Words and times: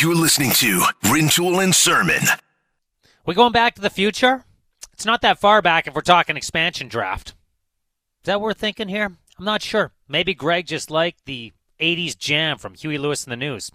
You're 0.00 0.14
listening 0.14 0.52
to 0.52 0.80
Rintoul 1.02 1.62
and 1.62 1.74
Surman. 1.74 2.26
We 3.26 3.34
going 3.34 3.52
back 3.52 3.74
to 3.74 3.82
the 3.82 3.90
future? 3.90 4.44
It's 4.94 5.04
not 5.04 5.20
that 5.20 5.38
far 5.38 5.60
back 5.60 5.86
if 5.86 5.94
we're 5.94 6.00
talking 6.00 6.38
expansion 6.38 6.88
draft. 6.88 7.30
Is 7.30 7.34
that 8.24 8.40
what 8.40 8.46
we're 8.46 8.54
thinking 8.54 8.88
here? 8.88 9.12
I'm 9.38 9.44
not 9.44 9.60
sure. 9.60 9.92
Maybe 10.08 10.32
Greg 10.32 10.66
just 10.66 10.90
liked 10.90 11.26
the 11.26 11.52
80s 11.80 12.16
jam 12.16 12.56
from 12.56 12.76
Huey 12.76 12.96
Lewis 12.96 13.24
and 13.24 13.32
the 13.32 13.36
News. 13.36 13.70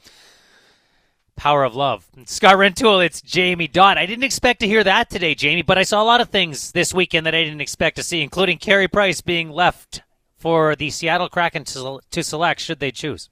Power 1.36 1.64
of 1.64 1.76
Love. 1.76 2.08
Scott 2.26 2.56
Rintoul, 2.56 3.06
it's 3.06 3.22
Jamie 3.22 3.68
Dodd. 3.68 4.00
I 4.00 4.08
didn't 4.08 4.24
expect 4.24 4.62
to 4.62 4.68
hear 4.68 4.84
that 4.84 5.12
today, 5.12 5.36
Jamie, 5.36 5.62
but 5.62 5.78
I 5.78 5.84
saw 5.84 6.02
a 6.02 6.06
lot 6.06 6.22
of 6.22 6.30
things 6.30 6.72
this 6.72 6.92
weekend 6.92 7.28
that 7.28 7.36
I 7.36 7.44
didn't 7.44 7.62
expect 7.62 7.98
to 7.98 8.04
see, 8.04 8.24
including 8.24 8.58
Carey 8.58 8.88
Price 8.88 9.22
being 9.22 9.52
left 9.52 10.02
for 10.40 10.76
the 10.76 10.90
Seattle 10.90 11.30
Kraken 11.30 11.66
to, 11.66 12.00
to 12.10 12.24
select 12.24 12.62
should 12.62 12.80
they 12.80 12.92
choose. 12.92 13.30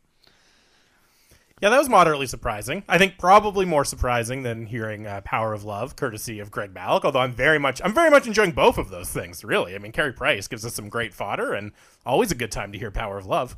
Yeah, 1.63 1.69
that 1.69 1.77
was 1.77 1.87
moderately 1.87 2.27
surprising. 2.27 2.83
I 2.89 2.97
think 2.97 3.17
probably 3.17 3.63
more 3.63 3.85
surprising 3.85 4.43
than 4.43 4.65
hearing 4.65 5.07
uh, 5.07 5.21
"Power 5.21 5.53
of 5.53 5.63
Love," 5.63 5.95
courtesy 5.95 6.41
of 6.41 6.51
Greg 6.51 6.73
Malik. 6.73 7.05
Although 7.05 7.21
I'm 7.21 7.31
very 7.31 7.57
much, 7.57 7.79
I'm 7.81 7.93
very 7.93 8.09
much 8.09 8.27
enjoying 8.27 8.51
both 8.51 8.77
of 8.77 8.89
those 8.89 9.09
things. 9.11 9.45
Really, 9.45 9.73
I 9.73 9.77
mean, 9.77 9.93
Carey 9.93 10.11
Price 10.11 10.49
gives 10.49 10.65
us 10.65 10.73
some 10.73 10.89
great 10.89 11.13
fodder, 11.13 11.53
and 11.53 11.71
always 12.05 12.33
a 12.33 12.35
good 12.35 12.51
time 12.51 12.73
to 12.73 12.77
hear 12.77 12.91
"Power 12.91 13.17
of 13.17 13.27
Love." 13.27 13.55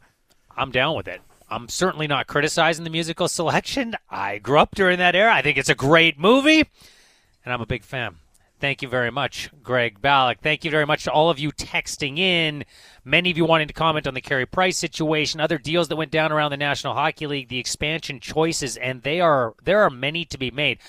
I'm 0.55 0.69
down 0.69 0.95
with 0.95 1.07
it. 1.07 1.19
I'm 1.49 1.67
certainly 1.67 2.05
not 2.05 2.27
criticizing 2.27 2.83
the 2.83 2.91
musical 2.91 3.27
selection. 3.27 3.95
I 4.07 4.37
grew 4.37 4.59
up 4.59 4.75
during 4.75 4.99
that 4.99 5.15
era. 5.15 5.33
I 5.33 5.41
think 5.41 5.57
it's 5.57 5.69
a 5.69 5.73
great 5.73 6.19
movie, 6.19 6.59
and 7.43 7.51
I'm 7.51 7.61
a 7.61 7.65
big 7.65 7.83
fan. 7.83 8.17
Thank 8.59 8.81
you 8.81 8.87
very 8.87 9.11
much, 9.11 9.49
Greg 9.61 10.01
Balloch. 10.01 10.39
Thank 10.41 10.63
you 10.63 10.71
very 10.71 10.85
much 10.85 11.03
to 11.03 11.11
all 11.11 11.29
of 11.29 11.37
you 11.37 11.51
texting 11.51 12.17
in. 12.17 12.63
Many 13.03 13.29
of 13.29 13.37
you 13.37 13.43
wanting 13.43 13.67
to 13.67 13.73
comment 13.73 14.07
on 14.07 14.13
the 14.13 14.21
Carey 14.21 14.45
Price 14.45 14.77
situation, 14.77 15.41
other 15.41 15.57
deals 15.57 15.89
that 15.89 15.97
went 15.97 16.11
down 16.11 16.31
around 16.31 16.51
the 16.51 16.57
National 16.57 16.93
Hockey 16.93 17.27
League, 17.27 17.49
the 17.49 17.59
expansion 17.59 18.21
choices, 18.21 18.77
and 18.77 19.03
they 19.03 19.19
are 19.19 19.55
there 19.63 19.81
are 19.81 19.89
many 19.89 20.23
to 20.25 20.37
be 20.37 20.51
made. 20.51 20.79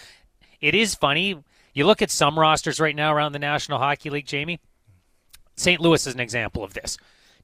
It 0.61 0.75
is 0.75 0.95
funny. 0.95 1.43
You 1.75 1.87
look 1.87 2.03
at 2.03 2.11
some 2.11 2.39
rosters 2.39 2.81
right 2.81 2.97
now 2.97 3.13
around 3.13 3.33
the 3.33 3.39
National 3.41 3.79
Hockey 3.79 4.11
League, 4.11 4.27
Jamie. 4.27 4.61
St. 5.57 5.81
Louis 5.81 6.07
is 6.07 6.15
an 6.15 6.21
example 6.21 6.63
of 6.63 6.75
this. 6.75 6.97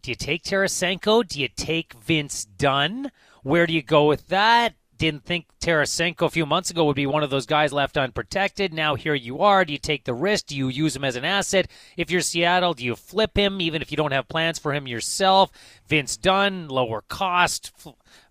Do 0.03 0.11
you 0.11 0.15
take 0.15 0.45
Tarasenko? 0.45 1.27
Do 1.27 1.41
you 1.41 1.49
take 1.49 1.95
Vince 1.95 2.45
Dunn? 2.45 3.11
Where 3.43 3.67
do 3.67 3.73
you 3.73 3.83
go 3.83 4.07
with 4.07 4.29
that? 4.29 4.75
Didn't 5.03 5.25
think 5.25 5.47
Tarasenko 5.61 6.27
a 6.27 6.31
few 6.31 6.47
months 6.47 6.71
ago 6.71 6.85
would 6.85 6.95
be 6.95 7.07
one 7.07 7.25
of 7.25 7.31
those 7.31 7.45
guys 7.45 7.73
left 7.73 7.97
unprotected. 7.97 8.73
Now 8.73 8.95
here 8.95 9.17
you 9.17 9.41
are. 9.41 9.65
Do 9.65 9.73
you 9.73 9.79
take 9.81 10.05
the 10.05 10.15
risk? 10.15 10.47
Do 10.47 10.57
you 10.57 10.69
use 10.69 10.95
him 10.95 11.03
as 11.03 11.17
an 11.17 11.25
asset? 11.25 11.69
If 11.97 12.09
you're 12.09 12.21
Seattle, 12.21 12.73
do 12.73 12.85
you 12.85 12.95
flip 12.95 13.37
him 13.37 13.61
even 13.61 13.83
if 13.83 13.91
you 13.91 13.97
don't 13.97 14.13
have 14.13 14.29
plans 14.29 14.61
for 14.61 14.73
him 14.73 14.87
yourself? 14.87 15.51
Vince 15.89 16.17
Dunn, 16.17 16.69
lower 16.69 17.01
cost, 17.01 17.73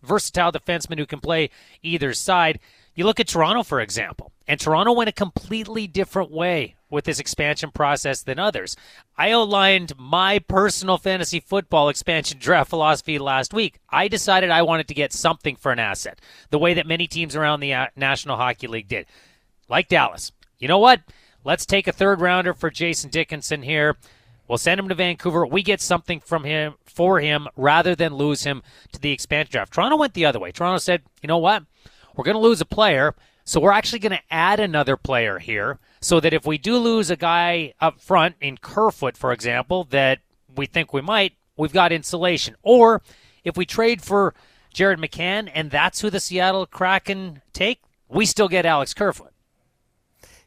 versatile 0.01 0.53
defenseman 0.53 0.97
who 0.97 1.05
can 1.05 1.19
play 1.19 1.49
either 1.83 2.13
side. 2.13 2.57
You 2.95 3.03
look 3.03 3.19
at 3.19 3.27
Toronto, 3.27 3.63
for 3.63 3.81
example, 3.81 4.31
and 4.47 4.57
Toronto 4.57 4.93
went 4.93 5.09
a 5.09 5.11
completely 5.11 5.87
different 5.87 6.31
way 6.31 6.75
with 6.91 7.05
this 7.05 7.19
expansion 7.19 7.71
process 7.71 8.21
than 8.21 8.37
others. 8.37 8.75
I 9.17 9.31
outlined 9.31 9.93
my 9.97 10.39
personal 10.39 10.97
fantasy 10.97 11.39
football 11.39 11.89
expansion 11.89 12.37
draft 12.37 12.69
philosophy 12.69 13.17
last 13.17 13.53
week. 13.53 13.79
I 13.89 14.07
decided 14.07 14.51
I 14.51 14.61
wanted 14.61 14.87
to 14.89 14.93
get 14.93 15.13
something 15.13 15.55
for 15.55 15.71
an 15.71 15.79
asset, 15.79 16.19
the 16.51 16.59
way 16.59 16.73
that 16.75 16.85
many 16.85 17.07
teams 17.07 17.35
around 17.35 17.61
the 17.61 17.73
uh, 17.73 17.87
National 17.95 18.37
Hockey 18.37 18.67
League 18.67 18.87
did. 18.87 19.07
Like 19.67 19.87
Dallas. 19.87 20.31
You 20.59 20.67
know 20.67 20.77
what? 20.77 21.01
Let's 21.43 21.65
take 21.65 21.87
a 21.87 21.91
third 21.91 22.21
rounder 22.21 22.53
for 22.53 22.69
Jason 22.69 23.09
Dickinson 23.09 23.63
here. 23.63 23.97
We'll 24.47 24.57
send 24.57 24.79
him 24.79 24.89
to 24.89 24.95
Vancouver. 24.95 25.45
We 25.45 25.63
get 25.63 25.79
something 25.79 26.19
from 26.19 26.43
him 26.43 26.75
for 26.85 27.21
him 27.21 27.47
rather 27.55 27.95
than 27.95 28.15
lose 28.15 28.43
him 28.43 28.61
to 28.91 28.99
the 28.99 29.11
expansion 29.11 29.51
draft. 29.53 29.73
Toronto 29.73 29.95
went 29.95 30.13
the 30.13 30.25
other 30.25 30.39
way. 30.39 30.51
Toronto 30.51 30.77
said, 30.77 31.03
"You 31.23 31.27
know 31.27 31.37
what? 31.37 31.63
We're 32.15 32.25
going 32.25 32.35
to 32.35 32.41
lose 32.41 32.59
a 32.59 32.65
player, 32.65 33.15
so 33.45 33.61
we're 33.61 33.71
actually 33.71 33.99
going 33.99 34.11
to 34.11 34.23
add 34.29 34.59
another 34.59 34.97
player 34.97 35.39
here." 35.39 35.79
So 36.01 36.19
that 36.19 36.33
if 36.33 36.45
we 36.45 36.57
do 36.57 36.77
lose 36.77 37.09
a 37.09 37.15
guy 37.15 37.73
up 37.79 38.01
front 38.01 38.35
in 38.41 38.57
Kerfoot, 38.57 39.15
for 39.15 39.31
example, 39.31 39.85
that 39.91 40.19
we 40.55 40.65
think 40.65 40.93
we 40.93 41.01
might, 41.01 41.33
we've 41.55 41.73
got 41.73 41.91
insulation. 41.91 42.55
Or 42.63 43.01
if 43.43 43.55
we 43.55 43.65
trade 43.65 44.01
for 44.01 44.33
Jared 44.73 44.99
McCann 44.99 45.49
and 45.53 45.69
that's 45.69 46.01
who 46.01 46.09
the 46.09 46.19
Seattle 46.19 46.65
Kraken 46.65 47.41
take, 47.53 47.81
we 48.09 48.25
still 48.25 48.47
get 48.47 48.65
Alex 48.65 48.93
Kerfoot. 48.93 49.31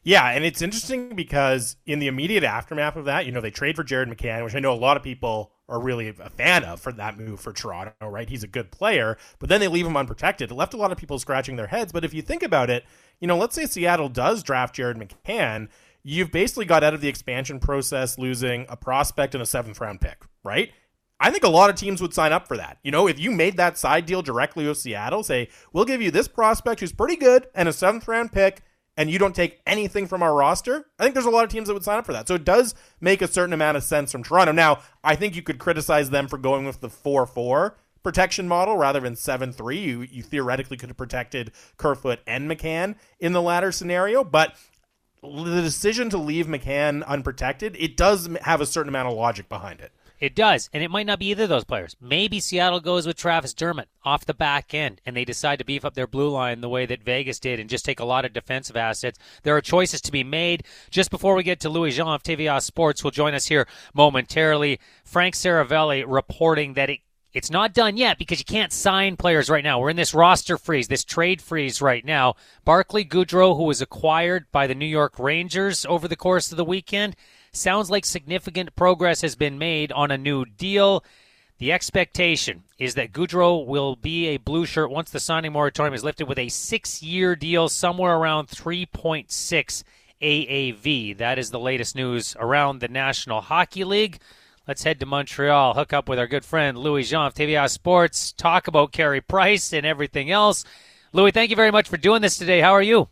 Yeah, 0.03 0.29
and 0.29 0.45
it's 0.45 0.61
interesting 0.61 1.15
because 1.15 1.77
in 1.87 1.97
the 1.97 2.05
immediate 2.05 2.43
aftermath 2.43 2.95
of 2.95 3.05
that, 3.05 3.25
you 3.25 3.31
know, 3.31 3.41
they 3.41 3.49
trade 3.49 3.75
for 3.75 3.83
Jared 3.83 4.07
McCann, 4.07 4.43
which 4.43 4.53
I 4.53 4.59
know 4.59 4.71
a 4.71 4.75
lot 4.75 4.97
of 4.97 5.03
people 5.03 5.51
are 5.67 5.79
really 5.79 6.09
a 6.09 6.29
fan 6.29 6.63
of 6.63 6.79
for 6.79 6.91
that 6.91 7.17
move 7.17 7.39
for 7.39 7.51
Toronto, 7.51 7.93
right? 8.07 8.29
He's 8.29 8.43
a 8.43 8.47
good 8.47 8.71
player, 8.71 9.17
but 9.39 9.49
then 9.49 9.59
they 9.59 9.67
leave 9.67 9.87
him 9.87 9.97
unprotected. 9.97 10.51
It 10.51 10.53
left 10.53 10.75
a 10.75 10.77
lot 10.77 10.91
of 10.91 10.99
people 10.99 11.17
scratching 11.17 11.55
their 11.55 11.65
heads. 11.67 11.91
But 11.91 12.05
if 12.05 12.13
you 12.13 12.21
think 12.21 12.43
about 12.43 12.69
it, 12.69 12.85
you 13.19 13.27
know, 13.27 13.37
let's 13.37 13.55
say 13.55 13.65
Seattle 13.65 14.09
does 14.09 14.43
draft 14.43 14.75
Jared 14.75 14.97
McCann, 14.97 15.69
you've 16.03 16.31
basically 16.31 16.65
got 16.65 16.83
out 16.83 16.93
of 16.93 17.01
the 17.01 17.07
expansion 17.07 17.59
process 17.59 18.17
losing 18.17 18.65
a 18.69 18.77
prospect 18.77 19.33
and 19.33 19.41
a 19.41 19.45
seventh 19.45 19.79
round 19.81 20.01
pick, 20.01 20.23
right? 20.43 20.71
I 21.19 21.31
think 21.31 21.43
a 21.43 21.49
lot 21.49 21.69
of 21.69 21.75
teams 21.75 22.01
would 22.01 22.13
sign 22.13 22.33
up 22.33 22.47
for 22.47 22.57
that. 22.57 22.77
You 22.83 22.91
know, 22.91 23.07
if 23.07 23.19
you 23.19 23.31
made 23.31 23.57
that 23.57 23.77
side 23.77 24.05
deal 24.05 24.21
directly 24.21 24.67
with 24.67 24.77
Seattle, 24.77 25.23
say, 25.23 25.49
we'll 25.71 25.85
give 25.85 26.01
you 26.01 26.11
this 26.11 26.27
prospect 26.27 26.81
who's 26.81 26.91
pretty 26.91 27.15
good 27.15 27.47
and 27.55 27.69
a 27.69 27.73
seventh 27.73 28.07
round 28.07 28.31
pick, 28.31 28.61
and 28.97 29.09
you 29.09 29.19
don't 29.19 29.35
take 29.35 29.59
anything 29.65 30.07
from 30.07 30.23
our 30.23 30.33
roster, 30.33 30.85
I 30.99 31.03
think 31.03 31.13
there's 31.13 31.25
a 31.25 31.31
lot 31.31 31.43
of 31.43 31.49
teams 31.49 31.67
that 31.67 31.73
would 31.73 31.83
sign 31.83 31.97
up 31.97 32.05
for 32.05 32.13
that. 32.13 32.27
So 32.27 32.35
it 32.35 32.45
does 32.45 32.75
make 33.01 33.21
a 33.21 33.27
certain 33.27 33.53
amount 33.53 33.77
of 33.77 33.83
sense 33.83 34.11
from 34.11 34.23
Toronto. 34.23 34.51
Now, 34.51 34.79
I 35.03 35.15
think 35.15 35.35
you 35.35 35.41
could 35.41 35.59
criticize 35.59 36.09
them 36.09 36.27
for 36.27 36.37
going 36.37 36.65
with 36.65 36.81
the 36.81 36.89
4 36.89 37.25
4 37.25 37.77
protection 38.05 38.47
model 38.47 38.77
rather 38.77 38.99
than 38.99 39.15
7 39.15 39.51
3. 39.51 39.77
You, 39.79 40.01
you 40.03 40.21
theoretically 40.21 40.77
could 40.77 40.89
have 40.89 40.97
protected 40.97 41.51
Kerfoot 41.77 42.19
and 42.27 42.49
McCann 42.49 42.95
in 43.19 43.33
the 43.33 43.41
latter 43.41 43.71
scenario, 43.71 44.23
but 44.23 44.55
the 45.23 45.61
decision 45.63 46.11
to 46.11 46.17
leave 46.19 46.45
McCann 46.45 47.03
unprotected, 47.03 47.75
it 47.79 47.97
does 47.97 48.29
have 48.43 48.61
a 48.61 48.65
certain 48.67 48.89
amount 48.89 49.07
of 49.07 49.15
logic 49.15 49.49
behind 49.49 49.81
it. 49.81 49.91
It 50.19 50.33
does, 50.33 50.69
and 50.71 50.81
it 50.81 50.91
might 50.91 51.07
not 51.07 51.19
be 51.19 51.31
either 51.31 51.43
of 51.43 51.49
those 51.49 51.65
players. 51.65 51.97
Maybe 51.99 52.39
Seattle 52.39 52.79
goes 52.79 53.05
with 53.05 53.17
Travis 53.17 53.53
Dermott 53.53 53.89
off 54.05 54.25
the 54.25 54.33
back 54.33 54.73
end, 54.73 55.01
and 55.05 55.17
they 55.17 55.25
decide 55.25 55.59
to 55.59 55.65
beef 55.65 55.83
up 55.83 55.93
their 55.93 56.07
blue 56.07 56.29
line 56.29 56.61
the 56.61 56.69
way 56.69 56.85
that 56.85 57.03
Vegas 57.03 57.39
did 57.39 57.59
and 57.59 57.69
just 57.69 57.83
take 57.83 57.99
a 57.99 58.05
lot 58.05 58.23
of 58.23 58.31
defensive 58.31 58.77
assets. 58.77 59.19
There 59.43 59.57
are 59.57 59.61
choices 59.61 59.99
to 60.01 60.11
be 60.11 60.23
made. 60.23 60.63
Just 60.89 61.11
before 61.11 61.35
we 61.35 61.43
get 61.43 61.59
to 61.61 61.69
Louis 61.69 61.91
Jean 61.91 62.07
of 62.07 62.23
TVA 62.23 62.61
Sports, 62.61 63.03
will 63.03 63.11
join 63.11 63.33
us 63.33 63.47
here 63.47 63.67
momentarily. 63.93 64.79
Frank 65.03 65.35
Seravalli 65.35 66.05
reporting 66.07 66.75
that 66.75 66.89
it 66.89 66.99
it's 67.35 67.51
not 67.51 67.75
done 67.75 67.97
yet 67.97 68.17
because 68.17 68.39
you 68.39 68.45
can't 68.45 68.73
sign 68.73 69.17
players 69.17 69.47
right 69.47 69.63
now. 69.63 69.79
We're 69.79 69.91
in 69.91 69.95
this 69.95 70.15
roster 70.15 70.57
freeze, 70.57 70.87
this 70.87 71.03
trade 71.03 71.39
freeze 71.39 71.81
right 71.81 72.03
now. 72.03 72.35
Barclay 72.63 73.03
Goodrow, 73.03 73.55
who 73.55 73.65
was 73.65 73.81
acquired 73.81 74.47
by 74.51 74.65
the 74.65 74.73
New 74.73 74.87
York 74.87 75.19
Rangers 75.19 75.85
over 75.85 76.07
the 76.07 76.15
course 76.15 76.49
of 76.51 76.57
the 76.57 76.65
weekend, 76.65 77.15
Sounds 77.55 77.89
like 77.89 78.03
significant 78.03 78.75
progress 78.75 79.21
has 79.21 79.37
been 79.37 79.57
made 79.57 79.93
on 79.93 80.11
a 80.11 80.17
new 80.17 80.43
deal. 80.43 81.05
The 81.57 81.71
expectation 81.71 82.63
is 82.77 82.95
that 82.95 83.13
Goodrow 83.13 83.65
will 83.65 83.95
be 83.95 84.27
a 84.27 84.37
blue 84.37 84.65
shirt 84.65 84.91
once 84.91 85.09
the 85.09 85.21
signing 85.21 85.53
moratorium 85.53 85.93
is 85.93 86.03
lifted 86.03 86.27
with 86.27 86.37
a 86.37 86.49
six 86.49 87.01
year 87.01 87.33
deal 87.33 87.69
somewhere 87.69 88.17
around 88.17 88.49
3.6 88.49 89.83
AAV. 90.21 91.17
That 91.17 91.39
is 91.39 91.51
the 91.51 91.59
latest 91.59 91.95
news 91.95 92.35
around 92.37 92.79
the 92.79 92.89
National 92.89 93.39
Hockey 93.39 93.85
League. 93.85 94.19
Let's 94.67 94.83
head 94.83 94.99
to 95.01 95.05
Montreal, 95.05 95.75
hook 95.75 95.93
up 95.93 96.09
with 96.09 96.17
our 96.17 96.25
good 96.25 96.43
friend 96.43 96.75
Louis 96.75 97.07
Jean 97.07 97.27
of 97.27 97.35
TVA 97.35 97.69
Sports, 97.69 98.31
talk 98.31 98.67
about 98.67 98.91
Carey 98.91 99.21
Price 99.21 99.71
and 99.71 99.85
everything 99.85 100.31
else. 100.31 100.65
Louis, 101.13 101.29
thank 101.29 101.51
you 101.51 101.55
very 101.55 101.69
much 101.69 101.87
for 101.87 101.97
doing 101.97 102.23
this 102.23 102.39
today. 102.39 102.61
How 102.61 102.71
are 102.71 102.81
you? 102.81 103.07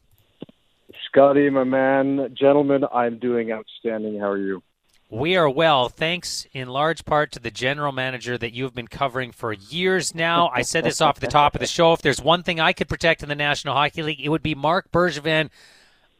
Scotty, 1.05 1.51
my 1.51 1.63
man, 1.63 2.33
gentlemen, 2.33 2.85
I'm 2.91 3.19
doing 3.19 3.51
outstanding. 3.51 4.19
How 4.19 4.31
are 4.31 4.39
you? 4.39 4.63
We 5.11 5.35
are 5.35 5.47
well, 5.47 5.89
thanks 5.89 6.47
in 6.53 6.69
large 6.69 7.05
part 7.05 7.31
to 7.33 7.39
the 7.39 7.51
general 7.51 7.91
manager 7.91 8.35
that 8.35 8.53
you've 8.53 8.73
been 8.73 8.87
covering 8.87 9.31
for 9.31 9.53
years 9.53 10.15
now. 10.15 10.49
I 10.51 10.63
said 10.63 10.85
this 10.85 11.01
off 11.01 11.19
the 11.19 11.27
top 11.27 11.53
of 11.53 11.61
the 11.61 11.67
show. 11.67 11.93
If 11.93 12.01
there's 12.01 12.19
one 12.19 12.41
thing 12.41 12.59
I 12.59 12.73
could 12.73 12.89
protect 12.89 13.21
in 13.21 13.29
the 13.29 13.35
National 13.35 13.75
Hockey 13.75 14.01
League, 14.01 14.21
it 14.21 14.29
would 14.29 14.41
be 14.41 14.55
Marc 14.55 14.91
Bergevin 14.91 15.51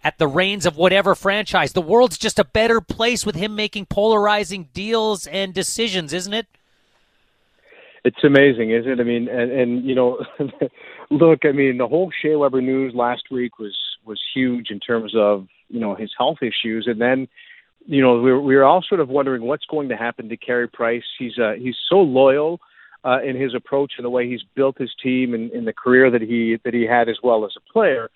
at 0.04 0.18
the 0.18 0.28
reins 0.28 0.66
of 0.66 0.78
whatever 0.78 1.16
franchise. 1.16 1.74
The 1.74 1.82
world's 1.82 2.18
just 2.18 2.40
a 2.40 2.44
better 2.44 2.82
place 2.82 3.26
with 3.26 3.36
him 3.36 3.56
making 3.56 3.86
polarizing 3.86 4.70
deals 4.74 5.28
and 5.28 5.54
decisions, 5.54 6.14
isn't 6.14 6.34
it? 6.34 6.48
It's 8.04 8.24
amazing, 8.24 8.72
isn't 8.72 8.92
it? 8.92 9.00
I 9.00 9.04
mean, 9.04 9.30
and, 9.30 9.52
and 9.52 9.86
you 9.86 9.96
know, 9.96 10.20
look, 11.10 11.46
I 11.46 11.52
mean, 11.52 11.78
the 11.78 11.88
whole 11.88 12.12
Shea 12.22 12.36
Weber 12.36 12.62
news 12.62 12.94
last 12.94 13.24
week 13.32 13.60
was 13.60 13.76
was 14.06 14.20
huge 14.36 14.70
in 14.70 14.80
terms 14.82 15.14
of 15.16 15.48
you 15.70 15.80
know 15.80 15.96
his 15.96 16.12
health 16.18 16.40
issues, 16.42 16.86
and 16.86 17.00
then 17.00 17.30
you 17.86 18.02
know 18.02 18.22
we 18.22 18.32
were, 18.32 18.42
we 18.42 18.56
were 18.56 18.66
all 18.66 18.84
sort 18.88 19.00
of 19.00 19.08
wondering 19.08 19.44
what's 19.44 19.66
going 19.66 19.88
to 19.88 19.96
happen 19.96 20.28
to 20.28 20.36
Carey 20.36 20.68
Price. 20.68 21.04
He's 21.18 21.38
uh, 21.40 21.54
he's 21.58 21.78
so 21.90 21.96
loyal 22.00 22.60
uh, 23.06 23.22
in 23.22 23.40
his 23.40 23.54
approach 23.56 23.94
and 23.98 24.04
the 24.04 24.10
way 24.10 24.28
he's 24.28 24.44
built 24.56 24.78
his 24.78 24.92
team 25.02 25.34
and 25.34 25.52
in 25.52 25.64
the 25.64 25.74
career 25.74 26.12
that 26.12 26.22
he 26.22 26.58
that 26.66 26.74
he 26.74 26.86
had 26.86 27.08
as 27.08 27.18
well 27.24 27.46
as 27.46 27.54
a 27.56 27.72
player. 27.72 28.10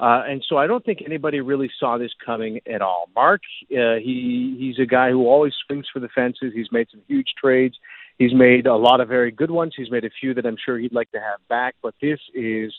Uh, 0.00 0.22
and 0.26 0.42
so 0.48 0.56
I 0.56 0.66
don't 0.66 0.84
think 0.84 1.02
anybody 1.04 1.40
really 1.40 1.70
saw 1.78 1.98
this 1.98 2.12
coming 2.24 2.60
at 2.72 2.80
all. 2.80 3.10
Marc, 3.14 3.42
uh, 3.70 3.96
he 3.96 4.56
he's 4.58 4.78
a 4.82 4.86
guy 4.86 5.10
who 5.10 5.26
always 5.26 5.52
swings 5.66 5.86
for 5.92 6.00
the 6.00 6.08
fences. 6.08 6.52
He's 6.54 6.72
made 6.72 6.88
some 6.90 7.02
huge 7.06 7.34
trades. 7.38 7.76
He's 8.18 8.32
made 8.32 8.66
a 8.66 8.76
lot 8.76 9.00
of 9.00 9.08
very 9.08 9.30
good 9.30 9.50
ones. 9.50 9.74
He's 9.76 9.90
made 9.90 10.04
a 10.06 10.10
few 10.20 10.32
that 10.34 10.46
I'm 10.46 10.56
sure 10.64 10.78
he'd 10.78 10.94
like 10.94 11.10
to 11.12 11.18
have 11.18 11.46
back. 11.48 11.74
But 11.82 11.94
this 12.00 12.18
is 12.34 12.72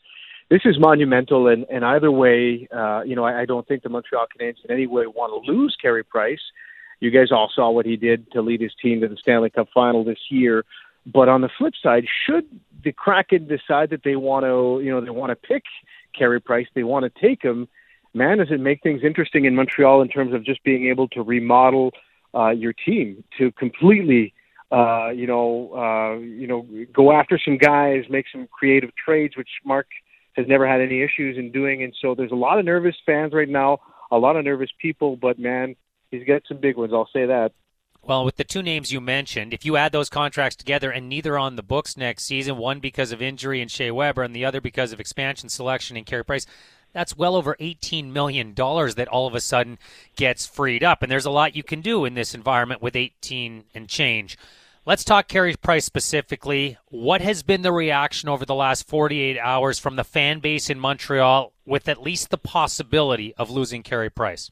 this 0.50 0.62
is 0.65 0.79
monumental, 0.79 1.47
and, 1.47 1.65
and 1.69 1.85
either 1.85 2.12
way, 2.12 2.68
uh, 2.75 3.03
you 3.06 3.15
know, 3.15 3.24
I, 3.24 3.41
I 3.41 3.45
don't 3.45 3.67
think 3.67 3.83
the 3.83 3.89
Montreal 3.89 4.25
Canadiens 4.35 4.65
in 4.65 4.71
any 4.71 4.88
way 4.88 5.06
want 5.06 5.45
to 5.45 5.51
lose 5.51 5.77
Carey 5.79 6.03
Price. 6.03 6.41
You 7.01 7.12
guys 7.12 7.31
all 7.31 7.51
saw 7.53 7.69
what 7.69 7.85
he 7.85 7.97
did 7.97 8.31
to 8.31 8.41
lead 8.41 8.62
his 8.62 8.74
team 8.81 9.01
to 9.01 9.07
the 9.07 9.17
Stanley 9.17 9.50
Cup 9.50 9.67
final 9.74 10.03
this 10.03 10.19
year. 10.29 10.65
But 11.06 11.29
on 11.29 11.41
the 11.41 11.50
flip 11.57 11.74
side, 11.81 12.06
should 12.25 12.45
the 12.83 12.91
Kraken 12.91 13.47
decide 13.47 13.89
that 13.91 14.03
they 14.03 14.15
want 14.15 14.44
to, 14.44 14.83
you 14.83 14.91
know, 14.91 15.01
they 15.01 15.09
want 15.09 15.31
to 15.31 15.35
pick 15.35 15.63
Carey 16.18 16.42
Price, 16.42 16.68
they 16.75 16.84
want 16.84 17.04
to 17.06 17.22
take 17.22 17.42
him, 17.42 17.68
man, 18.13 18.38
does 18.38 18.52
it 18.52 18.60
make 18.60 18.81
things 18.84 19.02
interesting 19.04 19.46
in 19.46 19.56
Montreal 19.56 20.02
in 20.02 20.08
terms 20.08 20.34
of 20.34 20.44
just 20.44 20.63
being 20.63 20.88
able 20.88 21.08
to 21.10 21.22
remodel 21.22 21.92
uh, 22.34 22.50
your 22.50 22.74
team 22.74 23.24
to 23.38 23.52
completely, 23.54 24.34
uh, 24.72 25.10
you 25.10 25.28
know, 25.28 25.74
uh, 25.75 26.19
you 26.19 26.48
know, 26.48 26.68
go 26.94 27.12
after 27.12 27.40
some 27.44 27.58
guys, 27.58 28.04
make 28.10 28.25
some 28.31 28.48
creative 28.52 28.92
trades, 28.96 29.36
which 29.36 29.50
Marc 29.66 29.88
has 30.34 30.46
never 30.48 30.68
had 30.68 30.81
any 30.81 31.02
issues 31.02 31.38
in 31.38 31.52
doing. 31.52 31.84
And 31.84 31.94
so 32.02 32.16
there's 32.16 32.31
a 32.31 32.36
lot 32.36 32.60
of 32.60 32.66
nervous 32.66 32.96
fans 33.06 33.34
right 33.34 33.50
now, 33.50 33.80
a 34.12 34.18
lot 34.18 34.36
of 34.36 34.46
nervous 34.46 34.69
people, 34.81 35.18
but 35.18 35.38
man, 35.38 35.75
he's 36.10 36.25
got 36.25 36.44
some 36.48 36.58
big 36.58 36.78
ones. 36.78 36.92
I'll 36.94 37.10
say 37.12 37.25
that. 37.25 37.52
Well, 38.03 38.25
with 38.25 38.38
the 38.38 38.44
two 38.44 38.63
names 38.63 38.92
you 38.92 39.00
mentioned, 39.00 39.53
if 39.53 39.63
you 39.63 39.77
add 39.77 39.92
those 39.92 40.09
contracts 40.09 40.56
together 40.56 40.89
and 40.89 41.07
neither 41.07 41.38
on 41.38 41.56
the 41.56 41.62
books 41.62 41.95
next 41.95 42.25
season, 42.25 42.57
one 42.57 42.80
because 42.80 43.12
of 43.12 43.21
injury 43.21 43.62
and 43.62 43.69
Shea 43.69 43.92
Weber 43.92 44.24
and 44.24 44.36
the 44.36 44.44
other 44.44 44.59
because 44.59 44.92
of 44.92 45.00
expansion 45.00 45.50
selection 45.50 45.95
and 45.95 46.06
Carey 46.06 46.25
Price, 46.25 46.48
that's 46.94 47.15
well 47.15 47.36
over 47.36 47.56
$18 47.59 48.12
million 48.12 48.53
that 48.56 49.07
all 49.07 49.27
of 49.27 49.36
a 49.36 49.39
sudden 49.39 49.77
gets 50.15 50.48
freed 50.48 50.83
up. 50.83 51.03
And 51.03 51.12
there's 51.12 51.27
a 51.27 51.31
lot 51.31 51.56
you 51.56 51.62
can 51.62 51.81
do 51.81 52.03
in 52.03 52.15
this 52.15 52.33
environment 52.33 52.81
with 52.81 52.95
18 52.95 53.65
and 53.75 53.88
change. 53.88 54.36
Let's 54.83 55.03
talk 55.03 55.27
Carey 55.27 55.56
Price 55.56 55.86
specifically. 55.86 56.80
What 56.89 57.21
has 57.21 57.44
been 57.44 57.62
the 57.62 57.71
reaction 57.71 58.30
over 58.30 58.45
the 58.45 58.56
last 58.56 58.88
48 58.88 59.38
hours 59.38 59.77
from 59.77 59.95
the 59.95 60.03
fan 60.03 60.39
base 60.39 60.71
in 60.71 60.80
Montreal 60.80 61.53
with 61.68 61.88
at 61.88 62.01
least 62.01 62.31
the 62.31 62.39
possibility 62.39 63.36
of 63.36 63.51
losing 63.51 63.83
Carey 63.83 64.09
Price? 64.09 64.50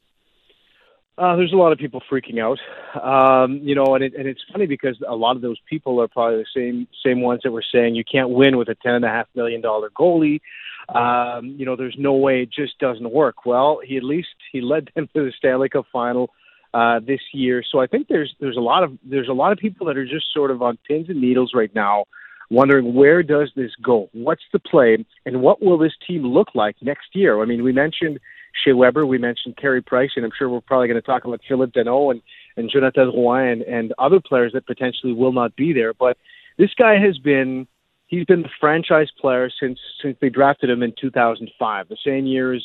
Uh, 1.19 1.35
there's 1.35 1.51
a 1.51 1.57
lot 1.57 1.73
of 1.73 1.77
people 1.77 2.01
freaking 2.09 2.39
out, 2.39 2.59
um, 3.03 3.59
you 3.61 3.75
know, 3.75 3.93
and 3.93 4.05
it, 4.05 4.13
and 4.17 4.25
it's 4.25 4.39
funny 4.53 4.65
because 4.65 4.95
a 5.05 5.15
lot 5.15 5.35
of 5.35 5.41
those 5.41 5.57
people 5.69 6.01
are 6.01 6.07
probably 6.07 6.37
the 6.37 6.45
same 6.55 6.87
same 7.05 7.19
ones 7.19 7.41
that 7.43 7.51
were 7.51 7.63
saying 7.73 7.93
you 7.93 8.05
can't 8.09 8.29
win 8.29 8.55
with 8.55 8.69
a 8.69 8.75
ten 8.75 8.93
and 8.93 9.03
a 9.03 9.09
half 9.09 9.27
million 9.35 9.59
dollar 9.59 9.89
goalie. 9.89 10.39
Um, 10.87 11.55
you 11.57 11.65
know, 11.65 11.75
there's 11.75 11.97
no 11.99 12.13
way 12.13 12.43
it 12.43 12.49
just 12.51 12.79
doesn't 12.79 13.11
work. 13.11 13.45
Well, 13.45 13.81
he 13.85 13.97
at 13.97 14.03
least 14.03 14.29
he 14.53 14.61
led 14.61 14.89
them 14.95 15.09
to 15.13 15.25
the 15.25 15.33
Stanley 15.37 15.67
Cup 15.67 15.87
final 15.91 16.29
uh, 16.73 17.01
this 17.05 17.19
year, 17.33 17.63
so 17.69 17.81
I 17.81 17.87
think 17.87 18.07
there's 18.07 18.33
there's 18.39 18.57
a 18.57 18.61
lot 18.61 18.83
of 18.83 18.97
there's 19.03 19.27
a 19.27 19.33
lot 19.33 19.51
of 19.51 19.57
people 19.57 19.87
that 19.87 19.97
are 19.97 20.05
just 20.05 20.27
sort 20.33 20.51
of 20.51 20.61
on 20.61 20.77
pins 20.87 21.09
and 21.09 21.19
needles 21.19 21.51
right 21.53 21.73
now, 21.75 22.05
wondering 22.49 22.93
where 22.93 23.23
does 23.23 23.51
this 23.57 23.71
go? 23.83 24.09
What's 24.13 24.43
the 24.53 24.59
play, 24.59 25.05
and 25.25 25.41
what 25.41 25.61
will 25.61 25.77
this 25.77 25.93
team 26.07 26.23
look 26.25 26.55
like 26.55 26.77
next 26.81 27.07
year? 27.13 27.41
I 27.41 27.45
mean, 27.45 27.61
we 27.61 27.73
mentioned 27.73 28.19
Shea 28.63 28.73
Weber. 28.73 29.05
We 29.05 29.17
mentioned 29.17 29.57
Carey 29.57 29.81
Price, 29.81 30.11
and 30.15 30.25
I'm 30.25 30.31
sure 30.37 30.49
we're 30.49 30.61
probably 30.61 30.87
going 30.87 31.01
to 31.01 31.05
talk 31.05 31.25
about 31.25 31.41
Phillip 31.47 31.71
Danault 31.73 32.11
and, 32.11 32.21
and 32.57 32.69
Jonathan 32.69 33.11
Drouin 33.11 33.51
and, 33.51 33.61
and 33.61 33.93
other 33.97 34.19
players 34.19 34.53
that 34.53 34.65
potentially 34.65 35.13
will 35.13 35.31
not 35.31 35.55
be 35.55 35.73
there. 35.73 35.93
But 35.93 36.17
this 36.57 36.71
guy 36.77 36.99
has 36.99 37.17
been 37.17 37.67
he's 38.07 38.25
been 38.25 38.41
the 38.41 38.49
franchise 38.59 39.09
player 39.19 39.49
since 39.59 39.79
since 40.01 40.17
they 40.19 40.29
drafted 40.29 40.69
him 40.69 40.83
in 40.83 40.93
2005, 40.99 41.87
the 41.87 41.97
same 42.05 42.25
year 42.25 42.53
as 42.53 42.63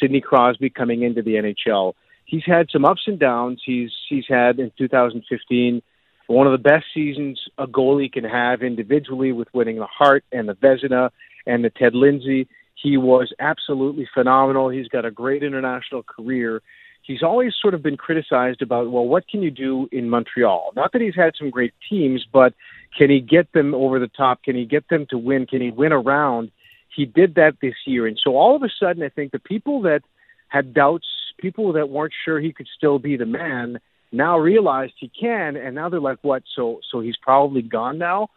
Sidney 0.00 0.20
Crosby 0.20 0.70
coming 0.70 1.02
into 1.02 1.22
the 1.22 1.34
NHL. 1.34 1.94
He's 2.24 2.44
had 2.44 2.68
some 2.72 2.84
ups 2.84 3.02
and 3.06 3.18
downs. 3.18 3.62
He's 3.64 3.92
he's 4.08 4.24
had 4.28 4.58
in 4.58 4.72
2015 4.76 5.82
one 6.26 6.46
of 6.46 6.52
the 6.52 6.58
best 6.58 6.86
seasons 6.92 7.40
a 7.56 7.66
goalie 7.66 8.12
can 8.12 8.24
have 8.24 8.62
individually 8.62 9.32
with 9.32 9.48
winning 9.54 9.76
the 9.76 9.86
Hart 9.86 10.24
and 10.32 10.48
the 10.48 10.54
Vezina 10.54 11.10
and 11.46 11.64
the 11.64 11.70
Ted 11.70 11.94
Lindsay. 11.94 12.48
He 12.80 12.96
was 12.96 13.32
absolutely 13.40 14.08
phenomenal. 14.12 14.68
He's 14.68 14.88
got 14.88 15.04
a 15.04 15.10
great 15.10 15.42
international 15.42 16.02
career. 16.02 16.62
He's 17.02 17.22
always 17.22 17.54
sort 17.60 17.72
of 17.72 17.82
been 17.82 17.96
criticized 17.96 18.60
about, 18.60 18.90
well, 18.90 19.06
what 19.06 19.28
can 19.28 19.42
you 19.42 19.50
do 19.50 19.88
in 19.92 20.10
Montreal? 20.10 20.72
Not 20.76 20.92
that 20.92 21.00
he's 21.00 21.14
had 21.14 21.34
some 21.38 21.50
great 21.50 21.72
teams, 21.88 22.26
but 22.30 22.52
can 22.96 23.08
he 23.10 23.20
get 23.20 23.52
them 23.52 23.74
over 23.74 23.98
the 23.98 24.08
top? 24.08 24.42
Can 24.42 24.56
he 24.56 24.66
get 24.66 24.88
them 24.88 25.06
to 25.10 25.16
win? 25.16 25.46
Can 25.46 25.60
he 25.60 25.70
win 25.70 25.92
around? 25.92 26.50
He 26.94 27.06
did 27.06 27.36
that 27.36 27.54
this 27.62 27.74
year. 27.86 28.06
And 28.06 28.18
so 28.22 28.36
all 28.36 28.56
of 28.56 28.62
a 28.62 28.68
sudden, 28.80 29.02
I 29.02 29.08
think 29.08 29.32
the 29.32 29.38
people 29.38 29.82
that 29.82 30.02
had 30.48 30.74
doubts, 30.74 31.06
people 31.38 31.72
that 31.74 31.88
weren't 31.88 32.12
sure 32.24 32.40
he 32.40 32.52
could 32.52 32.68
still 32.76 32.98
be 32.98 33.16
the 33.16 33.26
man, 33.26 33.78
now 34.12 34.38
realized 34.38 34.94
he 34.98 35.08
can. 35.08 35.56
And 35.56 35.74
now 35.74 35.88
they're 35.88 36.00
like, 36.00 36.18
what? 36.22 36.42
So, 36.54 36.80
so 36.90 37.00
he's 37.00 37.16
probably 37.16 37.62
gone 37.62 37.98
now? 37.98 38.28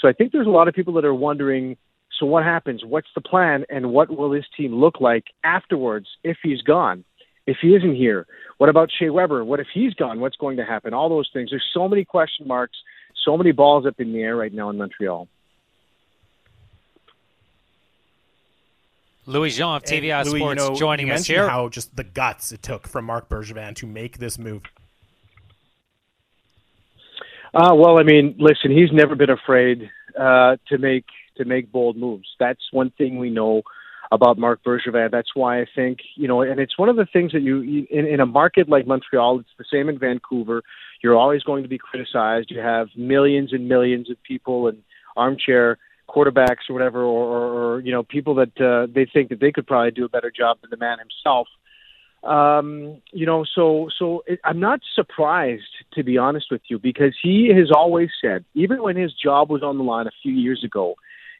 So 0.00 0.08
I 0.08 0.12
think 0.12 0.32
there's 0.32 0.46
a 0.46 0.50
lot 0.50 0.68
of 0.68 0.74
people 0.74 0.94
that 0.94 1.04
are 1.04 1.14
wondering, 1.14 1.76
so 2.18 2.26
what 2.26 2.44
happens? 2.44 2.84
What's 2.84 3.08
the 3.14 3.20
plan? 3.20 3.64
And 3.68 3.92
what 3.92 4.10
will 4.10 4.30
this 4.30 4.46
team 4.56 4.74
look 4.74 5.00
like 5.00 5.24
afterwards 5.44 6.06
if 6.24 6.38
he's 6.42 6.62
gone? 6.62 7.04
If 7.46 7.58
he 7.62 7.74
isn't 7.74 7.94
here? 7.94 8.26
What 8.58 8.68
about 8.68 8.90
Shea 8.98 9.10
Weber? 9.10 9.44
What 9.44 9.60
if 9.60 9.68
he's 9.72 9.94
gone? 9.94 10.20
What's 10.20 10.36
going 10.36 10.56
to 10.58 10.64
happen? 10.64 10.92
All 10.92 11.08
those 11.08 11.30
things. 11.32 11.50
There's 11.50 11.64
so 11.72 11.88
many 11.88 12.04
question 12.04 12.46
marks, 12.46 12.76
so 13.24 13.36
many 13.36 13.52
balls 13.52 13.86
up 13.86 14.00
in 14.00 14.12
the 14.12 14.20
air 14.20 14.36
right 14.36 14.52
now 14.52 14.68
in 14.70 14.76
Montreal. 14.76 15.28
Louis 19.26 19.54
Jean 19.54 19.76
of 19.76 19.82
TVA 19.82 20.24
Louis, 20.24 20.40
Sports 20.40 20.62
you 20.62 20.68
know, 20.70 20.74
joining 20.74 21.06
you 21.08 21.12
us 21.12 21.20
mentioned 21.20 21.36
here. 21.36 21.48
How 21.48 21.68
just 21.68 21.94
the 21.94 22.04
guts 22.04 22.50
it 22.50 22.62
took 22.62 22.88
from 22.88 23.04
Marc 23.04 23.28
Bergevin 23.28 23.76
to 23.76 23.86
make 23.86 24.18
this 24.18 24.38
move. 24.38 24.62
Uh, 27.54 27.74
well, 27.74 27.98
I 27.98 28.02
mean, 28.02 28.34
listen, 28.38 28.70
he's 28.70 28.90
never 28.92 29.14
been 29.14 29.30
afraid 29.30 29.90
uh, 30.18 30.56
to 30.68 30.78
make 30.78 31.04
to 31.38 31.44
make 31.44 31.72
bold 31.72 31.96
moves. 31.96 32.28
That's 32.38 32.62
one 32.70 32.90
thing 32.98 33.18
we 33.18 33.30
know 33.30 33.62
about 34.10 34.38
Marc 34.38 34.62
Bergevin. 34.62 35.10
That's 35.10 35.34
why 35.34 35.60
I 35.60 35.66
think 35.74 35.98
you 36.14 36.28
know, 36.28 36.42
and 36.42 36.60
it's 36.60 36.78
one 36.78 36.88
of 36.88 36.96
the 36.96 37.06
things 37.06 37.32
that 37.32 37.42
you, 37.42 37.86
in, 37.90 38.06
in 38.06 38.20
a 38.20 38.26
market 38.26 38.68
like 38.68 38.86
Montreal, 38.86 39.40
it's 39.40 39.48
the 39.58 39.64
same 39.70 39.88
in 39.88 39.98
Vancouver. 39.98 40.62
You're 41.02 41.16
always 41.16 41.42
going 41.42 41.62
to 41.62 41.68
be 41.68 41.78
criticized. 41.78 42.50
You 42.50 42.60
have 42.60 42.88
millions 42.96 43.52
and 43.52 43.68
millions 43.68 44.10
of 44.10 44.16
people 44.22 44.68
and 44.68 44.78
armchair 45.16 45.78
quarterbacks 46.08 46.68
or 46.70 46.72
whatever, 46.72 47.02
or, 47.02 47.24
or, 47.24 47.74
or 47.74 47.80
you 47.80 47.92
know, 47.92 48.02
people 48.02 48.34
that 48.36 48.60
uh, 48.60 48.90
they 48.92 49.06
think 49.12 49.28
that 49.28 49.40
they 49.40 49.52
could 49.52 49.66
probably 49.66 49.90
do 49.90 50.04
a 50.04 50.08
better 50.08 50.30
job 50.30 50.58
than 50.62 50.70
the 50.70 50.76
man 50.76 50.98
himself. 50.98 51.48
Um, 52.24 53.00
you 53.12 53.26
know, 53.26 53.44
so 53.54 53.88
so 53.96 54.24
it, 54.26 54.40
I'm 54.42 54.58
not 54.58 54.80
surprised 54.94 55.62
to 55.92 56.02
be 56.02 56.18
honest 56.18 56.46
with 56.50 56.62
you 56.68 56.78
because 56.78 57.14
he 57.22 57.52
has 57.56 57.70
always 57.70 58.08
said, 58.20 58.44
even 58.54 58.82
when 58.82 58.96
his 58.96 59.12
job 59.12 59.50
was 59.50 59.62
on 59.62 59.78
the 59.78 59.84
line 59.84 60.06
a 60.08 60.12
few 60.22 60.32
years 60.32 60.64
ago, 60.64 60.96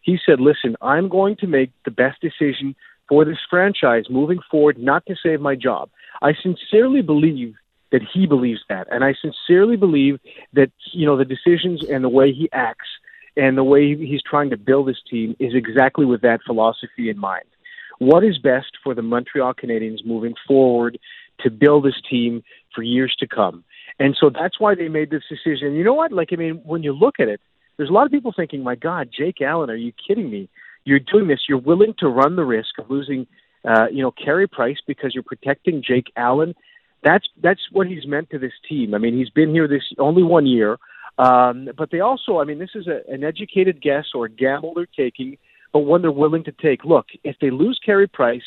he 0.08 0.19
said, 0.25 0.40
"Listen, 0.40 0.75
I'm 0.81 1.08
going 1.08 1.37
to 1.37 1.46
make 1.46 1.70
the 1.84 1.90
best 1.90 2.19
decision 2.22 2.75
for 3.10 3.26
this 3.26 3.38
franchise 3.50 4.05
moving 4.08 4.40
forward, 4.50 4.78
not 4.78 5.05
to 5.06 5.14
save 5.22 5.41
my 5.43 5.55
job." 5.55 5.91
I 6.22 6.32
sincerely 6.32 7.03
believe 7.03 7.55
that 7.93 8.00
he 8.15 8.27
believes 8.27 8.62
that, 8.70 8.86
and 8.91 9.05
I 9.05 9.12
sincerely 9.20 9.77
believe 9.77 10.19
that 10.55 10.70
you 10.93 11.05
know 11.05 11.19
the 11.19 11.27
decisions 11.36 11.84
and 11.93 12.03
the 12.03 12.08
way 12.08 12.32
he 12.32 12.48
acts 12.53 12.88
and 13.36 13.58
the 13.58 13.65
way 13.72 13.82
he's 13.94 14.22
trying 14.22 14.48
to 14.50 14.56
build 14.56 14.88
his 14.88 15.00
team 15.10 15.36
is 15.38 15.55
exactly 15.55 16.06
with 16.06 16.22
that 16.22 16.41
philosophy 16.46 17.10
in 17.10 17.19
mind. 17.19 17.48
What 17.98 18.24
is 18.24 18.38
best 18.38 18.72
for 18.82 18.94
the 18.94 19.03
Montreal 19.03 19.53
Canadiens 19.53 20.06
moving 20.06 20.34
forward 20.46 20.98
to 21.41 21.50
build 21.50 21.84
this 21.84 22.00
team 22.08 22.43
for 22.74 22.82
years 22.82 23.15
to 23.20 23.27
come? 23.27 23.62
And 23.98 24.17
so 24.19 24.31
that's 24.31 24.58
why 24.58 24.74
they 24.74 24.88
made 24.88 25.10
this 25.10 25.24
decision. 25.29 25.74
You 25.74 25.84
know 25.84 25.93
what? 25.93 26.12
Like, 26.12 26.31
I 26.32 26.36
mean, 26.36 26.60
when 26.65 26.82
you 26.82 26.93
look 26.93 27.20
at 27.20 27.29
it, 27.29 27.41
there's 27.79 27.89
a 27.89 27.93
lot 27.93 28.05
of 28.05 28.13
people 28.13 28.35
thinking, 28.37 28.63
my 28.63 28.75
God, 28.75 29.08
Jake 29.17 29.41
Allen, 29.41 29.70
are 29.70 29.77
you 29.77 29.93
kidding 30.06 30.29
me? 30.29 30.51
You're 30.85 30.99
doing 30.99 31.29
this. 31.29 31.41
You're 31.49 31.58
willing 31.58 31.94
to 32.01 32.08
run 32.08 32.37
the 32.37 32.44
risk 32.44 32.79
of 32.79 32.91
losing, 32.91 33.27
uh, 33.65 33.87
you 33.91 34.03
know, 34.03 34.11
Carey 34.11 34.47
Price 34.49 34.79
because 34.87 35.15
you're 35.15 35.23
protecting 35.23 35.82
Jake 35.87 36.13
Allen. 36.17 36.55
That's 37.03 37.27
that's 37.41 37.61
what 37.70 37.87
he's 37.87 38.06
meant 38.06 38.31
to 38.31 38.39
this 38.39 38.53
team. 38.69 38.94
I 38.94 38.99
mean, 38.99 39.17
he's 39.17 39.31
been 39.31 39.51
here 39.51 39.69
this 39.69 39.85
only 39.99 40.23
one 40.23 40.47
year. 40.47 40.79
Um, 41.19 41.69
but 41.77 41.91
they 41.91 42.01
also, 42.01 42.39
I 42.39 42.44
mean, 42.44 42.58
this 42.58 42.70
is 42.75 42.87
a, 42.87 43.01
an 43.13 43.25
educated 43.25 43.81
guess 43.81 44.06
or 44.15 44.27
a 44.27 44.31
gamble 44.31 44.75
they're 44.75 44.87
taking, 44.87 45.37
but 45.73 45.81
one 45.81 46.03
they're 46.03 46.13
willing 46.13 46.44
to 46.44 46.53
take. 46.53 46.85
Look, 46.85 47.06
if 47.25 47.37
they 47.41 47.51
lose 47.51 47.81
Carey 47.85 48.06
Price, 48.06 48.43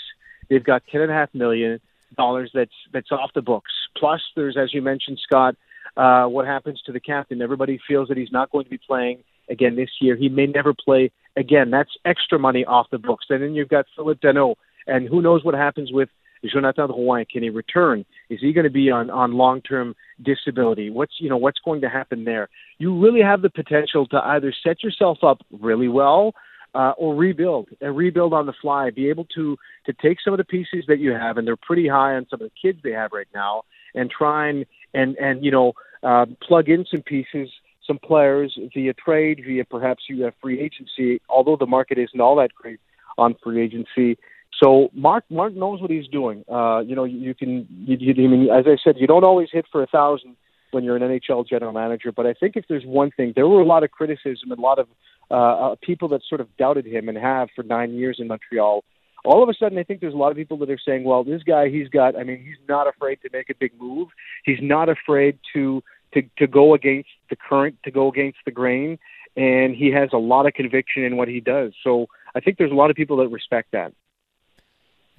they've 0.50 0.64
got 0.64 0.84
ten 0.92 1.02
and 1.02 1.12
a 1.12 1.14
half 1.14 1.34
million 1.34 1.80
dollars 2.18 2.52
that's 2.54 2.72
that's 2.92 3.12
off 3.12 3.32
the 3.34 3.42
books. 3.42 3.72
Plus, 3.98 4.22
there's, 4.36 4.58
as 4.58 4.74
you 4.74 4.82
mentioned, 4.82 5.20
Scott, 5.22 5.56
uh, 5.98 6.26
what 6.26 6.46
happens 6.46 6.82
to 6.86 6.92
the 6.92 7.00
captain? 7.00 7.42
Everybody 7.42 7.80
feels 7.88 8.08
that 8.08 8.18
he's 8.18 8.32
not 8.32 8.52
going 8.52 8.66
to 8.66 8.70
be 8.70 8.80
playing 8.86 9.24
again 9.50 9.76
this 9.76 9.90
year. 10.00 10.16
He 10.16 10.30
may 10.30 10.48
never 10.48 10.74
play 10.74 11.12
again. 11.36 11.72
That's 11.72 11.92
extra 12.06 12.40
money 12.40 12.66
off 12.66 12.88
the 12.92 12.98
books. 12.98 13.26
And 13.30 13.42
then 13.44 13.54
you've 13.54 13.70
got 13.70 13.86
Phillip 13.96 14.20
Danault, 14.22 14.56
and 14.88 15.08
who 15.08 15.22
knows 15.22 15.44
what 15.44 15.54
happens 15.54 15.92
with 15.92 16.10
Jonathan 16.50 16.88
Drouin? 16.88 17.30
Can 17.30 17.44
he 17.44 17.50
return? 17.50 18.06
Is 18.30 18.40
he 18.42 18.54
going 18.54 18.64
to 18.64 18.72
be 18.72 18.90
on 18.90 19.10
on 19.10 19.34
long 19.34 19.62
term 19.62 19.96
disability? 20.22 20.90
What's 20.90 21.14
you 21.20 21.30
know 21.30 21.38
what's 21.38 21.60
going 21.64 21.82
to 21.82 21.90
happen 21.90 22.24
there? 22.24 22.50
You 22.80 23.00
really 23.00 23.22
have 23.22 23.42
the 23.42 23.50
potential 23.50 24.08
to 24.08 24.18
either 24.18 24.54
set 24.64 24.84
yourself 24.84 25.20
up 25.24 25.42
really 25.52 25.88
well 25.88 26.34
uh, 26.74 26.94
or 26.98 27.16
rebuild 27.16 27.70
and 27.82 27.96
rebuild 27.96 28.34
on 28.34 28.46
the 28.46 28.54
fly. 28.62 28.90
Be 28.90 29.10
able 29.10 29.26
to 29.36 29.58
to 29.86 29.94
take 29.94 30.18
some 30.24 30.34
of 30.34 30.38
the 30.38 30.46
pieces 30.46 30.86
that 30.88 31.00
you 31.00 31.12
have, 31.12 31.38
and 31.38 31.46
they're 31.46 31.56
pretty 31.56 31.88
high 31.88 32.16
on 32.16 32.26
some 32.30 32.42
of 32.42 32.50
the 32.50 32.70
kids 32.70 32.80
they 32.84 32.92
have 32.92 33.12
right 33.14 33.28
now, 33.34 33.64
and 33.94 34.10
try 34.10 34.48
and 34.48 34.66
and 34.94 35.16
and 35.18 35.44
you 35.44 35.52
know 35.52 35.74
uh, 36.04 36.26
plug 36.42 36.70
in 36.70 36.86
some 36.90 37.02
pieces. 37.02 37.50
Some 37.88 37.98
players 37.98 38.58
via 38.74 38.94
trade, 38.94 39.42
via 39.46 39.66
perhaps 39.66 40.04
you 40.08 40.24
have 40.24 40.34
free 40.42 40.60
agency. 40.62 41.20
Although 41.28 41.58
the 41.58 41.66
market 41.66 41.98
isn't 41.98 42.22
all 42.22 42.36
that 42.38 42.54
great 42.54 42.80
on 43.18 43.36
free 43.44 43.62
agency. 43.62 44.18
So 44.62 44.90
Marc 44.94 45.26
Marc 45.30 45.54
knows 45.54 45.82
what 45.82 45.90
he's 45.90 46.08
doing. 46.08 46.46
Uh, 46.50 46.82
you 46.86 46.96
know, 46.96 47.04
you, 47.04 47.20
you 47.20 47.34
can. 47.34 47.68
You, 47.86 47.98
you, 48.00 48.26
I 48.26 48.28
mean, 48.28 48.50
as 48.50 48.66
I 48.68 48.78
said, 48.82 48.96
you 48.98 49.08
don't 49.08 49.24
always 49.24 49.50
hit 49.52 49.66
for 49.72 49.82
a 49.82 49.88
thousand 49.88 50.36
when 50.72 50.84
you're 50.84 50.96
an 50.96 51.02
NHL 51.02 51.48
general 51.48 51.74
manager. 51.74 52.12
But 52.12 52.26
I 52.26 52.34
think 52.34 52.56
if 52.56 52.66
there's 52.70 52.86
one 52.86 53.12
thing, 53.12 53.34
there 53.36 53.48
were 53.48 53.62
a 53.62 53.66
lot 53.66 53.84
of 53.84 53.92
criticism 53.92 54.52
and 54.52 54.60
a 54.60 54.62
lot 54.62 54.80
of 54.80 54.88
uh, 55.30 55.34
uh, 55.34 55.76
people 55.82 56.08
that 56.10 56.22
sort 56.28 56.42
of 56.42 56.48
doubted 56.58 56.86
him 56.86 57.10
and 57.10 57.18
have 57.18 57.50
for 57.56 57.64
nine 57.64 57.94
years 57.94 58.18
in 58.20 58.28
Montreal. 58.28 58.84
All 59.24 59.44
of 59.44 59.50
a 59.50 59.54
sudden, 59.54 59.78
I 59.78 59.84
think 59.84 60.01
there's 60.01 60.13
a 60.13 60.18
lot 60.18 60.32
of 60.32 60.38
people 60.38 60.58
that 60.58 60.70
are 60.70 60.80
saying, 60.84 61.04
"Well, 61.04 61.24
this 61.24 61.44
guy, 61.44 61.70
he's 61.70 61.90
got. 61.90 62.16
I 62.16 62.24
mean, 62.24 62.44
he's 62.44 62.58
not 62.68 62.88
afraid 62.88 63.22
to 63.22 63.30
make 63.32 63.50
a 63.50 63.56
big 63.56 63.72
move. 63.80 64.10
He's 64.44 64.62
not 64.62 64.90
afraid 64.90 65.38
to 65.54 65.84
to 66.13 66.24
to 66.38 66.48
go 66.48 66.74
against 66.74 67.10
the 67.30 67.36
current, 67.36 67.78
to 67.84 67.92
go 67.92 68.08
against 68.08 68.40
the 68.46 68.51
grain, 68.51 68.98
and 69.36 69.75
he 69.75 69.92
has 69.92 70.10
a 70.13 70.18
lot 70.18 70.46
of 70.46 70.54
conviction 70.54 71.04
in 71.04 71.18
what 71.18 71.28
he 71.28 71.40
does. 71.40 71.74
So 71.84 72.08
I 72.36 72.40
think 72.40 72.58
there's 72.58 72.72
a 72.72 72.75
lot 72.75 72.90
of 72.90 72.96
people 72.96 73.18
that 73.18 73.30
respect 73.30 73.72
that." 73.72 73.94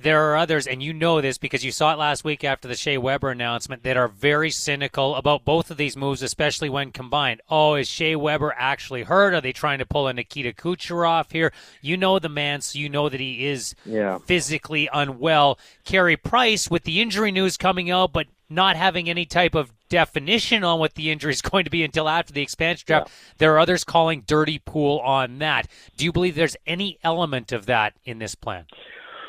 There 0.03 0.31
are 0.31 0.37
others, 0.37 0.67
and 0.67 0.83
you 0.83 0.93
know 0.93 1.21
this 1.21 1.39
because 1.39 1.65
you 1.65 1.71
saw 1.71 1.93
it 1.93 1.99
last 1.99 2.25
week 2.25 2.43
after 2.43 2.67
the 2.67 2.75
Shea 2.75 2.99
Weber 2.99 3.31
announcement, 3.31 3.85
that 3.85 3.97
are 3.97 4.09
very 4.09 4.51
cynical 4.51 5.15
about 5.15 5.45
both 5.45 5.71
of 5.71 5.77
these 5.77 5.97
moves, 5.97 6.23
especially 6.23 6.69
when 6.69 6.91
combined. 6.91 7.41
Oh, 7.49 7.75
is 7.75 7.89
Shea 7.89 8.17
Weber 8.17 8.53
actually 8.57 9.05
hurt? 9.05 9.33
Are 9.33 9.41
they 9.41 9.53
trying 9.53 9.79
to 9.79 9.87
pull 9.87 10.09
a 10.09 10.13
Nikita 10.13 10.55
Kucherov 10.55 11.31
here? 11.31 11.53
You 11.81 11.97
know 11.97 12.19
the 12.19 12.29
man, 12.29 12.63
so 12.63 12.81
you 12.81 12.89
know 12.89 13.09
that 13.09 13.21
he 13.21 13.47
is 13.47 13.77
yeah. 13.87 14.19
physically 14.19 14.89
unwell. 14.93 15.59
Carey 15.85 16.17
Price, 16.17 16.69
with 16.69 16.83
the 16.83 17.01
injury 17.01 17.31
news 17.31 17.57
coming 17.57 17.89
out, 17.89 18.13
but 18.13 18.27
not 18.51 18.75
having 18.75 19.09
any 19.09 19.25
type 19.25 19.55
of 19.55 19.73
definition 19.89 20.65
on 20.65 20.81
what 20.81 20.95
the 20.95 21.11
injury 21.13 21.33
is 21.33 21.43
going 21.43 21.65
to 21.65 21.71
be 21.71 21.85
until 21.85 22.09
after 22.09 22.33
the 22.33 22.43
expansion 22.43 22.85
draft. 22.87 23.09
Yeah. 23.09 23.35
There 23.39 23.55
are 23.55 23.61
others 23.61 23.85
calling 23.85 24.25
dirty 24.27 24.59
pool 24.59 24.99
on 24.99 25.39
that. 25.39 25.69
Do 25.97 26.05
you 26.05 26.13
believe 26.13 26.35
there's 26.35 26.57
any 26.67 26.99
element 27.05 27.53
of 27.53 27.67
that 27.67 27.95
in 28.05 28.19
this 28.19 28.35
plan? 28.35 28.67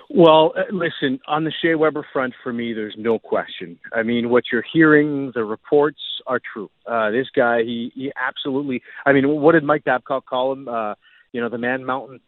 Well, 0.10 0.54
uh, 0.58 0.64
listen, 0.72 1.20
on 1.28 1.44
the 1.44 1.52
Shea 1.62 1.76
Weber 1.76 2.06
front, 2.12 2.34
for 2.44 2.54
me, 2.54 2.74
there's 2.74 2.96
no 2.98 3.20
question. 3.20 3.80
I 3.94 4.04
mean, 4.04 4.30
what 4.30 4.46
you're 4.52 4.66
hearing, 4.74 5.32
the 5.34 5.44
reports 5.44 6.02
are 6.28 6.40
true. 6.54 6.70
Uh, 6.86 7.12
this 7.12 7.28
guy, 7.36 7.64
he, 7.64 7.92
he 7.96 8.12
absolutely. 8.16 8.82
I 9.06 9.14
mean, 9.14 9.28
what 9.28 9.54
did 9.54 9.64
Mike 9.64 9.84
Babcock 9.84 10.26
call 10.26 10.54
him? 10.54 10.68
Uh, 10.68 10.96
you 11.32 11.42
know, 11.42 11.50
the 11.50 11.58
Man 11.58 11.86
Mountain. 11.86 12.20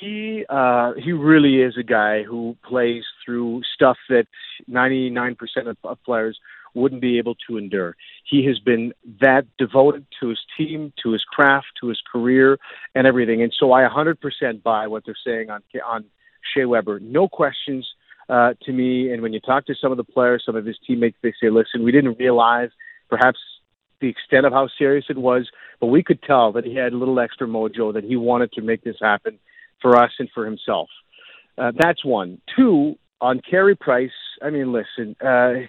He 0.00 0.44
uh, 0.48 0.92
he 0.96 1.10
really 1.12 1.60
is 1.60 1.74
a 1.76 1.82
guy 1.82 2.22
who 2.22 2.56
plays 2.64 3.02
through 3.24 3.62
stuff 3.74 3.96
that 4.08 4.26
99% 4.70 5.36
of, 5.66 5.76
of 5.82 5.98
players 6.04 6.38
wouldn't 6.74 7.00
be 7.00 7.18
able 7.18 7.34
to 7.48 7.56
endure. 7.58 7.96
He 8.24 8.46
has 8.46 8.58
been 8.58 8.92
that 9.20 9.44
devoted 9.58 10.06
to 10.20 10.28
his 10.28 10.38
team, 10.56 10.92
to 11.02 11.12
his 11.12 11.24
craft, 11.24 11.66
to 11.80 11.88
his 11.88 12.00
career, 12.10 12.58
and 12.94 13.06
everything. 13.06 13.42
And 13.42 13.52
so 13.58 13.72
I 13.72 13.82
100% 13.82 14.62
buy 14.62 14.86
what 14.86 15.04
they're 15.04 15.16
saying 15.24 15.50
on 15.50 15.62
on 15.84 16.04
Shea 16.54 16.64
Weber. 16.64 17.00
No 17.00 17.28
questions 17.28 17.88
uh, 18.28 18.54
to 18.62 18.72
me. 18.72 19.12
And 19.12 19.22
when 19.22 19.32
you 19.32 19.40
talk 19.40 19.66
to 19.66 19.74
some 19.80 19.90
of 19.90 19.96
the 19.96 20.04
players, 20.04 20.42
some 20.44 20.56
of 20.56 20.64
his 20.64 20.76
teammates, 20.86 21.16
they 21.22 21.32
say, 21.40 21.50
listen, 21.50 21.82
we 21.82 21.92
didn't 21.92 22.18
realize 22.18 22.70
perhaps 23.08 23.38
the 24.00 24.08
extent 24.08 24.46
of 24.46 24.52
how 24.52 24.68
serious 24.78 25.04
it 25.08 25.18
was, 25.18 25.48
but 25.80 25.86
we 25.86 26.02
could 26.02 26.22
tell 26.22 26.52
that 26.52 26.64
he 26.64 26.74
had 26.74 26.92
a 26.92 26.96
little 26.96 27.20
extra 27.20 27.46
mojo, 27.46 27.92
that 27.94 28.04
he 28.04 28.16
wanted 28.16 28.52
to 28.52 28.60
make 28.60 28.82
this 28.82 28.96
happen 29.00 29.38
for 29.80 29.96
us 29.96 30.10
and 30.18 30.28
for 30.34 30.44
himself. 30.44 30.88
Uh, 31.56 31.72
that's 31.78 32.04
one. 32.04 32.40
Two, 32.56 32.96
on 33.20 33.40
Carey 33.48 33.76
Price, 33.76 34.10
I 34.42 34.50
mean, 34.50 34.72
listen, 34.72 35.14
uh, 35.24 35.66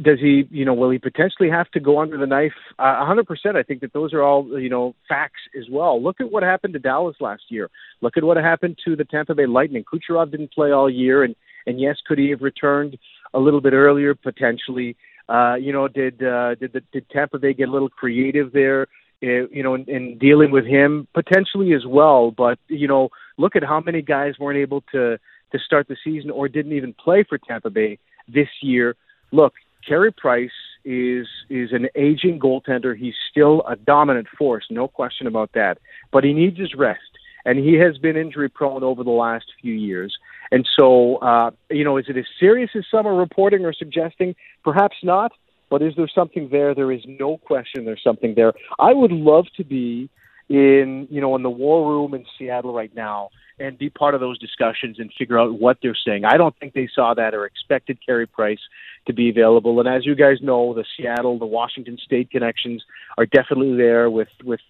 does 0.00 0.20
he, 0.20 0.46
you 0.50 0.64
know, 0.64 0.74
will 0.74 0.90
he 0.90 0.98
potentially 0.98 1.50
have 1.50 1.68
to 1.72 1.80
go 1.80 2.00
under 2.00 2.16
the 2.16 2.26
knife? 2.26 2.52
A 2.78 2.84
uh, 2.84 3.06
hundred 3.06 3.26
percent. 3.26 3.56
I 3.56 3.62
think 3.62 3.80
that 3.80 3.92
those 3.92 4.12
are 4.12 4.22
all, 4.22 4.60
you 4.60 4.68
know, 4.68 4.94
facts 5.08 5.40
as 5.58 5.64
well. 5.70 6.00
Look 6.00 6.20
at 6.20 6.30
what 6.30 6.44
happened 6.44 6.74
to 6.74 6.78
Dallas 6.78 7.16
last 7.20 7.42
year. 7.48 7.68
Look 8.00 8.16
at 8.16 8.22
what 8.22 8.36
happened 8.36 8.78
to 8.84 8.94
the 8.94 9.04
Tampa 9.04 9.34
Bay 9.34 9.46
Lightning. 9.46 9.84
Kucherov 9.84 10.30
didn't 10.30 10.52
play 10.52 10.70
all 10.70 10.88
year, 10.88 11.24
and 11.24 11.34
and 11.66 11.80
yes, 11.80 11.96
could 12.06 12.18
he 12.18 12.30
have 12.30 12.42
returned 12.42 12.96
a 13.34 13.40
little 13.40 13.60
bit 13.60 13.72
earlier 13.72 14.14
potentially? 14.14 14.96
Uh, 15.28 15.54
you 15.54 15.72
know, 15.72 15.88
did 15.88 16.22
uh, 16.22 16.54
did 16.54 16.72
the, 16.72 16.82
did 16.92 17.08
Tampa 17.10 17.38
Bay 17.38 17.52
get 17.52 17.68
a 17.68 17.72
little 17.72 17.90
creative 17.90 18.52
there? 18.52 18.86
Uh, 19.22 19.46
you 19.50 19.62
know, 19.62 19.74
in, 19.74 19.84
in 19.88 20.18
dealing 20.18 20.52
with 20.52 20.64
him 20.64 21.08
potentially 21.12 21.72
as 21.74 21.86
well. 21.86 22.30
But 22.30 22.58
you 22.68 22.86
know, 22.86 23.08
look 23.36 23.56
at 23.56 23.64
how 23.64 23.80
many 23.80 24.02
guys 24.02 24.34
weren't 24.38 24.58
able 24.58 24.82
to 24.92 25.18
to 25.52 25.58
start 25.58 25.88
the 25.88 25.96
season 26.04 26.30
or 26.30 26.48
didn't 26.48 26.72
even 26.72 26.94
play 26.94 27.24
for 27.28 27.38
Tampa 27.38 27.70
Bay 27.70 27.98
this 28.28 28.48
year. 28.62 28.94
Look, 29.32 29.54
Carey 29.86 30.12
Price 30.12 30.50
is 30.84 31.26
is 31.48 31.72
an 31.72 31.88
aging 31.94 32.40
goaltender. 32.40 32.96
He's 32.96 33.14
still 33.30 33.62
a 33.68 33.76
dominant 33.76 34.28
force, 34.36 34.64
no 34.70 34.88
question 34.88 35.26
about 35.26 35.52
that. 35.54 35.78
But 36.10 36.24
he 36.24 36.32
needs 36.32 36.58
his 36.58 36.74
rest, 36.74 37.00
and 37.44 37.58
he 37.58 37.74
has 37.74 37.98
been 37.98 38.16
injury 38.16 38.48
prone 38.48 38.82
over 38.82 39.04
the 39.04 39.10
last 39.10 39.46
few 39.60 39.74
years. 39.74 40.16
And 40.50 40.68
so, 40.78 41.16
uh, 41.16 41.50
you 41.70 41.84
know, 41.84 41.96
is 41.96 42.06
it 42.08 42.16
as 42.16 42.26
serious 42.38 42.70
as 42.74 42.84
some 42.90 43.06
are 43.06 43.14
reporting 43.14 43.64
or 43.64 43.72
suggesting? 43.72 44.34
Perhaps 44.64 44.96
not. 45.02 45.32
But 45.70 45.80
is 45.80 45.94
there 45.96 46.08
something 46.14 46.50
there? 46.50 46.74
There 46.74 46.92
is 46.92 47.00
no 47.06 47.38
question 47.38 47.86
there's 47.86 48.02
something 48.04 48.34
there. 48.34 48.52
I 48.78 48.92
would 48.92 49.10
love 49.10 49.46
to 49.56 49.64
be 49.64 50.10
in, 50.50 51.08
you 51.10 51.18
know, 51.22 51.34
in 51.34 51.42
the 51.42 51.50
war 51.50 51.90
room 51.90 52.12
in 52.12 52.26
Seattle 52.38 52.74
right 52.74 52.94
now 52.94 53.30
and 53.58 53.78
be 53.78 53.90
part 53.90 54.14
of 54.14 54.20
those 54.20 54.38
discussions 54.38 54.98
and 54.98 55.12
figure 55.18 55.38
out 55.38 55.58
what 55.58 55.78
they're 55.82 55.96
saying. 56.06 56.24
I 56.24 56.36
don't 56.36 56.56
think 56.58 56.74
they 56.74 56.88
saw 56.94 57.14
that 57.14 57.34
or 57.34 57.44
expected 57.46 57.98
Carey 58.04 58.26
Price 58.26 58.60
to 59.06 59.12
be 59.12 59.28
available. 59.28 59.78
And 59.80 59.88
as 59.88 60.06
you 60.06 60.14
guys 60.14 60.38
know, 60.40 60.74
the 60.74 60.84
Seattle, 60.96 61.38
the 61.38 61.46
Washington 61.46 61.98
State 62.02 62.30
connections 62.30 62.84
are 63.18 63.26
definitely 63.26 63.76
there 63.76 64.10
with 64.10 64.28
with 64.44 64.60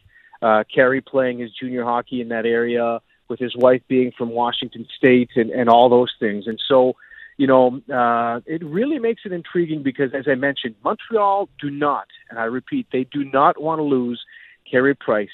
uh, 0.40 0.64
Carey 0.74 1.00
playing 1.00 1.38
his 1.38 1.50
junior 1.52 1.84
hockey 1.84 2.20
in 2.20 2.28
that 2.28 2.46
area, 2.46 3.00
with 3.28 3.38
his 3.38 3.54
wife 3.56 3.82
being 3.88 4.12
from 4.16 4.30
Washington 4.30 4.86
State, 4.96 5.30
and 5.36 5.50
and 5.50 5.68
all 5.68 5.88
those 5.88 6.12
things. 6.18 6.46
And 6.46 6.60
so, 6.68 6.96
you 7.36 7.46
know, 7.46 7.80
uh, 7.92 8.40
it 8.46 8.64
really 8.64 8.98
makes 8.98 9.22
it 9.24 9.32
intriguing 9.32 9.82
because, 9.82 10.10
as 10.14 10.24
I 10.26 10.34
mentioned, 10.34 10.74
Montreal 10.84 11.48
do 11.60 11.70
not, 11.70 12.08
and 12.28 12.38
I 12.38 12.44
repeat, 12.44 12.88
they 12.92 13.04
do 13.04 13.24
not 13.24 13.60
want 13.60 13.78
to 13.78 13.84
lose 13.84 14.20
Carey 14.68 14.94
Price, 14.94 15.28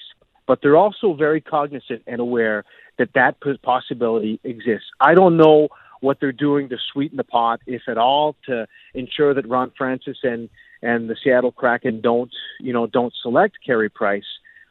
but 0.49 0.61
they're 0.63 0.77
also 0.77 1.13
very 1.13 1.41
cognizant 1.41 2.03
and 2.09 2.21
aware 2.21 2.65
that 2.99 3.11
that 3.15 3.37
possibility 3.63 4.41
exists. 4.43 4.89
I 4.99 5.15
don't 5.15 5.37
know 5.37 5.69
what 6.01 6.19
they're 6.21 6.33
doing 6.33 6.71
to 6.71 6.77
sweeten 6.93 7.19
the 7.19 7.25
pot, 7.25 7.61
if 7.67 7.83
at 7.87 7.99
all, 7.99 8.35
to 8.47 8.67
ensure 8.95 9.35
that 9.35 9.47
Ron 9.47 9.71
Francis 9.79 10.19
and 10.25 10.49
and 10.81 11.11
the 11.11 11.17
Seattle 11.23 11.53
Kraken 11.53 12.01
don't 12.01 12.33
you 12.61 12.73
know 12.73 12.87
don't 12.87 13.13
select 13.23 13.59
Carey 13.65 13.91
Price. 13.91 14.25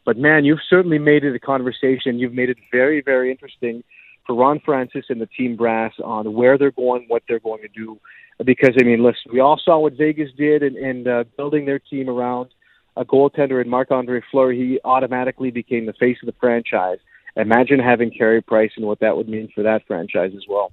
But 0.04 0.18
man, 0.18 0.46
you've 0.46 0.66
certainly 0.70 1.00
made 1.00 1.24
it 1.24 1.36
a 1.36 1.40
conversation. 1.40 2.18
You've 2.18 2.34
made 2.34 2.50
it 2.50 2.58
very 2.72 3.02
very 3.02 3.30
interesting 3.30 3.84
for 4.26 4.36
Ron 4.36 4.60
Francis 4.66 5.06
and 5.10 5.22
the 5.22 5.28
team 5.28 5.56
brass 5.56 5.94
on 6.04 6.34
where 6.34 6.58
they're 6.58 6.72
going, 6.72 7.06
what 7.08 7.24
they're 7.30 7.40
going 7.40 7.62
to 7.62 7.70
do. 7.70 8.00
Because 8.44 8.76
I 8.80 8.84
mean, 8.84 9.04
listen, 9.04 9.32
we 9.32 9.42
all 9.42 9.62
saw 9.64 9.80
what 9.80 9.94
Vegas 9.94 10.32
did 10.36 10.64
and, 10.64 10.76
and 10.76 11.08
uh, 11.08 11.24
building 11.38 11.66
their 11.66 11.80
team 11.80 12.10
around 12.10 12.50
a 12.98 13.06
goaltender 13.06 13.62
in 13.62 13.70
Marc 13.70 13.92
Andre 13.92 14.22
Fleury. 14.32 14.58
He 14.58 14.80
automatically 14.84 15.52
became 15.52 15.86
the 15.86 15.94
face 15.94 16.18
of 16.22 16.26
the 16.26 16.36
franchise. 16.40 16.98
Imagine 17.36 17.80
having 17.80 18.10
Carey 18.12 18.42
Price 18.42 18.72
and 18.76 18.86
what 18.86 19.00
that 19.00 19.16
would 19.16 19.30
mean 19.30 19.50
for 19.54 19.64
that 19.64 19.86
franchise 19.86 20.32
as 20.36 20.44
well. 20.50 20.72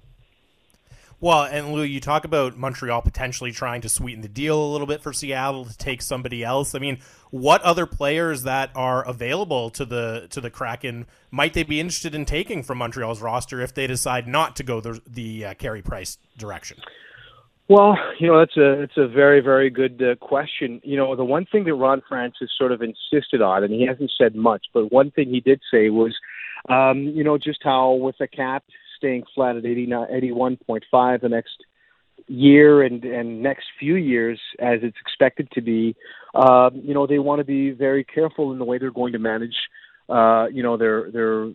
Well, 1.21 1.45
and 1.45 1.73
Lou, 1.73 1.83
you 1.83 2.01
talk 2.01 2.25
about 2.25 2.57
Montreal 2.57 3.01
potentially 3.01 3.53
trying 3.53 3.81
to 3.83 3.89
sweeten 3.89 4.21
the 4.21 4.29
deal 4.29 4.63
a 4.63 4.71
little 4.73 4.87
bit 4.87 5.03
for 5.03 5.13
Seattle 5.13 5.65
to 5.65 5.77
take 5.77 6.03
somebody 6.03 6.43
else. 6.43 6.75
I 6.75 6.79
mean, 6.81 6.99
what 7.31 7.63
other 7.63 7.87
players 7.87 8.43
that 8.43 8.71
are 8.75 9.07
available 9.07 9.71
to 9.71 9.85
the 9.85 10.27
to 10.31 10.41
the 10.41 10.51
Kraken 10.51 11.07
might 11.31 11.55
they 11.55 11.63
be 11.63 11.81
interested 11.81 12.15
in 12.15 12.25
taking 12.25 12.63
from 12.63 12.79
Montreal's 12.79 13.23
roster 13.23 13.61
if 13.61 13.73
they 13.73 13.87
decide 13.87 14.27
not 14.27 14.57
to 14.57 14.63
go 14.63 14.81
the 14.81 15.01
the 15.07 15.47
uh, 15.47 15.55
Carey 15.55 15.83
Price 15.83 16.19
direction? 16.37 16.79
Well, 17.67 17.97
you 18.19 18.27
know 18.27 18.39
that's 18.39 18.57
a 18.59 18.83
it's 18.83 18.99
a 18.99 19.09
very 19.09 19.41
very 19.41 19.71
good 19.71 20.03
uh, 20.03 20.17
question. 20.17 20.83
You 20.85 20.99
know, 20.99 21.17
the 21.17 21.25
one 21.25 21.47
thing 21.47 21.65
that 21.65 21.75
Ron 21.75 22.03
Francis 22.07 22.51
sort 22.59 22.73
of 22.73 22.83
insisted 22.83 23.41
on, 23.41 23.65
and 23.65 23.73
he 23.73 23.87
hasn't 23.87 24.13
said 24.19 24.35
much, 24.35 24.67
but 24.75 24.93
one 24.93 25.11
thing 25.11 25.31
he 25.31 25.41
did 25.41 25.63
say 25.71 25.89
was, 25.89 26.15
um, 26.69 26.99
you 26.99 27.25
know, 27.25 27.39
just 27.39 27.61
how 27.63 27.93
with 27.93 28.17
the 28.19 28.29
cap 28.29 28.65
staying 28.99 29.25
flat 29.35 29.57
at 29.57 29.65
81.5 29.65 31.21
the 31.21 31.29
next 31.29 31.65
year 32.27 32.83
and, 32.83 33.05
and 33.05 33.43
next 33.43 33.67
few 33.79 33.97
years 33.97 34.41
as 34.59 34.81
it's 34.83 34.97
expected 35.01 35.51
to 35.53 35.61
be, 35.61 35.95
um, 36.35 36.81
you 36.83 36.95
know, 36.95 37.07
they 37.07 37.19
want 37.19 37.41
to 37.41 37.45
be 37.45 37.71
very 37.71 38.05
careful 38.05 38.53
in 38.53 38.59
the 38.59 38.65
way 38.65 38.79
they're 38.79 38.91
going 38.91 39.13
to 39.13 39.19
manage, 39.19 39.57
uh, 40.09 40.47
you 40.51 40.63
know, 40.63 40.77
their, 40.77 41.11
their 41.11 41.51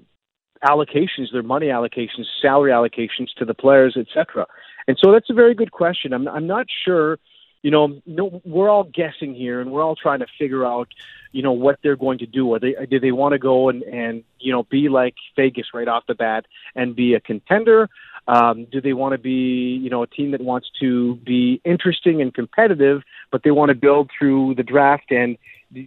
allocations, 0.64 1.32
their 1.32 1.44
money 1.44 1.68
allocations, 1.68 2.26
salary 2.42 2.72
allocations 2.72 3.28
to 3.38 3.46
the 3.46 3.54
players, 3.54 3.98
etc. 3.98 4.46
And 4.90 4.98
so 4.98 5.12
that's 5.12 5.30
a 5.30 5.34
very 5.36 5.54
good 5.54 5.72
question. 5.72 6.14
I'm, 6.14 6.28
I'm 6.28 6.48
not 6.48 6.66
sure 6.84 7.20
you 7.62 7.72
know, 7.72 8.02
no, 8.06 8.42
we're 8.46 8.70
all 8.70 8.86
guessing 8.86 9.36
here, 9.36 9.60
and 9.60 9.72
we're 9.72 9.84
all 9.84 9.96
trying 9.96 10.20
to 10.20 10.28
figure 10.38 10.66
out, 10.66 10.88
you 11.34 11.44
know, 11.44 11.52
what 11.52 11.78
they're 11.84 11.98
going 11.98 12.20
to 12.20 12.26
do. 12.26 12.54
Are 12.54 12.60
they 12.60 12.74
do 12.90 13.00
they 13.00 13.12
want 13.12 13.34
to 13.34 13.40
go 13.40 13.70
and 13.70 13.84
and 13.84 14.24
you 14.40 14.52
know 14.52 14.64
be 14.64 14.88
like 14.88 15.16
Vegas 15.36 15.68
right 15.74 15.88
off 15.88 16.06
the 16.08 16.16
bat 16.16 16.46
and 16.76 16.96
be 16.96 17.16
a 17.16 17.20
contender? 17.20 17.90
Um, 18.28 18.66
do 18.72 18.80
they 18.80 18.94
want 18.94 19.12
to 19.14 19.18
be 19.18 19.78
you 19.84 19.90
know 19.90 20.04
a 20.04 20.08
team 20.08 20.32
that 20.32 20.42
wants 20.42 20.70
to 20.80 21.16
be 21.18 21.60
interesting 21.66 22.22
and 22.22 22.34
competitive, 22.34 23.02
but 23.30 23.44
they 23.44 23.52
want 23.52 23.70
to 23.70 23.76
build 23.76 24.10
through 24.18 24.56
the 24.56 24.64
draft 24.64 25.12
and 25.12 25.38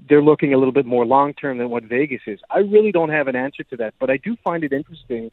they're 0.09 0.23
looking 0.23 0.52
a 0.54 0.59
little 0.59 0.73
bit 0.73 0.87
more 0.87 1.06
long 1.06 1.32
term 1.32 1.59
than 1.59 1.71
what 1.71 1.85
Vegas 1.85 2.23
is? 2.26 2.38
I 2.50 2.59
really 2.59 2.92
don't 2.92 3.09
have 3.09 3.28
an 3.28 3.35
answer 3.35 3.64
to 3.64 3.76
that, 3.78 3.94
but 3.99 4.11
I 4.11 4.18
do 4.18 4.37
find 4.44 4.62
it 4.62 4.73
interesting 4.73 5.30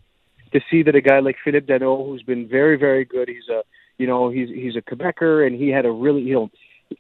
to 0.54 0.60
see 0.70 0.84
that 0.84 0.96
a 0.96 1.02
guy 1.02 1.20
like 1.20 1.38
Philippe 1.44 1.72
Danault, 1.72 2.06
who's 2.08 2.24
been 2.24 2.48
very, 2.48 2.78
very 2.78 3.06
good, 3.06 3.28
he's 3.28 3.50
a 3.50 3.64
you 3.98 4.08
know 4.08 4.30
he's 4.30 4.50
he's 4.50 4.76
a 4.76 4.82
Quebecer, 4.82 5.46
and 5.46 5.56
he 5.56 5.70
had 5.70 5.86
a 5.86 5.92
really 5.92 6.22
you 6.22 6.34
know 6.34 6.50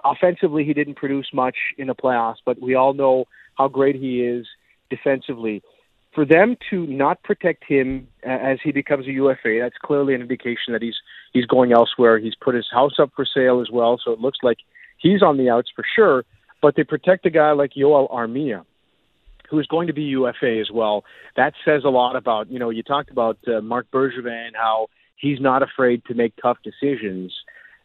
offensively 0.04 0.64
he 0.64 0.74
didn't 0.74 0.96
produce 0.96 1.28
much 1.34 1.56
in 1.78 1.88
the 1.88 1.96
playoffs, 1.96 2.38
but 2.46 2.62
we 2.62 2.76
all 2.76 2.94
know 2.94 3.26
how 3.58 3.68
great 3.68 3.96
he 3.96 4.22
is 4.22 4.46
defensively. 4.90 5.64
For 6.14 6.26
them 6.26 6.58
to 6.70 6.88
not 6.88 7.22
protect 7.24 7.64
him 7.68 8.08
as 8.24 8.58
he 8.64 8.72
becomes 8.72 9.08
a 9.08 9.12
UFA, 9.12 9.60
that's 9.62 9.78
clearly 9.82 10.16
an 10.16 10.22
indication 10.22 10.74
that 10.74 10.82
he's 10.82 10.98
he's 11.34 11.46
going 11.46 11.72
elsewhere. 11.72 12.18
He's 12.20 12.36
put 12.36 12.56
his 12.56 12.68
house 12.72 12.94
up 13.00 13.12
for 13.16 13.26
sale 13.26 13.62
as 13.62 13.70
well, 13.72 14.00
so 14.04 14.12
it 14.12 14.20
looks 14.20 14.40
like 14.44 14.58
he's 14.98 15.22
on 15.22 15.38
the 15.38 15.50
outs 15.50 15.70
for 15.76 15.86
sure. 15.96 16.26
But 16.62 16.76
they 16.76 16.84
protect 16.84 17.26
a 17.26 17.30
guy 17.30 17.52
like 17.52 17.72
Joel 17.74 18.10
Armia, 18.10 18.66
who 19.50 19.60
is 19.60 19.68
going 19.68 19.88
to 19.88 19.94
be 19.94 20.04
UFA 20.04 20.60
as 20.60 20.70
well. 20.72 21.04
That 21.36 21.54
says 21.66 21.84
a 21.86 21.90
lot 21.90 22.16
about 22.16 22.52
you 22.52 22.60
know 22.60 22.70
you 22.70 22.84
talked 22.84 23.10
about 23.10 23.38
uh, 23.48 23.62
Marc 23.62 23.90
Bergevin 23.92 24.52
how 24.56 24.88
he's 25.16 25.40
not 25.40 25.64
afraid 25.64 26.04
to 26.06 26.14
make 26.14 26.34
tough 26.42 26.58
decisions. 26.64 27.34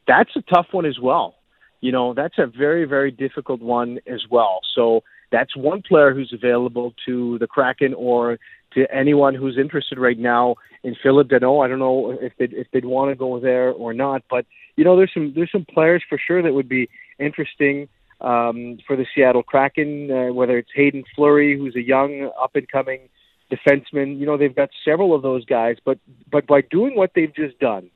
That's 0.06 0.30
a 0.36 0.42
tough 0.42 0.66
one 0.72 0.86
as 0.86 0.98
well. 1.00 1.36
You 1.80 1.92
know 1.92 2.14
that's 2.14 2.38
a 2.38 2.46
very 2.46 2.84
very 2.84 3.10
difficult 3.10 3.60
one 3.60 3.98
as 4.06 4.22
well. 4.30 4.60
So 4.74 5.02
that's 5.30 5.56
one 5.56 5.82
player 5.82 6.14
who's 6.14 6.32
available 6.32 6.94
to 7.06 7.38
the 7.38 7.46
Kraken 7.46 7.94
or 7.94 8.38
to 8.74 8.92
anyone 8.94 9.34
who's 9.34 9.56
interested 9.58 9.98
right 9.98 10.18
now 10.18 10.56
in 10.82 10.94
Phillip 11.02 11.28
Danault. 11.28 11.64
I 11.64 11.68
don't 11.68 11.78
know 11.78 12.16
if 12.20 12.32
they'd, 12.38 12.52
if 12.52 12.66
they'd 12.72 12.84
want 12.84 13.10
to 13.10 13.16
go 13.16 13.40
there 13.40 13.70
or 13.70 13.94
not, 13.94 14.22
but 14.28 14.46
you 14.76 14.84
know, 14.84 14.96
there's 14.96 15.12
some 15.14 15.32
there's 15.34 15.52
some 15.52 15.64
players 15.64 16.02
for 16.08 16.18
sure 16.24 16.42
that 16.42 16.52
would 16.52 16.68
be 16.68 16.88
interesting 17.18 17.88
um, 18.20 18.78
for 18.86 18.96
the 18.96 19.06
Seattle 19.14 19.42
Kraken. 19.42 20.10
Uh, 20.10 20.32
whether 20.32 20.58
it's 20.58 20.70
Hayden 20.74 21.04
Fleury, 21.14 21.56
who's 21.56 21.76
a 21.76 21.82
young 21.82 22.30
up 22.40 22.54
and 22.54 22.68
coming 22.68 23.08
defenseman, 23.50 24.18
you 24.18 24.26
know, 24.26 24.36
they've 24.36 24.54
got 24.54 24.70
several 24.84 25.14
of 25.14 25.22
those 25.22 25.44
guys. 25.44 25.76
But 25.84 25.98
but 26.30 26.46
by 26.46 26.62
doing 26.62 26.96
what 26.96 27.12
they've 27.14 27.34
just 27.34 27.58
done, 27.58 27.90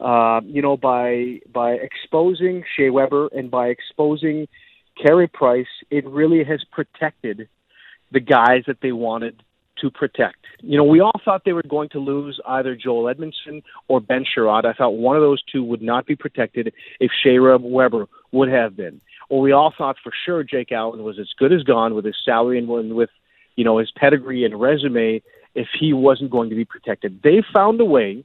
uh, 0.00 0.40
you 0.44 0.62
know, 0.62 0.76
by 0.76 1.40
by 1.52 1.72
exposing 1.72 2.64
Shea 2.76 2.90
Weber 2.90 3.28
and 3.28 3.50
by 3.50 3.68
exposing 3.68 4.48
Carey 5.00 5.28
Price, 5.28 5.66
it 5.90 6.06
really 6.06 6.44
has 6.44 6.64
protected 6.70 7.48
the 8.10 8.20
guys 8.20 8.64
that 8.66 8.80
they 8.82 8.92
wanted 8.92 9.42
to 9.82 9.90
protect. 9.90 10.44
You 10.60 10.76
know, 10.78 10.84
we 10.84 11.00
all 11.00 11.20
thought 11.24 11.44
they 11.44 11.52
were 11.52 11.62
going 11.62 11.88
to 11.90 11.98
lose 11.98 12.40
either 12.46 12.76
Joel 12.76 13.08
Edmondson 13.08 13.62
or 13.88 14.00
Ben 14.00 14.24
Chiarot. 14.24 14.64
I 14.64 14.72
thought 14.72 14.90
one 14.90 15.16
of 15.16 15.22
those 15.22 15.42
two 15.42 15.64
would 15.64 15.82
not 15.82 16.06
be 16.06 16.14
protected 16.14 16.72
if 17.00 17.10
Shea 17.22 17.38
Weber 17.38 18.06
would 18.30 18.48
have 18.48 18.76
been. 18.76 19.00
Or 19.32 19.40
we 19.40 19.50
all 19.50 19.72
thought 19.76 19.96
for 20.04 20.12
sure 20.26 20.44
Jake 20.44 20.72
Allen 20.72 21.04
was 21.04 21.18
as 21.18 21.30
good 21.38 21.54
as 21.54 21.62
gone 21.62 21.94
with 21.94 22.04
his 22.04 22.16
salary 22.22 22.58
and 22.58 22.68
with, 22.68 23.08
you 23.56 23.64
know, 23.64 23.78
his 23.78 23.90
pedigree 23.90 24.44
and 24.44 24.60
resume 24.60 25.22
if 25.54 25.68
he 25.80 25.94
wasn't 25.94 26.30
going 26.30 26.50
to 26.50 26.54
be 26.54 26.66
protected. 26.66 27.22
They 27.24 27.42
found 27.50 27.80
a 27.80 27.84
way 27.86 28.24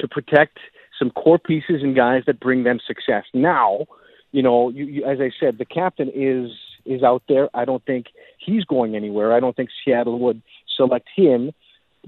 to 0.00 0.08
protect 0.08 0.58
some 0.98 1.10
core 1.10 1.38
pieces 1.38 1.84
and 1.84 1.94
guys 1.94 2.24
that 2.26 2.40
bring 2.40 2.64
them 2.64 2.80
success. 2.84 3.22
Now, 3.32 3.86
you 4.32 4.42
know, 4.42 4.68
you, 4.70 4.84
you, 4.86 5.04
as 5.04 5.20
I 5.20 5.30
said, 5.38 5.58
the 5.58 5.64
captain 5.64 6.10
is 6.12 6.50
is 6.84 7.04
out 7.04 7.22
there. 7.28 7.48
I 7.54 7.64
don't 7.64 7.84
think 7.84 8.06
he's 8.44 8.64
going 8.64 8.96
anywhere. 8.96 9.32
I 9.32 9.38
don't 9.38 9.54
think 9.54 9.70
Seattle 9.84 10.18
would 10.18 10.42
select 10.76 11.06
him. 11.14 11.52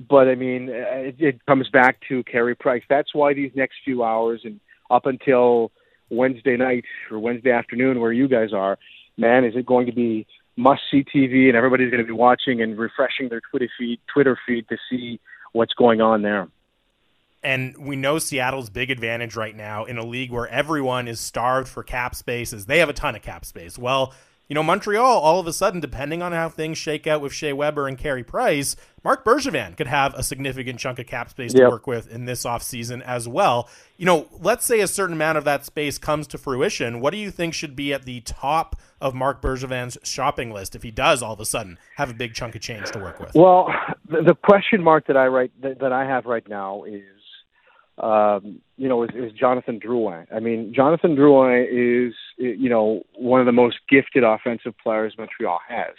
But 0.09 0.27
I 0.27 0.35
mean, 0.35 0.71
it, 0.71 1.15
it 1.21 1.47
comes 1.47 1.69
back 1.69 2.01
to 2.09 2.25
Carey 2.25 2.57
Price. 2.57 2.83
That's 2.89 3.15
why 3.15 3.33
these 3.33 3.53
next 3.55 3.77
few 3.85 4.03
hours 4.03 4.41
and 4.43 4.59
up 4.91 5.07
until 5.07 5.71
Wednesday 6.15 6.57
night 6.57 6.85
or 7.11 7.19
Wednesday 7.19 7.51
afternoon, 7.51 8.01
where 8.01 8.13
you 8.13 8.29
guys 8.29 8.53
are, 8.53 8.79
man, 9.17 9.45
is 9.45 9.55
it 9.57 9.67
going 9.67 9.87
to 9.87 9.93
be 9.93 10.27
must 10.57 10.83
see 10.91 11.05
TV 11.05 11.49
and 11.49 11.57
everybody's 11.57 11.91
going 11.91 12.03
to 12.03 12.07
be 12.07 12.13
watching 12.13 12.63
and 12.63 12.79
refreshing 12.79 13.29
their 13.29 13.41
Twitter 13.51 13.69
feed, 13.79 14.01
Twitter 14.13 14.39
feed 14.47 14.69
to 14.69 14.77
see 14.89 15.21
what's 15.53 15.75
going 15.75 16.01
on 16.01 16.23
there. 16.23 16.49
And 17.43 17.77
we 17.77 17.97
know 17.97 18.19
Seattle's 18.19 18.71
big 18.71 18.91
advantage 18.91 19.37
right 19.37 19.55
now 19.55 19.85
in 19.85 19.99
a 19.99 20.05
league 20.05 20.31
where 20.31 20.49
everyone 20.49 21.09
is 21.09 21.21
starved 21.21 21.69
for 21.69 21.83
cap 21.83 22.15
space 22.15 22.53
is 22.53 22.67
they 22.67 22.79
have 22.79 22.89
a 22.89 22.95
ton 22.95 23.15
of 23.15 23.23
cap 23.23 23.45
space. 23.45 23.77
Well, 23.79 24.15
you 24.49 24.55
know, 24.55 24.63
Montreal, 24.63 25.19
all 25.21 25.41
of 25.41 25.47
a 25.47 25.53
sudden, 25.53 25.81
depending 25.81 26.21
on 26.23 26.33
how 26.33 26.49
things 26.49 26.77
shake 26.77 27.07
out 27.07 27.21
with 27.21 27.33
Shea 27.33 27.53
Weber 27.53 27.89
and 27.89 27.97
Carey 27.97 28.23
Price, 28.23 28.77
Marc 29.03 29.25
Bergevin 29.25 29.77
could 29.77 29.87
have 29.87 30.15
a 30.15 30.23
significant 30.23 30.79
chunk 30.79 30.99
of 30.99 31.07
cap 31.07 31.31
space 31.31 31.53
to 31.55 31.69
work 31.69 31.87
with 31.87 32.11
in 32.11 32.27
this 32.27 32.45
offseason 32.45 33.03
as 33.03 33.27
well. 33.27 33.69
You 33.97 34.07
know, 34.07 34.29
let's 34.41 34.65
say 34.65 34.81
a 34.81 34.87
certain 34.87 35.15
amount 35.15 35.39
of 35.39 35.45
that 35.45 35.65
space 35.65 35.99
comes 35.99 36.27
to 36.29 36.39
fruition. 36.39 37.01
What 37.01 37.13
do 37.13 37.19
you 37.19 37.31
think 37.31 37.55
should 37.55 37.75
be 37.75 37.93
at 37.95 38.05
the 38.05 38.21
top 38.21 38.77
of 39.01 39.15
Marc 39.15 39.41
Bergevin's 39.41 39.99
shopping 40.03 40.51
list 40.51 40.75
if 40.75 40.83
he 40.83 40.91
does 40.91 41.23
all 41.23 41.33
of 41.33 41.41
a 41.41 41.47
sudden 41.47 41.79
have 41.97 42.11
a 42.11 42.15
big 42.15 42.35
chunk 42.35 42.55
of 42.55 42.61
change 42.61 42.91
to 42.91 42.99
work 42.99 43.21
with? 43.21 43.35
Well, 43.35 43.69
the 44.09 44.37
question 44.45 44.83
mark 44.83 45.07
that 45.07 45.17
I 45.17 45.27
write 45.27 45.53
that 45.63 45.93
I 45.93 46.05
have 46.05 46.27
right 46.27 46.47
now 46.49 46.85
is 46.85 47.03
um, 47.99 48.61
you 48.77 48.89
know, 48.89 49.05
is, 49.05 49.11
is 49.15 49.33
Jonathan 49.33 49.79
Drouin. 49.79 50.27
I 50.35 50.41
mean, 50.41 50.73
Jonathan 50.75 51.15
Drouin 51.17 51.67
is, 51.71 52.15
you 52.45 52.69
know, 52.69 53.03
one 53.17 53.41
of 53.41 53.47
the 53.47 53.53
most 53.53 53.77
gifted 53.89 54.25
offensive 54.25 54.75
players 54.83 55.15
Montreal 55.19 55.61
has. 55.69 55.95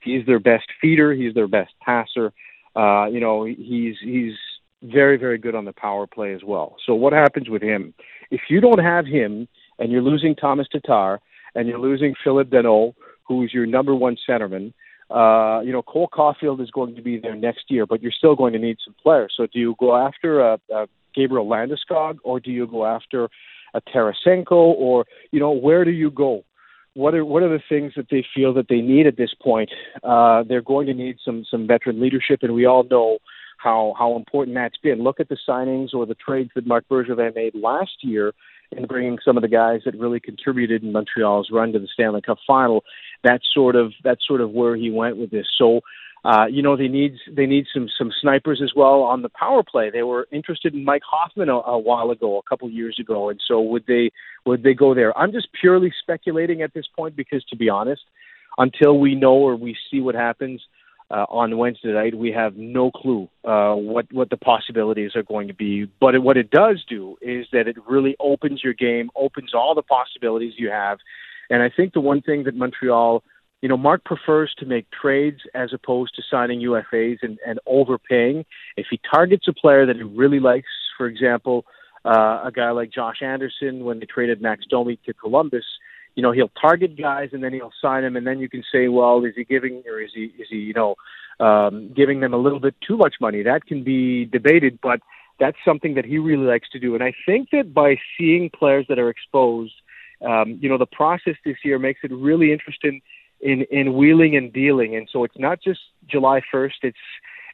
He's 0.00 0.24
their 0.26 0.40
best 0.40 0.66
feeder. 0.80 1.12
He's 1.12 1.34
their 1.34 1.48
best 1.48 1.72
passer. 1.84 2.32
Uh, 2.76 3.06
you 3.06 3.20
know, 3.20 3.44
he's 3.44 3.96
he's 4.02 4.34
very 4.82 5.16
very 5.16 5.38
good 5.38 5.54
on 5.54 5.64
the 5.64 5.72
power 5.72 6.06
play 6.06 6.32
as 6.34 6.44
well. 6.44 6.76
So 6.86 6.94
what 6.94 7.12
happens 7.12 7.48
with 7.48 7.62
him? 7.62 7.94
If 8.30 8.42
you 8.48 8.60
don't 8.60 8.78
have 8.78 9.06
him, 9.06 9.48
and 9.78 9.90
you're 9.90 10.02
losing 10.02 10.34
Tomas 10.34 10.68
Tatar, 10.70 11.20
and 11.54 11.66
you're 11.68 11.78
losing 11.78 12.14
Phillip 12.22 12.50
Danault, 12.50 12.94
who 13.26 13.42
is 13.44 13.52
your 13.52 13.66
number 13.66 13.94
one 13.94 14.16
centerman. 14.28 14.72
Uh, 15.10 15.62
you 15.62 15.72
know, 15.72 15.82
Cole 15.82 16.08
Caufield 16.12 16.60
is 16.60 16.70
going 16.70 16.94
to 16.94 17.02
be 17.02 17.18
there 17.18 17.34
next 17.34 17.64
year, 17.70 17.86
but 17.86 18.02
you're 18.02 18.12
still 18.12 18.36
going 18.36 18.52
to 18.52 18.58
need 18.58 18.76
some 18.84 18.94
players. 19.02 19.32
So 19.36 19.46
do 19.46 19.58
you 19.58 19.74
go 19.80 19.96
after 19.96 20.40
a, 20.40 20.60
a 20.70 20.86
Gabriel 21.14 21.46
Landeskog, 21.46 22.18
or 22.22 22.40
do 22.40 22.50
you 22.50 22.66
go 22.66 22.84
after 22.84 23.28
a 23.74 23.80
Tarasenko, 23.80 24.52
or 24.52 25.06
you 25.30 25.40
know 25.40 25.52
where 25.52 25.84
do 25.84 25.90
you 25.90 26.10
go? 26.10 26.44
What 26.94 27.14
are 27.14 27.24
what 27.24 27.42
are 27.42 27.48
the 27.48 27.62
things 27.68 27.92
that 27.96 28.06
they 28.10 28.24
feel 28.34 28.52
that 28.54 28.68
they 28.68 28.80
need 28.80 29.06
at 29.06 29.16
this 29.16 29.34
point? 29.40 29.70
Uh, 30.02 30.42
they're 30.48 30.62
going 30.62 30.86
to 30.86 30.94
need 30.94 31.16
some 31.24 31.44
some 31.50 31.66
veteran 31.66 32.00
leadership, 32.00 32.40
and 32.42 32.54
we 32.54 32.66
all 32.66 32.84
know 32.84 33.18
how 33.58 33.94
how 33.98 34.16
important 34.16 34.54
that's 34.56 34.78
been. 34.78 35.02
Look 35.02 35.20
at 35.20 35.28
the 35.28 35.38
signings 35.48 35.94
or 35.94 36.06
the 36.06 36.14
trades 36.14 36.50
that 36.54 36.66
Marc 36.66 36.88
Bergevin 36.88 37.34
made 37.34 37.54
last 37.54 38.02
year 38.02 38.32
in 38.72 38.86
bringing 38.86 39.18
some 39.24 39.36
of 39.36 39.42
the 39.42 39.48
guys 39.48 39.80
that 39.84 39.98
really 39.98 40.20
contributed 40.20 40.82
in 40.82 40.92
Montreal's 40.92 41.48
run 41.50 41.72
to 41.72 41.78
the 41.78 41.88
Stanley 41.92 42.20
Cup 42.20 42.38
final. 42.46 42.84
That's 43.22 43.44
sort 43.52 43.76
of 43.76 43.92
that's 44.04 44.26
sort 44.26 44.40
of 44.40 44.50
where 44.50 44.76
he 44.76 44.90
went 44.90 45.16
with 45.16 45.30
this. 45.30 45.46
So 45.56 45.80
uh, 46.24 46.46
you 46.50 46.62
know, 46.62 46.76
they 46.76 46.88
need 46.88 47.14
they 47.30 47.46
need 47.46 47.66
some 47.72 47.88
some 47.96 48.10
snipers 48.20 48.60
as 48.62 48.72
well 48.74 49.02
on 49.02 49.22
the 49.22 49.28
power 49.28 49.62
play. 49.62 49.90
They 49.90 50.02
were 50.02 50.26
interested 50.32 50.74
in 50.74 50.84
Mike 50.84 51.02
Hoffman 51.08 51.48
a, 51.48 51.54
a 51.56 51.78
while 51.78 52.10
ago, 52.10 52.38
a 52.38 52.42
couple 52.42 52.68
years 52.68 52.98
ago, 52.98 53.30
and 53.30 53.40
so 53.46 53.60
would 53.60 53.84
they 53.86 54.10
would 54.44 54.62
they 54.62 54.74
go 54.74 54.94
there? 54.94 55.16
I'm 55.16 55.32
just 55.32 55.48
purely 55.58 55.92
speculating 56.00 56.62
at 56.62 56.74
this 56.74 56.86
point 56.96 57.14
because, 57.14 57.44
to 57.44 57.56
be 57.56 57.68
honest, 57.68 58.02
until 58.58 58.98
we 58.98 59.14
know 59.14 59.34
or 59.34 59.54
we 59.54 59.76
see 59.90 60.00
what 60.00 60.16
happens 60.16 60.60
uh, 61.10 61.24
on 61.30 61.56
Wednesday 61.56 61.92
night, 61.92 62.14
we 62.14 62.32
have 62.32 62.56
no 62.56 62.90
clue 62.90 63.28
uh, 63.44 63.74
what 63.74 64.12
what 64.12 64.28
the 64.28 64.36
possibilities 64.36 65.14
are 65.14 65.22
going 65.22 65.46
to 65.48 65.54
be. 65.54 65.88
But 66.00 66.16
it, 66.16 66.22
what 66.22 66.36
it 66.36 66.50
does 66.50 66.84
do 66.88 67.16
is 67.22 67.46
that 67.52 67.68
it 67.68 67.76
really 67.88 68.16
opens 68.18 68.62
your 68.64 68.74
game, 68.74 69.10
opens 69.14 69.54
all 69.54 69.76
the 69.76 69.82
possibilities 69.82 70.54
you 70.56 70.70
have, 70.70 70.98
and 71.48 71.62
I 71.62 71.70
think 71.74 71.92
the 71.92 72.00
one 72.00 72.22
thing 72.22 72.42
that 72.44 72.56
Montreal 72.56 73.22
you 73.60 73.68
know, 73.68 73.76
Marc 73.76 74.04
prefers 74.04 74.54
to 74.58 74.66
make 74.66 74.86
trades 74.90 75.40
as 75.54 75.72
opposed 75.72 76.14
to 76.14 76.22
signing 76.30 76.60
UFAs 76.60 77.18
and, 77.22 77.38
and 77.46 77.58
overpaying. 77.66 78.44
If 78.76 78.86
he 78.90 79.00
targets 79.12 79.48
a 79.48 79.52
player 79.52 79.84
that 79.86 79.96
he 79.96 80.02
really 80.02 80.40
likes, 80.40 80.68
for 80.96 81.06
example, 81.06 81.64
uh, 82.04 82.42
a 82.44 82.52
guy 82.54 82.70
like 82.70 82.92
Josh 82.92 83.20
Anderson 83.22 83.84
when 83.84 83.98
they 83.98 84.06
traded 84.06 84.40
Max 84.40 84.64
Domi 84.70 84.98
to 85.06 85.12
Columbus, 85.12 85.64
you 86.14 86.22
know, 86.22 86.32
he'll 86.32 86.50
target 86.60 86.96
guys 86.96 87.30
and 87.32 87.42
then 87.42 87.52
he'll 87.52 87.72
sign 87.80 88.02
them, 88.02 88.16
and 88.16 88.26
then 88.26 88.38
you 88.38 88.48
can 88.48 88.64
say, 88.72 88.88
well, 88.88 89.24
is 89.24 89.34
he 89.36 89.44
giving 89.44 89.82
or 89.86 90.00
is 90.00 90.10
he 90.14 90.32
is 90.38 90.48
he 90.50 90.56
you 90.56 90.74
know 90.74 90.96
um, 91.38 91.92
giving 91.94 92.20
them 92.20 92.34
a 92.34 92.36
little 92.36 92.60
bit 92.60 92.74
too 92.86 92.96
much 92.96 93.14
money? 93.20 93.42
That 93.42 93.66
can 93.66 93.84
be 93.84 94.24
debated, 94.24 94.78
but 94.82 95.00
that's 95.38 95.56
something 95.64 95.94
that 95.94 96.04
he 96.04 96.18
really 96.18 96.44
likes 96.44 96.68
to 96.70 96.80
do. 96.80 96.94
And 96.94 97.04
I 97.04 97.12
think 97.24 97.50
that 97.52 97.72
by 97.72 97.96
seeing 98.16 98.50
players 98.50 98.86
that 98.88 98.98
are 98.98 99.08
exposed, 99.08 99.74
um, 100.26 100.58
you 100.60 100.68
know, 100.68 100.78
the 100.78 100.86
process 100.86 101.34
this 101.44 101.58
year 101.64 101.78
makes 101.78 102.00
it 102.02 102.10
really 102.12 102.52
interesting 102.52 103.00
in 103.40 103.62
in 103.70 103.94
wheeling 103.96 104.36
and 104.36 104.52
dealing. 104.52 104.96
And 104.96 105.08
so 105.12 105.24
it's 105.24 105.38
not 105.38 105.60
just 105.62 105.80
July 106.06 106.40
1st. 106.52 106.82
It's 106.82 106.98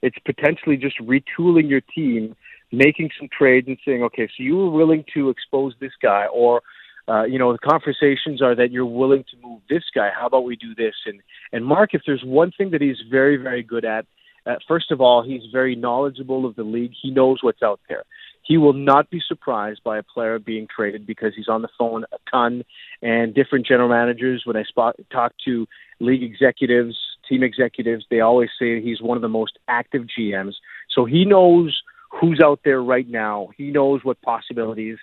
it's 0.02 0.18
potentially 0.24 0.76
just 0.76 0.98
retooling 0.98 1.68
your 1.68 1.80
team, 1.80 2.36
making 2.72 3.10
some 3.18 3.28
trades, 3.36 3.68
and 3.68 3.78
saying, 3.84 4.02
okay, 4.02 4.26
so 4.26 4.42
you 4.42 4.56
were 4.56 4.70
willing 4.70 5.04
to 5.14 5.30
expose 5.30 5.74
this 5.80 5.92
guy, 6.02 6.26
or 6.26 6.62
uh, 7.08 7.24
you 7.24 7.38
know, 7.38 7.52
the 7.52 7.58
conversations 7.58 8.40
are 8.40 8.54
that 8.54 8.70
you're 8.70 8.86
willing 8.86 9.24
to 9.30 9.36
move 9.46 9.60
this 9.68 9.84
guy. 9.94 10.10
How 10.18 10.26
about 10.26 10.44
we 10.44 10.56
do 10.56 10.74
this? 10.74 10.94
And 11.06 11.20
and 11.52 11.64
Marc, 11.64 11.94
if 11.94 12.02
there's 12.06 12.22
one 12.24 12.52
thing 12.56 12.70
that 12.70 12.80
he's 12.80 13.00
very 13.10 13.36
very 13.36 13.62
good 13.62 13.84
at, 13.84 14.06
uh, 14.46 14.56
first 14.66 14.90
of 14.90 15.00
all, 15.00 15.22
he's 15.22 15.42
very 15.52 15.74
knowledgeable 15.74 16.46
of 16.46 16.56
the 16.56 16.64
league. 16.64 16.92
He 17.00 17.10
knows 17.10 17.38
what's 17.42 17.62
out 17.62 17.80
there 17.88 18.04
he 18.44 18.58
will 18.58 18.74
not 18.74 19.10
be 19.10 19.20
surprised 19.26 19.82
by 19.82 19.98
a 19.98 20.02
player 20.02 20.38
being 20.38 20.68
traded 20.74 21.06
because 21.06 21.32
he's 21.34 21.48
on 21.48 21.62
the 21.62 21.68
phone 21.78 22.04
a 22.12 22.18
ton. 22.30 22.64
And 23.02 23.34
different 23.34 23.66
general 23.66 23.88
managers, 23.88 24.42
when 24.44 24.56
I 24.56 24.64
spot, 24.64 24.96
talk 25.10 25.32
to 25.46 25.66
league 25.98 26.22
executives, 26.22 26.96
team 27.28 27.42
executives, 27.42 28.04
they 28.10 28.20
always 28.20 28.50
say 28.58 28.80
he's 28.82 29.00
one 29.00 29.16
of 29.16 29.22
the 29.22 29.28
most 29.28 29.58
active 29.66 30.04
GMs. 30.18 30.52
So 30.94 31.06
he 31.06 31.24
knows 31.24 31.82
who's 32.10 32.40
out 32.44 32.60
there 32.64 32.82
right 32.82 33.08
now. 33.08 33.48
He 33.56 33.70
knows 33.70 34.04
what 34.04 34.20
possibilities 34.20 34.98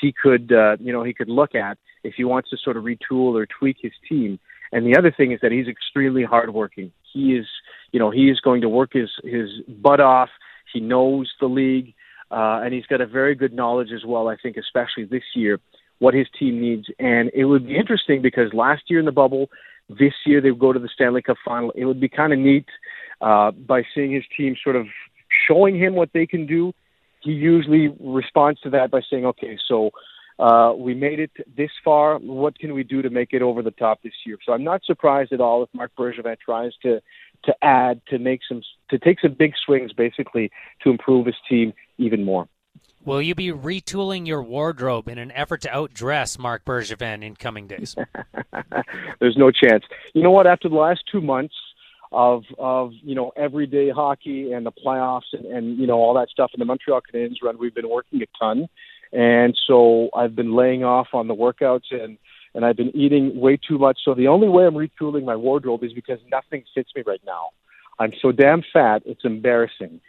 he 0.00 0.12
could, 0.12 0.52
uh, 0.52 0.76
you 0.80 0.92
know, 0.92 1.04
he 1.04 1.12
could 1.12 1.28
look 1.28 1.54
at 1.54 1.78
if 2.02 2.14
he 2.14 2.24
wants 2.24 2.50
to 2.50 2.56
sort 2.56 2.76
of 2.76 2.84
retool 2.84 3.34
or 3.34 3.46
tweak 3.46 3.76
his 3.80 3.92
team. 4.08 4.38
And 4.72 4.86
the 4.86 4.98
other 4.98 5.12
thing 5.14 5.32
is 5.32 5.40
that 5.42 5.52
he's 5.52 5.68
extremely 5.68 6.24
hardworking. 6.24 6.92
He 7.12 7.36
is, 7.36 7.46
you 7.92 8.00
know, 8.00 8.10
he 8.10 8.30
is 8.30 8.40
going 8.40 8.62
to 8.62 8.68
work 8.68 8.92
his 8.92 9.10
his 9.22 9.48
butt 9.68 10.00
off. 10.00 10.28
He 10.72 10.80
knows 10.80 11.32
the 11.40 11.46
league, 11.46 11.94
uh, 12.30 12.60
and 12.64 12.74
he's 12.74 12.86
got 12.86 13.00
a 13.00 13.06
very 13.06 13.34
good 13.34 13.52
knowledge 13.52 13.90
as 13.94 14.04
well. 14.04 14.28
I 14.28 14.36
think, 14.36 14.56
especially 14.56 15.04
this 15.04 15.22
year, 15.34 15.60
what 15.98 16.14
his 16.14 16.26
team 16.38 16.60
needs. 16.60 16.86
And 16.98 17.30
it 17.34 17.44
would 17.44 17.66
be 17.66 17.76
interesting 17.76 18.22
because 18.22 18.52
last 18.52 18.84
year 18.88 18.98
in 18.98 19.06
the 19.06 19.12
bubble, 19.12 19.48
this 19.88 20.14
year 20.24 20.40
they 20.40 20.50
go 20.50 20.72
to 20.72 20.78
the 20.78 20.88
Stanley 20.92 21.22
Cup 21.22 21.36
final. 21.44 21.70
It 21.72 21.84
would 21.84 22.00
be 22.00 22.08
kind 22.08 22.32
of 22.32 22.38
neat 22.38 22.66
uh, 23.20 23.52
by 23.52 23.82
seeing 23.94 24.12
his 24.12 24.24
team 24.36 24.56
sort 24.62 24.76
of 24.76 24.86
showing 25.48 25.78
him 25.78 25.94
what 25.94 26.10
they 26.12 26.26
can 26.26 26.46
do. 26.46 26.72
He 27.20 27.32
usually 27.32 27.88
responds 28.00 28.60
to 28.60 28.70
that 28.70 28.90
by 28.90 29.00
saying, 29.08 29.26
"Okay, 29.26 29.58
so." 29.66 29.90
Uh, 30.38 30.74
we 30.76 30.94
made 30.94 31.18
it 31.18 31.30
this 31.56 31.70
far. 31.82 32.18
What 32.18 32.58
can 32.58 32.74
we 32.74 32.84
do 32.84 33.00
to 33.00 33.08
make 33.08 33.32
it 33.32 33.40
over 33.40 33.62
the 33.62 33.70
top 33.70 34.02
this 34.02 34.12
year? 34.26 34.36
So 34.44 34.52
I'm 34.52 34.62
not 34.62 34.84
surprised 34.84 35.32
at 35.32 35.40
all 35.40 35.62
if 35.62 35.70
Marc 35.72 35.92
Bergevin 35.96 36.36
tries 36.38 36.72
to 36.82 37.00
to 37.44 37.54
add, 37.62 38.00
to 38.08 38.18
make 38.18 38.40
some, 38.46 38.62
to 38.90 38.98
take 38.98 39.20
some 39.20 39.32
big 39.32 39.54
swings, 39.64 39.92
basically, 39.92 40.50
to 40.82 40.90
improve 40.90 41.26
his 41.26 41.36
team 41.48 41.72
even 41.98 42.24
more. 42.24 42.48
Will 43.04 43.22
you 43.22 43.36
be 43.36 43.52
retooling 43.52 44.26
your 44.26 44.42
wardrobe 44.42 45.08
in 45.08 45.18
an 45.18 45.30
effort 45.30 45.60
to 45.62 45.68
outdress 45.68 46.38
Marc 46.38 46.64
Bergevin 46.64 47.22
in 47.22 47.36
coming 47.36 47.68
days? 47.68 47.94
There's 49.20 49.36
no 49.36 49.52
chance. 49.52 49.84
You 50.12 50.22
know 50.22 50.32
what? 50.32 50.48
After 50.48 50.68
the 50.68 50.74
last 50.74 51.02
two 51.10 51.20
months 51.20 51.54
of 52.12 52.42
of 52.58 52.92
you 53.02 53.14
know 53.14 53.32
everyday 53.36 53.90
hockey 53.90 54.52
and 54.52 54.64
the 54.66 54.72
playoffs 54.72 55.32
and, 55.32 55.44
and 55.46 55.78
you 55.78 55.86
know 55.86 55.98
all 55.98 56.14
that 56.14 56.28
stuff 56.30 56.50
in 56.52 56.58
the 56.58 56.64
Montreal 56.64 57.00
Canadiens 57.00 57.36
run, 57.42 57.58
we've 57.58 57.74
been 57.74 57.88
working 57.88 58.22
a 58.22 58.26
ton, 58.38 58.68
and 59.12 59.56
so 59.68 60.10
I've 60.14 60.34
been 60.34 60.56
laying 60.56 60.82
off 60.82 61.08
on 61.12 61.28
the 61.28 61.34
workouts 61.34 61.92
and 61.92 62.18
and 62.56 62.64
I've 62.64 62.76
been 62.76 62.96
eating 62.96 63.38
way 63.38 63.56
too 63.56 63.78
much. 63.78 63.98
So 64.04 64.14
the 64.14 64.28
only 64.28 64.48
way 64.48 64.66
I'm 64.66 64.74
retooling 64.74 65.24
my 65.24 65.36
wardrobe 65.36 65.84
is 65.84 65.92
because 65.92 66.18
nothing 66.32 66.64
fits 66.74 66.90
me 66.96 67.02
right 67.06 67.20
now. 67.24 67.50
I'm 67.98 68.12
so 68.20 68.32
damn 68.32 68.64
fat, 68.72 69.02
it's 69.04 69.24
embarrassing. 69.24 70.00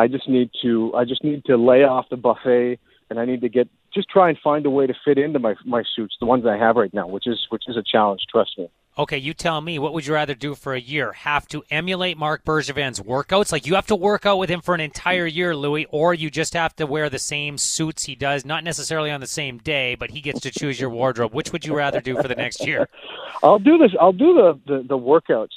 I 0.00 0.08
just 0.08 0.28
need 0.28 0.50
to 0.62 0.94
I 0.94 1.04
just 1.04 1.22
need 1.22 1.44
to 1.44 1.56
lay 1.56 1.84
off 1.84 2.06
the 2.08 2.16
buffet 2.16 2.78
and 3.10 3.20
I 3.20 3.26
need 3.26 3.42
to 3.42 3.50
get 3.50 3.68
just 3.92 4.08
try 4.08 4.28
and 4.30 4.38
find 4.38 4.64
a 4.64 4.70
way 4.70 4.86
to 4.86 4.94
fit 5.04 5.18
into 5.18 5.38
my 5.38 5.54
my 5.66 5.82
suits, 5.94 6.16
the 6.20 6.26
ones 6.26 6.46
I 6.46 6.56
have 6.56 6.76
right 6.76 6.92
now, 6.94 7.06
which 7.06 7.26
is 7.26 7.38
which 7.50 7.64
is 7.68 7.76
a 7.76 7.82
challenge, 7.82 8.22
trust 8.30 8.56
me. 8.56 8.68
Okay, 8.98 9.18
you 9.18 9.34
tell 9.34 9.60
me, 9.60 9.78
what 9.78 9.92
would 9.92 10.06
you 10.06 10.14
rather 10.14 10.34
do 10.34 10.54
for 10.54 10.74
a 10.74 10.80
year? 10.80 11.12
Have 11.12 11.46
to 11.48 11.62
emulate 11.70 12.18
Marc 12.18 12.44
Bergevin's 12.44 13.00
workouts? 13.00 13.52
Like 13.52 13.66
you 13.66 13.74
have 13.74 13.86
to 13.86 13.96
work 13.96 14.26
out 14.26 14.38
with 14.38 14.50
him 14.50 14.60
for 14.60 14.74
an 14.74 14.80
entire 14.80 15.26
year, 15.26 15.54
Louis, 15.54 15.86
or 15.90 16.12
you 16.12 16.30
just 16.30 16.54
have 16.54 16.74
to 16.76 16.86
wear 16.86 17.08
the 17.08 17.18
same 17.18 17.56
suits 17.56 18.04
he 18.04 18.14
does, 18.14 18.44
not 18.44 18.64
necessarily 18.64 19.10
on 19.10 19.20
the 19.20 19.26
same 19.26 19.58
day, 19.58 19.94
but 19.94 20.10
he 20.10 20.20
gets 20.20 20.40
to 20.40 20.50
choose 20.50 20.80
your 20.80 20.90
wardrobe. 20.90 21.34
Which 21.34 21.52
would 21.52 21.64
you 21.64 21.76
rather 21.76 22.00
do 22.00 22.16
for 22.16 22.28
the 22.28 22.34
next 22.34 22.66
year? 22.66 22.88
I'll 23.42 23.58
do 23.58 23.78
this. 23.78 23.92
I'll 24.00 24.12
do 24.12 24.32
the 24.34 24.60
the, 24.66 24.82
the 24.82 24.98
workouts 24.98 25.56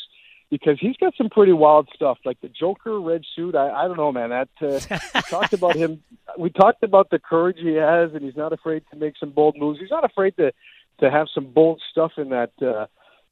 because 0.54 0.78
he's 0.80 0.96
got 0.98 1.16
some 1.18 1.30
pretty 1.30 1.52
wild 1.52 1.90
stuff, 1.96 2.20
like 2.26 2.40
the 2.42 2.48
Joker 2.48 3.02
red 3.02 3.24
suit. 3.36 3.56
I, 3.56 3.72
I 3.72 3.88
don't 3.88 3.98
know, 3.98 4.12
man. 4.12 4.30
That 4.30 4.50
uh, 4.62 5.00
we 5.16 5.22
talked 5.22 5.54
about 5.54 5.76
him. 5.76 6.04
We 6.38 6.52
talked 6.52 6.84
about 6.84 7.10
the 7.10 7.18
courage 7.18 7.58
he 7.60 7.74
has, 7.74 8.14
and 8.14 8.22
he's 8.22 8.36
not 8.36 8.54
afraid 8.54 8.84
to 8.92 8.96
make 8.96 9.16
some 9.20 9.32
bold 9.32 9.58
moves. 9.58 9.80
He's 9.80 9.90
not 9.90 10.06
afraid 10.06 10.38
to 10.38 10.54
to 11.00 11.10
have 11.10 11.26
some 11.34 11.52
bold 11.52 11.82
stuff 11.90 12.12
in 12.18 12.30
that 12.30 12.52
uh, 12.62 12.86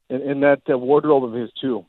in, 0.08 0.22
in 0.22 0.40
that 0.40 0.62
uh, 0.68 0.76
wardrobe 0.76 1.22
of 1.22 1.32
his 1.32 1.48
too. 1.60 1.84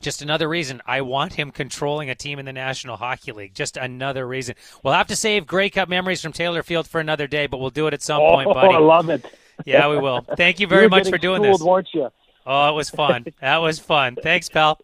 Just 0.00 0.22
another 0.22 0.48
reason 0.48 0.80
I 0.86 1.00
want 1.00 1.32
him 1.32 1.50
controlling 1.50 2.08
a 2.08 2.14
team 2.14 2.38
in 2.38 2.44
the 2.44 2.52
National 2.52 2.96
Hockey 2.96 3.32
League. 3.32 3.54
Just 3.54 3.76
another 3.76 4.24
reason. 4.24 4.54
We'll 4.84 4.94
have 4.94 5.08
to 5.08 5.16
save 5.16 5.44
Grey 5.44 5.70
Cup 5.70 5.88
memories 5.88 6.22
from 6.22 6.32
Taylor 6.32 6.62
Field 6.62 6.86
for 6.86 7.00
another 7.00 7.26
day, 7.26 7.48
but 7.48 7.58
we'll 7.58 7.70
do 7.70 7.88
it 7.88 7.94
at 7.94 8.02
some 8.02 8.22
oh, 8.22 8.30
point, 8.34 8.54
buddy. 8.54 8.74
I 8.74 8.78
love 8.78 9.08
it. 9.10 9.26
Yeah, 9.64 9.90
we 9.90 9.98
will. 9.98 10.20
Thank 10.36 10.60
you 10.60 10.66
very 10.68 10.84
you 10.84 10.88
much 10.88 11.08
for 11.08 11.18
doing 11.18 11.42
schooled, 11.42 11.60
this. 11.60 11.66
weren't 11.66 11.88
you? 11.94 12.10
Oh, 12.46 12.68
it 12.68 12.74
was 12.74 12.90
fun. 12.90 13.26
that 13.40 13.58
was 13.58 13.78
fun. 13.78 14.16
Thanks, 14.22 14.48
pal. 14.48 14.80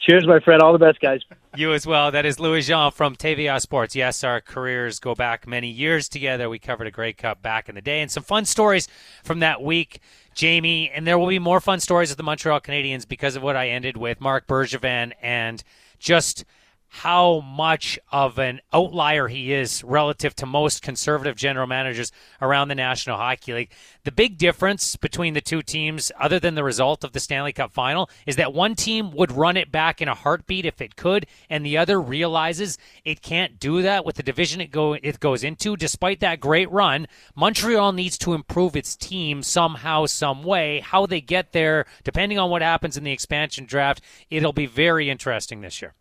Cheers, 0.00 0.26
my 0.26 0.40
friend. 0.40 0.60
All 0.60 0.72
the 0.72 0.78
best, 0.78 1.00
guys. 1.00 1.20
You 1.56 1.72
as 1.72 1.86
well. 1.86 2.10
That 2.10 2.26
is 2.26 2.40
Louis 2.40 2.66
Jean 2.66 2.90
from 2.90 3.16
TVA 3.16 3.60
Sports. 3.60 3.94
Yes, 3.94 4.24
our 4.24 4.40
careers 4.40 4.98
go 4.98 5.14
back 5.14 5.46
many 5.46 5.68
years 5.68 6.08
together. 6.08 6.50
We 6.50 6.58
covered 6.58 6.86
a 6.86 6.90
Grey 6.90 7.12
Cup 7.12 7.40
back 7.42 7.68
in 7.68 7.74
the 7.74 7.80
day 7.80 8.00
and 8.00 8.10
some 8.10 8.22
fun 8.22 8.44
stories 8.44 8.88
from 9.22 9.38
that 9.38 9.62
week, 9.62 10.00
Jamie. 10.34 10.90
And 10.90 11.06
there 11.06 11.18
will 11.18 11.28
be 11.28 11.38
more 11.38 11.60
fun 11.60 11.80
stories 11.80 12.10
of 12.10 12.16
the 12.16 12.22
Montreal 12.22 12.60
Canadiens 12.60 13.06
because 13.08 13.36
of 13.36 13.42
what 13.42 13.56
I 13.56 13.68
ended 13.68 13.96
with 13.96 14.20
Marc 14.20 14.46
Bergevin 14.46 15.12
and 15.22 15.62
just– 15.98 16.44
how 16.98 17.40
much 17.40 17.98
of 18.12 18.38
an 18.38 18.60
outlier 18.72 19.26
he 19.26 19.52
is 19.52 19.82
relative 19.82 20.32
to 20.32 20.46
most 20.46 20.80
conservative 20.80 21.34
general 21.34 21.66
managers 21.66 22.12
around 22.40 22.68
the 22.68 22.74
National 22.76 23.16
Hockey 23.16 23.52
League. 23.52 23.72
The 24.04 24.12
big 24.12 24.38
difference 24.38 24.94
between 24.94 25.34
the 25.34 25.40
two 25.40 25.60
teams, 25.60 26.12
other 26.20 26.38
than 26.38 26.54
the 26.54 26.62
result 26.62 27.02
of 27.02 27.10
the 27.10 27.18
Stanley 27.18 27.52
Cup 27.52 27.72
final, 27.72 28.08
is 28.26 28.36
that 28.36 28.54
one 28.54 28.76
team 28.76 29.10
would 29.10 29.32
run 29.32 29.56
it 29.56 29.72
back 29.72 30.00
in 30.00 30.06
a 30.06 30.14
heartbeat 30.14 30.64
if 30.64 30.80
it 30.80 30.94
could, 30.94 31.26
and 31.50 31.66
the 31.66 31.76
other 31.76 32.00
realizes 32.00 32.78
it 33.04 33.22
can't 33.22 33.58
do 33.58 33.82
that 33.82 34.04
with 34.04 34.14
the 34.14 34.22
division 34.22 34.60
it, 34.60 34.70
go, 34.70 34.92
it 34.92 35.18
goes 35.18 35.42
into. 35.42 35.76
Despite 35.76 36.20
that 36.20 36.38
great 36.38 36.70
run, 36.70 37.08
Montreal 37.34 37.90
needs 37.90 38.16
to 38.18 38.34
improve 38.34 38.76
its 38.76 38.94
team 38.94 39.42
somehow, 39.42 40.06
some 40.06 40.44
way. 40.44 40.78
How 40.78 41.06
they 41.06 41.20
get 41.20 41.50
there, 41.50 41.86
depending 42.04 42.38
on 42.38 42.50
what 42.50 42.62
happens 42.62 42.96
in 42.96 43.02
the 43.02 43.12
expansion 43.12 43.64
draft, 43.64 44.00
it'll 44.30 44.52
be 44.52 44.66
very 44.66 45.10
interesting 45.10 45.60
this 45.60 45.82
year. 45.82 45.94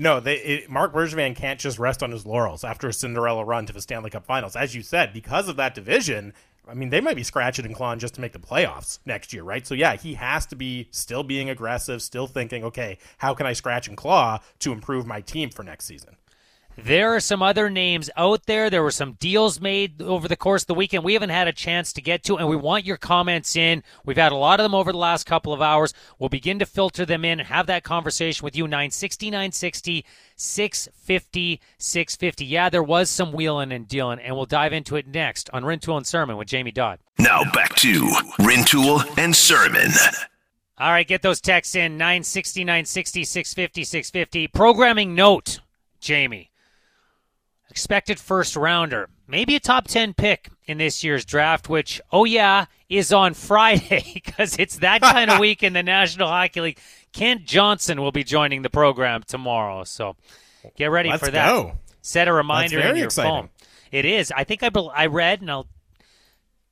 No, 0.00 0.20
they, 0.20 0.36
it, 0.36 0.70
Marc 0.70 0.94
Bergevin 0.94 1.34
can't 1.34 1.58
just 1.58 1.78
rest 1.78 2.04
on 2.04 2.12
his 2.12 2.24
laurels 2.24 2.62
after 2.62 2.86
a 2.86 2.92
Cinderella 2.92 3.44
run 3.44 3.66
to 3.66 3.72
the 3.72 3.82
Stanley 3.82 4.10
Cup 4.10 4.24
Finals. 4.24 4.54
As 4.54 4.72
you 4.74 4.82
said, 4.82 5.12
because 5.12 5.48
of 5.48 5.56
that 5.56 5.74
division, 5.74 6.32
I 6.68 6.74
mean, 6.74 6.90
they 6.90 7.00
might 7.00 7.16
be 7.16 7.24
scratching 7.24 7.66
and 7.66 7.74
clawing 7.74 7.98
just 7.98 8.14
to 8.14 8.20
make 8.20 8.32
the 8.32 8.38
playoffs 8.38 9.00
next 9.04 9.32
year, 9.32 9.42
right? 9.42 9.66
So, 9.66 9.74
yeah, 9.74 9.96
he 9.96 10.14
has 10.14 10.46
to 10.46 10.56
be 10.56 10.86
still 10.92 11.24
being 11.24 11.50
aggressive, 11.50 12.00
still 12.00 12.28
thinking, 12.28 12.62
okay, 12.62 12.98
how 13.18 13.34
can 13.34 13.46
I 13.46 13.54
scratch 13.54 13.88
and 13.88 13.96
claw 13.96 14.38
to 14.60 14.72
improve 14.72 15.04
my 15.04 15.20
team 15.20 15.50
for 15.50 15.64
next 15.64 15.86
season? 15.86 16.16
There 16.84 17.16
are 17.16 17.20
some 17.20 17.42
other 17.42 17.68
names 17.68 18.08
out 18.16 18.46
there. 18.46 18.70
There 18.70 18.84
were 18.84 18.92
some 18.92 19.14
deals 19.14 19.60
made 19.60 20.00
over 20.00 20.28
the 20.28 20.36
course 20.36 20.62
of 20.62 20.68
the 20.68 20.74
weekend 20.74 21.02
we 21.02 21.14
haven't 21.14 21.30
had 21.30 21.48
a 21.48 21.52
chance 21.52 21.92
to 21.92 22.00
get 22.00 22.22
to, 22.24 22.36
and 22.36 22.48
we 22.48 22.54
want 22.54 22.84
your 22.84 22.96
comments 22.96 23.56
in. 23.56 23.82
We've 24.04 24.16
had 24.16 24.30
a 24.30 24.36
lot 24.36 24.60
of 24.60 24.64
them 24.64 24.76
over 24.76 24.92
the 24.92 24.98
last 24.98 25.26
couple 25.26 25.52
of 25.52 25.60
hours. 25.60 25.92
We'll 26.18 26.28
begin 26.28 26.60
to 26.60 26.66
filter 26.66 27.04
them 27.04 27.24
in 27.24 27.40
and 27.40 27.48
have 27.48 27.66
that 27.66 27.82
conversation 27.82 28.44
with 28.44 28.54
you. 28.54 28.68
960, 28.68 29.28
960, 29.28 30.04
650, 30.36 31.60
650. 31.78 32.44
Yeah, 32.44 32.70
there 32.70 32.82
was 32.82 33.10
some 33.10 33.32
wheeling 33.32 33.72
and 33.72 33.88
dealing, 33.88 34.20
and 34.20 34.36
we'll 34.36 34.46
dive 34.46 34.72
into 34.72 34.94
it 34.94 35.08
next 35.08 35.50
on 35.52 35.64
Rintoul 35.64 35.96
and 35.96 36.06
Surman 36.06 36.36
with 36.36 36.46
Jamie 36.46 36.70
Dodd. 36.70 37.00
Now 37.18 37.42
back 37.52 37.74
to 37.76 38.08
Rintoul 38.38 39.00
and 39.18 39.34
Surman. 39.34 39.90
All 40.78 40.92
right, 40.92 41.06
get 41.06 41.22
those 41.22 41.40
texts 41.40 41.74
in 41.74 41.98
960, 41.98 42.62
960, 42.62 43.24
650, 43.24 43.82
650. 43.84 44.46
Programming 44.48 45.16
note, 45.16 45.58
Jamie 45.98 46.47
expected 47.70 48.18
first 48.18 48.56
rounder, 48.56 49.08
maybe 49.26 49.54
a 49.56 49.60
top 49.60 49.86
10 49.88 50.14
pick 50.14 50.50
in 50.66 50.78
this 50.78 51.02
year's 51.04 51.24
draft, 51.24 51.68
which, 51.68 52.00
oh 52.12 52.24
yeah, 52.24 52.66
is 52.88 53.12
on 53.12 53.34
Friday 53.34 54.10
because 54.14 54.56
it's 54.58 54.76
that 54.78 55.00
kind 55.02 55.30
of 55.30 55.38
week 55.40 55.62
in 55.62 55.72
the 55.72 55.82
National 55.82 56.28
Hockey 56.28 56.60
League. 56.60 56.78
Kent 57.12 57.44
Johnson 57.44 58.00
will 58.00 58.12
be 58.12 58.24
joining 58.24 58.62
the 58.62 58.70
program 58.70 59.22
tomorrow. 59.26 59.84
So 59.84 60.16
get 60.76 60.90
ready 60.90 61.08
Let's 61.10 61.24
for 61.24 61.30
that. 61.30 61.48
Go. 61.50 61.72
Set 62.02 62.28
a 62.28 62.32
reminder 62.32 62.78
in 62.80 62.96
your 62.96 63.06
exciting. 63.06 63.30
phone. 63.30 63.48
It 63.90 64.04
is. 64.04 64.32
I 64.34 64.44
think 64.44 64.62
I, 64.62 64.68
be- 64.68 64.90
I 64.94 65.06
read, 65.06 65.40
and 65.40 65.50
I'll 65.50 65.68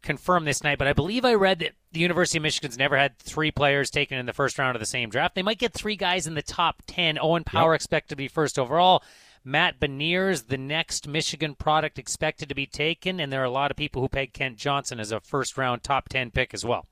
confirm 0.03 0.45
this 0.45 0.63
night, 0.63 0.79
but 0.79 0.87
I 0.87 0.93
believe 0.93 1.25
I 1.25 1.35
read 1.35 1.59
that 1.61 1.73
the 1.93 2.01
University 2.01 2.39
of 2.39 2.43
Michigan's 2.43 2.79
never 2.79 2.97
had 2.97 3.19
three 3.19 3.51
players 3.51 3.91
taken 3.91 4.19
in 4.19 4.27
the 4.27 4.33
first 4.33 4.59
round 4.59 4.77
of 4.77 4.81
the 4.81 4.87
same 4.87 5.09
draft. 5.11 5.35
They 5.35 5.43
might 5.43 5.59
get 5.59 5.73
three 5.73 5.97
guys 5.97 6.27
in 6.27 6.35
the 6.35 6.43
top 6.43 6.83
10. 6.87 7.19
Owen 7.21 7.43
Power 7.45 7.73
Yep. 7.73 7.77
expected 7.77 8.09
to 8.11 8.17
be 8.17 8.29
first 8.29 8.59
overall. 8.59 9.03
Matt 9.49 9.79
Beniers, 9.79 10.49
the 10.49 10.59
next 10.59 11.07
Michigan 11.07 11.55
product 11.55 12.01
expected 12.01 12.49
to 12.49 12.55
be 12.57 12.67
taken, 12.67 13.21
and 13.21 13.33
there 13.33 13.41
are 13.43 13.45
a 13.45 13.51
lot 13.51 13.71
of 13.71 13.77
people 13.77 14.03
who 14.03 14.09
peg 14.09 14.33
Kent 14.33 14.57
Johnson 14.57 14.99
as 14.99 15.13
a 15.13 15.21
first 15.21 15.57
round 15.57 15.85
top 15.85 16.09
10 16.09 16.33
pick 16.33 16.53
as 16.53 16.65
well. 16.65 16.89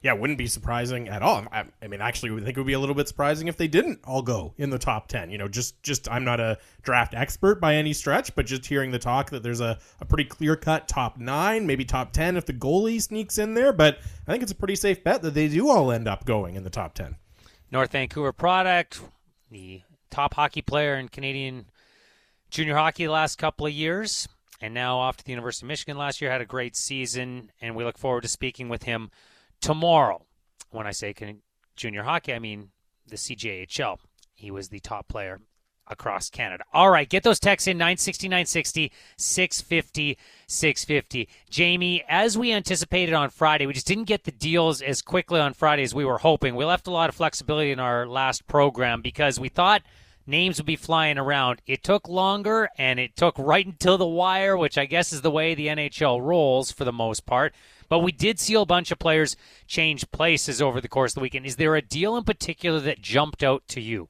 Yeah, 0.00 0.14
wouldn't 0.14 0.38
be 0.38 0.46
surprising 0.46 1.10
at 1.10 1.20
all. 1.20 1.44
I, 1.52 1.64
I 1.82 1.88
mean, 1.88 2.00
actually, 2.00 2.30
I 2.40 2.42
think 2.42 2.56
it 2.56 2.60
would 2.60 2.66
be 2.66 2.72
a 2.72 2.78
little 2.78 2.94
bit 2.94 3.06
surprising 3.06 3.48
if 3.48 3.58
they 3.58 3.68
didn't 3.68 4.00
all 4.04 4.22
go 4.22 4.54
in 4.56 4.70
the 4.70 4.78
top 4.78 5.08
ten. 5.08 5.30
You 5.30 5.36
know, 5.36 5.46
just 5.46 5.82
just 5.82 6.10
I'm 6.10 6.24
not 6.24 6.40
a 6.40 6.56
draft 6.80 7.12
expert 7.14 7.60
by 7.60 7.74
any 7.74 7.92
stretch, 7.92 8.34
but 8.34 8.46
just 8.46 8.64
hearing 8.64 8.90
the 8.90 8.98
talk 8.98 9.28
that 9.30 9.42
there's 9.42 9.60
a, 9.60 9.78
a 10.00 10.06
pretty 10.06 10.24
clear 10.24 10.56
cut 10.56 10.88
top 10.88 11.18
nine, 11.18 11.66
maybe 11.66 11.84
top 11.84 12.12
ten 12.12 12.36
if 12.36 12.46
the 12.46 12.54
goalie 12.54 13.02
sneaks 13.02 13.36
in 13.36 13.52
there. 13.52 13.74
But 13.74 13.98
I 14.26 14.30
think 14.30 14.42
it's 14.42 14.52
a 14.52 14.56
pretty 14.56 14.76
safe 14.76 15.04
bet 15.04 15.20
that 15.20 15.34
they 15.34 15.48
do 15.48 15.68
all 15.68 15.92
end 15.92 16.08
up 16.08 16.24
going 16.24 16.54
in 16.54 16.64
the 16.64 16.70
top 16.70 16.94
ten. 16.94 17.16
North 17.70 17.92
Vancouver 17.92 18.32
product, 18.32 19.00
the 19.50 19.82
top 20.10 20.34
hockey 20.34 20.62
player 20.62 20.96
in 20.96 21.08
Canadian 21.08 21.66
junior 22.50 22.76
hockey 22.76 23.06
the 23.06 23.12
last 23.12 23.36
couple 23.36 23.66
of 23.66 23.72
years, 23.72 24.28
and 24.60 24.74
now 24.74 24.98
off 24.98 25.16
to 25.18 25.24
the 25.24 25.32
University 25.32 25.66
of 25.66 25.68
Michigan 25.68 25.98
last 25.98 26.20
year. 26.20 26.30
Had 26.30 26.40
a 26.40 26.46
great 26.46 26.76
season, 26.76 27.50
and 27.60 27.74
we 27.74 27.84
look 27.84 27.98
forward 27.98 28.22
to 28.22 28.28
speaking 28.28 28.68
with 28.68 28.84
him 28.84 29.10
tomorrow. 29.60 30.24
When 30.70 30.86
I 30.86 30.92
say 30.92 31.14
junior 31.76 32.02
hockey, 32.02 32.32
I 32.32 32.38
mean 32.38 32.70
the 33.06 33.16
CJHL. 33.16 33.98
He 34.34 34.50
was 34.50 34.68
the 34.68 34.80
top 34.80 35.08
player 35.08 35.40
across 35.88 36.30
Canada. 36.30 36.64
All 36.72 36.90
right, 36.90 37.08
get 37.08 37.22
those 37.22 37.40
texts 37.40 37.66
in 37.66 37.78
960 37.78 38.28
960 38.28 38.92
650 39.16 40.18
650. 40.46 41.28
Jamie, 41.50 42.04
as 42.08 42.38
we 42.38 42.52
anticipated 42.52 43.14
on 43.14 43.30
Friday, 43.30 43.66
we 43.66 43.72
just 43.72 43.86
didn't 43.86 44.04
get 44.04 44.24
the 44.24 44.32
deals 44.32 44.80
as 44.80 45.02
quickly 45.02 45.40
on 45.40 45.54
Friday 45.54 45.82
as 45.82 45.94
we 45.94 46.04
were 46.04 46.18
hoping. 46.18 46.54
We 46.54 46.64
left 46.64 46.86
a 46.86 46.92
lot 46.92 47.08
of 47.08 47.14
flexibility 47.14 47.70
in 47.70 47.80
our 47.80 48.06
last 48.06 48.46
program 48.46 49.02
because 49.02 49.38
we 49.38 49.48
thought 49.48 49.82
names 50.26 50.58
would 50.58 50.66
be 50.66 50.76
flying 50.76 51.18
around. 51.18 51.62
It 51.66 51.82
took 51.82 52.08
longer 52.08 52.68
and 52.78 53.00
it 53.00 53.16
took 53.16 53.38
right 53.38 53.66
until 53.66 53.98
the 53.98 54.06
wire, 54.06 54.56
which 54.56 54.78
I 54.78 54.84
guess 54.84 55.12
is 55.12 55.22
the 55.22 55.30
way 55.30 55.54
the 55.54 55.68
NHL 55.68 56.20
rolls 56.20 56.70
for 56.70 56.84
the 56.84 56.92
most 56.92 57.26
part. 57.26 57.54
But 57.88 58.00
we 58.00 58.12
did 58.12 58.38
see 58.38 58.54
a 58.54 58.66
bunch 58.66 58.90
of 58.90 58.98
players 58.98 59.36
change 59.66 60.10
places 60.10 60.60
over 60.60 60.80
the 60.80 60.88
course 60.88 61.12
of 61.12 61.14
the 61.16 61.20
weekend. 61.20 61.46
Is 61.46 61.56
there 61.56 61.74
a 61.74 61.82
deal 61.82 62.16
in 62.16 62.24
particular 62.24 62.80
that 62.80 63.00
jumped 63.00 63.42
out 63.42 63.66
to 63.68 63.80
you? 63.80 64.08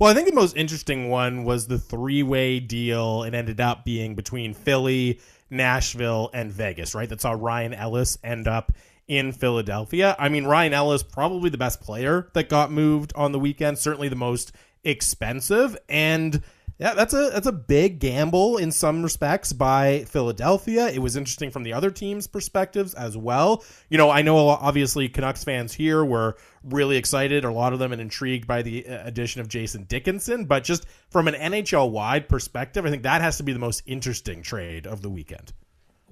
Well, 0.00 0.10
I 0.10 0.14
think 0.14 0.28
the 0.28 0.34
most 0.34 0.56
interesting 0.56 1.10
one 1.10 1.44
was 1.44 1.66
the 1.66 1.78
three 1.78 2.22
way 2.22 2.58
deal. 2.58 3.22
It 3.24 3.34
ended 3.34 3.60
up 3.60 3.84
being 3.84 4.14
between 4.14 4.54
Philly, 4.54 5.20
Nashville, 5.50 6.30
and 6.32 6.50
Vegas, 6.50 6.94
right? 6.94 7.06
That 7.06 7.20
saw 7.20 7.32
Ryan 7.32 7.74
Ellis 7.74 8.16
end 8.24 8.48
up 8.48 8.72
in 9.08 9.30
Philadelphia. 9.30 10.16
I 10.18 10.30
mean, 10.30 10.46
Ryan 10.46 10.72
Ellis, 10.72 11.02
probably 11.02 11.50
the 11.50 11.58
best 11.58 11.82
player 11.82 12.30
that 12.32 12.48
got 12.48 12.72
moved 12.72 13.12
on 13.14 13.32
the 13.32 13.38
weekend, 13.38 13.76
certainly 13.76 14.08
the 14.08 14.16
most 14.16 14.52
expensive. 14.84 15.76
And 15.86 16.42
yeah, 16.80 16.94
that's 16.94 17.12
a 17.12 17.28
that's 17.28 17.46
a 17.46 17.52
big 17.52 17.98
gamble 17.98 18.56
in 18.56 18.72
some 18.72 19.02
respects 19.02 19.52
by 19.52 20.04
Philadelphia. 20.04 20.88
It 20.88 21.00
was 21.00 21.14
interesting 21.14 21.50
from 21.50 21.62
the 21.62 21.74
other 21.74 21.90
teams' 21.90 22.26
perspectives 22.26 22.94
as 22.94 23.18
well. 23.18 23.62
You 23.90 23.98
know, 23.98 24.08
I 24.08 24.22
know 24.22 24.48
obviously 24.48 25.06
Canucks 25.10 25.44
fans 25.44 25.74
here 25.74 26.02
were 26.02 26.38
really 26.64 26.96
excited, 26.96 27.44
a 27.44 27.52
lot 27.52 27.74
of 27.74 27.80
them, 27.80 27.92
and 27.92 28.00
intrigued 28.00 28.46
by 28.46 28.62
the 28.62 28.86
uh, 28.86 29.06
addition 29.06 29.42
of 29.42 29.48
Jason 29.48 29.84
Dickinson. 29.84 30.46
But 30.46 30.64
just 30.64 30.86
from 31.10 31.28
an 31.28 31.34
NHL 31.34 31.90
wide 31.90 32.30
perspective, 32.30 32.86
I 32.86 32.90
think 32.90 33.02
that 33.02 33.20
has 33.20 33.36
to 33.36 33.42
be 33.42 33.52
the 33.52 33.58
most 33.58 33.82
interesting 33.84 34.40
trade 34.40 34.86
of 34.86 35.02
the 35.02 35.10
weekend. 35.10 35.52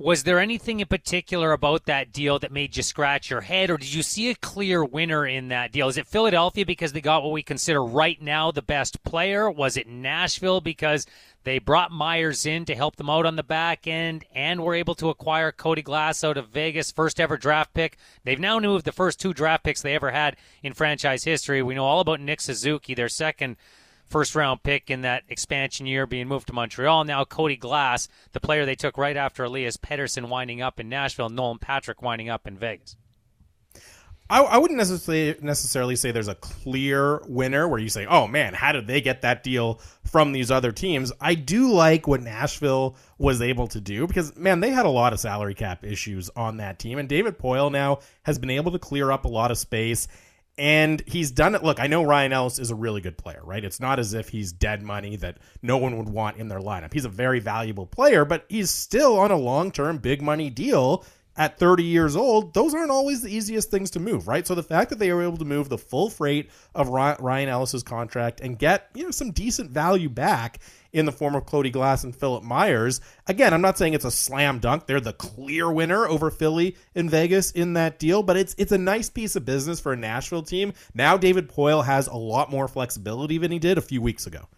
Was 0.01 0.23
there 0.23 0.39
anything 0.39 0.79
in 0.79 0.87
particular 0.87 1.51
about 1.51 1.87
that 1.87 2.13
deal 2.13 2.39
that 2.39 2.53
made 2.53 2.77
you 2.77 2.85
scratch 2.85 3.31
your 3.31 3.41
head, 3.41 3.69
or 3.69 3.77
did 3.77 3.93
you 3.93 4.05
see 4.05 4.31
a 4.31 4.37
clear 4.37 4.85
winner 4.85 5.27
in 5.27 5.49
that 5.49 5.73
deal? 5.73 5.89
Is 5.89 5.99
it 5.99 6.07
Philadelphia 6.07 6.65
because 6.65 6.93
they 6.93 7.01
got 7.01 7.25
what 7.25 7.33
we 7.33 7.43
consider 7.43 7.85
right 7.85 8.23
now 8.23 8.53
the 8.53 8.63
best 8.63 9.03
player? 9.03 9.51
Was 9.51 9.77
it 9.77 9.89
Nashville 9.89 10.61
because 10.61 11.05
they 11.43 11.59
brought 11.59 11.91
Myers 11.91 12.47
in 12.47 12.65
to 12.67 12.77
help 12.77 12.95
them 12.95 13.11
out 13.11 13.27
on 13.27 13.35
the 13.35 13.43
back 13.43 13.89
end 13.89 14.25
and 14.33 14.63
were 14.63 14.77
able 14.77 14.95
to 14.95 15.09
acquire 15.09 15.51
Cody 15.51 15.83
Glass 15.83 16.23
out 16.23 16.37
of 16.37 16.51
Vegas, 16.51 16.93
first 16.93 17.19
ever 17.19 17.37
draft 17.37 17.75
pick? 17.75 17.99
They've 18.23 18.39
now 18.39 18.61
moved 18.61 18.85
the 18.85 18.93
first 18.93 19.19
two 19.19 19.35
draft 19.35 19.65
picks 19.65 19.83
they 19.83 19.97
ever 19.97 20.13
had 20.13 20.37
in 20.63 20.75
franchise 20.75 21.25
history. 21.25 21.61
We 21.61 21.75
know 21.75 21.85
all 21.85 21.99
about 21.99 22.21
Nick 22.21 22.41
Suzuki, 22.41 22.95
their 22.95 23.09
second 23.09 23.57
first 24.09 24.35
round 24.35 24.63
pick 24.63 24.91
in 24.91 25.03
that 25.03 25.25
expansion 25.29 25.87
year 25.87 26.07
being 26.07 26.29
moved 26.29 26.47
to 26.49 26.53
Montreal. 26.53 27.05
Now 27.05 27.25
Cody 27.25 27.57
Glass, 27.57 28.09
the 28.33 28.41
player 28.41 28.65
they 28.65 28.75
took 28.75 28.99
right 28.99 29.17
after 29.17 29.45
Elias 29.45 29.77
Pettersson 29.77 30.29
winding 30.29 30.63
up 30.63 30.81
in 30.81 30.89
Nashville, 30.89 31.29
Nolan 31.29 31.59
Patrick 31.59 32.03
winding 32.03 32.29
up 32.29 32.47
in 32.47 32.59
Vegas. 32.59 32.97
I, 34.31 34.43
I 34.43 34.59
wouldn't 34.59 34.77
necessarily 34.77 35.37
necessarily 35.41 35.97
say 35.97 36.11
there's 36.11 36.29
a 36.29 36.35
clear 36.35 37.23
winner 37.27 37.67
where 37.67 37.81
you 37.81 37.89
say, 37.89 38.05
"Oh 38.05 38.27
man, 38.27 38.53
how 38.53 38.73
did 38.73 38.87
they 38.87 39.01
get 39.01 39.23
that 39.23 39.43
deal 39.43 39.81
from 40.05 40.33
these 40.33 40.51
other 40.51 40.71
teams?" 40.71 41.13
I 41.19 41.35
do 41.35 41.73
like 41.73 42.07
what 42.07 42.21
Nashville 42.21 42.97
was 43.17 43.41
able 43.41 43.69
to 43.69 43.81
do 43.81 44.07
because 44.07 44.37
man, 44.37 44.61
they 44.61 44.71
had 44.71 44.85
a 44.85 44.91
lot 44.91 45.15
of 45.15 45.21
salary 45.21 45.55
cap 45.55 45.83
issues 45.83 46.29
on 46.37 46.59
that 46.59 46.79
team, 46.79 46.99
and 46.99 47.09
David 47.09 47.39
Poile 47.39 47.73
now 47.73 48.01
has 48.25 48.39
been 48.39 48.51
able 48.51 48.73
to 48.73 48.79
clear 48.79 49.11
up 49.11 49.25
a 49.25 49.29
lot 49.29 49.51
of 49.51 49.57
space 49.57 50.09
and 50.59 51.03
he's 51.07 51.31
done 51.31 51.55
it. 51.55 51.63
Look, 51.63 51.79
I 51.79 51.87
know 51.87 52.03
Ryan 52.03 52.33
Ellis 52.33 52.59
is 52.59 52.71
a 52.71 52.75
really 52.75 53.01
good 53.01 53.17
player, 53.17 53.41
right? 53.45 53.65
It's 53.65 53.79
not 53.79 53.99
as 53.99 54.13
if 54.13 54.29
he's 54.29 54.53
dead 54.53 54.83
money 54.83 55.15
that 55.17 55.39
no 55.63 55.79
one 55.79 55.97
would 55.97 56.09
want 56.09 56.37
in 56.37 56.49
their 56.49 56.59
lineup. 56.59 56.93
He's 56.93 57.05
a 57.05 57.11
very 57.11 57.39
valuable 57.39 57.87
player, 57.87 58.25
but 58.25 58.45
he's 58.49 58.71
still 58.71 59.19
on 59.19 59.31
a 59.31 59.37
long 59.37 59.71
term, 59.71 59.99
big 59.99 60.21
money 60.21 60.51
deal 60.51 61.05
at 61.39 61.57
30 61.59 61.85
years 61.85 62.17
old. 62.17 62.53
Those 62.53 62.75
aren't 62.75 62.91
always 62.91 63.23
the 63.23 63.35
easiest 63.35 63.71
things 63.71 63.91
to 63.93 64.01
move, 64.01 64.27
right? 64.27 64.47
So 64.47 64.57
the 64.57 64.63
fact 64.63 64.91
that 64.91 64.99
they 64.99 65.13
were 65.13 65.23
able 65.23 65.39
to 65.39 65.45
move 65.45 65.69
the 65.69 65.79
full 65.79 66.11
freight 66.11 66.51
of 66.75 66.89
Ryan 66.89 67.49
Ellis's 67.49 67.85
contract 67.85 68.41
and 68.41 68.59
get, 68.59 68.91
you 68.95 69.05
know, 69.05 69.13
some 69.13 69.31
decent 69.31 69.71
value 69.71 70.09
back 70.09 70.59
in 70.93 71.07
the 71.07 71.13
form 71.13 71.37
of 71.37 71.47
Cody 71.47 71.71
Glass 71.71 72.03
and 72.03 72.17
Philip 72.17 72.43
Myers. 72.43 73.01
Again, 73.29 73.55
I'm 73.55 73.61
not 73.61 73.79
saying 73.79 73.95
it's 73.95 74.05
a 74.05 74.11
slam 74.11 74.59
dunk. 74.59 74.87
They're 74.87 75.01
the 75.01 75.13
clear 75.13 75.71
winner 75.71 76.07
over 76.07 76.31
Philly 76.31 76.77
in 76.95 77.09
Vegas 77.09 77.53
in 77.53 77.75
that 77.75 77.99
deal, 77.99 78.23
but 78.23 78.37
it's 78.37 78.55
it's 78.59 78.73
a 78.73 78.79
nice 78.79 79.09
piece 79.09 79.37
of 79.37 79.45
business 79.45 79.79
for 79.79 79.93
a 79.93 79.97
Nashville 79.97 80.43
team. 80.43 80.73
Now 80.93 81.17
David 81.17 81.49
Poile 81.49 81.85
has 81.85 82.09
a 82.09 82.17
lot 82.17 82.51
more 82.51 82.67
flexibility 82.67 83.39
than 83.39 83.53
he 83.53 83.59
did 83.59 83.79
a 83.79 83.83
few 83.83 84.03
weeks 84.03 84.27
ago. 84.27 84.49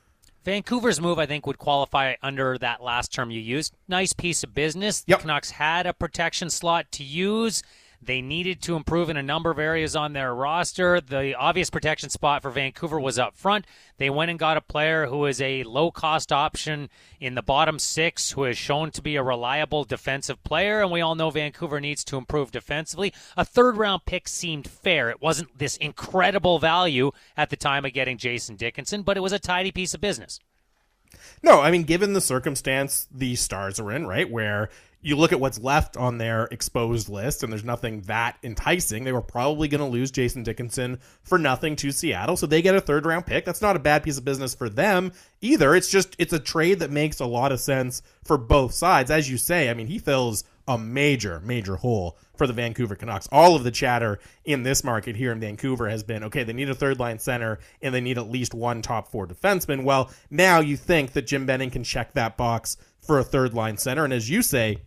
Vancouver's 0.45 1.01
move, 1.01 1.19
I 1.19 1.27
think, 1.27 1.47
would 1.47 1.59
qualify 1.59 2.15
under 2.23 2.57
that 2.59 2.83
last 2.83 3.13
term 3.13 3.31
you 3.31 3.41
used. 3.41 3.75
Nice 3.89 4.13
piece 4.13 4.43
of 4.43 4.55
business. 4.55 5.03
The 5.03 5.13
yep. 5.13 5.21
Canucks 5.21 5.51
had 5.51 5.87
a 5.87 5.93
protection 5.93 6.49
slot 6.49 6.91
to 6.93 7.05
use. 7.05 7.63
They 8.03 8.23
needed 8.23 8.63
to 8.63 8.77
improve 8.77 9.11
in 9.11 9.19
a 9.19 9.23
number 9.23 9.51
of 9.51 9.59
areas 9.59 9.95
on 9.95 10.15
their 10.15 10.35
roster. 10.35 11.03
The 11.03 11.35
obvious 11.35 11.69
protection 11.69 12.09
spot 12.09 12.41
for 12.41 12.51
Vancouver 12.51 12.99
was 12.99 13.19
up 13.19 13.37
front. 13.37 13.67
They 13.99 14.09
went 14.09 14.31
and 14.31 14.39
got 14.39 14.57
a 14.57 14.63
player 14.63 15.07
who 15.07 15.27
is 15.27 15.39
a 15.41 15.65
low 15.65 15.91
cost 15.91 16.33
option 16.33 16.89
in 17.21 17.35
the 17.35 17.43
bottom 17.43 17.79
six, 17.79 18.31
who 18.31 18.45
has 18.45 18.57
shown 18.57 18.91
to 18.93 19.03
be 19.03 19.17
a 19.17 19.23
reliable 19.23 19.85
defensive 19.85 20.43
player. 20.45 20.81
And 20.81 20.91
we 20.91 21.03
all 21.03 21.15
know 21.15 21.29
Vancouver 21.29 21.79
needs 21.79 22.03
to 22.05 22.17
improve 22.17 22.51
defensively. 22.51 23.13
A 23.37 23.45
third 23.45 23.77
round 23.77 24.07
pick 24.07 24.29
seemed 24.29 24.67
fair. 24.67 25.11
It 25.11 25.21
wasn't 25.21 25.59
this 25.59 25.77
incredible 25.77 26.59
value 26.59 27.13
at 27.37 27.51
the 27.51 27.57
time 27.57 27.85
of 27.85 27.93
getting 27.93 28.17
Jason 28.17 28.57
Dickinson, 28.57 29.03
but 29.03 29.19
it 29.19 29.21
was 29.21 29.33
a 29.33 29.39
tidy 29.39 29.73
piece 29.73 29.93
of 29.93 30.01
business. 30.01 30.41
No, 31.43 31.61
I 31.61 31.71
mean, 31.71 31.83
given 31.83 32.13
the 32.13 32.21
circumstance 32.21 33.09
the 33.11 33.35
Stars 33.35 33.81
are 33.81 33.91
in, 33.91 34.07
right, 34.07 34.31
where 34.31 34.71
you 35.03 35.17
look 35.17 35.33
at 35.33 35.41
what's 35.41 35.59
left 35.59 35.97
on 35.97 36.19
their 36.19 36.45
exposed 36.47 37.09
list, 37.09 37.43
and 37.43 37.53
there's 37.53 37.65
nothing 37.65 38.03
that 38.03 38.37
enticing. 38.43 39.05
They 39.05 39.13
were 39.13 39.23
probably 39.23 39.69
going 39.69 39.81
to 39.81 39.87
lose 39.87 40.11
Jason 40.11 40.43
Dickinson 40.43 40.99
for 41.23 41.39
nothing 41.39 41.77
to 41.77 41.91
Seattle, 41.91 42.37
so 42.37 42.47
they 42.47 42.63
get 42.63 42.75
a 42.75 42.81
third 42.81 43.07
round 43.07 43.27
pick. 43.27 43.45
That's 43.45 43.63
not 43.63 43.77
a 43.77 43.81
bad 43.81 44.03
piece 44.03 44.19
of 44.19 44.25
business 44.25 44.55
for 44.55 44.69
them 44.69 45.13
either. 45.41 45.75
It's 45.75 45.91
just 45.91 46.15
it's 46.19 46.33
a 46.33 46.39
trade 46.39 46.81
that 46.81 46.91
makes 46.91 47.21
a 47.21 47.27
lot 47.27 47.53
of 47.53 47.61
sense 47.61 48.03
for 48.25 48.37
both 48.37 48.75
sides. 48.75 49.11
As 49.11 49.31
you 49.31 49.39
say, 49.39 49.71
I 49.71 49.75
mean, 49.75 49.87
he 49.87 49.99
fills 49.99 50.45
a 50.69 50.79
major, 50.79 51.41
major 51.41 51.77
hole 51.77 52.17
for 52.37 52.47
the 52.47 52.53
Vancouver 52.53 52.95
Canucks. 52.95 53.29
All 53.33 53.57
of 53.57 53.65
the 53.65 53.71
chatter 53.71 54.21
in 54.45 54.63
this 54.63 54.85
market 54.85 55.17
here 55.17 55.33
in 55.33 55.41
Vancouver 55.41 55.89
has 55.89 56.03
been 56.03 56.25
okay, 56.25 56.45
they 56.45 56.53
need 56.53 56.71
a 56.71 56.75
third 56.75 56.99
line 57.01 57.19
center 57.19 57.59
and 57.83 57.95
they 57.95 58.01
need 58.01 58.19
at 58.19 58.31
least 58.31 58.55
one 58.55 58.83
top 58.83 59.11
four 59.11 59.27
defenseman. 59.27 59.83
Well, 59.83 60.11
now 60.31 60.61
you 60.61 60.77
think 60.77 61.13
that 61.13 61.27
Jim 61.27 61.47
Benning 61.47 61.71
can 61.71 61.85
check 61.85 62.13
that 62.13 62.37
box 62.37 62.77
for 63.01 63.19
a 63.19 63.25
third 63.25 63.55
line 63.55 63.77
center. 63.77 64.05
And 64.05 64.13
as 64.13 64.31
you 64.31 64.43
say, 64.43 64.79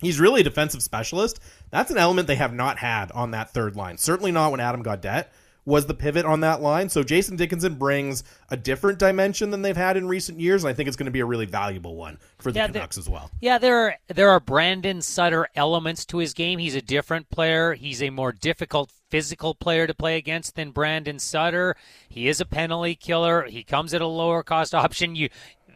He's 0.00 0.20
really 0.20 0.40
a 0.40 0.44
defensive 0.44 0.82
specialist. 0.82 1.40
That's 1.70 1.90
an 1.90 1.98
element 1.98 2.26
they 2.26 2.36
have 2.36 2.54
not 2.54 2.78
had 2.78 3.12
on 3.12 3.32
that 3.32 3.50
third 3.50 3.76
line. 3.76 3.98
Certainly 3.98 4.32
not 4.32 4.50
when 4.50 4.60
Adam 4.60 4.82
Gaudette 4.82 5.26
was 5.64 5.86
the 5.86 5.94
pivot 5.94 6.24
on 6.24 6.40
that 6.40 6.60
line. 6.60 6.88
So 6.88 7.02
Jason 7.02 7.36
Dickinson 7.36 7.74
brings 7.74 8.24
a 8.50 8.56
different 8.56 8.98
dimension 8.98 9.50
than 9.50 9.62
they've 9.62 9.76
had 9.76 9.96
in 9.96 10.08
recent 10.08 10.40
years, 10.40 10.64
and 10.64 10.70
I 10.70 10.74
think 10.74 10.88
it's 10.88 10.96
going 10.96 11.06
to 11.06 11.12
be 11.12 11.20
a 11.20 11.24
really 11.24 11.46
valuable 11.46 11.96
one 11.96 12.18
for 12.38 12.50
the 12.50 12.58
yeah, 12.58 12.66
Canucks 12.66 12.98
as 12.98 13.08
well. 13.08 13.30
Yeah, 13.40 13.58
there 13.58 13.76
are 13.76 13.94
there 14.08 14.30
are 14.30 14.40
Brandon 14.40 15.02
Sutter 15.02 15.48
elements 15.54 16.04
to 16.06 16.18
his 16.18 16.34
game. 16.34 16.58
He's 16.58 16.74
a 16.74 16.82
different 16.82 17.30
player. 17.30 17.74
He's 17.74 18.02
a 18.02 18.10
more 18.10 18.32
difficult 18.32 18.90
physical 19.10 19.54
player 19.54 19.86
to 19.86 19.94
play 19.94 20.16
against 20.16 20.56
than 20.56 20.70
Brandon 20.70 21.18
Sutter. 21.18 21.76
He 22.08 22.28
is 22.28 22.40
a 22.40 22.46
penalty 22.46 22.94
killer. 22.94 23.44
He 23.44 23.62
comes 23.62 23.92
at 23.92 24.00
a 24.00 24.06
lower 24.06 24.42
cost 24.42 24.74
option. 24.74 25.14
You 25.14 25.28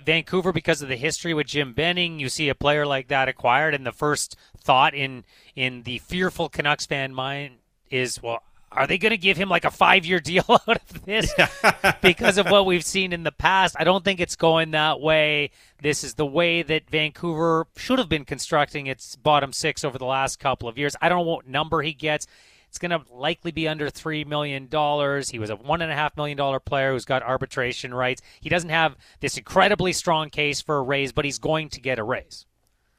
Vancouver, 0.05 0.53
because 0.53 0.83
of 0.83 0.89
the 0.89 0.97
history 0.97 1.35
with 1.35 1.47
Jim 1.47 1.73
Benning, 1.73 2.19
you 2.19 2.29
see 2.29 2.49
a 2.49 2.55
player 2.55 2.87
like 2.87 3.09
that 3.09 3.29
acquired, 3.29 3.75
and 3.75 3.87
the 3.87 3.93
first 3.93 4.37
thought 4.59 4.95
in 4.95 5.25
in 5.55 5.83
the 5.83 5.99
fearful 5.99 6.49
Canucks 6.49 6.87
fan 6.87 7.15
mind 7.15 7.57
is, 7.91 8.23
well, 8.23 8.43
are 8.73 8.87
they 8.87 8.99
going 8.99 9.11
to 9.11 9.17
give 9.19 9.37
him 9.37 9.49
like 9.49 9.65
a 9.65 9.71
five 9.71 10.05
year 10.05 10.21
deal 10.21 10.45
out 10.49 10.69
of 10.69 11.05
this 11.05 11.33
because 12.03 12.39
of 12.39 12.51
what 12.51 12.67
we've 12.67 12.85
seen 12.85 13.13
in 13.13 13.23
the 13.23 13.33
past? 13.33 13.77
I 13.79 13.85
don't 13.85 14.05
think 14.05 14.21
it's 14.21 14.37
going 14.37 14.73
that 14.73 15.01
way. 15.01 15.51
This 15.81 16.03
is 16.05 16.15
the 16.15 16.27
way 16.27 16.63
that 16.63 16.91
Vancouver 16.91 17.67
should 17.77 17.99
have 17.99 18.09
been 18.09 18.25
constructing 18.25 18.87
its 18.87 19.17
bottom 19.17 19.53
six 19.53 19.85
over 19.85 19.99
the 19.99 20.05
last 20.05 20.39
couple 20.41 20.69
of 20.69 20.77
years. 20.77 20.97
I 21.01 21.09
don't 21.09 21.19
know 21.19 21.33
what 21.33 21.47
number 21.47 21.83
he 21.83 21.93
gets. 21.93 22.27
It's 22.75 22.81
going 22.81 22.91
to 22.91 23.03
likely 23.15 23.53
be 23.53 23.69
under 23.69 23.89
$3 23.89 24.27
million. 24.27 24.65
He 24.65 25.39
was 25.39 25.49
a 25.49 25.57
$1.5 25.57 26.17
million 26.17 26.61
player 26.65 26.91
who's 26.91 27.05
got 27.05 27.23
arbitration 27.23 27.95
rights. 27.95 28.21
He 28.41 28.49
doesn't 28.49 28.71
have 28.71 28.97
this 29.21 29.39
incredibly 29.39 29.93
strong 29.93 30.29
case 30.29 30.61
for 30.61 30.79
a 30.79 30.83
raise, 30.83 31.13
but 31.13 31.25
he's 31.25 31.39
going 31.39 31.69
to 31.69 31.81
get 31.81 32.01
a 32.01 32.03
raise. 32.03 32.47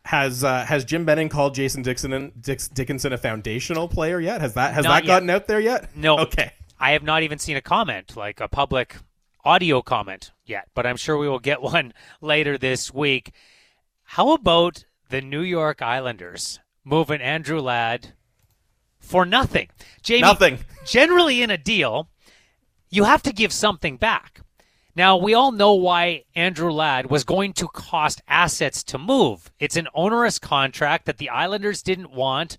Has 0.04 0.46
uh, 0.46 0.64
has 0.64 0.86
Jim 0.86 1.04
Benning 1.04 1.28
called 1.28 1.56
Jason 1.56 1.82
Dixon 1.82 2.32
Dix, 2.40 2.70
Dickinson 2.70 3.12
a 3.12 3.18
foundational 3.18 3.90
player 3.90 4.22
yet? 4.22 4.40
Has 4.40 4.54
that 4.54 4.74
has 4.74 4.86
Not 4.86 5.04
that 5.04 5.08
gotten 5.08 5.30
out 5.30 5.46
there 5.48 5.60
yet? 5.60 5.94
No. 5.94 6.20
Okay. 6.20 6.54
I 6.80 6.92
have 6.92 7.04
not 7.04 7.24
even 7.24 7.38
seen 7.38 7.58
a 7.58 7.62
comment, 7.62 8.16
like 8.16 8.40
a 8.40 8.48
public 8.48 8.96
audio 9.44 9.82
comment 9.82 10.32
yet, 10.46 10.70
but 10.74 10.86
I'm 10.86 10.96
sure 10.96 11.18
we 11.18 11.28
will 11.28 11.40
get 11.40 11.62
one 11.74 11.94
later 12.22 12.58
this 12.58 12.94
week. 12.94 13.34
How 14.04 14.32
about 14.32 14.86
the 15.10 15.20
New 15.20 15.42
York 15.42 15.82
Islanders 15.82 16.62
moving 16.86 17.20
Andrew 17.20 17.60
Ladd 17.60 18.14
for 19.06 19.26
nothing. 19.26 19.70
Jamie, 20.02 20.22
nothing. 20.22 20.60
Generally, 20.86 21.42
in 21.42 21.52
a 21.52 21.58
deal, 21.58 22.10
you 22.90 23.04
have 23.04 23.24
to 23.24 23.34
give 23.34 23.54
something 23.54 23.98
back. 23.98 24.42
Now, 24.96 25.18
we 25.18 25.34
all 25.34 25.52
know 25.52 25.74
why 25.74 26.24
Andrew 26.36 26.72
Ladd 26.72 27.10
was 27.10 27.26
going 27.26 27.54
to 27.54 27.68
cost 27.68 28.22
assets 28.28 28.82
to 28.86 28.98
move. 28.98 29.52
It's 29.60 29.76
an 29.76 29.90
onerous 29.94 30.40
contract 30.40 31.06
that 31.06 31.18
the 31.18 31.30
Islanders 31.30 31.84
didn't 31.84 32.12
want. 32.12 32.58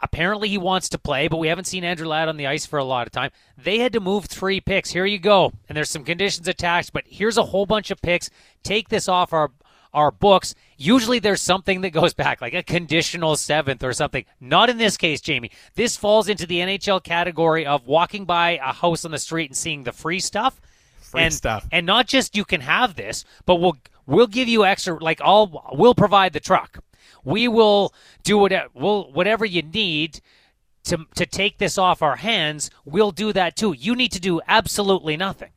Apparently, 0.00 0.48
he 0.48 0.58
wants 0.58 0.88
to 0.90 0.98
play, 0.98 1.26
but 1.26 1.38
we 1.38 1.48
haven't 1.48 1.64
seen 1.64 1.82
Andrew 1.82 2.06
Ladd 2.06 2.28
on 2.28 2.36
the 2.36 2.46
ice 2.46 2.66
for 2.66 2.78
a 2.78 2.84
lot 2.84 3.06
of 3.06 3.12
time. 3.12 3.30
They 3.58 3.78
had 3.78 3.92
to 3.94 4.00
move 4.00 4.26
three 4.26 4.60
picks. 4.60 4.90
Here 4.90 5.06
you 5.06 5.18
go. 5.18 5.52
And 5.68 5.76
there's 5.76 5.90
some 5.90 6.04
conditions 6.04 6.46
attached, 6.46 6.92
but 6.92 7.04
here's 7.06 7.38
a 7.38 7.42
whole 7.42 7.66
bunch 7.66 7.90
of 7.90 8.00
picks. 8.00 8.30
Take 8.62 8.88
this 8.88 9.08
off 9.08 9.32
our 9.32 9.50
our 9.96 10.10
books. 10.10 10.54
Usually 10.76 11.18
there's 11.18 11.40
something 11.40 11.80
that 11.80 11.90
goes 11.90 12.14
back, 12.14 12.40
like 12.40 12.54
a 12.54 12.62
conditional 12.62 13.34
seventh 13.34 13.82
or 13.82 13.92
something. 13.92 14.24
Not 14.40 14.70
in 14.70 14.76
this 14.76 14.96
case, 14.96 15.20
Jamie. 15.20 15.50
This 15.74 15.96
falls 15.96 16.28
into 16.28 16.46
the 16.46 16.58
NHL 16.58 17.02
category 17.02 17.66
of 17.66 17.86
walking 17.86 18.26
by 18.26 18.60
a 18.62 18.72
house 18.72 19.04
on 19.04 19.10
the 19.10 19.18
street 19.18 19.50
and 19.50 19.56
seeing 19.56 19.82
the 19.82 19.92
free 19.92 20.20
stuff. 20.20 20.60
Free 21.00 21.22
and, 21.22 21.34
stuff. 21.34 21.66
And 21.72 21.86
not 21.86 22.06
just 22.06 22.36
you 22.36 22.44
can 22.44 22.60
have 22.60 22.94
this, 22.94 23.24
but 23.46 23.56
we'll 23.56 23.78
we'll 24.06 24.26
give 24.26 24.48
you 24.48 24.64
extra 24.64 25.02
like 25.02 25.20
all 25.22 25.64
we'll 25.72 25.94
provide 25.94 26.34
the 26.34 26.40
truck. 26.40 26.78
We 27.24 27.48
will 27.48 27.94
do 28.22 28.38
whatever 28.38 28.68
we'll, 28.74 29.10
whatever 29.12 29.44
you 29.44 29.62
need 29.62 30.20
to 30.84 31.06
to 31.14 31.24
take 31.24 31.58
this 31.58 31.78
off 31.78 32.02
our 32.02 32.16
hands. 32.16 32.70
We'll 32.84 33.12
do 33.12 33.32
that 33.32 33.56
too. 33.56 33.72
You 33.72 33.96
need 33.96 34.12
to 34.12 34.20
do 34.20 34.40
absolutely 34.46 35.16
nothing 35.16 35.50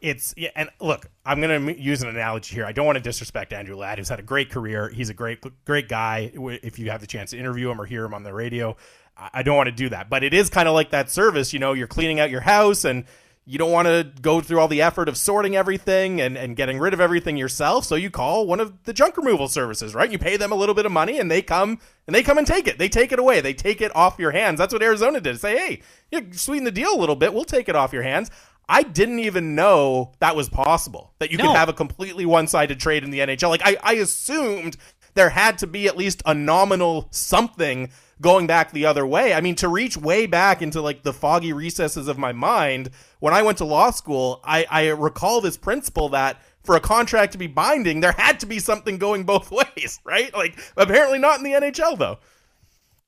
it's 0.00 0.34
yeah, 0.36 0.50
and 0.54 0.70
look, 0.80 1.06
I'm 1.24 1.40
going 1.40 1.66
to 1.66 1.80
use 1.80 2.02
an 2.02 2.08
analogy 2.08 2.54
here. 2.54 2.64
I 2.64 2.72
don't 2.72 2.86
want 2.86 2.96
to 2.96 3.02
disrespect 3.02 3.52
Andrew 3.52 3.76
Ladd, 3.76 3.98
who's 3.98 4.08
had 4.08 4.18
a 4.18 4.22
great 4.22 4.50
career. 4.50 4.88
He's 4.88 5.10
a 5.10 5.14
great, 5.14 5.44
great 5.64 5.88
guy. 5.88 6.30
If 6.34 6.78
you 6.78 6.90
have 6.90 7.00
the 7.00 7.06
chance 7.06 7.30
to 7.30 7.38
interview 7.38 7.70
him 7.70 7.80
or 7.80 7.86
hear 7.86 8.04
him 8.04 8.14
on 8.14 8.22
the 8.22 8.32
radio, 8.32 8.76
I 9.16 9.42
don't 9.42 9.56
want 9.56 9.68
to 9.68 9.74
do 9.74 9.88
that. 9.88 10.08
But 10.08 10.22
it 10.22 10.32
is 10.32 10.50
kind 10.50 10.68
of 10.68 10.74
like 10.74 10.90
that 10.90 11.10
service. 11.10 11.52
You 11.52 11.58
know, 11.58 11.72
you're 11.72 11.88
cleaning 11.88 12.20
out 12.20 12.30
your 12.30 12.40
house 12.42 12.84
and 12.84 13.04
you 13.44 13.56
don't 13.56 13.72
want 13.72 13.88
to 13.88 14.06
go 14.20 14.42
through 14.42 14.60
all 14.60 14.68
the 14.68 14.82
effort 14.82 15.08
of 15.08 15.16
sorting 15.16 15.56
everything 15.56 16.20
and, 16.20 16.36
and 16.36 16.54
getting 16.54 16.78
rid 16.78 16.92
of 16.92 17.00
everything 17.00 17.38
yourself. 17.38 17.86
So 17.86 17.94
you 17.94 18.10
call 18.10 18.46
one 18.46 18.60
of 18.60 18.84
the 18.84 18.92
junk 18.92 19.16
removal 19.16 19.48
services, 19.48 19.94
right? 19.94 20.10
You 20.10 20.18
pay 20.18 20.36
them 20.36 20.52
a 20.52 20.54
little 20.54 20.74
bit 20.74 20.84
of 20.84 20.92
money 20.92 21.18
and 21.18 21.30
they 21.30 21.40
come 21.40 21.78
and 22.06 22.14
they 22.14 22.22
come 22.22 22.36
and 22.36 22.46
take 22.46 22.68
it. 22.68 22.76
They 22.76 22.90
take 22.90 23.10
it 23.10 23.18
away. 23.18 23.40
They 23.40 23.54
take 23.54 23.80
it 23.80 23.94
off 23.96 24.18
your 24.18 24.32
hands. 24.32 24.58
That's 24.58 24.74
what 24.74 24.82
Arizona 24.82 25.18
did. 25.18 25.40
Say, 25.40 25.56
hey, 25.56 25.82
you 26.12 26.30
sweeten 26.32 26.64
the 26.64 26.70
deal 26.70 26.94
a 26.94 27.00
little 27.00 27.16
bit. 27.16 27.32
We'll 27.32 27.44
take 27.44 27.70
it 27.70 27.74
off 27.74 27.90
your 27.90 28.02
hands. 28.02 28.30
I 28.68 28.82
didn't 28.82 29.20
even 29.20 29.54
know 29.54 30.12
that 30.20 30.36
was 30.36 30.48
possible. 30.48 31.14
That 31.18 31.30
you 31.30 31.38
no. 31.38 31.46
could 31.46 31.56
have 31.56 31.68
a 31.68 31.72
completely 31.72 32.26
one-sided 32.26 32.78
trade 32.78 33.02
in 33.02 33.10
the 33.10 33.20
NHL. 33.20 33.48
Like 33.48 33.62
I, 33.64 33.76
I 33.82 33.92
assumed 33.94 34.76
there 35.14 35.30
had 35.30 35.58
to 35.58 35.66
be 35.66 35.86
at 35.88 35.96
least 35.96 36.22
a 36.26 36.34
nominal 36.34 37.08
something 37.10 37.90
going 38.20 38.46
back 38.46 38.72
the 38.72 38.86
other 38.86 39.06
way. 39.06 39.32
I 39.32 39.40
mean, 39.40 39.54
to 39.56 39.68
reach 39.68 39.96
way 39.96 40.26
back 40.26 40.60
into 40.60 40.82
like 40.82 41.02
the 41.02 41.12
foggy 41.12 41.52
recesses 41.52 42.08
of 42.08 42.18
my 42.18 42.32
mind, 42.32 42.90
when 43.20 43.32
I 43.32 43.42
went 43.42 43.58
to 43.58 43.64
law 43.64 43.90
school, 43.90 44.40
I, 44.44 44.66
I 44.70 44.88
recall 44.88 45.40
this 45.40 45.56
principle 45.56 46.10
that 46.10 46.42
for 46.62 46.76
a 46.76 46.80
contract 46.80 47.32
to 47.32 47.38
be 47.38 47.46
binding, 47.46 48.00
there 48.00 48.12
had 48.12 48.40
to 48.40 48.46
be 48.46 48.58
something 48.58 48.98
going 48.98 49.24
both 49.24 49.50
ways, 49.76 50.00
right? 50.04 50.34
Like 50.34 50.58
apparently 50.76 51.18
not 51.18 51.38
in 51.38 51.44
the 51.44 51.52
NHL 51.52 51.98
though 51.98 52.18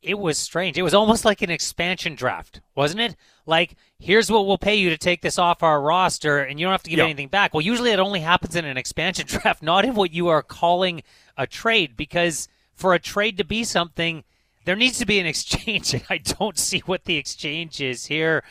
it 0.03 0.19
was 0.19 0.39
strange. 0.39 0.79
It 0.79 0.83
was 0.83 0.95
almost 0.95 1.25
like 1.25 1.43
an 1.43 1.51
expansion 1.51 2.15
draft, 2.15 2.61
wasn't 2.75 3.01
it? 3.01 3.17
Like, 3.45 3.77
here's 3.99 4.31
what 4.31 4.47
we'll 4.47 4.59
pay 4.59 4.77
you 4.77 4.89
to 4.91 4.97
take 4.97 5.21
this 5.21 5.39
off 5.39 5.63
our 5.63 5.81
roster, 5.81 6.39
and 6.39 6.59
you 6.59 6.67
don't 6.67 6.73
have 6.73 6.83
to 6.85 6.91
give 6.91 7.01
anything 7.01 7.29
back. 7.29 7.53
Well, 7.53 7.61
usually 7.61 7.91
it 7.91 7.99
only 7.99 8.21
happens 8.21 8.57
in 8.57 8.65
an 8.65 8.79
expansion 8.79 9.27
draft, 9.29 9.63
not 9.63 9.85
in 9.85 9.95
what 9.95 10.13
you 10.13 10.29
are 10.29 10.43
calling 10.43 11.03
a 11.37 11.47
trade, 11.47 11.97
because 11.97 12.49
for 12.75 12.95
a 12.95 12.99
trade 12.99 13.37
to 13.39 13.45
be 13.45 13.63
something, 13.63 14.25
there 14.65 14.77
needs 14.77 14.99
to 14.99 15.07
be 15.07 15.21
an 15.21 15.27
exchange, 15.27 15.93
and 15.93 16.05
I 16.09 16.19
don't 16.19 16.59
see 16.59 16.81
what 16.81 17.05
the 17.05 17.17
exchange 17.17 17.81
is 17.81 18.07
here. 18.07 18.43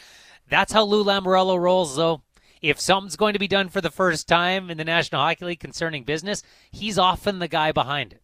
That's 0.47 0.73
how 0.73 0.83
Lou 0.83 1.03
Lamoriello 1.03 1.59
rolls, 1.59 1.95
though. 1.95 2.21
If 2.61 2.79
something's 2.79 3.15
going 3.15 3.33
to 3.33 3.39
be 3.39 3.47
done 3.47 3.69
for 3.69 3.79
the 3.79 3.89
first 3.89 4.27
time 4.27 4.69
in 4.69 4.77
the 4.77 4.83
National 4.83 5.21
Hockey 5.21 5.45
League 5.45 5.59
concerning 5.61 6.03
business, 6.03 6.43
he's 6.71 6.99
often 6.99 7.39
the 7.39 7.47
guy 7.47 7.71
behind 7.71 8.11
it. 8.13 8.21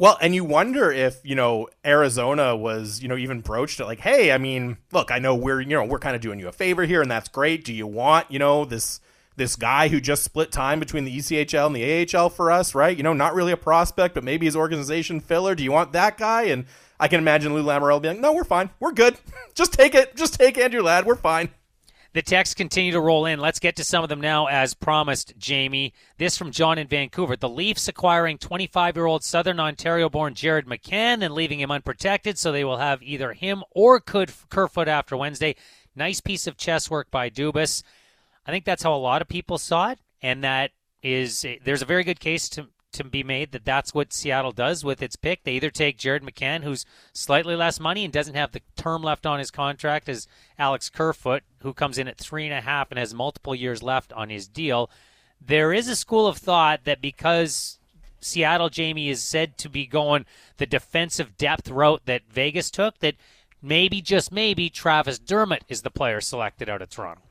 Well, 0.00 0.16
and 0.22 0.34
you 0.34 0.44
wonder 0.46 0.90
if, 0.90 1.20
you 1.24 1.34
know, 1.34 1.68
Arizona 1.84 2.56
was, 2.56 3.02
you 3.02 3.08
know, 3.08 3.18
even 3.18 3.42
broached 3.42 3.80
it 3.80 3.84
like, 3.84 4.00
hey, 4.00 4.32
I 4.32 4.38
mean, 4.38 4.78
look, 4.92 5.10
I 5.10 5.18
know 5.18 5.34
we're, 5.34 5.60
you 5.60 5.76
know, 5.76 5.84
we're 5.84 5.98
kind 5.98 6.16
of 6.16 6.22
doing 6.22 6.40
you 6.40 6.48
a 6.48 6.52
favor 6.52 6.84
here 6.84 7.02
and 7.02 7.10
that's 7.10 7.28
great. 7.28 7.66
Do 7.66 7.74
you 7.74 7.86
want, 7.86 8.30
you 8.30 8.38
know, 8.38 8.64
this 8.64 9.00
this 9.36 9.56
guy 9.56 9.88
who 9.88 10.00
just 10.00 10.24
split 10.24 10.52
time 10.52 10.80
between 10.80 11.04
the 11.04 11.14
ECHL 11.14 11.66
and 11.66 11.76
the 11.76 12.16
AHL 12.16 12.30
for 12.30 12.50
us, 12.50 12.74
right? 12.74 12.96
You 12.96 13.02
know, 13.02 13.12
not 13.12 13.34
really 13.34 13.52
a 13.52 13.58
prospect, 13.58 14.14
but 14.14 14.24
maybe 14.24 14.46
his 14.46 14.56
organization 14.56 15.20
filler. 15.20 15.54
Do 15.54 15.62
you 15.62 15.70
want 15.70 15.92
that 15.92 16.16
guy? 16.16 16.44
And 16.44 16.64
I 16.98 17.06
can 17.06 17.20
imagine 17.20 17.52
Lou 17.52 17.62
Lamoriello 17.62 18.00
being 18.00 18.14
like, 18.14 18.22
no, 18.22 18.32
we're 18.32 18.44
fine. 18.44 18.70
We're 18.80 18.92
good. 18.92 19.18
just 19.54 19.74
take 19.74 19.94
it. 19.94 20.16
Just 20.16 20.32
take 20.32 20.56
Andrew 20.56 20.80
Ladd. 20.80 21.04
We're 21.04 21.14
fine. 21.14 21.50
The 22.12 22.22
texts 22.22 22.54
continue 22.54 22.90
to 22.90 23.00
roll 23.00 23.24
in. 23.26 23.38
Let's 23.38 23.60
get 23.60 23.76
to 23.76 23.84
some 23.84 24.02
of 24.02 24.08
them 24.08 24.20
now, 24.20 24.46
as 24.46 24.74
promised, 24.74 25.34
Jamie. 25.38 25.94
This 26.18 26.36
from 26.36 26.50
John 26.50 26.76
in 26.76 26.88
Vancouver. 26.88 27.36
The 27.36 27.48
Leafs 27.48 27.86
acquiring 27.86 28.38
25 28.38 28.96
year 28.96 29.06
old 29.06 29.22
Southern 29.22 29.60
Ontario 29.60 30.08
born 30.08 30.34
Jared 30.34 30.66
McCann 30.66 31.22
and 31.22 31.34
leaving 31.34 31.60
him 31.60 31.70
unprotected, 31.70 32.36
so 32.36 32.50
they 32.50 32.64
will 32.64 32.78
have 32.78 33.00
either 33.00 33.32
him 33.32 33.62
or 33.70 34.00
could 34.00 34.32
Kerfoot 34.48 34.88
after 34.88 35.16
Wednesday. 35.16 35.54
Nice 35.94 36.20
piece 36.20 36.48
of 36.48 36.56
chess 36.56 36.90
work 36.90 37.12
by 37.12 37.30
Dubas. 37.30 37.84
I 38.44 38.50
think 38.50 38.64
that's 38.64 38.82
how 38.82 38.94
a 38.94 38.96
lot 38.96 39.22
of 39.22 39.28
people 39.28 39.58
saw 39.58 39.90
it, 39.90 40.00
and 40.20 40.42
that 40.42 40.72
is 41.04 41.44
eh, 41.44 41.56
there's 41.64 41.82
a 41.82 41.86
very 41.86 42.02
good 42.02 42.18
case 42.18 42.48
to 42.50 42.68
to 42.92 43.04
be 43.04 43.22
made 43.22 43.52
that 43.52 43.64
that's 43.64 43.94
what 43.94 44.12
Seattle 44.12 44.52
does 44.52 44.84
with 44.84 45.02
its 45.02 45.16
pick. 45.16 45.44
They 45.44 45.52
either 45.52 45.70
take 45.70 45.98
Jared 45.98 46.22
McCann, 46.22 46.62
who's 46.62 46.84
slightly 47.12 47.56
less 47.56 47.80
money 47.80 48.04
and 48.04 48.12
doesn't 48.12 48.34
have 48.34 48.52
the 48.52 48.62
term 48.76 49.02
left 49.02 49.26
on 49.26 49.38
his 49.38 49.50
contract 49.50 50.08
as 50.08 50.26
Alex 50.58 50.90
Kerfoot, 50.90 51.42
who 51.62 51.72
comes 51.72 51.98
in 51.98 52.08
at 52.08 52.18
three 52.18 52.44
and 52.44 52.54
a 52.54 52.60
half 52.60 52.90
and 52.90 52.98
has 52.98 53.14
multiple 53.14 53.54
years 53.54 53.82
left 53.82 54.12
on 54.12 54.28
his 54.28 54.48
deal. 54.48 54.90
There 55.40 55.72
is 55.72 55.88
a 55.88 55.96
school 55.96 56.26
of 56.26 56.38
thought 56.38 56.84
that 56.84 57.00
because 57.00 57.78
Seattle 58.20 58.68
Jamie 58.68 59.08
is 59.08 59.22
said 59.22 59.56
to 59.58 59.68
be 59.68 59.86
going 59.86 60.26
the 60.58 60.66
defensive 60.66 61.36
depth 61.36 61.70
route 61.70 62.02
that 62.04 62.22
Vegas 62.30 62.70
took, 62.70 62.98
that 62.98 63.14
maybe 63.62 64.02
just 64.02 64.30
maybe 64.30 64.68
Travis 64.68 65.18
Dermott 65.18 65.64
is 65.68 65.82
the 65.82 65.90
player 65.90 66.20
selected 66.20 66.68
out 66.68 66.82
of 66.82 66.90
Toronto 66.90 67.22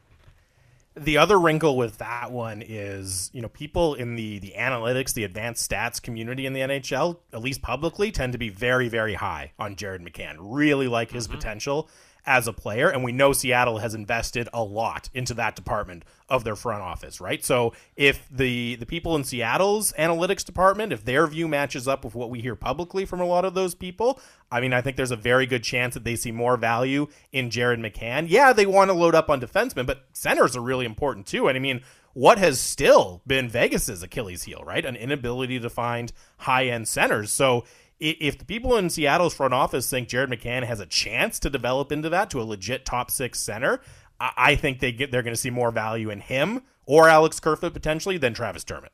the 0.95 1.17
other 1.17 1.39
wrinkle 1.39 1.77
with 1.77 1.97
that 1.99 2.31
one 2.31 2.63
is, 2.65 3.29
you 3.33 3.41
know, 3.41 3.47
people 3.47 3.93
in 3.93 4.15
the 4.15 4.39
the 4.39 4.53
analytics, 4.57 5.13
the 5.13 5.23
advanced 5.23 5.69
stats 5.69 6.01
community 6.01 6.45
in 6.45 6.53
the 6.53 6.61
NHL, 6.61 7.17
at 7.33 7.41
least 7.41 7.61
publicly, 7.61 8.11
tend 8.11 8.33
to 8.33 8.39
be 8.39 8.49
very, 8.49 8.89
very 8.89 9.13
high 9.13 9.51
on 9.59 9.75
Jared 9.75 10.01
McCann. 10.01 10.35
Really 10.39 10.87
like 10.87 11.11
his 11.11 11.27
mm-hmm. 11.27 11.37
potential 11.37 11.89
as 12.25 12.47
a 12.47 12.53
player, 12.53 12.89
and 12.89 13.03
we 13.03 13.11
know 13.11 13.33
Seattle 13.33 13.79
has 13.79 13.93
invested 13.93 14.49
a 14.53 14.63
lot 14.63 15.09
into 15.13 15.33
that 15.35 15.55
department 15.55 16.03
of 16.27 16.43
their 16.43 16.55
front 16.55 16.81
office, 16.81 17.19
right? 17.19 17.43
So 17.43 17.73
if 17.95 18.27
the 18.29 18.75
the 18.75 18.85
people 18.85 19.15
in 19.15 19.23
Seattle's 19.23 19.93
analytics 19.93 20.45
department, 20.45 20.93
if 20.93 21.05
their 21.05 21.25
view 21.27 21.47
matches 21.47 21.87
up 21.87 22.03
with 22.05 22.15
what 22.15 22.29
we 22.29 22.41
hear 22.41 22.55
publicly 22.55 23.05
from 23.05 23.19
a 23.19 23.25
lot 23.25 23.45
of 23.45 23.53
those 23.53 23.73
people, 23.73 24.19
I 24.51 24.61
mean, 24.61 24.73
I 24.73 24.81
think 24.81 24.95
there's 24.95 25.11
a 25.11 25.15
very 25.15 25.45
good 25.45 25.63
chance 25.63 25.93
that 25.93 26.03
they 26.03 26.15
see 26.15 26.31
more 26.31 26.57
value 26.57 27.07
in 27.31 27.49
Jared 27.49 27.79
McCann. 27.79 28.27
Yeah, 28.29 28.53
they 28.53 28.65
want 28.65 28.89
to 28.89 28.93
load 28.93 29.15
up 29.15 29.29
on 29.29 29.41
defensemen, 29.41 29.85
but 29.85 30.05
centers 30.13 30.55
are 30.55 30.61
really 30.61 30.85
important 30.85 31.25
too. 31.25 31.47
And 31.47 31.55
I 31.55 31.59
mean, 31.59 31.81
what 32.13 32.37
has 32.37 32.59
still 32.59 33.21
been 33.25 33.49
Vegas's 33.49 34.03
Achilles 34.03 34.43
heel, 34.43 34.63
right? 34.65 34.85
An 34.85 34.95
inability 34.95 35.59
to 35.59 35.69
find 35.69 36.11
high 36.37 36.67
end 36.67 36.87
centers. 36.87 37.31
So 37.31 37.65
if 37.99 38.37
the 38.37 38.45
people 38.45 38.77
in 38.77 38.89
Seattle's 38.89 39.33
front 39.33 39.53
office 39.53 39.89
think 39.89 40.07
Jared 40.07 40.29
McCann 40.29 40.63
has 40.63 40.79
a 40.79 40.85
chance 40.85 41.39
to 41.39 41.49
develop 41.49 41.91
into 41.91 42.09
that 42.09 42.29
to 42.31 42.41
a 42.41 42.43
legit 42.43 42.85
top 42.85 43.11
six 43.11 43.39
center, 43.39 43.81
I 44.19 44.55
think 44.55 44.79
they 44.79 44.91
get 44.91 45.11
they're 45.11 45.23
going 45.23 45.35
to 45.35 45.39
see 45.39 45.49
more 45.49 45.71
value 45.71 46.09
in 46.09 46.19
him 46.19 46.63
or 46.85 47.07
Alex 47.07 47.39
Kerfoot 47.39 47.73
potentially 47.73 48.17
than 48.17 48.33
Travis 48.33 48.63
Dermott. 48.63 48.91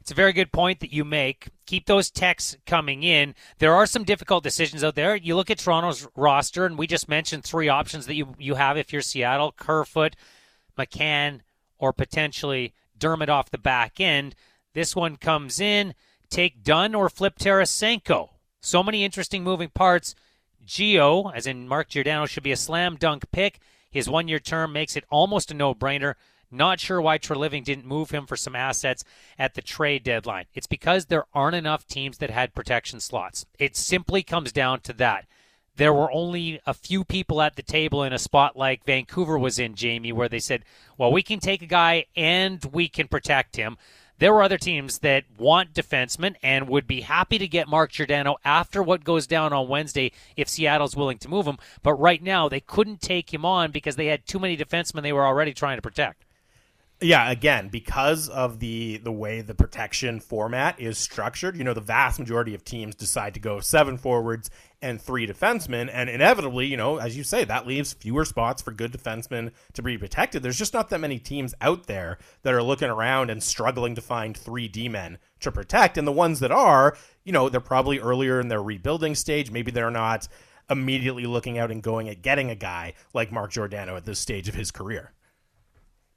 It's 0.00 0.10
a 0.10 0.14
very 0.14 0.32
good 0.32 0.50
point 0.50 0.80
that 0.80 0.92
you 0.92 1.04
make. 1.04 1.48
Keep 1.66 1.86
those 1.86 2.10
texts 2.10 2.56
coming 2.64 3.02
in. 3.02 3.34
There 3.58 3.74
are 3.74 3.84
some 3.84 4.04
difficult 4.04 4.42
decisions 4.42 4.82
out 4.82 4.94
there. 4.94 5.14
You 5.14 5.36
look 5.36 5.50
at 5.50 5.58
Toronto's 5.58 6.08
roster, 6.16 6.64
and 6.64 6.78
we 6.78 6.86
just 6.86 7.08
mentioned 7.08 7.44
three 7.44 7.68
options 7.68 8.06
that 8.06 8.14
you, 8.14 8.34
you 8.38 8.54
have 8.54 8.78
if 8.78 8.92
you're 8.92 9.02
Seattle 9.02 9.52
Kerfoot, 9.52 10.16
McCann, 10.78 11.40
or 11.78 11.92
potentially 11.92 12.72
Dermott 12.96 13.28
off 13.28 13.50
the 13.50 13.58
back 13.58 14.00
end. 14.00 14.34
This 14.72 14.96
one 14.96 15.16
comes 15.16 15.60
in 15.60 15.94
take 16.30 16.62
Dunn 16.62 16.94
or 16.94 17.10
flip 17.10 17.38
Tarasenko. 17.38 18.30
So 18.60 18.82
many 18.82 19.04
interesting 19.04 19.42
moving 19.42 19.70
parts. 19.70 20.14
Gio, 20.66 21.34
as 21.34 21.46
in 21.46 21.68
Mark 21.68 21.88
Giordano, 21.88 22.26
should 22.26 22.42
be 22.42 22.52
a 22.52 22.56
slam 22.56 22.96
dunk 22.96 23.30
pick. 23.32 23.58
His 23.90 24.08
one 24.08 24.28
year 24.28 24.38
term 24.38 24.72
makes 24.72 24.96
it 24.96 25.04
almost 25.10 25.50
a 25.50 25.54
no 25.54 25.74
brainer. 25.74 26.14
Not 26.50 26.80
sure 26.80 27.00
why 27.00 27.18
Treliving 27.18 27.64
didn't 27.64 27.86
move 27.86 28.10
him 28.10 28.26
for 28.26 28.36
some 28.36 28.56
assets 28.56 29.04
at 29.38 29.54
the 29.54 29.62
trade 29.62 30.02
deadline. 30.02 30.46
It's 30.52 30.66
because 30.66 31.06
there 31.06 31.26
aren't 31.32 31.56
enough 31.56 31.86
teams 31.86 32.18
that 32.18 32.30
had 32.30 32.54
protection 32.54 33.00
slots. 33.00 33.46
It 33.58 33.76
simply 33.76 34.22
comes 34.22 34.52
down 34.52 34.80
to 34.80 34.92
that. 34.94 35.26
There 35.76 35.94
were 35.94 36.10
only 36.12 36.60
a 36.66 36.74
few 36.74 37.04
people 37.04 37.40
at 37.40 37.56
the 37.56 37.62
table 37.62 38.02
in 38.02 38.12
a 38.12 38.18
spot 38.18 38.56
like 38.56 38.84
Vancouver 38.84 39.38
was 39.38 39.58
in, 39.58 39.74
Jamie, 39.76 40.12
where 40.12 40.28
they 40.28 40.40
said, 40.40 40.64
well, 40.98 41.12
we 41.12 41.22
can 41.22 41.38
take 41.38 41.62
a 41.62 41.66
guy 41.66 42.06
and 42.16 42.62
we 42.72 42.88
can 42.88 43.08
protect 43.08 43.56
him. 43.56 43.78
There 44.20 44.34
were 44.34 44.42
other 44.42 44.58
teams 44.58 44.98
that 44.98 45.24
want 45.38 45.72
defensemen 45.72 46.36
and 46.42 46.68
would 46.68 46.86
be 46.86 47.00
happy 47.00 47.38
to 47.38 47.48
get 47.48 47.68
Mark 47.68 47.90
Giordano 47.90 48.36
after 48.44 48.82
what 48.82 49.02
goes 49.02 49.26
down 49.26 49.54
on 49.54 49.66
Wednesday 49.66 50.12
if 50.36 50.46
Seattle's 50.46 50.94
willing 50.94 51.16
to 51.18 51.28
move 51.30 51.46
him. 51.46 51.56
But 51.82 51.94
right 51.94 52.22
now, 52.22 52.46
they 52.46 52.60
couldn't 52.60 53.00
take 53.00 53.32
him 53.32 53.46
on 53.46 53.70
because 53.70 53.96
they 53.96 54.06
had 54.06 54.26
too 54.26 54.38
many 54.38 54.58
defensemen 54.58 55.02
they 55.02 55.14
were 55.14 55.24
already 55.24 55.54
trying 55.54 55.78
to 55.78 55.82
protect. 55.82 56.26
Yeah, 57.02 57.30
again, 57.30 57.68
because 57.68 58.28
of 58.28 58.58
the 58.58 58.98
the 58.98 59.10
way 59.10 59.40
the 59.40 59.54
protection 59.54 60.20
format 60.20 60.78
is 60.78 60.98
structured, 60.98 61.56
you 61.56 61.64
know, 61.64 61.72
the 61.72 61.80
vast 61.80 62.18
majority 62.18 62.54
of 62.54 62.62
teams 62.62 62.94
decide 62.94 63.32
to 63.34 63.40
go 63.40 63.58
seven 63.60 63.96
forwards 63.96 64.50
and 64.82 65.00
three 65.00 65.26
defensemen, 65.26 65.88
and 65.90 66.10
inevitably, 66.10 66.66
you 66.66 66.76
know, 66.76 66.98
as 66.98 67.16
you 67.16 67.24
say, 67.24 67.42
that 67.44 67.66
leaves 67.66 67.94
fewer 67.94 68.26
spots 68.26 68.60
for 68.60 68.70
good 68.70 68.92
defensemen 68.92 69.52
to 69.72 69.82
be 69.82 69.96
protected. 69.96 70.42
There's 70.42 70.58
just 70.58 70.74
not 70.74 70.90
that 70.90 71.00
many 71.00 71.18
teams 71.18 71.54
out 71.62 71.86
there 71.86 72.18
that 72.42 72.52
are 72.52 72.62
looking 72.62 72.90
around 72.90 73.30
and 73.30 73.42
struggling 73.42 73.94
to 73.94 74.02
find 74.02 74.36
three 74.36 74.68
D 74.68 74.86
men 74.90 75.16
to 75.40 75.50
protect, 75.50 75.96
and 75.96 76.06
the 76.06 76.12
ones 76.12 76.40
that 76.40 76.52
are, 76.52 76.94
you 77.24 77.32
know, 77.32 77.48
they're 77.48 77.60
probably 77.60 77.98
earlier 77.98 78.40
in 78.40 78.48
their 78.48 78.62
rebuilding 78.62 79.14
stage. 79.14 79.50
Maybe 79.50 79.70
they're 79.70 79.90
not 79.90 80.28
immediately 80.68 81.24
looking 81.24 81.56
out 81.56 81.70
and 81.70 81.82
going 81.82 82.10
at 82.10 82.20
getting 82.20 82.50
a 82.50 82.54
guy 82.54 82.92
like 83.14 83.32
Mark 83.32 83.52
Giordano 83.52 83.96
at 83.96 84.04
this 84.04 84.18
stage 84.18 84.50
of 84.50 84.54
his 84.54 84.70
career 84.70 85.14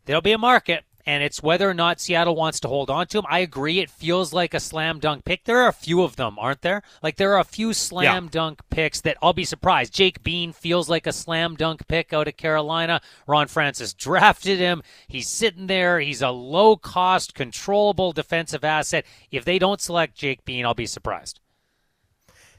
there'll 0.05 0.21
be 0.21 0.31
a 0.31 0.37
market, 0.37 0.83
and 1.05 1.23
it's 1.23 1.43
whether 1.43 1.69
or 1.69 1.73
not 1.73 1.99
Seattle 1.99 2.35
wants 2.35 2.59
to 2.61 2.67
hold 2.67 2.89
on 2.89 3.07
to 3.07 3.19
him. 3.19 3.25
I 3.29 3.39
agree. 3.39 3.79
It 3.79 3.89
feels 3.89 4.31
like 4.33 4.53
a 4.53 4.59
slam 4.59 4.99
dunk 4.99 5.25
pick. 5.25 5.43
There 5.43 5.59
are 5.59 5.67
a 5.67 5.73
few 5.73 6.01
of 6.01 6.15
them, 6.15 6.39
aren't 6.39 6.61
there? 6.61 6.81
Like 7.01 7.17
there 7.17 7.33
are 7.33 7.39
a 7.39 7.45
few 7.45 7.73
slam 7.73 8.25
yeah. 8.25 8.29
dunk 8.31 8.61
picks 8.69 9.01
that 9.01 9.17
I'll 9.21 9.33
be 9.33 9.43
surprised. 9.45 9.93
Jake 9.93 10.23
Bean 10.23 10.53
feels 10.53 10.89
like 10.89 11.05
a 11.05 11.11
slam 11.13 11.55
dunk 11.55 11.87
pick 11.87 12.13
out 12.13 12.27
of 12.27 12.37
Carolina. 12.37 13.01
Ron 13.27 13.47
Francis 13.47 13.93
drafted 13.93 14.59
him. 14.59 14.81
He's 15.07 15.27
sitting 15.27 15.67
there. 15.67 15.99
He's 15.99 16.21
a 16.21 16.29
low 16.29 16.77
cost, 16.77 17.35
controllable 17.35 18.13
defensive 18.13 18.63
asset. 18.63 19.05
If 19.29 19.43
they 19.43 19.59
don't 19.59 19.81
select 19.81 20.15
Jake 20.15 20.45
Bean, 20.45 20.65
I'll 20.65 20.73
be 20.73 20.85
surprised. 20.85 21.39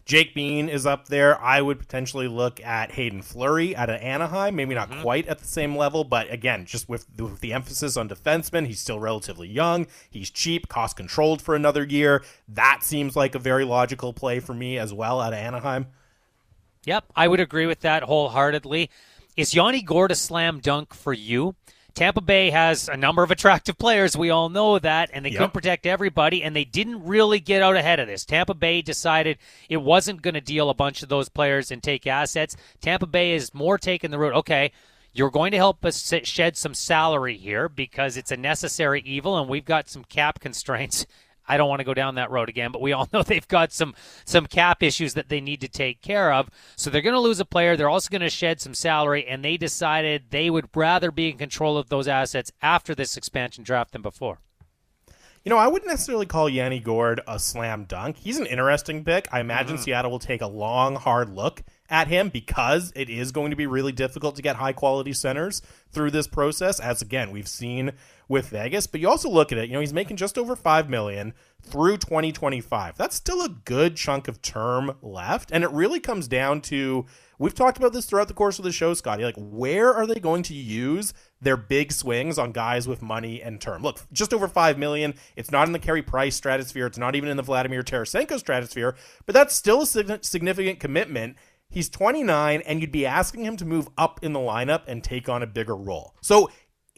Jake 0.05 0.35
Bean 0.35 0.69
is 0.69 0.85
up 0.85 1.09
there. 1.09 1.41
I 1.41 1.63
would 1.63 1.79
potentially 1.79 2.29
look 2.29 2.63
at 2.63 2.93
Haydn 2.93 3.23
Fleury 3.23 3.75
at 3.75 3.89
an 3.89 4.01
Anaheim, 4.01 4.55
maybe 4.55 4.75
not 4.75 4.91
mm-hmm. 4.91 5.03
quite 5.03 5.27
at 5.29 5.39
the 5.39 5.47
same 5.47 5.77
level, 5.77 6.05
but 6.05 6.31
again, 6.31 6.67
just 6.67 6.89
with 6.89 7.07
the, 7.17 7.25
with 7.25 7.41
the 7.41 7.55
emphasis 7.55 7.97
on 7.97 8.09
defenseman, 8.09 8.67
he's 8.67 8.81
still 8.81 9.01
relatively 9.01 9.49
young. 9.49 9.87
He's 10.11 10.29
cheap, 10.29 10.69
cost 10.69 10.97
controlled 10.97 11.41
for 11.41 11.55
another 11.55 11.85
year. 11.85 12.23
That 12.49 12.83
seems 12.83 13.17
like 13.17 13.35
a 13.35 13.39
very 13.39 13.65
logical 13.65 14.13
play 14.13 14.41
for 14.41 14.53
me 14.53 14.79
as 14.79 14.93
well 14.93 15.23
at 15.23 15.33
Anaheim. 15.33 15.87
Yep, 16.85 17.05
I 17.17 17.29
would 17.29 17.41
agree 17.41 17.67
with 17.67 17.81
that 17.81 18.03
wholeheartedly. 18.03 18.91
Is 19.39 19.55
Yanni 19.55 19.81
Gourde 19.81 20.13
a 20.13 20.15
slam 20.15 20.61
dunk 20.61 20.93
for 20.93 21.15
you? 21.15 21.57
Tampa 21.95 22.21
Bay 22.21 22.51
has 22.51 22.89
a 22.89 22.97
number 22.97 23.23
of 23.23 23.31
attractive 23.31 23.79
players. 23.79 24.17
We 24.17 24.31
all 24.31 24.49
know 24.49 24.79
that, 24.81 25.11
and 25.13 25.25
they 25.25 25.31
yep. 25.31 25.39
couldn't 25.39 25.55
protect 25.55 25.87
everybody, 25.87 26.43
and 26.43 26.55
they 26.55 26.65
didn't 26.65 27.05
really 27.05 27.39
get 27.39 27.63
out 27.63 27.77
ahead 27.77 28.01
of 28.01 28.09
this. 28.09 28.25
Tampa 28.25 28.55
Bay 28.55 28.83
decided 28.83 29.39
it 29.69 29.77
wasn't 29.77 30.23
going 30.23 30.35
to 30.35 30.41
deal 30.41 30.71
a 30.71 30.75
bunch 30.75 31.03
of 31.05 31.09
those 31.09 31.29
players 31.29 31.71
and 31.71 31.83
take 31.83 32.07
assets. 32.07 32.57
Tampa 32.81 33.07
Bay 33.07 33.33
is 33.33 33.55
more 33.55 33.79
taking 33.79 34.11
the 34.11 34.19
route, 34.19 34.35
okay, 34.35 34.73
you're 35.13 35.31
going 35.31 35.53
to 35.53 35.57
help 35.57 35.85
us 35.85 36.13
shed 36.25 36.57
some 36.57 36.75
salary 36.75 37.37
here 37.37 37.69
because 37.69 38.17
it's 38.17 38.33
a 38.33 38.37
necessary 38.37 39.01
evil, 39.07 39.39
and 39.39 39.49
we've 39.49 39.65
got 39.65 39.89
some 39.89 40.03
cap 40.03 40.41
constraints 40.41 41.07
I 41.47 41.57
don't 41.57 41.69
want 41.69 41.81
to 41.81 41.85
go 41.85 41.95
down 41.95 42.15
that 42.17 42.31
road 42.31 42.49
again, 42.49 42.73
but 42.73 42.81
we 42.83 42.93
all 42.93 43.09
know 43.13 43.23
they've 43.23 43.47
got 43.49 43.73
some 43.73 43.95
some 44.25 44.47
cap 44.47 44.83
issues 44.83 45.15
that 45.15 45.29
they 45.29 45.41
need 45.41 45.61
to 45.61 45.69
take 45.69 46.01
care 46.01 46.33
of. 46.33 46.51
So 46.77 46.91
they're 46.91 47.03
going 47.03 47.15
to 47.15 47.21
lose 47.21 47.41
a 47.41 47.45
player. 47.45 47.77
They're 47.77 47.89
also 47.89 48.11
going 48.11 48.23
to 48.23 48.31
shed 48.31 48.61
some 48.61 48.75
salary, 48.75 49.27
and 49.27 49.45
they 49.45 49.57
decided 49.57 50.31
they 50.31 50.51
would 50.51 50.69
rather 50.75 51.11
be 51.11 51.31
in 51.31 51.39
control 51.39 51.77
of 51.79 51.89
those 51.89 52.09
assets 52.09 52.53
after 52.63 52.95
this 52.95 53.17
expansion 53.17 53.65
draft 53.65 53.93
than 53.93 54.03
before. 54.03 54.39
You 55.45 55.51
know, 55.51 55.59
I 55.59 55.69
wouldn't 55.69 55.91
necessarily 55.91 56.25
call 56.25 56.49
Yanni 56.49 56.81
Gourde 56.81 57.21
a 57.29 57.39
slam 57.39 57.85
dunk. 57.85 58.17
He's 58.17 58.39
an 58.39 58.47
interesting 58.47 59.05
pick. 59.05 59.29
I 59.31 59.41
imagine 59.41 59.77
mm-hmm. 59.77 59.83
Seattle 59.83 60.11
will 60.11 60.19
take 60.19 60.41
a 60.41 60.47
long, 60.47 60.97
hard 60.97 61.29
look 61.29 61.63
at 61.91 62.09
him 62.09 62.31
because 62.31 62.95
it 62.97 63.11
is 63.11 63.31
going 63.31 63.51
to 63.51 63.57
be 63.57 63.67
really 63.67 63.93
difficult 63.93 64.37
to 64.37 64.43
get 64.43 64.57
high 64.57 64.73
quality 64.73 65.13
centers 65.13 65.61
through 65.93 66.13
this 66.13 66.27
process. 66.27 66.81
As 66.81 67.03
again, 67.03 67.31
we've 67.31 67.47
seen 67.47 67.93
with 68.29 68.49
Vegas, 68.49 68.87
but 68.87 69.01
you 69.01 69.09
also 69.09 69.29
look 69.29 69.53
at 69.53 69.59
it, 69.59 69.68
you 69.68 69.75
know, 69.75 69.81
he's 69.81 69.93
making 69.93 70.16
just 70.16 70.39
over 70.39 70.57
5 70.57 70.89
million 70.89 71.35
through 71.62 71.99
2025. 71.99 72.97
That's 72.97 73.16
still 73.16 73.43
a 73.43 73.49
good 73.49 73.97
chunk 73.97 74.29
of 74.29 74.43
term 74.43 74.97
left, 75.03 75.51
and 75.53 75.64
it 75.64 75.70
really 75.70 76.01
comes 76.01 76.29
down 76.29 76.61
to 76.62 77.07
we've 77.39 77.55
talked 77.55 77.79
about 77.79 77.93
this 77.93 78.07
throughout 78.07 78.29
the 78.29 78.35
course 78.35 78.59
of 78.59 78.64
the 78.64 78.72
show, 78.72 78.95
Scotty. 78.95 79.25
Like, 79.25 79.37
where 79.37 79.93
are 79.93 80.07
they 80.07 80.20
going 80.20 80.43
to 80.45 80.55
use 80.55 81.12
their 81.41 81.57
big 81.57 81.93
swings 81.93 82.39
on 82.39 82.53
guys 82.53 82.87
with 82.87 83.03
money 83.03 83.43
and 83.43 83.61
term? 83.61 83.83
Look, 83.83 84.01
just 84.12 84.33
over 84.33 84.49
5 84.49 84.79
million. 84.79 85.14
It's 85.37 85.51
not 85.51 85.66
in 85.66 85.72
the 85.72 85.79
Carey 85.79 86.03
Price 86.03 86.37
stratosphere, 86.37 86.87
it's 86.87 86.99
not 86.99 87.14
even 87.14 87.29
in 87.29 87.37
the 87.37 87.43
Vladimir 87.43 87.83
Tarasenko 87.83 88.39
stratosphere, 88.39 88.95
but 89.27 89.35
that's 89.35 89.55
still 89.55 89.83
a 89.83 89.87
significant 89.87 90.81
commitment. 90.81 91.37
He's 91.70 91.89
29, 91.89 92.62
and 92.66 92.81
you'd 92.81 92.93
be 92.93 93.07
asking 93.07 93.45
him 93.45 93.57
to 93.57 93.64
move 93.64 93.89
up 93.99 94.20
in 94.22 94.33
the 94.33 94.39
lineup 94.39 94.83
and 94.87 95.03
take 95.03 95.29
on 95.29 95.43
a 95.43 95.47
bigger 95.47 95.75
role. 95.75 96.14
So 96.20 96.51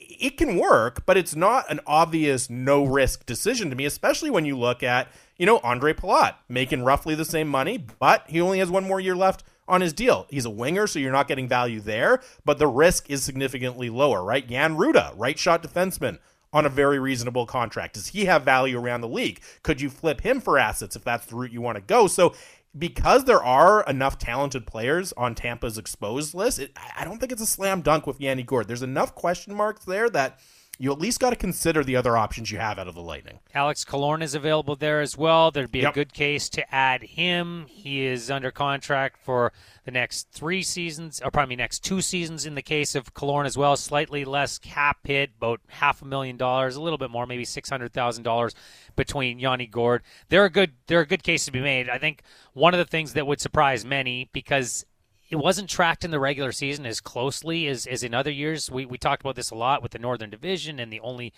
it 0.08 0.36
can 0.36 0.56
work, 0.56 1.04
but 1.06 1.16
it's 1.16 1.36
not 1.36 1.70
an 1.70 1.80
obvious 1.86 2.48
no 2.48 2.84
risk 2.84 3.26
decision 3.26 3.70
to 3.70 3.76
me, 3.76 3.84
especially 3.84 4.30
when 4.30 4.44
you 4.44 4.56
look 4.56 4.82
at, 4.82 5.08
you 5.36 5.46
know, 5.46 5.58
Andre 5.62 5.92
Palat 5.92 6.34
making 6.48 6.84
roughly 6.84 7.14
the 7.14 7.24
same 7.24 7.48
money, 7.48 7.84
but 7.98 8.24
he 8.28 8.40
only 8.40 8.58
has 8.58 8.70
one 8.70 8.86
more 8.86 9.00
year 9.00 9.16
left 9.16 9.44
on 9.68 9.80
his 9.80 9.92
deal. 9.92 10.26
He's 10.30 10.44
a 10.44 10.50
winger, 10.50 10.86
so 10.86 10.98
you're 10.98 11.12
not 11.12 11.28
getting 11.28 11.48
value 11.48 11.80
there, 11.80 12.20
but 12.44 12.58
the 12.58 12.68
risk 12.68 13.10
is 13.10 13.22
significantly 13.22 13.90
lower, 13.90 14.22
right? 14.22 14.46
Jan 14.46 14.76
Rutta, 14.76 15.12
right 15.16 15.38
shot 15.38 15.62
defenseman 15.62 16.18
on 16.52 16.64
a 16.64 16.70
very 16.70 16.98
reasonable 16.98 17.44
contract. 17.44 17.94
Does 17.94 18.08
he 18.08 18.24
have 18.26 18.42
value 18.42 18.78
around 18.78 19.02
the 19.02 19.08
league? 19.08 19.40
Could 19.62 19.80
you 19.80 19.90
flip 19.90 20.22
him 20.22 20.40
for 20.40 20.58
assets 20.58 20.96
if 20.96 21.04
that's 21.04 21.26
the 21.26 21.36
route 21.36 21.52
you 21.52 21.60
want 21.60 21.76
to 21.76 21.82
go? 21.82 22.06
So 22.06 22.34
because 22.78 23.24
there 23.24 23.42
are 23.42 23.82
enough 23.84 24.18
talented 24.18 24.66
players 24.66 25.12
on 25.16 25.34
Tampa's 25.34 25.78
exposed 25.78 26.34
list, 26.34 26.58
it, 26.58 26.76
I 26.96 27.04
don't 27.04 27.18
think 27.18 27.32
it's 27.32 27.42
a 27.42 27.46
slam 27.46 27.80
dunk 27.80 28.06
with 28.06 28.20
Yanni 28.20 28.42
Gourde. 28.42 28.68
There's 28.68 28.82
enough 28.82 29.14
question 29.14 29.54
marks 29.54 29.84
there 29.84 30.10
that 30.10 30.40
you 30.78 30.92
at 30.92 30.98
least 30.98 31.20
got 31.20 31.30
to 31.30 31.36
consider 31.36 31.82
the 31.82 31.96
other 31.96 32.16
options 32.16 32.50
you 32.50 32.58
have 32.58 32.78
out 32.78 32.88
of 32.88 32.94
the 32.94 33.02
Lightning. 33.02 33.40
Alex 33.54 33.84
Killorn 33.84 34.22
is 34.22 34.34
available 34.34 34.76
there 34.76 35.00
as 35.00 35.16
well. 35.16 35.50
There'd 35.50 35.72
be 35.72 35.80
yep. 35.80 35.92
a 35.92 35.94
good 35.94 36.12
case 36.12 36.48
to 36.50 36.74
add 36.74 37.02
him. 37.02 37.66
He 37.68 38.04
is 38.04 38.30
under 38.30 38.50
contract 38.50 39.18
for 39.18 39.52
the 39.84 39.90
next 39.90 40.30
three 40.32 40.62
seasons, 40.62 41.20
or 41.24 41.30
probably 41.30 41.56
next 41.56 41.84
two 41.84 42.00
seasons 42.00 42.44
in 42.44 42.54
the 42.54 42.62
case 42.62 42.94
of 42.94 43.14
Killorn 43.14 43.46
as 43.46 43.56
well. 43.56 43.76
Slightly 43.76 44.24
less 44.24 44.58
cap 44.58 44.98
hit, 45.04 45.30
about 45.38 45.60
half 45.68 46.02
a 46.02 46.04
million 46.04 46.36
dollars, 46.36 46.76
a 46.76 46.82
little 46.82 46.98
bit 46.98 47.10
more, 47.10 47.26
maybe 47.26 47.44
six 47.44 47.70
hundred 47.70 47.92
thousand 47.92 48.24
dollars 48.24 48.54
between 48.96 49.38
Yanni 49.38 49.66
Gourde. 49.66 50.02
They're 50.28 50.48
good, 50.48 50.72
they're 50.86 51.00
a 51.00 51.06
good 51.06 51.22
case 51.22 51.44
to 51.46 51.52
be 51.52 51.60
made. 51.60 51.88
I 51.88 51.98
think 51.98 52.22
one 52.52 52.74
of 52.74 52.78
the 52.78 52.84
things 52.84 53.12
that 53.14 53.26
would 53.26 53.40
surprise 53.40 53.84
many 53.84 54.28
because 54.32 54.84
it 55.28 55.36
wasn't 55.36 55.68
tracked 55.68 56.04
in 56.04 56.10
the 56.10 56.20
regular 56.20 56.52
season 56.52 56.86
as 56.86 57.00
closely 57.00 57.66
as, 57.66 57.86
as 57.86 58.02
in 58.02 58.14
other 58.14 58.30
years. 58.30 58.70
We, 58.70 58.86
we 58.86 58.98
talked 58.98 59.22
about 59.22 59.36
this 59.36 59.50
a 59.50 59.54
lot 59.54 59.82
with 59.82 59.92
the 59.92 59.98
Northern 59.98 60.30
Division 60.30 60.78
and 60.78 60.92
the 60.92 61.00
only 61.00 61.32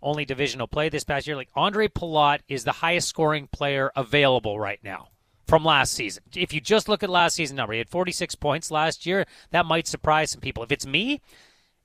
only 0.00 0.24
divisional 0.24 0.68
play 0.68 0.88
this 0.88 1.02
past 1.02 1.26
year. 1.26 1.34
Like 1.34 1.50
Andre 1.56 1.88
Palat 1.88 2.40
is 2.48 2.62
the 2.62 2.70
highest 2.72 3.08
scoring 3.08 3.48
player 3.48 3.90
available 3.96 4.60
right 4.60 4.78
now 4.84 5.08
from 5.48 5.64
last 5.64 5.92
season. 5.92 6.22
If 6.36 6.52
you 6.52 6.60
just 6.60 6.88
look 6.88 7.02
at 7.02 7.10
last 7.10 7.34
season 7.34 7.56
number, 7.56 7.72
he 7.72 7.78
had 7.78 7.88
46 7.88 8.36
points 8.36 8.70
last 8.70 9.06
year. 9.06 9.26
That 9.50 9.66
might 9.66 9.88
surprise 9.88 10.30
some 10.30 10.40
people. 10.40 10.62
If 10.62 10.70
it's 10.70 10.86
me, 10.86 11.20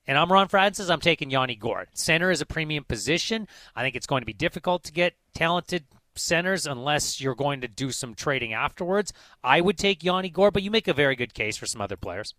and 0.06 0.18
I'm 0.18 0.30
Ron 0.30 0.48
Francis. 0.48 0.90
I'm 0.90 1.00
taking 1.00 1.30
Yanni 1.30 1.56
Gourde. 1.56 1.88
Center 1.94 2.30
is 2.30 2.40
a 2.40 2.46
premium 2.46 2.84
position. 2.84 3.48
I 3.74 3.82
think 3.82 3.96
it's 3.96 4.06
going 4.06 4.20
to 4.20 4.26
be 4.26 4.34
difficult 4.34 4.84
to 4.84 4.92
get 4.92 5.14
talented 5.34 5.84
centers 6.16 6.66
unless 6.66 7.20
you're 7.20 7.34
going 7.34 7.60
to 7.60 7.68
do 7.68 7.90
some 7.90 8.14
trading 8.14 8.52
afterwards. 8.52 9.12
I 9.42 9.60
would 9.60 9.78
take 9.78 10.04
Yanni 10.04 10.30
Gourde, 10.30 10.54
but 10.54 10.62
you 10.62 10.70
make 10.70 10.88
a 10.88 10.94
very 10.94 11.16
good 11.16 11.34
case 11.34 11.56
for 11.56 11.66
some 11.66 11.80
other 11.80 11.96
players 11.96 12.34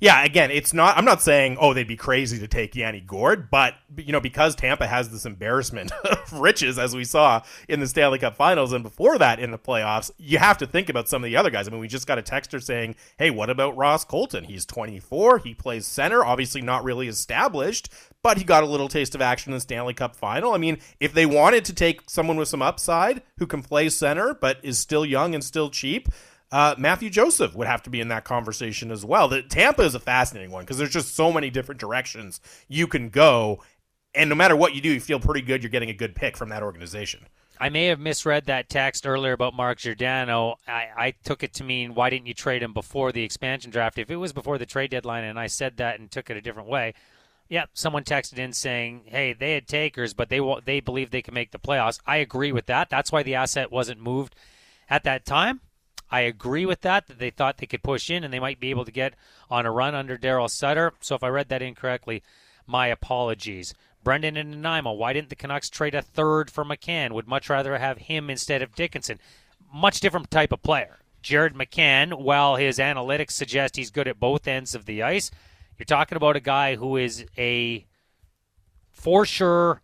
yeah, 0.00 0.24
again, 0.24 0.50
it's 0.50 0.72
not. 0.72 0.96
I'm 0.96 1.04
not 1.04 1.20
saying 1.20 1.56
oh 1.60 1.74
they'd 1.74 1.88
be 1.88 1.96
crazy 1.96 2.38
to 2.38 2.46
take 2.46 2.76
Yanni 2.76 3.00
Gourde, 3.00 3.50
but 3.50 3.74
you 3.96 4.12
know 4.12 4.20
because 4.20 4.54
Tampa 4.54 4.86
has 4.86 5.10
this 5.10 5.26
embarrassment 5.26 5.90
of 6.04 6.32
riches 6.32 6.78
as 6.78 6.94
we 6.94 7.04
saw 7.04 7.42
in 7.68 7.80
the 7.80 7.86
Stanley 7.86 8.18
Cup 8.18 8.36
Finals 8.36 8.72
and 8.72 8.84
before 8.84 9.18
that 9.18 9.40
in 9.40 9.50
the 9.50 9.58
playoffs, 9.58 10.10
you 10.18 10.38
have 10.38 10.58
to 10.58 10.66
think 10.66 10.88
about 10.88 11.08
some 11.08 11.24
of 11.24 11.26
the 11.26 11.36
other 11.36 11.50
guys. 11.50 11.66
I 11.66 11.70
mean, 11.72 11.80
we 11.80 11.88
just 11.88 12.06
got 12.06 12.18
a 12.18 12.22
texter 12.22 12.62
saying, 12.62 12.94
"Hey, 13.18 13.30
what 13.30 13.50
about 13.50 13.76
Ross 13.76 14.04
Colton? 14.04 14.44
He's 14.44 14.64
24. 14.64 15.38
He 15.38 15.54
plays 15.54 15.86
center. 15.86 16.24
Obviously, 16.24 16.62
not 16.62 16.84
really 16.84 17.08
established." 17.08 17.88
But 18.20 18.36
he 18.36 18.44
got 18.44 18.64
a 18.64 18.66
little 18.66 18.88
taste 18.88 19.14
of 19.14 19.22
action 19.22 19.52
in 19.52 19.56
the 19.56 19.60
Stanley 19.60 19.94
Cup 19.94 20.16
final. 20.16 20.52
I 20.52 20.58
mean, 20.58 20.78
if 20.98 21.12
they 21.12 21.24
wanted 21.24 21.64
to 21.66 21.72
take 21.72 22.10
someone 22.10 22.36
with 22.36 22.48
some 22.48 22.62
upside 22.62 23.22
who 23.38 23.46
can 23.46 23.62
play 23.62 23.88
center 23.88 24.34
but 24.34 24.58
is 24.64 24.76
still 24.78 25.06
young 25.06 25.34
and 25.34 25.44
still 25.44 25.70
cheap, 25.70 26.08
uh, 26.50 26.74
Mathieu 26.78 27.10
Joseph 27.10 27.54
would 27.54 27.66
have 27.66 27.82
to 27.82 27.90
be 27.90 28.00
in 28.00 28.08
that 28.08 28.24
conversation 28.24 28.90
as 28.90 29.04
well. 29.04 29.28
The 29.28 29.42
Tampa 29.42 29.82
is 29.82 29.94
a 29.94 30.00
fascinating 30.00 30.50
one 30.50 30.64
because 30.64 30.78
there's 30.78 30.92
just 30.92 31.14
so 31.14 31.30
many 31.30 31.50
different 31.50 31.80
directions 31.80 32.40
you 32.68 32.86
can 32.86 33.10
go, 33.10 33.62
and 34.14 34.30
no 34.30 34.36
matter 34.36 34.56
what 34.56 34.74
you 34.74 34.80
do, 34.80 34.90
you 34.90 35.00
feel 35.00 35.20
pretty 35.20 35.42
good. 35.42 35.62
You're 35.62 35.70
getting 35.70 35.90
a 35.90 35.94
good 35.94 36.14
pick 36.14 36.36
from 36.36 36.48
that 36.48 36.62
organization. 36.62 37.26
I 37.60 37.68
may 37.70 37.86
have 37.86 37.98
misread 37.98 38.46
that 38.46 38.68
text 38.68 39.06
earlier 39.06 39.32
about 39.32 39.52
Mark 39.52 39.78
Giordano. 39.78 40.56
I, 40.66 40.86
I, 40.96 41.14
took 41.24 41.42
it 41.42 41.54
to 41.54 41.64
mean 41.64 41.94
why 41.94 42.08
didn't 42.08 42.26
you 42.26 42.34
trade 42.34 42.62
him 42.62 42.72
before 42.72 43.10
the 43.10 43.24
expansion 43.24 43.72
draft? 43.72 43.98
If 43.98 44.10
it 44.10 44.16
was 44.16 44.32
before 44.32 44.58
the 44.58 44.66
trade 44.66 44.92
deadline 44.92 45.24
and 45.24 45.40
I 45.40 45.48
said 45.48 45.76
that 45.78 45.98
and 45.98 46.08
took 46.08 46.30
it 46.30 46.36
a 46.36 46.40
different 46.40 46.68
way, 46.68 46.94
yeah, 47.48 47.64
someone 47.72 48.04
texted 48.04 48.38
in 48.38 48.52
saying, 48.52 49.04
"Hey, 49.06 49.32
they 49.32 49.54
had 49.54 49.66
takers, 49.66 50.14
but 50.14 50.28
they 50.28 50.40
they 50.64 50.80
believe 50.80 51.10
they 51.10 51.22
can 51.22 51.34
make 51.34 51.50
the 51.50 51.58
playoffs." 51.58 51.98
I 52.06 52.18
agree 52.18 52.52
with 52.52 52.66
that. 52.66 52.90
That's 52.90 53.10
why 53.10 53.22
the 53.22 53.34
asset 53.34 53.72
wasn't 53.72 54.00
moved 54.00 54.36
at 54.88 55.02
that 55.04 55.24
time. 55.24 55.60
I 56.10 56.20
agree 56.20 56.64
with 56.64 56.80
that, 56.82 57.06
that 57.06 57.18
they 57.18 57.30
thought 57.30 57.58
they 57.58 57.66
could 57.66 57.82
push 57.82 58.10
in 58.10 58.24
and 58.24 58.32
they 58.32 58.40
might 58.40 58.60
be 58.60 58.70
able 58.70 58.84
to 58.84 58.92
get 58.92 59.14
on 59.50 59.66
a 59.66 59.70
run 59.70 59.94
under 59.94 60.16
Daryl 60.16 60.50
Sutter. 60.50 60.92
So 61.00 61.14
if 61.14 61.22
I 61.22 61.28
read 61.28 61.48
that 61.48 61.62
incorrectly, 61.62 62.22
my 62.66 62.86
apologies. 62.86 63.74
Brendan 64.04 64.36
and 64.36 64.50
Nanaimo, 64.50 64.92
why 64.92 65.12
didn't 65.12 65.28
the 65.28 65.36
Canucks 65.36 65.68
trade 65.68 65.94
a 65.94 66.02
third 66.02 66.50
for 66.50 66.64
McCann? 66.64 67.12
Would 67.12 67.28
much 67.28 67.50
rather 67.50 67.76
have 67.76 67.98
him 67.98 68.30
instead 68.30 68.62
of 68.62 68.74
Dickinson. 68.74 69.18
Much 69.72 70.00
different 70.00 70.30
type 70.30 70.52
of 70.52 70.62
player. 70.62 71.00
Jared 71.20 71.54
McCann, 71.54 72.20
while 72.20 72.56
his 72.56 72.78
analytics 72.78 73.32
suggest 73.32 73.76
he's 73.76 73.90
good 73.90 74.08
at 74.08 74.20
both 74.20 74.48
ends 74.48 74.74
of 74.74 74.86
the 74.86 75.02
ice, 75.02 75.30
you're 75.76 75.84
talking 75.84 76.16
about 76.16 76.36
a 76.36 76.40
guy 76.40 76.76
who 76.76 76.96
is 76.96 77.26
a 77.36 77.84
for 78.90 79.26
sure 79.26 79.82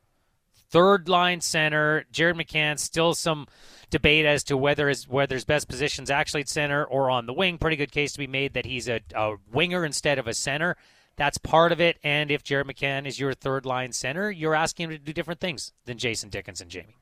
third 0.71 1.09
line 1.09 1.41
center. 1.41 2.05
Jared 2.11 2.37
McCann, 2.37 2.79
still 2.79 3.15
some 3.15 3.47
debate 3.91 4.27
as 4.27 4.45
to 4.45 4.57
whether 4.57 4.89
his 4.89 5.09
whether 5.09 5.35
his 5.35 5.45
best 5.45 5.69
position's 5.69 6.11
actually 6.11 6.43
at 6.43 6.49
center 6.49 6.85
or 6.85 7.11
on 7.11 7.27
the 7.27 7.33
wing. 7.33 7.59
Pretty 7.59 7.77
good 7.77 7.93
case 7.93 8.13
to 8.13 8.19
be 8.19 8.27
made 8.27 8.55
that 8.55 8.67
he's 8.67 8.89
a, 8.89 9.01
a 9.15 9.37
winger 9.53 9.85
instead 9.85 10.19
of 10.19 10.27
a 10.27 10.35
center. 10.35 10.77
That's 11.17 11.39
part 11.39 11.73
of 11.73 11.81
it. 11.81 11.99
And 12.03 12.31
if 12.31 12.43
Jared 12.43 12.67
McCann 12.67 13.07
is 13.07 13.21
your 13.21 13.35
third 13.35 13.65
line 13.65 13.93
center, 13.93 14.31
you're 14.31 14.55
asking 14.55 14.85
him 14.85 14.91
to 14.91 14.99
do 14.99 15.13
different 15.13 15.41
things 15.41 15.73
than 15.85 15.99
Jason 15.99 16.29
Dickinson, 16.29 16.69
Jamie. 16.69 16.97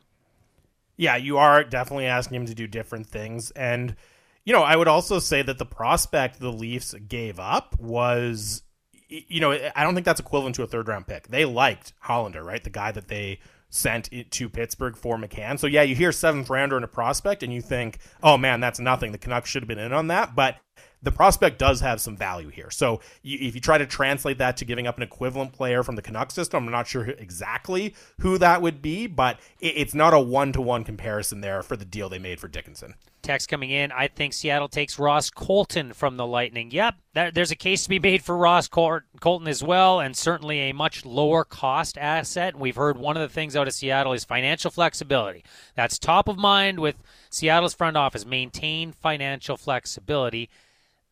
Yeah, 0.97 1.17
you 1.17 1.39
are 1.39 1.65
definitely 1.65 2.07
asking 2.07 2.37
him 2.37 2.47
to 2.47 2.55
do 2.55 2.67
different 2.67 3.07
things. 3.07 3.51
And, 3.53 3.97
you 4.45 4.53
know, 4.53 4.63
I 4.63 4.77
would 4.77 4.89
also 4.89 5.19
say 5.19 5.43
that 5.43 5.59
the 5.59 5.65
prospect 5.65 6.39
the 6.39 6.53
Leafs 6.53 6.95
gave 7.09 7.41
up 7.41 7.75
was, 7.81 8.63
you 9.09 9.41
know, 9.41 9.53
I 9.75 9.83
don't 9.83 9.95
think 9.95 10.05
that's 10.05 10.21
equivalent 10.21 10.57
to 10.57 10.63
a 10.63 10.67
third 10.67 10.89
round 10.89 11.07
pick. 11.07 11.29
They 11.29 11.47
liked 11.47 11.95
Hollander, 12.01 12.45
right? 12.45 12.63
The 12.63 12.71
guy 12.71 12.93
that 12.93 13.09
they 13.09 13.41
sent 13.73 14.13
it 14.13 14.31
to 14.31 14.51
Pittsburgh 14.51 14.97
for 14.97 15.17
McCann. 15.17 15.59
So, 15.59 15.67
yeah, 15.67 15.83
you 15.83 15.95
hear 15.95 16.13
seventh 16.13 16.51
rounder 16.51 16.77
and 16.77 16.85
a 16.85 16.89
prospect 16.89 17.43
and 17.43 17.53
you 17.53 17.63
think, 17.63 17.99
oh, 18.23 18.37
man, 18.37 18.61
that's 18.61 18.79
nothing. 18.79 19.13
The 19.13 19.19
Canucks 19.19 19.49
should 19.49 19.63
have 19.63 19.69
been 19.69 19.79
in 19.79 19.95
on 19.95 20.09
that. 20.09 20.35
But 20.37 20.57
the 21.03 21.13
prospect 21.13 21.59
does 21.59 21.81
have 21.81 22.01
some 22.01 22.17
value 22.17 22.49
here. 22.49 22.71
So 22.71 23.01
you, 23.23 23.39
if 23.41 23.55
you 23.55 23.61
try 23.61 23.79
to 23.79 23.87
translate 23.87 24.39
that 24.39 24.57
to 24.59 24.65
giving 24.65 24.87
up 24.87 24.97
an 24.97 25.03
equivalent 25.03 25.53
player 25.53 25.83
from 25.83 25.97
the 25.97 26.03
Canucks 26.03 26.35
system, 26.35 26.65
I'm 26.65 26.73
not 26.73 26.87
sure 26.87 27.05
exactly 27.05 27.95
who 28.21 28.39
that 28.39 28.63
would 28.63 28.81
be, 28.81 29.07
but 29.07 29.39
it, 29.61 29.75
it's 29.77 29.95
not 29.95 30.15
a 30.15 30.21
one 30.21 30.53
to 30.53 30.61
one 30.61 30.85
comparison 30.85 31.41
there 31.41 31.63
for 31.63 31.77
the 31.77 31.85
deal 31.85 32.09
they 32.09 32.19
made 32.19 32.39
for 32.39 32.49
Dickinson. 32.49 32.95
Text 33.23 33.49
coming 33.49 33.71
in. 33.71 33.93
I 33.93 34.09
think 34.09 34.33
Seattle 34.33 34.69
takes 34.69 34.99
Ross 34.99 35.31
Colton 35.31 35.93
from 35.93 36.17
the 36.17 36.27
Lightning. 36.27 36.73
Yep, 36.73 36.97
there's 37.35 37.53
a 37.53 37.57
case 37.57 37.85
to 37.85 37.89
be 37.89 38.01
made 38.01 38.25
for 38.25 38.37
Ross 38.37 38.67
Colton 38.67 39.47
as 39.47 39.63
well, 39.63 40.01
and 40.01 40.17
certainly 40.17 40.59
a 40.59 40.73
much 40.73 41.05
lower 41.05 41.45
cost 41.45 41.97
asset. 41.99 42.59
We've 42.59 42.75
heard 42.75 42.97
one 42.97 43.17
of 43.17 43.23
the 43.23 43.33
things 43.33 43.55
out 43.55 43.69
of 43.69 43.75
Seattle 43.75 44.13
is 44.13 44.25
financial 44.25 44.73
flexibility. 44.73 45.45
That's 45.77 46.01
top 46.01 46.27
of 46.27 46.37
mind 46.37 46.81
with 46.81 46.97
Seattle's 47.31 47.75
front 47.75 47.97
office. 47.97 48.27
Maintain 48.27 48.91
financial 48.91 49.57
flexibility. 49.57 50.51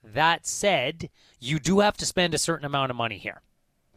That 0.02 0.46
said, 0.46 1.10
you 1.38 1.58
do 1.58 1.80
have 1.80 1.96
to 1.98 2.06
spend 2.06 2.34
a 2.34 2.38
certain 2.38 2.64
amount 2.64 2.90
of 2.90 2.96
money 2.96 3.18
here. 3.18 3.42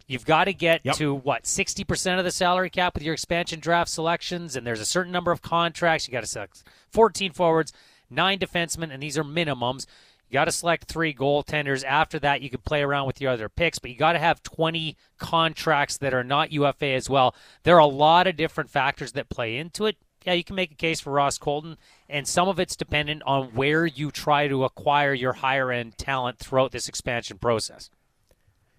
You've 0.06 0.26
got 0.26 0.46
to 0.46 0.54
get 0.54 0.82
yep. 0.84 0.96
to 0.96 1.14
what 1.14 1.44
60% 1.44 2.20
of 2.20 2.26
the 2.26 2.32
salary 2.32 2.70
cap 2.70 2.94
with 2.94 3.04
your 3.04 3.14
expansion 3.14 3.60
draft 3.60 3.90
selections, 3.90 4.56
and 4.56 4.68
there's 4.68 4.82
a 4.82 4.86
certain 4.86 5.14
number 5.14 5.32
of 5.32 5.42
contracts. 5.42 6.08
You 6.08 6.12
got 6.12 6.22
to 6.22 6.28
select 6.28 6.64
14 6.92 7.32
forwards, 7.32 7.72
nine 8.10 8.38
defensemen, 8.38 8.92
and 8.94 9.02
these 9.02 9.18
are 9.18 9.24
minimums. 9.24 9.86
You 10.30 10.34
got 10.34 10.46
to 10.46 10.52
select 10.52 10.86
three 10.86 11.14
goaltenders. 11.14 11.86
After 11.86 12.20
that, 12.20 12.42
you 12.42 12.50
can 12.50 12.62
play 12.62 12.82
around 12.82 13.08
with 13.08 13.22
your 13.22 13.32
other 13.32 13.48
picks, 13.48 13.80
but 13.80 13.92
you 13.92 13.98
got 13.98 14.14
to 14.14 14.20
have 14.20 14.44
20 14.44 14.98
contracts 15.20 15.98
that 15.98 16.14
are 16.14 16.24
not 16.24 16.52
UFA 16.52 16.88
as 16.88 17.10
well. 17.10 17.34
There 17.64 17.76
are 17.76 17.80
a 17.80 17.86
lot 17.86 18.28
of 18.28 18.36
different 18.36 18.70
factors 18.70 19.14
that 19.14 19.30
play 19.30 19.58
into 19.58 19.86
it 19.86 19.96
yeah, 20.26 20.34
you 20.34 20.44
can 20.44 20.56
make 20.56 20.72
a 20.72 20.76
case 20.76 21.02
for 21.02 21.12
Ross 21.12 21.38
Colton, 21.38 21.78
and 22.14 22.28
some 22.28 22.48
of 22.48 22.60
it's 22.60 22.76
dependent 22.76 23.24
on 23.26 23.48
where 23.56 23.88
you 23.88 24.12
try 24.12 24.48
to 24.48 24.64
acquire 24.64 25.16
your 25.16 25.34
higher 25.34 25.72
end 25.72 25.98
talent 25.98 26.38
throughout 26.38 26.72
this 26.72 26.88
expansion 26.88 27.40
process. 27.40 27.90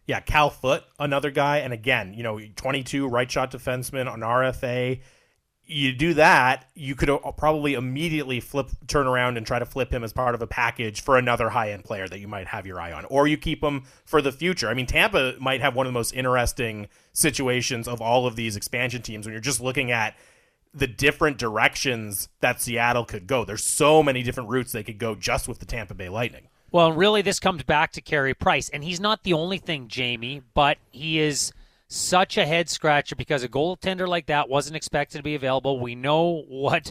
Yeah, 0.07 0.21
Cal 0.21 0.51
Foote, 0.51 0.85
another 1.01 1.31
guy, 1.31 1.59
and 1.59 1.73
again, 1.73 2.15
you 2.15 2.23
know, 2.23 2.39
22 2.57 3.09
right 3.09 3.29
shot 3.29 3.51
defenseman 3.51 4.11
on 4.11 4.21
RFA. 4.21 5.01
You 5.67 5.93
do 5.95 6.15
that, 6.15 6.69
you 6.75 6.95
could 6.95 7.11
uh, 7.11 7.19
probably 7.33 7.73
immediately 7.75 8.39
flip, 8.39 8.69
turn 8.87 9.07
around 9.07 9.37
and 9.37 9.47
try 9.47 9.59
to 9.59 9.65
flip 9.65 9.93
him 9.93 10.05
as 10.05 10.13
part 10.13 10.35
of 10.35 10.43
a 10.43 10.47
package 10.47 11.01
for 11.01 11.17
another 11.17 11.49
high 11.49 11.73
end 11.73 11.85
player 11.85 12.07
that 12.07 12.21
you 12.21 12.29
might 12.29 12.47
have 12.47 12.67
your 12.67 12.79
eye 12.79 12.93
on, 12.93 13.05
or 13.07 13.27
you 13.27 13.37
keep 13.37 13.65
him 13.65 13.83
for 14.05 14.23
the 14.23 14.31
future. 14.31 14.69
I 14.69 14.75
mean, 14.75 14.87
Tampa 14.87 15.35
might 15.41 15.61
have 15.63 15.75
one 15.75 15.87
of 15.87 15.93
the 15.93 15.99
most 15.99 16.13
interesting 16.13 16.87
situations 17.15 17.89
of 17.89 18.01
all 18.01 18.27
of 18.27 18.37
these 18.37 18.57
expansion 18.57 19.03
teams 19.03 19.27
when 19.27 19.33
you're 19.33 19.41
just 19.41 19.61
looking 19.61 19.91
at 19.91 20.15
the 20.75 20.87
different 20.87 21.39
directions 21.39 22.29
that 22.41 22.61
Seattle 22.61 23.05
could 23.05 23.27
go. 23.27 23.45
There's 23.45 23.65
so 23.65 24.03
many 24.03 24.23
different 24.23 24.51
routes 24.51 24.73
they 24.73 24.83
could 24.83 24.99
go 24.99 25.15
just 25.15 25.47
with 25.47 25.61
the 25.61 25.67
Tampa 25.67 25.95
Bay 25.95 26.09
Lightning. 26.09 26.49
Well, 26.73 26.91
really, 26.93 27.23
this 27.23 27.39
comes 27.39 27.63
back 27.63 27.93
to 27.93 28.01
Carey 28.01 28.35
Price, 28.35 28.69
and 28.69 28.83
he's 28.83 28.99
not 28.99 29.23
the 29.23 29.33
only 29.33 29.59
thing, 29.59 29.87
Jamie, 29.87 30.43
but 30.55 30.79
he 30.91 31.21
is 31.21 31.53
such 31.87 32.37
a 32.37 32.45
head 32.45 32.69
scratcher 32.69 33.15
because 33.15 33.45
a 33.45 33.49
goaltender 33.49 34.09
like 34.09 34.27
that 34.27 34.49
wasn't 34.49 34.75
expected 34.75 35.19
to 35.19 35.23
be 35.23 35.37
available. 35.37 35.79
We 35.79 35.95
know 35.95 36.43
what 36.49 36.91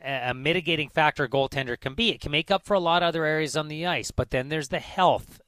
a 0.00 0.34
mitigating 0.34 0.88
factor 0.88 1.24
a 1.24 1.28
goaltender 1.28 1.80
can 1.80 1.94
be. 1.94 2.10
It 2.10 2.20
can 2.20 2.30
make 2.30 2.52
up 2.52 2.64
for 2.64 2.74
a 2.74 2.80
lot 2.80 3.02
of 3.02 3.08
other 3.08 3.24
areas 3.24 3.56
on 3.56 3.66
the 3.66 3.84
ice, 3.84 4.12
but 4.12 4.30
then 4.30 4.50
there's 4.50 4.68
the 4.68 4.78
health, 4.78 5.40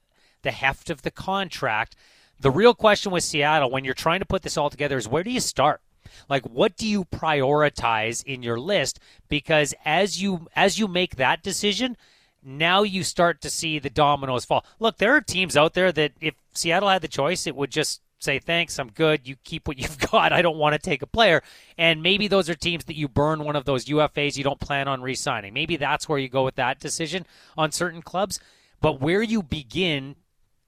the 0.43 0.51
heft 0.51 0.91
of 0.91 1.03
the 1.03 1.13
contract. 1.13 1.95
The 2.41 2.51
real 2.51 2.75
question 2.75 3.13
with 3.13 3.23
Seattle, 3.23 3.71
when 3.71 3.85
you're 3.85 3.95
trying 3.95 4.19
to 4.19 4.27
put 4.27 4.43
this 4.43 4.57
all 4.57 4.71
together, 4.71 4.97
is 4.97 5.07
where 5.07 5.23
do 5.23 5.31
you 5.31 5.41
start? 5.41 5.81
Like 6.29 6.45
what 6.45 6.77
do 6.77 6.87
you 6.87 7.05
prioritize 7.05 8.25
in 8.25 8.43
your 8.43 8.59
list 8.59 8.99
because 9.29 9.75
as 9.85 10.21
you 10.21 10.49
as 10.55 10.79
you 10.79 10.89
make 10.89 11.17
that 11.17 11.43
decision, 11.43 11.97
now 12.43 12.83
you 12.83 13.03
start 13.03 13.41
to 13.43 13.51
see 13.51 13.79
the 13.79 13.91
dominoes 13.91 14.45
fall. 14.45 14.65
Look, 14.79 14.99
there 14.99 15.15
are 15.17 15.21
teams 15.21 15.57
out 15.57 15.75
there 15.75 15.91
that 15.93 16.13
if 16.21 16.35
Seattle 16.53 16.89
had 16.89 17.03
the 17.03 17.09
choice, 17.09 17.47
it 17.47 17.57
would 17.57 17.71
just 17.71 18.01
say 18.19 18.39
thanks, 18.39 18.79
I'm 18.79 18.91
good. 18.91 19.27
You 19.27 19.37
keep 19.45 19.67
what 19.67 19.79
you've 19.81 19.99
got. 19.99 20.33
I 20.33 20.43
don't 20.43 20.59
want 20.59 20.75
to 20.75 20.79
take 20.79 21.03
a 21.03 21.07
player. 21.07 21.43
And 21.77 22.03
maybe 22.03 22.29
those 22.29 22.49
are 22.49 22.55
teams 22.55 22.85
that 22.85 22.97
you 22.97 23.09
burn 23.09 23.45
one 23.45 23.57
of 23.57 23.65
those 23.65 23.87
UFAs 23.87 24.37
you 24.37 24.45
don't 24.45 24.61
plan 24.61 24.89
on 24.89 25.03
re-signing. 25.03 25.53
Maybe 25.53 25.77
that's 25.77 26.09
where 26.09 26.19
you 26.19 26.29
go 26.29 26.45
with 26.45 26.57
that 26.57 26.81
decision 26.81 27.27
on 27.57 27.73
certain 27.73 28.03
clubs. 28.03 28.39
But 28.81 29.01
where 29.01 29.23
you 29.23 29.43
begin, 29.43 30.17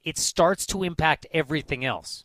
it 0.02 0.18
starts 0.18 0.66
to 0.66 0.82
impact 0.82 1.26
everything 1.32 1.84
else. 1.84 2.24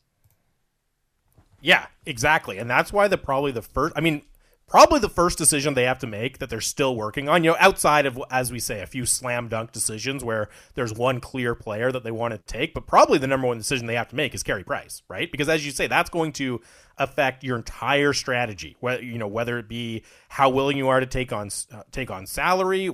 Yeah, 1.64 1.88
exactly. 2.06 2.58
And 2.58 2.70
that's 2.70 2.92
why 2.92 3.08
the 3.08 3.18
probably 3.18 3.54
the 3.54 3.62
first 3.62 3.94
I 3.96 4.02
mean, 4.02 4.24
probably 4.68 5.00
the 5.00 5.10
first 5.10 5.38
decision 5.38 5.74
they 5.74 5.86
have 5.86 6.00
to 6.00 6.08
make 6.08 6.40
that 6.40 6.50
they're 6.50 6.60
still 6.60 6.96
working 6.96 7.30
on, 7.30 7.44
you 7.44 7.52
know, 7.52 7.58
outside 7.58 8.06
of 8.06 8.22
as 8.30 8.52
we 8.52 8.60
say 8.60 8.82
a 8.82 8.86
few 8.86 9.06
slam 9.06 9.48
dunk 9.48 9.72
decisions 9.72 10.26
where 10.26 10.50
there's 10.76 10.94
one 10.94 11.22
clear 11.22 11.56
player 11.56 11.90
that 11.90 12.04
they 12.04 12.12
want 12.12 12.34
to 12.34 12.38
take, 12.38 12.74
but 12.74 12.86
probably 12.86 13.18
the 13.18 13.28
number 13.28 13.48
one 13.48 13.58
decision 13.58 13.88
they 13.88 13.96
have 13.96 14.10
to 14.10 14.16
make 14.16 14.36
is 14.36 14.44
Carey 14.44 14.64
Price, 14.64 15.04
right? 15.08 15.32
Because 15.32 15.48
as 15.48 15.66
you 15.66 15.72
say, 15.72 15.88
that's 15.88 16.10
going 16.10 16.34
to 16.34 16.60
affect 16.98 17.46
your 17.46 17.56
entire 17.56 18.12
strategy. 18.12 18.76
Whether 18.82 19.02
you 19.02 19.18
know 19.18 19.28
whether 19.28 19.58
it 19.58 19.70
be 19.70 20.04
how 20.28 20.50
willing 20.50 20.76
you 20.76 20.90
are 20.90 21.00
to 21.00 21.06
take 21.06 21.32
on 21.32 21.50
uh, 21.72 21.84
take 21.94 22.12
on 22.12 22.28
salary, 22.28 22.90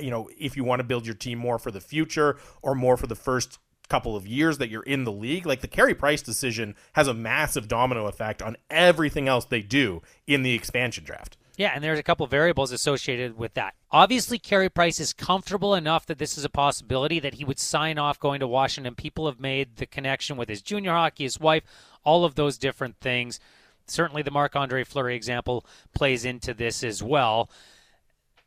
you 0.00 0.10
know, 0.10 0.30
if 0.38 0.56
you 0.56 0.64
want 0.64 0.80
to 0.80 0.84
build 0.84 1.04
your 1.04 1.14
team 1.14 1.38
more 1.38 1.58
for 1.58 1.70
the 1.70 1.80
future 1.80 2.38
or 2.62 2.74
more 2.74 2.96
for 2.96 3.06
the 3.06 3.14
first 3.14 3.58
couple 3.88 4.16
of 4.16 4.26
years 4.26 4.58
that 4.58 4.70
you're 4.70 4.82
in 4.82 5.04
the 5.04 5.12
league, 5.12 5.46
like 5.46 5.60
the 5.60 5.68
Carey 5.68 5.94
Price 5.94 6.22
decision 6.22 6.74
has 6.94 7.08
a 7.08 7.14
massive 7.14 7.68
domino 7.68 8.06
effect 8.06 8.42
on 8.42 8.56
everything 8.70 9.28
else 9.28 9.44
they 9.44 9.62
do 9.62 10.02
in 10.26 10.42
the 10.42 10.54
expansion 10.54 11.04
draft. 11.04 11.36
Yeah, 11.56 11.70
and 11.72 11.84
there's 11.84 12.00
a 12.00 12.04
couple 12.04 12.26
variables 12.26 12.72
associated 12.72 13.38
with 13.38 13.54
that. 13.54 13.74
Obviously, 13.92 14.40
Carey 14.40 14.68
Price 14.68 14.98
is 14.98 15.12
comfortable 15.12 15.74
enough 15.74 16.04
that 16.06 16.18
this 16.18 16.36
is 16.36 16.44
a 16.44 16.50
possibility 16.50 17.20
that 17.20 17.34
he 17.34 17.44
would 17.44 17.60
sign 17.60 17.96
off 17.96 18.18
going 18.18 18.40
to 18.40 18.48
Washington. 18.48 18.96
People 18.96 19.26
have 19.26 19.38
made 19.38 19.76
the 19.76 19.86
connection 19.86 20.36
with 20.36 20.48
his 20.48 20.62
junior 20.62 20.90
hockey, 20.90 21.24
his 21.24 21.38
wife, 21.38 21.62
all 22.02 22.24
of 22.24 22.34
those 22.34 22.58
different 22.58 22.96
things. 23.00 23.38
Certainly, 23.86 24.22
the 24.22 24.32
Marc 24.32 24.56
Andre 24.56 24.82
Fleury 24.82 25.14
example 25.14 25.64
plays 25.94 26.24
into 26.24 26.54
this 26.54 26.82
as 26.82 27.02
well 27.04 27.48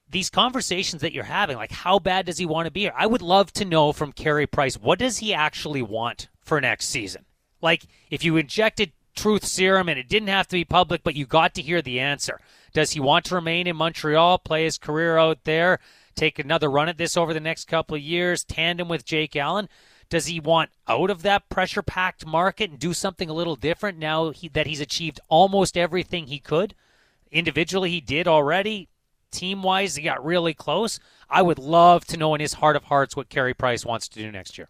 these 0.10 0.30
conversations 0.30 1.01
that 1.01 1.14
you're 1.14 1.24
having, 1.26 1.58
like 1.58 1.72
how 1.72 1.99
bad 1.99 2.26
does 2.26 2.38
he 2.38 2.45
want 2.45 2.66
to 2.66 2.72
be 2.72 2.82
here? 2.82 2.93
I 2.95 3.08
would 3.08 3.22
love 3.22 3.51
to 3.53 3.66
know 3.66 3.91
from 3.91 4.14
Carey 4.14 4.47
Price, 4.47 4.76
what 4.76 4.99
does 4.99 5.18
he 5.18 5.34
actually 5.34 5.82
want 5.82 6.30
for 6.41 6.62
next 6.62 6.88
season? 6.88 7.26
Like 7.62 7.86
if 8.10 8.24
you 8.24 8.38
injected 8.38 8.93
truth 9.16 9.45
serum 9.45 9.89
and 9.89 9.99
it 9.99 10.08
didn't 10.08 10.30
have 10.30 10.47
to 10.47 10.55
be 10.55 10.64
public, 10.64 11.03
but 11.03 11.16
you 11.16 11.26
got 11.26 11.53
to 11.55 11.62
hear 11.62 11.82
the 11.82 11.99
answer. 11.99 12.39
Does 12.74 12.91
he 12.91 12.99
want 12.99 13.26
to 13.26 13.36
remain 13.36 13.68
in 13.68 13.76
Montreal, 13.76 14.39
play 14.39 14.64
his 14.64 14.78
career 14.78 15.18
out 15.18 15.43
there, 15.43 15.80
take 16.16 16.39
another 16.39 16.70
run 16.70 16.88
at 16.88 16.97
this 16.97 17.18
over 17.18 17.34
the 17.34 17.39
next 17.39 17.66
couple 17.66 17.95
of 17.95 18.01
years, 18.01 18.43
tandem 18.43 18.88
with 18.88 19.03
Jake 19.05 19.36
Allen? 19.36 19.68
Does 20.10 20.28
he 20.28 20.39
want 20.39 20.70
out 20.88 21.10
of 21.10 21.22
that 21.24 21.49
pressure 21.49 21.82
packed 21.82 22.26
market 22.26 22.70
and 22.70 22.80
do 22.80 22.93
something 22.93 23.30
a 23.30 23.34
little 23.34 23.58
different 23.58 23.97
now 23.97 24.30
he, 24.30 24.47
that 24.49 24.68
he's 24.68 24.80
achieved 24.80 25.20
almost 25.28 25.78
everything 25.78 26.28
he 26.28 26.39
could? 26.39 26.76
Individually, 27.30 27.89
he 27.89 27.99
did 27.99 28.28
already 28.28 28.88
team 29.32 29.64
wise, 29.64 29.96
he 29.96 30.04
got 30.04 30.24
really 30.24 30.54
close. 30.54 31.00
I 31.30 31.42
would 31.42 31.60
love 31.60 32.06
to 32.06 32.18
know 32.18 32.34
in 32.36 32.42
his 32.42 32.54
heart 32.54 32.76
of 32.76 32.86
hearts 32.86 33.16
what 33.16 33.30
Carey 33.30 33.54
Price 33.54 33.86
wants 33.86 34.08
to 34.10 34.20
do 34.20 34.32
next 34.32 34.58
year. 34.58 34.70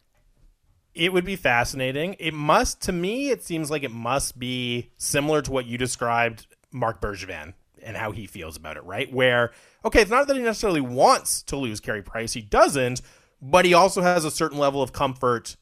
It 0.93 1.14
would 1.14 1.26
be 1.26 1.36
fascinating. 1.36 2.16
It 2.20 2.34
must, 2.34 2.82
to 2.82 2.91
me, 2.91 3.30
it 3.30 3.43
seems 3.43 3.70
like 3.70 3.84
it 3.84 3.91
must 3.91 4.39
be 4.39 4.89
similar 4.97 5.41
to 5.43 5.51
what 5.51 5.66
you 5.68 5.78
described 5.78 6.47
Marc 6.72 7.01
Bergevin 7.01 7.53
and 7.84 7.95
how 7.95 8.12
he 8.12 8.26
feels 8.26 8.58
about 8.58 8.78
it, 8.78 8.84
right? 8.84 9.12
Where, 9.14 9.51
okay, 9.86 10.01
it's 10.01 10.12
not 10.12 10.28
that 10.28 10.36
he 10.36 10.41
necessarily 10.41 10.82
wants 10.82 11.43
to 11.43 11.55
lose 11.55 11.80
Carey 11.80 12.01
Price, 12.01 12.34
he 12.34 12.41
doesn't, 12.41 13.01
but 13.41 13.66
he 13.66 13.74
also 13.76 14.01
has 14.01 14.26
a 14.26 14.32
certain 14.32 14.58
level 14.58 14.82
of 14.82 14.91
comfort 14.91 15.55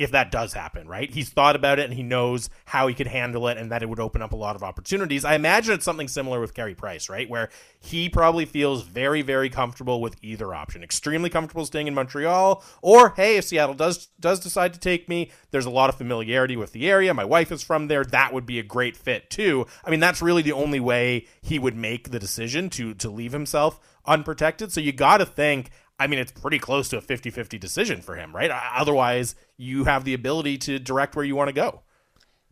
if 0.00 0.12
that 0.12 0.32
does 0.32 0.54
happen, 0.54 0.88
right? 0.88 1.10
He's 1.10 1.28
thought 1.28 1.54
about 1.54 1.78
it 1.78 1.84
and 1.84 1.92
he 1.92 2.02
knows 2.02 2.48
how 2.64 2.86
he 2.86 2.94
could 2.94 3.06
handle 3.06 3.46
it 3.48 3.58
and 3.58 3.70
that 3.70 3.82
it 3.82 3.88
would 3.90 4.00
open 4.00 4.22
up 4.22 4.32
a 4.32 4.36
lot 4.36 4.56
of 4.56 4.62
opportunities. 4.62 5.26
I 5.26 5.34
imagine 5.34 5.74
it's 5.74 5.84
something 5.84 6.08
similar 6.08 6.40
with 6.40 6.54
Carey 6.54 6.74
Price, 6.74 7.10
right? 7.10 7.28
Where 7.28 7.50
he 7.78 8.08
probably 8.08 8.46
feels 8.46 8.82
very, 8.84 9.20
very 9.20 9.50
comfortable 9.50 10.00
with 10.00 10.16
either 10.22 10.54
option. 10.54 10.82
Extremely 10.82 11.28
comfortable 11.28 11.66
staying 11.66 11.86
in 11.86 11.92
Montreal, 11.92 12.64
or 12.80 13.10
hey, 13.10 13.36
if 13.36 13.44
Seattle 13.44 13.74
does 13.74 14.06
does 14.18 14.40
decide 14.40 14.72
to 14.72 14.80
take 14.80 15.06
me, 15.06 15.30
there's 15.50 15.66
a 15.66 15.70
lot 15.70 15.90
of 15.90 15.96
familiarity 15.96 16.56
with 16.56 16.72
the 16.72 16.88
area. 16.88 17.12
My 17.12 17.26
wife 17.26 17.52
is 17.52 17.62
from 17.62 17.88
there. 17.88 18.02
That 18.02 18.32
would 18.32 18.46
be 18.46 18.58
a 18.58 18.62
great 18.62 18.96
fit 18.96 19.28
too. 19.28 19.66
I 19.84 19.90
mean, 19.90 20.00
that's 20.00 20.22
really 20.22 20.42
the 20.42 20.52
only 20.52 20.80
way 20.80 21.26
he 21.42 21.58
would 21.58 21.76
make 21.76 22.10
the 22.10 22.18
decision 22.18 22.70
to 22.70 22.94
to 22.94 23.10
leave 23.10 23.32
himself 23.32 23.78
unprotected. 24.06 24.72
So 24.72 24.80
you 24.80 24.92
got 24.92 25.18
to 25.18 25.26
think 25.26 25.70
I 26.00 26.06
mean, 26.06 26.18
it's 26.18 26.32
pretty 26.32 26.58
close 26.58 26.88
to 26.88 26.96
a 26.96 27.02
50 27.02 27.28
50 27.28 27.58
decision 27.58 28.00
for 28.00 28.16
him, 28.16 28.34
right? 28.34 28.50
Otherwise, 28.50 29.34
you 29.58 29.84
have 29.84 30.04
the 30.04 30.14
ability 30.14 30.56
to 30.58 30.78
direct 30.78 31.14
where 31.14 31.26
you 31.26 31.36
want 31.36 31.48
to 31.48 31.52
go. 31.52 31.82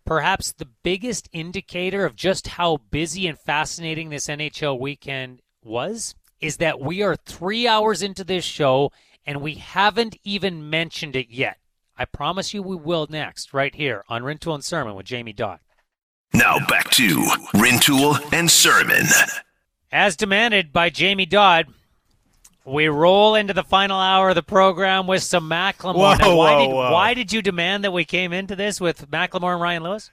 Perhaps 0.04 0.52
the 0.52 0.68
biggest 0.82 1.30
indicator 1.32 2.04
of 2.04 2.14
just 2.14 2.46
how 2.46 2.76
busy 2.90 3.26
and 3.26 3.38
fascinating 3.38 4.10
this 4.10 4.26
NHL 4.26 4.78
weekend 4.78 5.40
was 5.64 6.14
is 6.40 6.58
that 6.58 6.78
we 6.78 7.02
are 7.02 7.16
three 7.16 7.66
hours 7.66 8.02
into 8.02 8.22
this 8.22 8.44
show 8.44 8.92
and 9.24 9.40
we 9.40 9.54
haven't 9.54 10.16
even 10.24 10.68
mentioned 10.68 11.16
it 11.16 11.30
yet. 11.30 11.56
I 11.96 12.04
promise 12.04 12.52
you 12.52 12.62
we 12.62 12.76
will 12.76 13.06
next, 13.08 13.54
right 13.54 13.74
here 13.74 14.04
on 14.08 14.22
Rintoul 14.22 14.54
and 14.54 14.64
Surman 14.64 14.94
with 14.94 15.06
Jamie 15.06 15.32
Dodd. 15.32 15.60
Now 16.34 16.58
back 16.68 16.90
to 16.92 17.26
Rintoul 17.54 18.18
and 18.32 18.50
Surman. 18.50 19.06
As 19.90 20.16
demanded 20.16 20.70
by 20.70 20.90
Jamie 20.90 21.26
Dodd, 21.26 21.66
we 22.68 22.88
roll 22.88 23.34
into 23.34 23.54
the 23.54 23.64
final 23.64 23.98
hour 23.98 24.30
of 24.30 24.34
the 24.34 24.42
program 24.42 25.06
with 25.06 25.22
some 25.22 25.48
Macklemore. 25.48 25.94
Whoa, 25.94 26.14
now, 26.14 26.36
why, 26.36 26.52
whoa, 26.54 26.66
did, 26.66 26.74
whoa. 26.74 26.92
why 26.92 27.14
did 27.14 27.32
you 27.32 27.42
demand 27.42 27.84
that 27.84 27.92
we 27.92 28.04
came 28.04 28.32
into 28.32 28.54
this 28.56 28.80
with 28.80 29.10
Macklemore 29.10 29.52
and 29.54 29.62
Ryan 29.62 29.82
Lewis? 29.82 30.10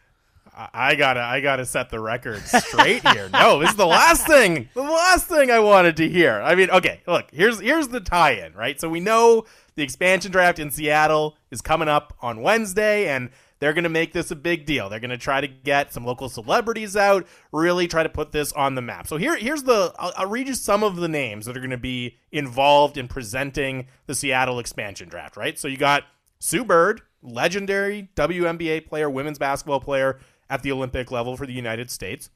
I- 0.55 0.69
I 0.73 0.95
gotta, 0.95 1.19
I 1.21 1.41
gotta 1.41 1.65
set 1.65 1.89
the 1.89 1.99
record 1.99 2.41
straight 2.43 3.05
here. 3.09 3.29
No, 3.33 3.59
this 3.59 3.71
is 3.71 3.75
the 3.75 3.85
last 3.85 4.25
thing, 4.25 4.69
the 4.73 4.81
last 4.81 5.27
thing 5.27 5.51
I 5.51 5.59
wanted 5.59 5.97
to 5.97 6.07
hear. 6.07 6.41
I 6.41 6.55
mean, 6.55 6.69
okay, 6.69 7.01
look, 7.07 7.25
here's 7.31 7.59
here's 7.59 7.89
the 7.89 7.99
tie-in, 7.99 8.53
right? 8.53 8.79
So 8.79 8.87
we 8.87 9.01
know 9.01 9.45
the 9.75 9.83
expansion 9.83 10.31
draft 10.31 10.57
in 10.57 10.71
Seattle 10.71 11.35
is 11.51 11.59
coming 11.61 11.89
up 11.89 12.13
on 12.21 12.41
Wednesday, 12.41 13.09
and 13.09 13.31
they're 13.65 13.73
gonna 13.73 13.89
make 13.89 14.13
this 14.13 14.29
a 14.29 14.35
big 14.35 14.67
deal. 14.67 14.89
They're 14.89 14.99
gonna 14.99 15.17
try 15.17 15.41
to 15.41 15.47
get 15.47 15.91
some 15.91 16.05
local 16.05 16.29
celebrities 16.29 16.95
out, 16.95 17.25
really 17.51 17.87
try 17.87 18.03
to 18.03 18.09
put 18.09 18.31
this 18.31 18.53
on 18.53 18.75
the 18.75 18.81
map. 18.83 19.07
So 19.07 19.17
here, 19.17 19.35
here's 19.35 19.63
the, 19.63 19.91
I'll, 19.97 20.13
I'll 20.15 20.29
read 20.29 20.47
you 20.47 20.53
some 20.53 20.83
of 20.83 20.97
the 20.97 21.07
names 21.07 21.47
that 21.47 21.57
are 21.57 21.61
gonna 21.61 21.75
be 21.75 22.15
involved 22.31 22.95
in 22.95 23.07
presenting 23.07 23.87
the 24.05 24.13
Seattle 24.13 24.59
expansion 24.59 25.09
draft, 25.09 25.35
right? 25.35 25.57
So 25.57 25.67
you 25.67 25.77
got 25.77 26.03
Sue 26.37 26.63
Bird, 26.63 27.01
legendary 27.23 28.09
WNBA 28.15 28.85
player, 28.85 29.09
women's 29.09 29.39
basketball 29.39 29.79
player 29.79 30.19
at 30.47 30.61
the 30.61 30.71
Olympic 30.71 31.09
level 31.09 31.35
for 31.35 31.47
the 31.47 31.53
United 31.53 31.89
States, 31.89 32.29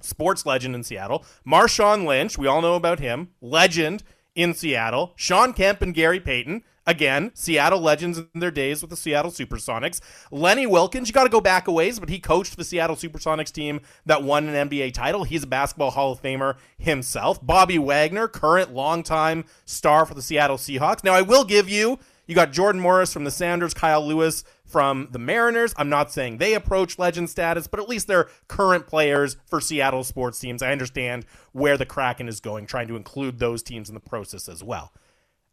sports 0.00 0.46
legend 0.46 0.74
in 0.74 0.82
Seattle. 0.82 1.26
Marshawn 1.46 2.06
Lynch, 2.06 2.38
we 2.38 2.46
all 2.46 2.62
know 2.62 2.74
about 2.74 3.00
him, 3.00 3.28
legend 3.42 4.02
in 4.34 4.54
Seattle. 4.54 5.12
Shawn 5.16 5.52
Kemp 5.52 5.82
and 5.82 5.94
Gary 5.94 6.20
Payton, 6.20 6.62
again, 6.86 7.30
Seattle 7.34 7.80
legends 7.80 8.18
in 8.18 8.28
their 8.34 8.50
days 8.50 8.80
with 8.80 8.90
the 8.90 8.96
Seattle 8.96 9.30
Supersonics. 9.30 10.00
Lenny 10.30 10.66
Wilkens, 10.66 11.08
you 11.08 11.14
got 11.14 11.24
to 11.24 11.30
go 11.30 11.40
back 11.40 11.68
a 11.68 11.72
ways, 11.72 11.98
but 11.98 12.08
he 12.08 12.18
coached 12.18 12.56
the 12.56 12.64
Seattle 12.64 12.96
Supersonics 12.96 13.52
team 13.52 13.80
that 14.06 14.22
won 14.22 14.48
an 14.48 14.68
NBA 14.68 14.94
title. 14.94 15.24
He's 15.24 15.44
a 15.44 15.46
basketball 15.48 15.90
Hall 15.90 16.12
of 16.12 16.22
Famer 16.22 16.56
himself. 16.78 17.44
Bobby 17.44 17.78
Wagner, 17.78 18.28
current 18.28 18.72
longtime 18.74 19.44
star 19.64 20.06
for 20.06 20.14
the 20.14 20.22
Seattle 20.22 20.56
Seahawks. 20.56 21.04
Now, 21.04 21.14
I 21.14 21.22
will 21.22 21.44
give 21.44 21.68
you. 21.68 21.98
You 22.26 22.34
got 22.34 22.52
Jordan 22.52 22.80
Morris 22.80 23.12
from 23.12 23.24
the 23.24 23.30
Sounders, 23.30 23.74
Kyle 23.74 24.04
Lewis 24.04 24.44
from 24.64 25.08
the 25.10 25.18
Mariners. 25.18 25.74
I'm 25.76 25.90
not 25.90 26.10
saying 26.10 26.38
they 26.38 26.54
approach 26.54 26.98
legend 26.98 27.28
status, 27.28 27.66
but 27.66 27.80
at 27.80 27.88
least 27.88 28.06
they're 28.06 28.28
current 28.48 28.86
players 28.86 29.36
for 29.46 29.60
Seattle 29.60 30.04
sports 30.04 30.38
teams. 30.38 30.62
I 30.62 30.72
understand 30.72 31.26
where 31.52 31.76
the 31.76 31.86
Kraken 31.86 32.28
is 32.28 32.40
going, 32.40 32.66
trying 32.66 32.88
to 32.88 32.96
include 32.96 33.38
those 33.38 33.62
teams 33.62 33.88
in 33.88 33.94
the 33.94 34.00
process 34.00 34.48
as 34.48 34.64
well. 34.64 34.92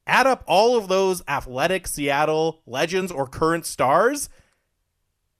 Add 0.07 0.28
up 0.28 0.43
all 0.47 0.78
of 0.78 0.88
those 0.88 1.22
athletic 1.28 1.88
Seattle 1.88 2.61
legends 2.65 3.11
or 3.11 3.28
current 3.28 3.65
stars, 3.65 4.30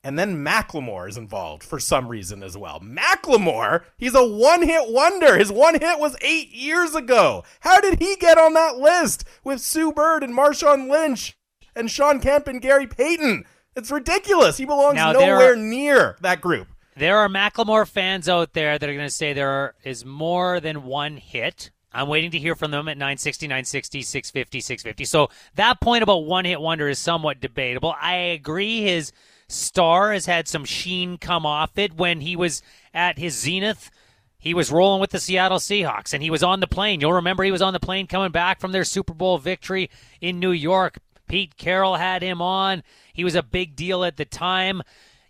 and 0.04 0.18
then 0.18 0.44
Macklemore 0.44 1.08
is 1.08 1.18
involved 1.18 1.64
for 1.64 1.80
some 1.80 2.08
reason 2.08 2.42
as 2.44 2.58
well. 2.58 2.80
Macklemore, 2.80 3.84
he's 3.98 4.16
a 4.16 4.26
one 4.28 4.64
hit 4.64 4.90
wonder. 4.92 5.38
His 5.38 5.52
one 5.52 5.80
hit 5.80 6.00
was 6.00 6.16
eight 6.22 6.50
years 6.52 6.96
ago. 6.96 7.44
How 7.62 7.80
did 7.80 8.00
he 8.00 8.16
get 8.16 8.38
on 8.38 8.54
that 8.54 8.78
list 8.78 9.24
with 9.44 9.62
Sue 9.62 9.92
Bird 9.92 10.24
and 10.24 10.34
Marshawn 10.34 10.90
Lynch 10.90 11.38
and 11.76 11.90
Shawn 11.92 12.20
Kemp 12.20 12.48
and 12.48 12.62
Gary 12.62 12.88
Payton? 12.88 13.46
It's 13.76 13.92
ridiculous. 13.92 14.58
He 14.58 14.66
belongs 14.66 14.96
Now, 14.96 15.12
nowhere 15.12 15.54
are- 15.54 15.56
near 15.56 16.18
that 16.22 16.42
group. 16.42 16.68
There 16.98 17.18
are 17.20 17.30
Macklemore 17.30 17.88
fans 17.88 18.28
out 18.28 18.54
there 18.54 18.78
that 18.78 18.90
are 18.90 18.94
going 18.94 19.08
to 19.08 19.14
say 19.14 19.32
there 19.34 19.76
is 19.84 20.04
more 20.04 20.60
than 20.60 20.84
one 20.84 21.16
hit. 21.18 21.72
I'm 21.94 22.08
waiting 22.10 22.32
to 22.32 22.40
hear 22.40 22.54
from 22.56 22.72
them 22.72 22.88
at 22.90 22.98
960, 22.98 23.48
960, 23.48 24.02
650, 24.02 24.60
650. 24.62 25.06
So 25.06 25.30
that 25.56 25.80
point 25.80 26.04
about 26.04 26.26
one 26.26 26.44
hit 26.46 26.60
wonder 26.60 26.90
is 26.90 27.00
somewhat 27.00 27.40
debatable. 27.40 27.96
I 28.00 28.16
agree 28.16 28.82
his 28.82 29.14
star 29.52 30.14
has 30.14 30.26
had 30.26 30.48
some 30.48 30.66
sheen 30.66 31.18
come 31.18 31.46
off 31.46 31.78
it 31.78 31.96
when 31.96 32.22
he 32.22 32.36
was 32.36 32.62
at 32.94 33.20
his 33.20 33.38
zenith. 33.38 33.92
He 34.40 34.54
was 34.54 34.72
rolling 34.72 35.00
with 35.02 35.12
the 35.12 35.20
Seattle 35.20 35.60
Seahawks 35.60 36.14
and 36.14 36.24
he 36.24 36.32
was 36.32 36.42
on 36.44 36.60
the 36.60 36.68
plane. 36.68 37.00
You'll 37.00 37.14
remember 37.14 37.44
he 37.44 37.52
was 37.52 37.62
on 37.62 37.74
the 37.74 37.80
plane 37.80 38.08
coming 38.08 38.32
back 38.32 38.60
from 38.60 38.72
their 38.72 38.84
Super 38.84 39.14
Bowl 39.14 39.38
victory 39.38 39.90
in 40.20 40.40
New 40.40 40.52
York. 40.52 40.98
Pete 41.28 41.58
Carroll 41.58 41.96
had 41.96 42.22
him 42.22 42.42
on. 42.42 42.84
He 43.14 43.24
was 43.24 43.36
a 43.36 43.44
big 43.44 43.76
deal 43.76 44.04
at 44.04 44.18
the 44.18 44.26
time. 44.26 44.82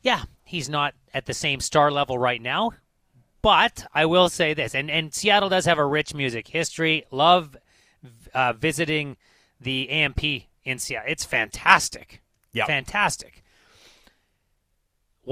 Yeah, 0.02 0.24
he's 0.46 0.70
not 0.70 0.96
at 1.14 1.26
the 1.26 1.34
same 1.34 1.60
star 1.60 1.92
level 1.92 2.18
right 2.18 2.42
now. 2.42 2.72
But 3.42 3.86
I 3.94 4.06
will 4.06 4.30
say 4.30 4.54
this, 4.54 4.76
and, 4.76 4.90
and 4.92 5.14
Seattle 5.14 5.50
does 5.50 5.66
have 5.66 5.80
a 5.80 5.86
rich 5.86 6.14
music 6.14 6.48
history. 6.48 7.06
Love 7.10 7.58
uh, 8.34 8.54
visiting 8.54 9.18
the 9.60 9.90
AMP 9.90 10.24
in 10.64 10.78
Seattle. 10.78 11.12
It's 11.12 11.26
fantastic. 11.26 12.22
Yep. 12.54 12.68
Fantastic. 12.68 13.44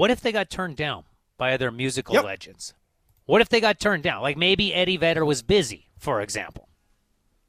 What 0.00 0.10
if 0.10 0.22
they 0.22 0.32
got 0.32 0.48
turned 0.48 0.78
down 0.78 1.04
by 1.36 1.52
other 1.52 1.70
musical 1.70 2.14
Yep. 2.14 2.24
legends? 2.24 2.72
What 3.26 3.42
if 3.42 3.50
they 3.50 3.60
got 3.60 3.78
turned 3.78 4.02
down? 4.02 4.22
Like 4.22 4.38
maybe 4.38 4.72
Eddie 4.72 4.96
Vedder 4.96 5.26
was 5.26 5.42
busy, 5.42 5.90
for 5.98 6.22
example. 6.22 6.70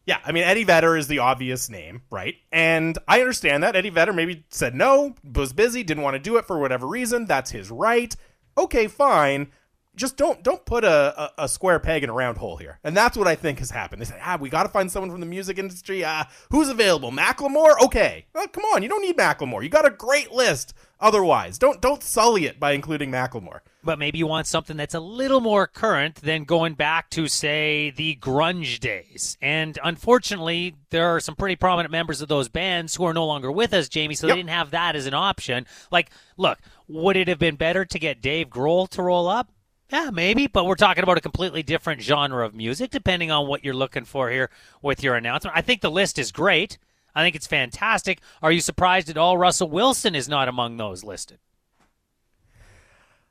Yeah, 0.06 0.18
I 0.26 0.34
mean 0.34 0.44
Eddie 0.44 0.66
Vedder 0.66 0.98
is 0.98 1.08
the 1.08 1.20
obvious 1.20 1.70
name, 1.70 2.02
right? 2.10 2.36
And 2.52 3.00
I 3.08 3.22
understand 3.22 3.64
that 3.64 3.78
Eddie 3.78 3.90
Vedder 3.90 4.12
maybe 4.12 4.44
said 4.50 4.76
no, 4.76 5.16
was 5.24 5.54
busy, 5.54 5.82
didn't 5.82 6.04
want 6.04 6.16
to 6.16 6.20
do 6.20 6.36
it 6.36 6.46
for 6.46 6.60
whatever 6.60 6.88
reason. 6.88 7.24
That's 7.24 7.52
his 7.52 7.72
right. 7.72 8.14
Okay, 8.58 8.88
fine. 8.88 9.54
Just 10.02 10.18
don't 10.18 10.42
don't 10.42 10.66
put 10.66 10.84
a, 10.84 11.22
a, 11.40 11.44
a 11.44 11.48
square 11.48 11.80
peg 11.80 12.04
in 12.04 12.10
a 12.10 12.14
round 12.14 12.40
hole 12.40 12.58
here. 12.58 12.80
And 12.84 12.98
that's 12.98 13.16
what 13.16 13.28
I 13.28 13.36
think 13.36 13.60
has 13.60 13.70
happened. 13.70 14.02
They 14.02 14.06
said, 14.06 14.20
ah, 14.24 14.36
we 14.42 14.50
got 14.50 14.64
to 14.64 14.70
find 14.70 14.92
someone 14.92 15.12
from 15.12 15.20
the 15.20 15.28
music 15.28 15.60
industry. 15.60 16.04
Uh, 16.04 16.24
who's 16.50 16.70
available? 16.70 17.12
Macklemore? 17.12 17.80
Okay. 17.84 18.26
Well, 18.34 18.48
come 18.48 18.64
on, 18.74 18.82
you 18.82 18.90
don't 18.90 19.04
need 19.04 19.16
Macklemore. 19.16 19.62
You 19.62 19.70
got 19.70 19.86
a 19.86 19.92
great 19.92 20.32
list. 20.32 20.74
Otherwise, 21.00 21.60
don't 21.60 21.82
don't 21.82 22.02
sully 22.02 22.46
it 22.46 22.60
by 22.60 22.72
including 22.72 23.12
Macklemore. 23.12 23.60
But 23.84 24.00
maybe 24.00 24.18
you 24.18 24.26
want 24.28 24.48
something 24.48 24.76
that's 24.78 24.94
a 24.96 25.00
little 25.00 25.40
more 25.40 25.66
current 25.68 26.16
than 26.16 26.44
going 26.46 26.74
back 26.74 27.10
to, 27.12 27.28
say, 27.28 27.90
the 27.92 28.16
grunge 28.22 28.80
days. 28.80 29.38
And 29.42 29.78
unfortunately, 29.84 30.76
there 30.92 31.08
are 31.16 31.20
some 31.20 31.36
pretty 31.36 31.56
prominent 31.56 31.92
members 31.92 32.22
of 32.22 32.28
those 32.28 32.48
bands 32.50 32.96
who 32.96 33.06
are 33.06 33.14
no 33.14 33.26
longer 33.26 33.52
with 33.52 33.74
us, 33.74 33.88
Jamie, 33.90 34.14
so 34.16 34.28
Yep. 34.28 34.36
they 34.36 34.40
didn't 34.40 34.52
have 34.52 34.72
that 34.72 34.96
as 34.96 35.06
an 35.06 35.14
option. 35.16 35.66
Like, 35.92 36.10
look, 36.38 36.60
would 36.88 37.18
it 37.18 37.28
have 37.28 37.40
been 37.40 37.56
better 37.56 37.86
to 37.86 38.00
get 38.00 38.22
Dave 38.22 38.50
Grohl 38.50 38.88
to 38.90 39.02
roll 39.04 39.28
up? 39.28 39.50
Yeah, 39.92 40.10
maybe, 40.10 40.48
but 40.48 40.66
we're 40.66 40.76
talking 40.76 41.04
about 41.04 41.18
a 41.18 41.22
completely 41.22 41.64
different 41.64 42.02
genre 42.02 42.46
of 42.46 42.56
music, 42.56 42.92
depending 42.92 43.30
on 43.30 43.48
what 43.48 43.66
you're 43.66 43.74
looking 43.74 44.06
for 44.06 44.30
here 44.30 44.50
with 44.82 45.04
your 45.04 45.16
announcement. 45.16 45.58
I 45.58 45.62
think 45.62 45.82
the 45.82 45.92
list 45.92 46.18
is 46.18 46.32
great. 46.32 46.78
I 47.14 47.22
think 47.24 47.36
it's 47.36 47.48
fantastic. 47.48 48.22
Are 48.42 48.54
you 48.54 48.62
surprised 48.62 49.10
at 49.10 49.18
all 49.18 49.38
Russell 49.38 49.70
Wilson 49.70 50.16
is 50.16 50.30
not 50.30 50.48
among 50.48 50.78
those 50.78 51.04
listed? 51.04 51.40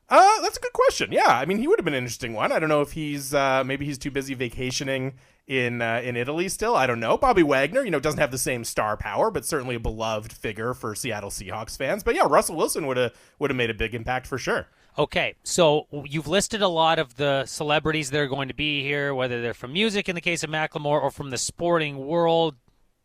Uh, 0.07 0.41
that's 0.41 0.57
a 0.57 0.61
good 0.61 0.73
question. 0.73 1.11
Yeah, 1.11 1.29
I 1.29 1.45
mean, 1.45 1.57
he 1.57 1.67
would 1.67 1.79
have 1.79 1.85
been 1.85 1.95
an 1.95 2.03
interesting 2.03 2.33
one. 2.33 2.51
I 2.51 2.59
don't 2.59 2.69
know 2.69 2.81
if 2.81 2.91
he's 2.91 3.33
uh, 3.33 3.63
maybe 3.65 3.85
he's 3.85 3.97
too 3.97 4.11
busy 4.11 4.35
vacationing 4.35 5.13
in 5.47 5.81
uh, 5.81 6.01
in 6.03 6.15
Italy 6.15 6.47
still. 6.49 6.75
I 6.75 6.85
don't 6.85 6.99
know. 6.99 7.17
Bobby 7.17 7.43
Wagner, 7.43 7.83
you 7.83 7.91
know, 7.91 7.99
doesn't 7.99 8.19
have 8.19 8.29
the 8.29 8.37
same 8.37 8.65
star 8.65 8.97
power, 8.97 9.31
but 9.31 9.45
certainly 9.45 9.75
a 9.75 9.79
beloved 9.79 10.33
figure 10.33 10.73
for 10.73 10.93
Seattle 10.95 11.29
Seahawks 11.29 11.77
fans. 11.77 12.03
But 12.03 12.15
yeah, 12.15 12.27
Russell 12.29 12.57
Wilson 12.57 12.87
would 12.87 12.97
have 12.97 13.13
would 13.39 13.49
have 13.49 13.57
made 13.57 13.69
a 13.69 13.73
big 13.73 13.95
impact 13.95 14.27
for 14.27 14.37
sure. 14.37 14.67
Okay, 14.97 15.35
so 15.43 15.87
you've 16.05 16.27
listed 16.27 16.61
a 16.61 16.67
lot 16.67 16.99
of 16.99 17.15
the 17.15 17.45
celebrities 17.45 18.09
that 18.11 18.19
are 18.19 18.27
going 18.27 18.49
to 18.49 18.53
be 18.53 18.83
here, 18.83 19.15
whether 19.15 19.41
they're 19.41 19.53
from 19.53 19.71
music 19.71 20.09
in 20.09 20.15
the 20.15 20.21
case 20.21 20.43
of 20.43 20.49
Macklemore 20.49 21.01
or 21.01 21.09
from 21.09 21.29
the 21.29 21.37
sporting 21.37 21.97
world, 22.05 22.55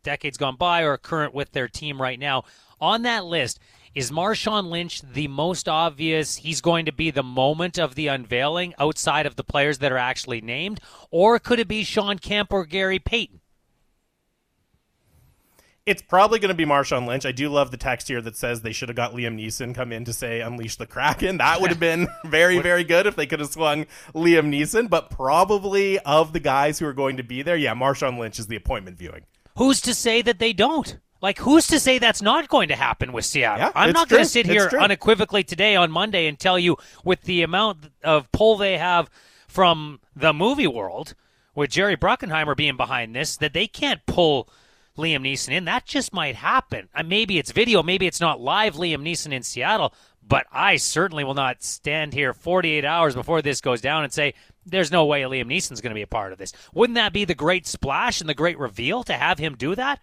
decades 0.03 0.37
gone 0.37 0.57
by, 0.57 0.81
or 0.81 0.97
current 0.97 1.33
with 1.33 1.53
their 1.53 1.69
team 1.69 2.01
right 2.01 2.19
now. 2.19 2.43
On 2.81 3.03
that 3.03 3.23
list, 3.23 3.59
is 3.95 4.11
Marshawn 4.11 4.69
Lynch 4.69 5.01
the 5.01 5.29
most 5.29 5.69
obvious? 5.69 6.35
He's 6.35 6.59
going 6.59 6.85
to 6.85 6.91
be 6.91 7.09
the 7.09 7.23
moment 7.23 7.79
of 7.79 7.95
the 7.95 8.07
unveiling 8.07 8.73
outside 8.77 9.25
of 9.25 9.37
the 9.37 9.43
players 9.45 9.77
that 9.77 9.91
are 9.91 9.97
actually 9.97 10.41
named, 10.41 10.81
or 11.09 11.39
could 11.39 11.57
it 11.57 11.69
be 11.69 11.85
Shawn 11.85 12.19
Kemp 12.19 12.51
or 12.51 12.65
Gary 12.65 12.99
Payton? 12.99 13.39
It's 15.87 16.01
probably 16.01 16.39
going 16.39 16.49
to 16.49 16.53
be 16.53 16.65
Marshawn 16.65 17.07
Lynch. 17.07 17.25
I 17.25 17.31
do 17.31 17.47
love 17.47 17.71
the 17.71 17.77
text 17.77 18.09
here 18.09 18.21
that 18.21 18.35
says 18.35 18.61
they 18.61 18.73
should 18.73 18.89
have 18.89 18.97
got 18.97 19.13
Liam 19.13 19.39
Neeson 19.39 19.73
come 19.73 19.93
in 19.93 20.03
to 20.03 20.11
say 20.11 20.41
"Unleash 20.41 20.75
the 20.75 20.85
Kraken." 20.85 21.37
That 21.37 21.61
would 21.61 21.69
have 21.69 21.79
been 21.79 22.09
very, 22.25 22.59
very 22.59 22.83
good 22.83 23.07
if 23.07 23.15
they 23.15 23.25
could 23.25 23.39
have 23.39 23.49
swung 23.49 23.85
Liam 24.13 24.53
Neeson. 24.53 24.89
But 24.89 25.09
probably 25.09 25.97
of 25.99 26.33
the 26.33 26.41
guys 26.41 26.77
who 26.77 26.85
are 26.87 26.93
going 26.93 27.15
to 27.15 27.23
be 27.23 27.41
there, 27.41 27.55
yeah, 27.55 27.73
Marshawn 27.73 28.19
Lynch 28.19 28.37
is 28.37 28.47
the 28.47 28.57
appointment 28.57 28.97
viewing. 28.97 29.23
Who's 29.57 29.79
to 29.81 29.93
say 29.93 30.21
that 30.23 30.39
they 30.39 30.51
don't? 30.51 30.99
Like, 31.21 31.39
who's 31.39 31.67
to 31.67 31.79
say 31.79 31.99
that's 31.99 32.21
not 32.21 32.49
going 32.49 32.67
to 32.67 32.75
happen 32.75 33.13
with 33.13 33.23
Seattle? 33.23 33.67
Yeah, 33.67 33.71
I'm 33.73 33.93
not 33.93 34.09
going 34.09 34.23
to 34.23 34.29
sit 34.29 34.45
here 34.45 34.69
unequivocally 34.77 35.43
today 35.43 35.77
on 35.77 35.89
Monday 35.89 36.27
and 36.27 36.37
tell 36.37 36.59
you 36.59 36.75
with 37.05 37.21
the 37.21 37.43
amount 37.43 37.89
of 38.03 38.29
pull 38.33 38.57
they 38.57 38.77
have 38.77 39.09
from 39.47 40.01
the 40.15 40.33
movie 40.33 40.67
world, 40.67 41.15
with 41.55 41.71
Jerry 41.71 41.95
Bruckenheimer 41.95 42.57
being 42.57 42.75
behind 42.75 43.15
this, 43.15 43.37
that 43.37 43.53
they 43.53 43.67
can't 43.67 44.05
pull 44.05 44.49
Liam 44.97 45.21
Neeson 45.21 45.51
in. 45.51 45.65
That 45.65 45.85
just 45.85 46.13
might 46.13 46.35
happen. 46.35 46.89
Uh, 46.93 47.03
maybe 47.03 47.37
it's 47.37 47.51
video, 47.51 47.81
maybe 47.81 48.07
it's 48.07 48.21
not 48.21 48.41
live 48.41 48.75
Liam 48.75 49.03
Neeson 49.03 49.31
in 49.31 49.43
Seattle, 49.43 49.93
but 50.27 50.45
I 50.51 50.75
certainly 50.75 51.23
will 51.23 51.33
not 51.33 51.63
stand 51.63 52.13
here 52.13 52.33
48 52.33 52.83
hours 52.83 53.15
before 53.15 53.41
this 53.41 53.61
goes 53.61 53.81
down 53.81 54.03
and 54.03 54.11
say, 54.11 54.33
there's 54.65 54.91
no 54.91 55.05
way 55.05 55.21
Liam 55.21 55.45
Neeson's 55.45 55.81
going 55.81 55.91
to 55.91 55.95
be 55.95 56.01
a 56.01 56.07
part 56.07 56.33
of 56.33 56.37
this. 56.37 56.51
Wouldn't 56.73 56.95
that 56.95 57.13
be 57.13 57.25
the 57.25 57.35
great 57.35 57.65
splash 57.65 58.19
and 58.19 58.29
the 58.29 58.33
great 58.33 58.59
reveal 58.59 59.03
to 59.03 59.13
have 59.13 59.39
him 59.39 59.55
do 59.55 59.75
that? 59.75 59.99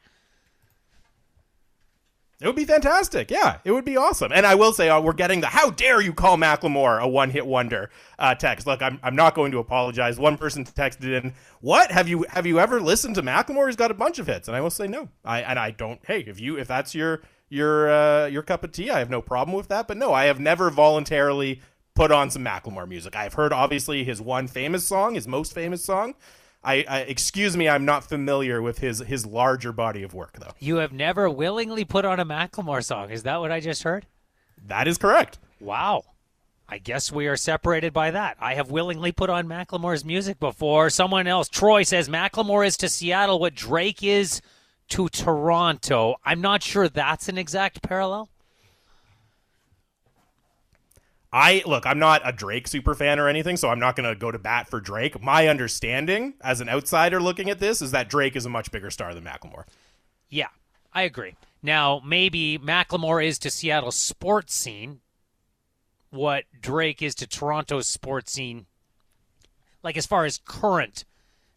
It 2.45 2.49
would 2.49 2.57
be 2.57 2.67
fantastic. 2.67 3.31
Yeah, 3.31 3.57
it 3.65 3.73
would 3.73 3.87
be 3.87 3.97
awesome. 3.97 4.31
And 4.31 4.45
I 4.45 4.55
will 4.55 4.75
say, 4.75 4.91
uh, 4.91 5.01
we're 5.01 5.15
getting 5.15 5.41
the 5.41 5.47
"How 5.47 5.71
dare 5.71 6.03
you 6.03 6.13
call 6.13 6.37
Macklemore 6.37 7.01
a 7.01 7.09
one-hit 7.09 7.47
wonder?" 7.47 7.89
Uh, 8.19 8.35
text. 8.35 8.67
Look, 8.67 8.83
I'm, 8.83 9.01
I'm 9.03 9.17
not 9.17 9.35
going 9.35 9.51
to 9.53 9.59
apologize. 9.61 10.19
One 10.19 10.37
person 10.37 10.63
texted 10.67 11.05
in, 11.05 11.33
"What 11.63 11.91
have 11.91 12.07
you 12.07 12.27
have 12.29 12.45
you 12.45 12.61
ever 12.61 12.83
listened 12.83 13.15
to 13.15 13.23
Macklemore? 13.23 13.69
He's 13.69 13.77
got 13.77 13.91
a 13.91 13.95
bunch 13.95 14.19
of 14.19 14.27
hits." 14.27 14.47
And 14.47 14.55
I 14.55 14.61
will 14.61 14.69
say, 14.69 14.87
no. 14.87 15.09
I 15.25 15.41
and 15.41 15.59
I 15.59 15.71
don't. 15.71 16.01
Hey, 16.07 16.21
if 16.21 16.39
you 16.39 16.59
if 16.59 16.69
that's 16.69 16.95
your 16.95 17.23
your 17.49 17.91
uh, 17.91 18.27
your 18.27 18.43
cup 18.43 18.63
of 18.63 18.73
tea, 18.73 18.91
I 18.91 18.99
have 18.99 19.09
no 19.09 19.23
problem 19.23 19.57
with 19.57 19.69
that. 19.69 19.89
But 19.89 19.97
no, 19.97 20.13
I 20.13 20.27
have 20.27 20.39
never 20.39 20.69
voluntarily 20.69 21.63
put 21.95 22.13
on 22.13 22.29
some 22.29 22.45
Macklemore 22.45 22.87
music. 22.87 23.17
I've 23.17 23.35
heard 23.35 23.55
obviously 23.55 24.05
his 24.05 24.21
one 24.21 24.49
famous 24.49 24.87
song, 24.87 25.15
his 25.15 25.27
most 25.27 25.55
famous 25.55 25.83
song. 25.83 26.15
I, 26.65 26.85
I 26.89 26.99
excuse 27.01 27.57
me, 27.57 27.69
I'm 27.69 27.85
not 27.85 28.05
familiar 28.05 28.63
with 28.63 28.79
his 28.79 29.01
his 29.01 29.27
larger 29.27 29.73
body 29.73 30.03
of 30.03 30.15
work 30.15 30.39
though. 30.39 30.53
You 30.59 30.77
have 30.77 30.93
never 30.93 31.29
willingly 31.29 31.85
put 31.85 32.05
on 32.05 32.19
a 32.19 32.25
Macklemore 32.25 32.85
song. 32.85 33.11
Is 33.11 33.23
that 33.25 33.41
what 33.41 33.53
I 33.53 33.61
just 33.61 33.83
heard? 33.83 34.07
That 34.67 34.89
is 34.89 34.99
correct. 34.99 35.39
Wow. 35.61 36.05
I 36.67 36.79
guess 36.79 37.13
we 37.13 37.27
are 37.27 37.37
separated 37.37 37.93
by 37.93 38.11
that. 38.13 38.39
I 38.41 38.55
have 38.55 38.71
willingly 38.71 39.13
put 39.13 39.29
on 39.29 39.47
Macklemore's 39.47 40.05
music 40.05 40.41
before. 40.41 40.89
Someone 40.89 41.27
else, 41.27 41.49
Troy, 41.49 41.83
says 41.83 42.09
Macklemore 42.09 42.67
is 42.67 42.79
to 42.79 42.89
Seattle 42.89 43.39
what 43.39 43.55
Drake 43.55 44.03
is 44.03 44.41
to 44.89 45.09
Toronto. 45.11 46.17
I'm 46.25 46.41
not 46.41 46.63
sure 46.63 46.89
that's 46.89 47.29
an 47.29 47.37
exact 47.37 47.83
parallel. 47.83 48.31
I 51.35 51.65
look, 51.67 51.85
I'm 51.85 51.99
not 51.99 52.23
a 52.25 52.31
Drake 52.31 52.69
super 52.69 52.95
fan 52.95 53.19
or 53.19 53.27
anything, 53.29 53.57
so 53.57 53.69
I'm 53.69 53.81
not 53.81 53.97
going 53.97 54.09
to 54.09 54.15
go 54.15 54.31
to 54.31 54.39
bat 54.39 54.71
for 54.71 54.81
Drake. 54.81 55.21
My 55.21 55.49
understanding 55.49 56.35
as 56.41 56.61
an 56.61 56.69
outsider 56.69 57.21
looking 57.21 57.51
at 57.51 57.59
this 57.59 57.83
is 57.83 57.91
that 57.91 58.09
Drake 58.09 58.37
is 58.37 58.47
a 58.47 58.49
much 58.49 58.71
bigger 58.71 58.89
star 58.89 59.13
than 59.13 59.25
Macklemore. 59.25 59.65
Yeah, 60.31 60.47
I 60.93 61.03
agree. 61.03 61.35
Now, 61.61 62.01
maybe 62.07 62.57
Macklemore 62.57 63.27
is 63.27 63.41
to 63.41 63.51
Seattle's 63.51 63.97
sports 63.97 64.55
scene 64.55 65.01
what 66.11 66.45
Drake 66.61 67.03
is 67.03 67.17
to 67.17 67.27
Toronto's 67.27 67.89
sports 67.89 68.31
scene, 68.31 68.67
like 69.83 69.97
as 69.97 70.07
far 70.07 70.25
as 70.25 70.39
current 70.45 71.05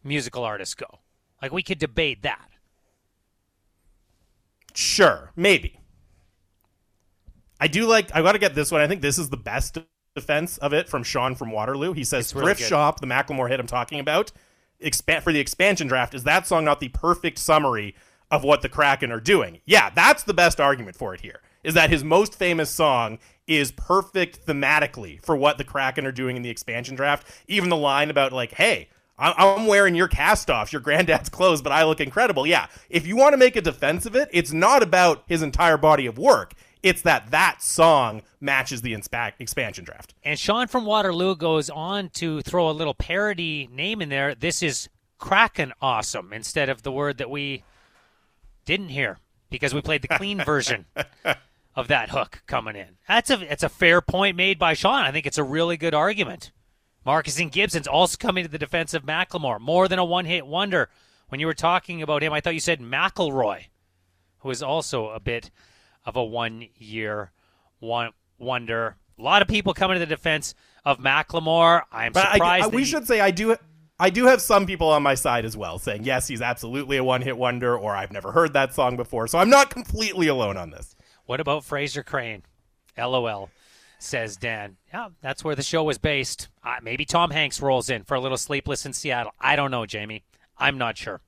musical 0.03 0.43
artists 0.43 0.73
go. 0.73 1.01
Like, 1.39 1.53
we 1.53 1.61
could 1.61 1.77
debate 1.77 2.23
that. 2.23 2.49
Sure, 4.73 5.31
maybe. 5.35 5.79
I 7.59 7.67
do 7.67 7.85
like. 7.85 8.13
I 8.15 8.21
got 8.21 8.33
to 8.33 8.39
get 8.39 8.55
this 8.55 8.71
one. 8.71 8.81
I 8.81 8.87
think 8.87 9.01
this 9.01 9.17
is 9.17 9.29
the 9.29 9.37
best 9.37 9.77
defense 10.15 10.57
of 10.57 10.73
it 10.73 10.89
from 10.89 11.03
Sean 11.03 11.35
from 11.35 11.51
Waterloo. 11.51 11.93
He 11.93 12.03
says, 12.03 12.33
really 12.33 12.47
"Thrift 12.47 12.61
good. 12.61 12.69
Shop," 12.69 12.99
the 12.99 13.07
Macklemore 13.07 13.49
hit 13.49 13.59
I'm 13.59 13.67
talking 13.67 13.99
about, 13.99 14.31
expand 14.79 15.23
for 15.23 15.31
the 15.31 15.39
expansion 15.39 15.87
draft. 15.87 16.13
Is 16.13 16.23
that 16.23 16.47
song 16.47 16.65
not 16.65 16.79
the 16.79 16.89
perfect 16.89 17.39
summary 17.39 17.95
of 18.29 18.43
what 18.43 18.61
the 18.61 18.69
Kraken 18.69 19.11
are 19.11 19.19
doing? 19.19 19.61
Yeah, 19.65 19.89
that's 19.89 20.23
the 20.23 20.33
best 20.33 20.59
argument 20.59 20.97
for 20.97 21.13
it 21.13 21.21
here. 21.21 21.41
Is 21.63 21.73
that 21.73 21.89
his 21.89 22.03
most 22.03 22.35
famous 22.35 22.69
song 22.69 23.19
is 23.47 23.71
perfect 23.71 24.45
thematically 24.45 25.23
for 25.23 25.35
what 25.35 25.57
the 25.57 25.63
Kraken 25.63 26.05
are 26.05 26.11
doing 26.11 26.35
in 26.35 26.41
the 26.43 26.49
expansion 26.49 26.95
draft? 26.95 27.27
Even 27.47 27.69
the 27.69 27.77
line 27.77 28.09
about 28.09 28.33
like, 28.33 28.53
"Hey." 28.53 28.89
I'm 29.19 29.65
wearing 29.65 29.95
your 29.95 30.07
cast 30.07 30.47
offs, 30.51 30.71
your 30.71 30.79
granddad's 30.79 31.29
clothes, 31.31 31.63
but 31.63 31.71
I 31.71 31.85
look 31.85 31.99
incredible. 31.99 32.45
Yeah. 32.45 32.67
If 32.87 33.07
you 33.07 33.15
want 33.15 33.33
to 33.33 33.37
make 33.37 33.55
a 33.55 33.61
defense 33.61 34.05
of 34.05 34.15
it, 34.15 34.29
it's 34.31 34.53
not 34.53 34.83
about 34.83 35.23
his 35.25 35.41
entire 35.41 35.77
body 35.77 36.05
of 36.05 36.19
work. 36.19 36.53
It's 36.83 37.01
that 37.03 37.31
that 37.31 37.61
song 37.61 38.21
matches 38.39 38.81
the 38.81 38.93
expansion 38.93 39.83
draft. 39.83 40.13
And 40.23 40.37
Sean 40.37 40.67
from 40.67 40.85
Waterloo 40.85 41.35
goes 41.35 41.69
on 41.69 42.09
to 42.09 42.41
throw 42.41 42.69
a 42.69 42.71
little 42.71 42.93
parody 42.93 43.67
name 43.71 44.01
in 44.01 44.09
there. 44.09 44.35
This 44.35 44.61
is 44.61 44.89
Kraken 45.17 45.73
awesome 45.81 46.31
instead 46.31 46.69
of 46.69 46.83
the 46.83 46.91
word 46.91 47.17
that 47.17 47.29
we 47.29 47.63
didn't 48.65 48.89
hear 48.89 49.17
because 49.49 49.73
we 49.73 49.81
played 49.81 50.03
the 50.03 50.07
clean 50.07 50.39
version 50.45 50.85
of 51.75 51.87
that 51.87 52.09
hook 52.09 52.43
coming 52.45 52.75
in. 52.75 52.97
That's 53.07 53.29
a 53.29 53.51
it's 53.51 53.63
a 53.63 53.69
fair 53.69 54.01
point 54.01 54.37
made 54.37 54.59
by 54.59 54.73
Sean. 54.73 55.03
I 55.03 55.11
think 55.11 55.25
it's 55.25 55.37
a 55.37 55.43
really 55.43 55.77
good 55.77 55.93
argument. 55.93 56.51
Marcus 57.05 57.39
and 57.39 57.51
Gibson's 57.51 57.87
also 57.87 58.17
coming 58.17 58.43
to 58.43 58.51
the 58.51 58.57
defense 58.57 58.93
of 58.93 59.05
Macklemore. 59.05 59.59
More 59.59 59.87
than 59.87 59.99
a 59.99 60.05
one 60.05 60.25
hit 60.25 60.45
wonder. 60.45 60.89
When 61.29 61.39
you 61.39 61.47
were 61.47 61.53
talking 61.53 62.01
about 62.01 62.23
him, 62.23 62.31
I 62.31 62.41
thought 62.41 62.53
you 62.53 62.59
said 62.59 62.79
McElroy, 62.79 63.65
who 64.39 64.49
is 64.49 64.63
also 64.63 65.09
a 65.09 65.19
bit 65.19 65.51
of 66.07 66.15
a 66.15 66.23
one 66.23 66.67
year 66.77 67.31
one 67.79 68.09
wonder. 68.39 68.95
A 69.19 69.21
lot 69.21 69.41
of 69.43 69.47
people 69.47 69.73
coming 69.75 69.95
to 69.95 69.99
the 69.99 70.05
defense 70.07 70.55
of 70.85 70.99
Macklemore. 70.99 71.83
I'm 71.91 72.13
But 72.13 72.31
surprised. 72.31 72.43
I- 72.65 72.67
that 72.69 72.75
we 72.75 72.83
he- 72.83 72.87
should 72.89 73.05
say 73.05 73.19
I 73.19 73.29
do. 73.29 73.55
I 73.99 74.09
do 74.11 74.25
have 74.27 74.41
some 74.41 74.67
people 74.67 74.89
on 74.89 75.01
my 75.03 75.15
side 75.15 75.43
as 75.43 75.57
well 75.57 75.79
saying 75.79 76.03
yes, 76.03 76.27
he's 76.27 76.41
absolutely 76.41 76.97
a 76.97 77.03
one-hit 77.03 77.35
wonder, 77.35 77.75
or 77.75 77.95
I've 77.95 78.11
never 78.11 78.31
heard 78.31 78.53
that 78.53 78.73
song 78.75 78.95
before. 78.95 79.27
So 79.27 79.39
I'm 79.39 79.49
not 79.49 79.69
completely 79.71 80.27
alone 80.27 80.55
on 80.55 80.69
this. 80.69 80.95
What 81.25 81.39
about 81.39 81.63
Frasier 81.63 82.05
Crane? 82.05 82.43
LOL, 82.95 83.49
says 83.99 84.37
Dan. 84.37 84.77
Yeah, 84.93 85.09
that's 85.21 85.43
where 85.43 85.55
the 85.55 85.63
show 85.63 85.83
was 85.83 85.97
based. 85.97 86.47
Uh, 86.63 86.75
maybe 86.83 87.05
Tom 87.05 87.31
Hanks 87.31 87.59
rolls 87.59 87.89
in 87.89 88.03
for 88.03 88.13
a 88.15 88.19
little 88.19 88.37
Sleepless 88.37 88.85
in 88.85 88.93
Seattle. 88.93 89.33
I 89.39 89.55
don't 89.55 89.71
know, 89.71 89.85
Jamie. 89.87 90.23
I'm 90.59 90.77
not 90.77 90.95
sure. 90.97 91.21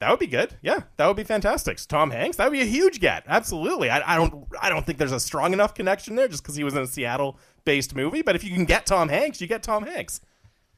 That 0.00 0.10
would 0.10 0.18
be 0.18 0.26
good. 0.26 0.56
Yeah, 0.62 0.80
that 0.96 1.06
would 1.06 1.16
be 1.16 1.24
fantastic. 1.24 1.78
Tom 1.86 2.10
Hanks, 2.10 2.38
that 2.38 2.44
would 2.44 2.56
be 2.56 2.62
a 2.62 2.66
huge 2.66 3.00
get. 3.00 3.22
Absolutely. 3.28 3.90
I, 3.90 4.14
I 4.14 4.16
don't. 4.16 4.46
I 4.60 4.70
don't 4.70 4.86
think 4.86 4.98
there's 4.98 5.12
a 5.12 5.20
strong 5.20 5.52
enough 5.52 5.74
connection 5.74 6.16
there 6.16 6.26
just 6.26 6.42
because 6.42 6.56
he 6.56 6.64
was 6.64 6.74
in 6.74 6.82
a 6.82 6.86
Seattle-based 6.86 7.94
movie. 7.94 8.22
But 8.22 8.34
if 8.34 8.42
you 8.42 8.50
can 8.50 8.64
get 8.64 8.86
Tom 8.86 9.10
Hanks, 9.10 9.42
you 9.42 9.46
get 9.46 9.62
Tom 9.62 9.84
Hanks. 9.84 10.22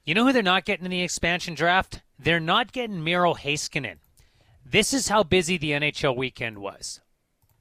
You 0.04 0.14
know 0.14 0.26
who 0.26 0.32
they're 0.32 0.42
not 0.42 0.64
getting 0.64 0.84
in 0.84 0.90
the 0.90 1.02
expansion 1.02 1.54
draft? 1.54 2.02
They're 2.18 2.40
not 2.40 2.72
getting 2.72 3.04
Miro 3.04 3.34
Heiskanen. 3.34 3.98
This 4.66 4.92
is 4.92 5.08
how 5.08 5.22
busy 5.22 5.56
the 5.56 5.70
NHL 5.70 6.16
weekend 6.16 6.58
was. 6.58 7.00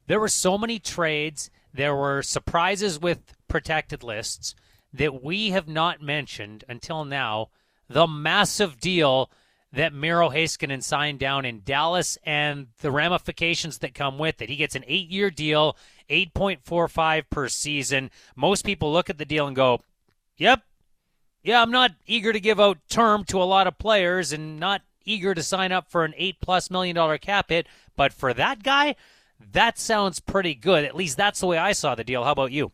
There 0.08 0.18
were 0.18 0.28
so 0.28 0.58
many 0.58 0.80
trades, 0.80 1.50
there 1.72 1.94
were 1.94 2.22
surprises 2.22 2.98
with 2.98 3.34
protected 3.46 4.02
lists 4.02 4.56
that 4.92 5.22
we 5.22 5.50
have 5.50 5.68
not 5.68 6.02
mentioned 6.02 6.64
until 6.68 7.04
now. 7.04 7.50
The 7.88 8.08
massive 8.08 8.80
deal 8.80 9.30
that 9.72 9.94
Miro 9.94 10.28
Heiskanen 10.28 10.82
signed 10.82 11.18
down 11.18 11.44
in 11.44 11.62
Dallas 11.64 12.18
and 12.24 12.68
the 12.80 12.90
ramifications 12.90 13.78
that 13.78 13.94
come 13.94 14.18
with 14.18 14.42
it. 14.42 14.50
He 14.50 14.56
gets 14.56 14.74
an 14.74 14.84
eight 14.86 15.08
year 15.08 15.30
deal, 15.30 15.76
8.45 16.10 17.24
per 17.30 17.48
season. 17.48 18.10
Most 18.36 18.64
people 18.64 18.92
look 18.92 19.08
at 19.08 19.18
the 19.18 19.24
deal 19.24 19.46
and 19.46 19.56
go, 19.56 19.80
Yep, 20.36 20.62
yeah, 21.42 21.62
I'm 21.62 21.70
not 21.70 21.92
eager 22.06 22.32
to 22.32 22.40
give 22.40 22.60
out 22.60 22.78
term 22.88 23.24
to 23.24 23.42
a 23.42 23.44
lot 23.44 23.66
of 23.66 23.78
players 23.78 24.32
and 24.32 24.60
not 24.60 24.82
eager 25.04 25.34
to 25.34 25.42
sign 25.42 25.72
up 25.72 25.90
for 25.90 26.04
an 26.04 26.14
eight 26.16 26.36
plus 26.40 26.70
million 26.70 26.94
dollar 26.94 27.18
cap 27.18 27.48
hit. 27.48 27.66
But 27.96 28.12
for 28.12 28.32
that 28.34 28.62
guy, 28.62 28.96
that 29.52 29.78
sounds 29.78 30.20
pretty 30.20 30.54
good. 30.54 30.84
At 30.84 30.96
least 30.96 31.16
that's 31.16 31.40
the 31.40 31.46
way 31.46 31.58
I 31.58 31.72
saw 31.72 31.94
the 31.94 32.04
deal. 32.04 32.24
How 32.24 32.32
about 32.32 32.52
you? 32.52 32.72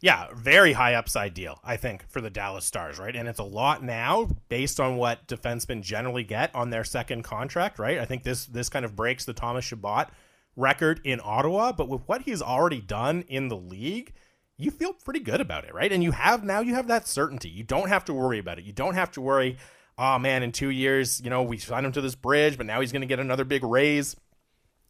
Yeah, 0.00 0.26
very 0.34 0.74
high 0.74 0.94
upside 0.94 1.32
deal, 1.32 1.58
I 1.64 1.78
think, 1.78 2.08
for 2.10 2.20
the 2.20 2.28
Dallas 2.28 2.66
Stars, 2.66 2.98
right? 2.98 3.16
And 3.16 3.26
it's 3.26 3.38
a 3.38 3.44
lot 3.44 3.82
now 3.82 4.28
based 4.48 4.78
on 4.78 4.96
what 4.96 5.26
defensemen 5.26 5.82
generally 5.82 6.22
get 6.22 6.54
on 6.54 6.68
their 6.68 6.84
second 6.84 7.22
contract, 7.22 7.78
right? 7.78 7.98
I 7.98 8.04
think 8.04 8.22
this 8.22 8.44
this 8.46 8.68
kind 8.68 8.84
of 8.84 8.94
breaks 8.94 9.24
the 9.24 9.32
Thomas 9.32 9.64
Chabot 9.64 10.10
record 10.54 11.00
in 11.04 11.20
Ottawa, 11.24 11.72
but 11.72 11.88
with 11.88 12.02
what 12.06 12.22
he's 12.22 12.42
already 12.42 12.80
done 12.80 13.24
in 13.28 13.48
the 13.48 13.56
league, 13.56 14.12
you 14.58 14.70
feel 14.70 14.92
pretty 14.92 15.20
good 15.20 15.40
about 15.40 15.64
it, 15.64 15.74
right? 15.74 15.92
And 15.92 16.02
you 16.02 16.12
have 16.12 16.44
now 16.44 16.60
you 16.60 16.74
have 16.74 16.88
that 16.88 17.08
certainty. 17.08 17.48
You 17.48 17.64
don't 17.64 17.88
have 17.88 18.04
to 18.06 18.14
worry 18.14 18.38
about 18.38 18.58
it. 18.58 18.64
You 18.64 18.72
don't 18.72 18.94
have 18.94 19.10
to 19.12 19.22
worry, 19.22 19.56
oh 19.96 20.18
man, 20.18 20.42
in 20.42 20.52
two 20.52 20.70
years, 20.70 21.22
you 21.22 21.30
know, 21.30 21.42
we 21.42 21.56
signed 21.56 21.86
him 21.86 21.92
to 21.92 22.02
this 22.02 22.14
bridge, 22.14 22.58
but 22.58 22.66
now 22.66 22.82
he's 22.82 22.92
gonna 22.92 23.06
get 23.06 23.18
another 23.18 23.44
big 23.44 23.64
raise 23.64 24.14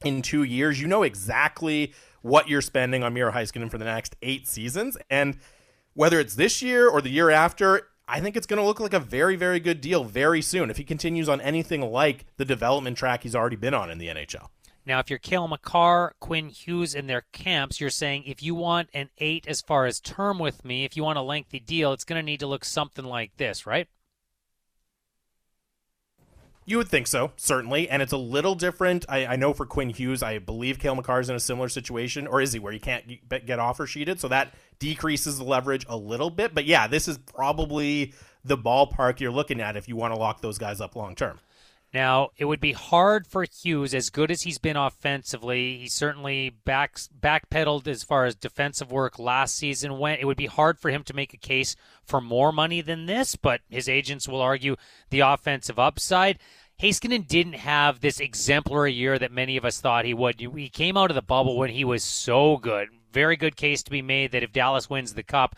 in 0.05 0.23
two 0.23 0.43
years. 0.43 0.81
You 0.81 0.89
know 0.89 1.05
exactly 1.05 1.95
what 2.27 2.49
you're 2.49 2.61
spending 2.61 3.03
on 3.05 3.15
Miro 3.15 3.33
Heiskanen 3.33 3.71
for 3.71 3.79
the 3.79 3.85
next 3.85 4.17
eight 4.21 4.49
seasons. 4.49 4.99
And 5.09 5.39
whether 5.95 6.19
it's 6.19 6.35
this 6.35 6.61
year 6.61 6.89
or 6.89 7.01
the 7.01 7.09
year 7.09 7.31
after, 7.31 7.89
I 8.09 8.21
think 8.21 8.37
it's 8.37 8.47
going 8.47 8.61
to 8.61 8.67
look 8.67 8.81
like 8.81 8.93
a 8.93 9.01
very, 9.01 9.37
very 9.37 9.61
good 9.61 9.81
deal 9.81 10.05
very 10.05 10.43
soon 10.43 10.69
if 10.69 10.77
he 10.77 10.85
continues 10.85 11.29
on 11.29 11.41
anything 11.41 11.81
like 11.81 12.27
the 12.37 12.45
development 12.45 12.99
track 12.99 13.23
he's 13.23 13.35
already 13.35 13.57
been 13.57 13.75
on 13.75 13.91
in 13.91 13.99
the 13.99 14.09
NHL. 14.09 14.49
Now, 14.85 15.01
if 15.01 15.11
you're 15.11 15.19
Cale 15.19 15.49
Makar, 15.49 16.15
Quinn 16.21 16.49
Hughes, 16.49 16.95
in 16.95 17.09
their 17.09 17.25
camps, 17.33 17.81
you're 17.81 17.91
saying 17.91 18.23
if 18.25 18.41
you 18.41 18.55
want 18.55 18.89
an 18.95 19.11
eight 19.19 19.47
as 19.49 19.61
far 19.61 19.85
as 19.87 19.99
term 19.99 20.39
with 20.39 20.65
me, 20.65 20.85
if 20.85 20.97
you 20.97 21.03
want 21.03 21.19
a 21.19 21.23
lengthy 21.23 21.59
deal, 21.59 21.93
it's 21.93 22.05
going 22.05 22.21
to 22.21 22.25
need 22.25 22.39
to 22.41 22.47
look 22.47 22.65
something 22.65 23.05
like 23.05 23.37
this, 23.37 23.67
right? 23.67 23.89
You 26.69 26.79
would 26.79 26.89
think 26.89 27.07
so, 27.07 27.31
certainly, 27.37 27.89
and 27.89 28.03
it's 28.03 28.13
a 28.13 28.17
little 28.17 28.57
different. 28.57 29.05
I, 29.09 29.25
I 29.27 29.37
know 29.37 29.53
for 29.53 29.65
Quinn 29.65 29.91
Hughes, 29.91 30.21
I 30.21 30.41
believe 30.41 30.83
Makar 30.83 31.21
is 31.21 31.31
in 31.31 31.37
a 31.37 31.41
similar 31.41 31.69
situation, 31.69 32.27
or 32.27 32.41
is 32.41 32.53
he, 32.53 32.59
where 32.59 32.73
you 32.73 32.81
can't 32.81 33.07
get 33.47 33.61
offer 33.61 33.87
sheeted, 33.87 34.19
so 34.19 34.27
that 34.29 34.53
decreases 34.81 35.39
the 35.39 35.45
leverage 35.45 35.87
a 35.89 35.97
little 35.97 36.29
bit. 36.29 36.55
But 36.55 36.65
yeah, 36.65 36.89
this 36.89 37.07
is 37.07 37.19
probably 37.19 38.15
the 38.45 38.59
ballpark 38.59 39.21
you're 39.21 39.31
looking 39.31 39.61
at 39.61 39.77
if 39.77 39.87
you 39.87 39.95
want 39.95 40.13
to 40.13 40.19
lock 40.19 40.41
those 40.41 40.59
guys 40.59 40.81
up 40.81 40.97
long 40.97 41.15
term. 41.15 41.39
Now, 41.97 42.29
it 42.37 42.45
would 42.45 42.61
be 42.61 42.73
hard 42.73 43.27
for 43.27 43.47
Hughes, 43.51 43.95
as 43.95 44.11
good 44.11 44.31
as 44.31 44.43
he's 44.43 44.59
been 44.59 44.77
offensively. 44.77 45.79
He 45.79 45.89
certainly 45.89 46.51
back 46.51 46.99
backpedaled 47.19 47.89
as 47.89 48.03
far 48.03 48.27
as 48.27 48.35
defensive 48.35 48.93
work 48.93 49.19
last 49.19 49.57
season 49.57 49.99
went. 49.99 50.21
It 50.21 50.27
would 50.27 50.37
be 50.37 50.45
hard 50.45 50.79
for 50.79 50.91
him 50.91 51.05
to 51.05 51.17
make 51.17 51.33
a 51.33 51.39
case 51.39 51.75
for 52.05 52.21
more 52.21 52.53
money 52.53 52.83
than 52.83 53.07
this, 53.07 53.35
but 53.35 53.63
his 53.71 53.89
agents 53.89 54.29
will 54.29 54.43
argue 54.43 54.77
the 55.09 55.21
offensive 55.21 55.79
upside. 55.79 56.39
Heiskanen 56.79 57.27
didn't 57.27 57.55
have 57.55 58.01
this 58.01 58.21
exemplary 58.21 58.93
year 58.93 59.19
that 59.19 59.33
many 59.33 59.57
of 59.57 59.65
us 59.65 59.81
thought 59.81 60.05
he 60.05 60.13
would. 60.13 60.39
He 60.39 60.69
came 60.69 60.99
out 60.99 61.11
of 61.11 61.15
the 61.15 61.23
bubble 61.23 61.57
when 61.57 61.71
he 61.71 61.83
was 61.83 62.05
so 62.05 62.59
good. 62.59 62.91
Very 63.11 63.39
good 63.39 63.57
case 63.57 63.83
to 63.85 63.91
be 63.91 64.03
made 64.03 64.33
that 64.33 64.43
if 64.43 64.53
Dallas 64.53 64.91
wins 64.91 65.15
the 65.15 65.23
cup, 65.23 65.57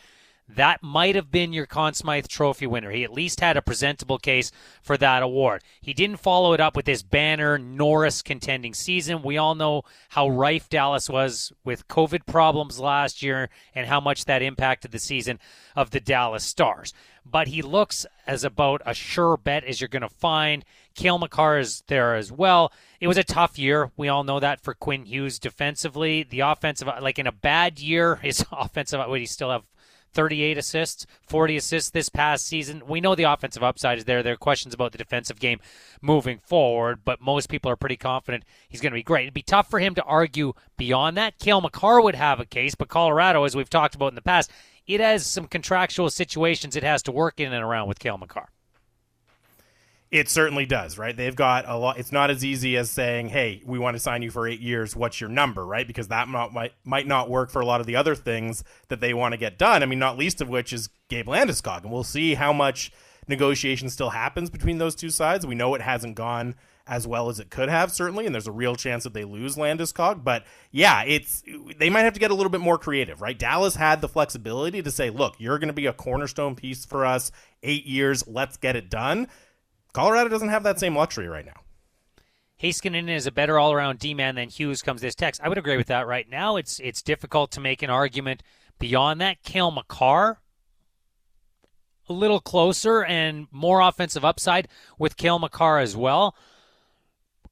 that 0.48 0.82
might 0.82 1.14
have 1.14 1.30
been 1.30 1.52
your 1.52 1.66
Conn 1.66 1.92
Smythe 1.92 2.26
Trophy 2.26 2.66
winner. 2.66 2.90
He 2.90 3.04
at 3.04 3.12
least 3.12 3.40
had 3.40 3.56
a 3.56 3.62
presentable 3.62 4.18
case 4.18 4.50
for 4.82 4.96
that 4.96 5.22
award. 5.22 5.62
He 5.80 5.92
didn't 5.92 6.20
follow 6.20 6.54
it 6.54 6.60
up 6.60 6.74
with 6.74 6.86
his 6.86 7.02
banner 7.02 7.58
Norris 7.58 8.22
contending 8.22 8.72
season. 8.72 9.22
We 9.22 9.36
all 9.36 9.54
know 9.54 9.82
how 10.10 10.28
rife 10.28 10.70
Dallas 10.70 11.10
was 11.10 11.52
with 11.64 11.88
COVID 11.88 12.24
problems 12.26 12.80
last 12.80 13.22
year 13.22 13.50
and 13.74 13.86
how 13.86 14.00
much 14.00 14.24
that 14.24 14.42
impacted 14.42 14.90
the 14.90 14.98
season 14.98 15.38
of 15.76 15.90
the 15.90 16.00
Dallas 16.00 16.44
Stars. 16.44 16.94
But 17.30 17.48
he 17.48 17.60
looks 17.60 18.06
as 18.26 18.42
about 18.42 18.80
a 18.86 18.94
sure 18.94 19.36
bet 19.36 19.64
as 19.64 19.82
you're 19.82 19.88
going 19.88 20.00
to 20.00 20.08
find. 20.08 20.64
Cale 20.94 21.18
Makar 21.18 21.58
is 21.58 21.82
there 21.88 22.14
as 22.14 22.32
well. 22.32 22.72
It 23.00 23.06
was 23.06 23.18
a 23.18 23.22
tough 23.22 23.58
year. 23.58 23.90
We 23.98 24.08
all 24.08 24.24
know 24.24 24.40
that 24.40 24.62
for 24.62 24.72
Quinn 24.72 25.04
Hughes 25.04 25.38
defensively. 25.38 26.22
The 26.22 26.40
offensive, 26.40 26.88
like 27.02 27.18
in 27.18 27.26
a 27.26 27.32
bad 27.32 27.78
year, 27.80 28.16
his 28.16 28.44
offensive, 28.52 29.00
would 29.06 29.20
he 29.20 29.26
still 29.26 29.50
have 29.50 29.64
38 30.18 30.58
assists, 30.58 31.06
40 31.28 31.58
assists 31.58 31.90
this 31.90 32.08
past 32.08 32.44
season. 32.44 32.82
We 32.88 33.00
know 33.00 33.14
the 33.14 33.22
offensive 33.22 33.62
upside 33.62 33.98
is 33.98 34.04
there. 34.04 34.20
There 34.20 34.32
are 34.32 34.36
questions 34.36 34.74
about 34.74 34.90
the 34.90 34.98
defensive 34.98 35.38
game 35.38 35.60
moving 36.02 36.38
forward, 36.38 37.02
but 37.04 37.20
most 37.20 37.48
people 37.48 37.70
are 37.70 37.76
pretty 37.76 37.96
confident 37.96 38.42
he's 38.68 38.80
going 38.80 38.90
to 38.90 38.98
be 38.98 39.04
great. 39.04 39.26
It'd 39.26 39.34
be 39.34 39.42
tough 39.42 39.70
for 39.70 39.78
him 39.78 39.94
to 39.94 40.02
argue 40.02 40.54
beyond 40.76 41.16
that. 41.18 41.38
Cale 41.38 41.60
Makar 41.60 42.00
would 42.00 42.16
have 42.16 42.40
a 42.40 42.44
case, 42.44 42.74
but 42.74 42.88
Colorado, 42.88 43.44
as 43.44 43.54
we've 43.54 43.70
talked 43.70 43.94
about 43.94 44.08
in 44.08 44.16
the 44.16 44.20
past, 44.20 44.50
it 44.88 44.98
has 44.98 45.24
some 45.24 45.46
contractual 45.46 46.10
situations 46.10 46.74
it 46.74 46.82
has 46.82 47.00
to 47.04 47.12
work 47.12 47.38
in 47.38 47.52
and 47.52 47.62
around 47.62 47.86
with 47.86 48.00
Cale 48.00 48.18
Makar. 48.18 48.48
It 50.10 50.30
certainly 50.30 50.64
does, 50.64 50.96
right? 50.96 51.14
They've 51.14 51.36
got 51.36 51.68
a 51.68 51.76
lot. 51.76 51.98
It's 51.98 52.12
not 52.12 52.30
as 52.30 52.42
easy 52.42 52.78
as 52.78 52.90
saying, 52.90 53.28
"Hey, 53.28 53.62
we 53.66 53.78
want 53.78 53.94
to 53.94 54.00
sign 54.00 54.22
you 54.22 54.30
for 54.30 54.48
eight 54.48 54.60
years. 54.60 54.96
What's 54.96 55.20
your 55.20 55.28
number?" 55.28 55.66
Right? 55.66 55.86
Because 55.86 56.08
that 56.08 56.28
might 56.28 56.52
might, 56.52 56.72
might 56.82 57.06
not 57.06 57.28
work 57.28 57.50
for 57.50 57.60
a 57.60 57.66
lot 57.66 57.80
of 57.80 57.86
the 57.86 57.96
other 57.96 58.14
things 58.14 58.64
that 58.88 59.00
they 59.00 59.12
want 59.12 59.32
to 59.32 59.38
get 59.38 59.58
done. 59.58 59.82
I 59.82 59.86
mean, 59.86 59.98
not 59.98 60.16
least 60.16 60.40
of 60.40 60.48
which 60.48 60.72
is 60.72 60.88
Gabe 61.10 61.26
Landeskog, 61.26 61.82
and 61.82 61.92
we'll 61.92 62.04
see 62.04 62.34
how 62.34 62.54
much 62.54 62.90
negotiation 63.26 63.90
still 63.90 64.10
happens 64.10 64.48
between 64.48 64.78
those 64.78 64.94
two 64.94 65.10
sides. 65.10 65.46
We 65.46 65.54
know 65.54 65.74
it 65.74 65.82
hasn't 65.82 66.14
gone 66.14 66.54
as 66.86 67.06
well 67.06 67.28
as 67.28 67.38
it 67.38 67.50
could 67.50 67.68
have, 67.68 67.92
certainly, 67.92 68.24
and 68.24 68.34
there's 68.34 68.46
a 68.46 68.52
real 68.52 68.74
chance 68.74 69.04
that 69.04 69.12
they 69.12 69.24
lose 69.24 69.56
Landeskog. 69.56 70.24
But 70.24 70.44
yeah, 70.70 71.02
it's 71.02 71.44
they 71.76 71.90
might 71.90 72.00
have 72.00 72.14
to 72.14 72.20
get 72.20 72.30
a 72.30 72.34
little 72.34 72.48
bit 72.48 72.62
more 72.62 72.78
creative, 72.78 73.20
right? 73.20 73.38
Dallas 73.38 73.76
had 73.76 74.00
the 74.00 74.08
flexibility 74.08 74.80
to 74.80 74.90
say, 74.90 75.10
"Look, 75.10 75.34
you're 75.38 75.58
going 75.58 75.68
to 75.68 75.74
be 75.74 75.84
a 75.84 75.92
cornerstone 75.92 76.54
piece 76.54 76.86
for 76.86 77.04
us. 77.04 77.30
Eight 77.62 77.84
years, 77.84 78.26
let's 78.26 78.56
get 78.56 78.74
it 78.74 78.88
done." 78.88 79.28
Colorado 79.92 80.28
doesn't 80.28 80.50
have 80.50 80.62
that 80.62 80.78
same 80.78 80.96
luxury 80.96 81.28
right 81.28 81.46
now. 81.46 81.60
Heiskanen 82.60 83.08
is 83.08 83.26
a 83.26 83.32
better 83.32 83.58
all-around 83.58 83.98
D-man 84.00 84.34
than 84.34 84.48
Hughes 84.48 84.82
comes 84.82 85.00
this 85.00 85.14
text. 85.14 85.40
I 85.42 85.48
would 85.48 85.58
agree 85.58 85.76
with 85.76 85.86
that 85.86 86.06
right 86.06 86.28
now. 86.28 86.56
It's 86.56 86.80
it's 86.80 87.02
difficult 87.02 87.52
to 87.52 87.60
make 87.60 87.82
an 87.82 87.90
argument 87.90 88.42
beyond 88.78 89.20
that. 89.20 89.42
Cale 89.44 89.70
Makar, 89.70 90.38
a 92.08 92.12
little 92.12 92.40
closer 92.40 93.04
and 93.04 93.46
more 93.52 93.80
offensive 93.80 94.24
upside 94.24 94.66
with 94.98 95.16
Cale 95.16 95.38
Makar 95.38 95.78
as 95.78 95.96
well. 95.96 96.34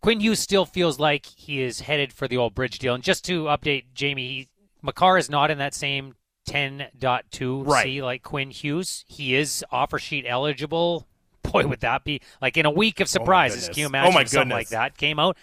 Quinn 0.00 0.20
Hughes 0.20 0.40
still 0.40 0.64
feels 0.64 0.98
like 0.98 1.26
he 1.26 1.62
is 1.62 1.80
headed 1.80 2.12
for 2.12 2.26
the 2.26 2.36
old 2.36 2.54
bridge 2.54 2.78
deal. 2.78 2.94
And 2.94 3.02
just 3.02 3.24
to 3.26 3.44
update 3.44 3.94
Jamie, 3.94 4.28
he, 4.28 4.48
Makar 4.82 5.18
is 5.18 5.30
not 5.30 5.50
in 5.50 5.58
that 5.58 5.74
same 5.74 6.14
10.2 6.48 7.66
right. 7.66 7.84
C 7.84 8.02
like 8.02 8.22
Quinn 8.22 8.50
Hughes. 8.50 9.04
He 9.08 9.34
is 9.34 9.64
offer 9.70 9.98
sheet 9.98 10.24
eligible 10.28 11.06
boy, 11.52 11.66
would 11.66 11.80
that 11.80 12.04
be 12.04 12.20
like 12.40 12.56
in 12.56 12.66
a 12.66 12.70
week 12.70 13.00
of 13.00 13.06
oh 13.06 13.08
surprises? 13.08 13.68
Oh 13.68 13.72
Can 13.72 13.80
you 13.80 13.86
imagine 13.86 14.12
oh 14.12 14.14
my 14.14 14.24
something 14.24 14.50
like 14.50 14.68
that 14.68 14.96
came 14.96 15.18
out? 15.18 15.36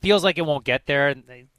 Feels 0.00 0.24
like 0.24 0.38
it 0.38 0.42
won't 0.42 0.64
get 0.64 0.86
there. 0.86 1.14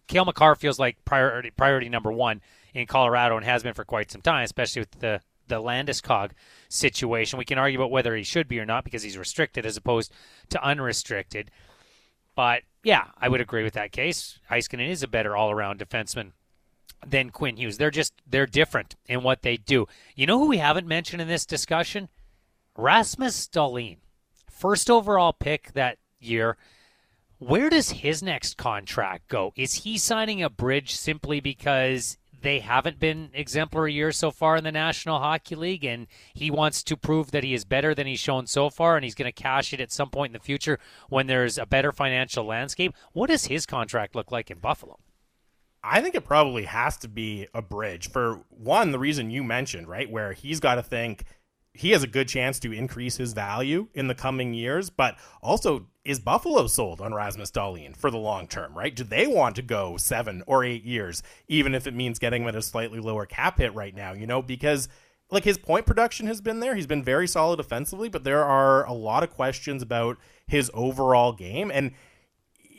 Cale 0.08 0.22
uh, 0.22 0.26
Makar 0.26 0.56
feels 0.56 0.80
like 0.80 1.04
priority 1.06 1.52
priority 1.52 1.90
number 1.90 2.12
one 2.12 2.42
in 2.74 2.86
Colorado 2.86 3.38
and 3.38 3.46
has 3.46 3.64
been 3.64 3.74
for 3.74 3.86
quite 3.86 4.12
some 4.12 4.22
time, 4.22 4.44
especially 4.44 4.82
with 4.82 4.92
the 5.00 5.22
the 5.48 5.62
Landeskog 5.62 6.32
situation. 6.70 7.40
We 7.40 7.46
can 7.46 7.58
argue 7.58 7.80
about 7.80 7.92
whether 7.92 8.16
he 8.16 8.24
should 8.24 8.48
be 8.48 8.60
or 8.60 8.66
not 8.66 8.84
because 8.84 9.04
he's 9.04 9.18
restricted 9.18 9.66
as 9.66 9.78
opposed 9.78 10.12
to 10.50 10.64
unrestricted. 10.64 11.52
But 12.36 12.64
yeah, 12.84 13.06
I 13.18 13.30
would 13.30 13.42
agree 13.42 13.64
with 13.64 13.74
that 13.74 13.92
case. 13.92 14.40
Heiskanen 14.52 14.90
is 14.90 15.04
a 15.04 15.08
better 15.08 15.36
all 15.36 15.52
around 15.52 15.80
defenseman 15.80 16.32
than 17.06 17.30
Quinn 17.30 17.58
Hughes. 17.58 17.78
They're 17.78 17.92
just 17.92 18.14
they're 18.28 18.46
different 18.46 18.96
in 19.08 19.24
what 19.24 19.42
they 19.42 19.58
do. 19.58 19.88
You 20.16 20.28
know 20.28 20.40
who 20.40 20.48
we 20.48 20.58
haven't 20.58 20.88
mentioned 20.88 21.22
in 21.22 21.28
this 21.28 21.46
discussion? 21.46 22.10
Rasmus 22.78 23.48
Dahlin, 23.48 23.98
first 24.50 24.90
overall 24.90 25.34
pick 25.34 25.74
that 25.74 25.98
year. 26.20 26.58
Where 27.38 27.70
does 27.70 27.90
his 27.92 28.24
next 28.24 28.58
contract 28.58 29.28
go? 29.28 29.54
Is 29.56 29.84
he 29.86 29.98
signing 29.98 30.42
a 30.42 30.50
bridge 30.50 30.96
simply 30.96 31.40
because 31.40 32.18
they 32.42 32.60
haven't 32.60 33.00
been 33.00 33.30
exemplary 33.34 33.94
years 33.94 34.18
so 34.18 34.30
far 34.30 34.56
in 34.56 34.64
the 34.64 34.72
National 34.72 35.20
Hockey 35.20 35.56
League, 35.56 35.84
and 35.84 36.08
he 36.34 36.52
wants 36.52 36.84
to 36.84 36.96
prove 36.96 37.32
that 37.32 37.44
he 37.44 37.54
is 37.54 37.66
better 37.66 37.96
than 37.96 38.08
he's 38.08 38.20
shown 38.20 38.46
so 38.46 38.70
far, 38.70 38.96
and 38.96 39.04
he's 39.04 39.16
going 39.16 39.32
to 39.32 39.32
cash 39.32 39.74
it 39.74 39.80
at 39.80 39.92
some 39.92 40.10
point 40.10 40.30
in 40.30 40.34
the 40.34 40.46
future 40.46 40.80
when 41.10 41.28
there's 41.28 41.58
a 41.58 41.66
better 41.66 41.92
financial 41.92 42.46
landscape. 42.46 42.94
What 43.14 43.28
does 43.28 43.46
his 43.46 43.66
contract 43.66 44.16
look 44.16 44.32
like 44.32 44.52
in 44.52 44.60
Buffalo? 44.60 45.00
I 45.84 46.02
think 46.02 46.16
it 46.16 46.26
probably 46.26 46.66
has 46.66 46.98
to 46.98 47.08
be 47.08 47.48
a 47.54 47.62
bridge 47.62 48.10
for 48.10 48.42
one, 48.50 48.92
the 48.92 49.00
reason 49.00 49.30
you 49.30 49.44
mentioned, 49.44 49.88
right, 49.88 50.10
where 50.10 50.34
he's 50.34 50.60
got 50.60 50.76
to 50.76 50.84
think 50.84 51.26
he 51.76 51.92
has 51.92 52.04
a 52.04 52.08
good 52.08 52.28
chance 52.28 52.60
to 52.60 52.72
increase 52.72 53.18
his 53.18 53.34
value 53.34 53.88
in 53.94 54.08
the 54.08 54.16
coming 54.16 54.54
years, 54.54 54.90
but 54.90 55.18
also 55.42 55.88
is 56.04 56.20
Buffalo 56.20 56.68
sold 56.68 57.02
on 57.02 57.14
Rasmus 57.14 57.52
Dahlin 57.52 57.96
for 57.96 58.10
the 58.10 58.18
long 58.18 58.48
term, 58.48 58.78
right? 58.78 58.96
Do 58.96 59.04
they 59.04 59.28
want 59.28 59.56
to 59.58 59.62
go 59.62 59.98
seven 59.98 60.44
or 60.48 60.64
eight 60.64 60.84
years, 60.84 61.24
even 61.48 61.76
if 61.76 61.88
it 61.88 61.94
means 61.94 62.20
getting 62.20 62.44
him 62.44 62.50
at 62.50 62.56
a 62.56 62.62
slightly 62.62 63.00
lower 63.00 63.26
cap 63.26 63.58
hit 63.58 63.74
right 63.74 63.96
now, 63.96 64.14
you 64.14 64.28
know, 64.28 64.42
because 64.42 64.88
like 65.32 65.44
his 65.44 65.58
point 65.58 65.86
production 65.86 66.28
has 66.28 66.42
been 66.42 66.60
there. 66.60 66.76
He's 66.76 66.88
been 66.88 67.04
very 67.04 67.28
solid 67.28 67.60
offensively, 67.60 68.10
but 68.10 68.24
there 68.24 68.44
are 68.44 68.86
a 68.86 68.94
lot 68.94 69.24
of 69.24 69.32
questions 69.32 69.82
about 69.82 70.18
his 70.48 70.70
overall 70.74 71.34
game. 71.34 71.72
And 71.72 71.92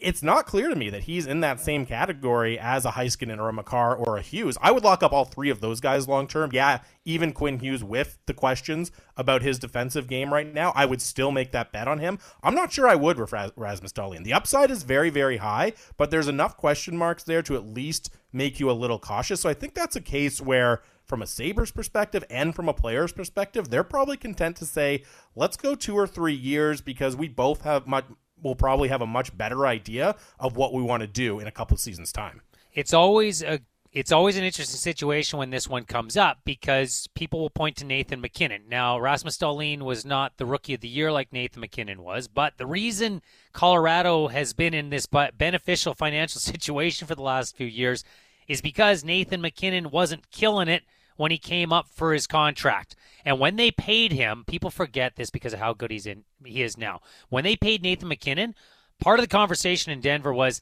it's 0.01 0.23
not 0.23 0.47
clear 0.47 0.69
to 0.69 0.77
me 0.77 0.91
that 0.91 1.05
he's 1.05 1.27
in 1.27 1.41
that 1.41 1.61
same 1.61 1.87
category 1.87 2.59
as 2.59 2.85
a 2.85 2.91
Heiskanen 2.91 3.39
or 3.39 3.49
a 3.49 3.53
Makar 3.53 3.95
or 3.95 4.17
a 4.17 4.23
Hughes. 4.23 4.59
I 4.61 4.71
would 4.71 4.85
lock 4.85 5.03
up 5.03 5.13
all 5.13 5.25
three 5.25 5.51
of 5.51 5.61
those 5.61 5.81
guys 5.81 6.09
long 6.09 6.27
term. 6.27 6.51
Yeah, 6.53 6.81
even 7.05 7.33
Quinn 7.33 7.59
Hughes 7.59 7.83
with 7.83 8.19
the 8.27 8.35
questions 8.35 8.91
about 9.17 9.43
his 9.43 9.59
defensive 9.59 10.09
game 10.09 10.33
right 10.33 10.53
now, 10.53 10.73
I 10.75 10.87
would 10.87 11.03
still 11.03 11.31
make 11.31 11.53
that 11.53 11.73
bet 11.73 11.89
on 11.89 11.99
him. 11.99 12.19
I'm 12.43 12.55
not 12.55 12.73
sure 12.73 12.89
I 12.89 12.95
would 12.95 13.19
with 13.19 13.33
Rasmus 13.33 13.93
Dahlin. 13.93 14.25
The 14.25 14.33
upside 14.33 14.71
is 14.71 14.83
very, 14.83 15.11
very 15.11 15.39
high, 15.39 15.73
but 15.97 16.11
there's 16.11 16.29
enough 16.29 16.57
question 16.57 16.97
marks 16.97 17.23
there 17.25 17.43
to 17.43 17.57
at 17.57 17.67
least 17.67 18.11
make 18.33 18.61
you 18.61 18.71
a 18.71 18.73
little 18.73 18.99
cautious. 18.99 19.41
So 19.41 19.49
I 19.49 19.55
think 19.55 19.75
that's 19.75 19.97
a 19.97 20.01
case 20.01 20.41
where 20.41 20.83
from 21.07 21.23
a 21.23 21.27
Sabres 21.27 21.71
perspective 21.71 22.25
and 22.29 22.55
from 22.55 22.69
a 22.69 22.75
player's 22.75 23.13
perspective, 23.13 23.71
they're 23.71 23.85
probably 23.85 24.17
content 24.17 24.57
to 24.57 24.67
say, 24.67 25.05
let's 25.35 25.57
go 25.57 25.75
two 25.75 25.97
or 25.97 26.07
three 26.07 26.35
years 26.35 26.81
because 26.81 27.17
we 27.17 27.29
both 27.29 27.63
have 27.63 27.87
much 27.87 28.07
we'll 28.43 28.55
probably 28.55 28.89
have 28.89 29.03
a 29.03 29.07
much 29.07 29.37
better 29.37 29.67
idea 29.67 30.17
of 30.39 30.57
what 30.57 30.73
we 30.73 30.83
want 30.83 31.03
to 31.03 31.07
do 31.07 31.41
in 31.41 31.47
a 31.47 31.51
couple 31.51 31.75
of 31.75 31.81
seasons 31.81 32.13
time. 32.13 32.43
It's 32.75 32.93
always 32.93 33.43
a 33.43 33.61
it's 33.93 34.13
always 34.13 34.37
an 34.37 34.45
interesting 34.45 34.77
situation 34.77 35.39
when 35.39 35.49
this 35.49 35.71
one 35.71 35.85
comes 35.85 36.19
up 36.19 36.41
because 36.45 37.09
people 37.15 37.41
will 37.41 37.49
point 37.49 37.77
to 37.77 37.85
Nathan 37.87 38.21
MacKinnon. 38.21 38.65
Now, 38.69 38.99
Rasmus 38.99 39.39
Dahlin 39.39 39.81
was 39.81 40.05
not 40.05 40.37
the 40.37 40.45
rookie 40.45 40.75
of 40.75 40.83
the 40.83 40.89
year 40.89 41.11
like 41.11 41.33
Nathan 41.33 41.61
MacKinnon 41.61 42.03
was, 42.03 42.29
but 42.29 42.59
the 42.59 42.67
reason 42.67 43.23
Colorado 43.55 44.29
has 44.29 44.53
been 44.53 44.75
in 44.75 44.91
this 44.91 45.07
beneficial 45.07 45.95
financial 45.99 46.43
situation 46.43 47.09
for 47.09 47.15
the 47.15 47.23
last 47.23 47.57
few 47.57 47.67
years 47.67 48.05
is 48.47 48.61
because 48.61 49.03
Nathan 49.03 49.41
MacKinnon 49.41 49.91
wasn't 49.91 50.31
killing 50.31 50.69
it 50.69 50.83
when 51.17 51.31
he 51.31 51.39
came 51.39 51.73
up 51.73 51.89
for 51.89 52.13
his 52.13 52.27
contract. 52.27 52.95
And 53.25 53.41
when 53.41 53.57
they 53.57 53.71
paid 53.71 54.13
him, 54.13 54.45
people 54.47 54.71
forget 54.71 55.17
this 55.17 55.31
because 55.31 55.53
of 55.53 55.59
how 55.59 55.73
good 55.73 55.91
he's 55.91 56.07
in 56.07 56.25
he 56.45 56.63
is 56.63 56.77
now. 56.77 57.01
When 57.29 57.45
they 57.45 57.57
paid 57.57 57.83
Nathan 57.83 58.09
MacKinnon, 58.09 58.55
part 59.01 59.19
of 59.19 59.25
the 59.25 59.37
conversation 59.37 59.93
in 59.93 60.01
Denver 60.01 60.33
was 60.33 60.61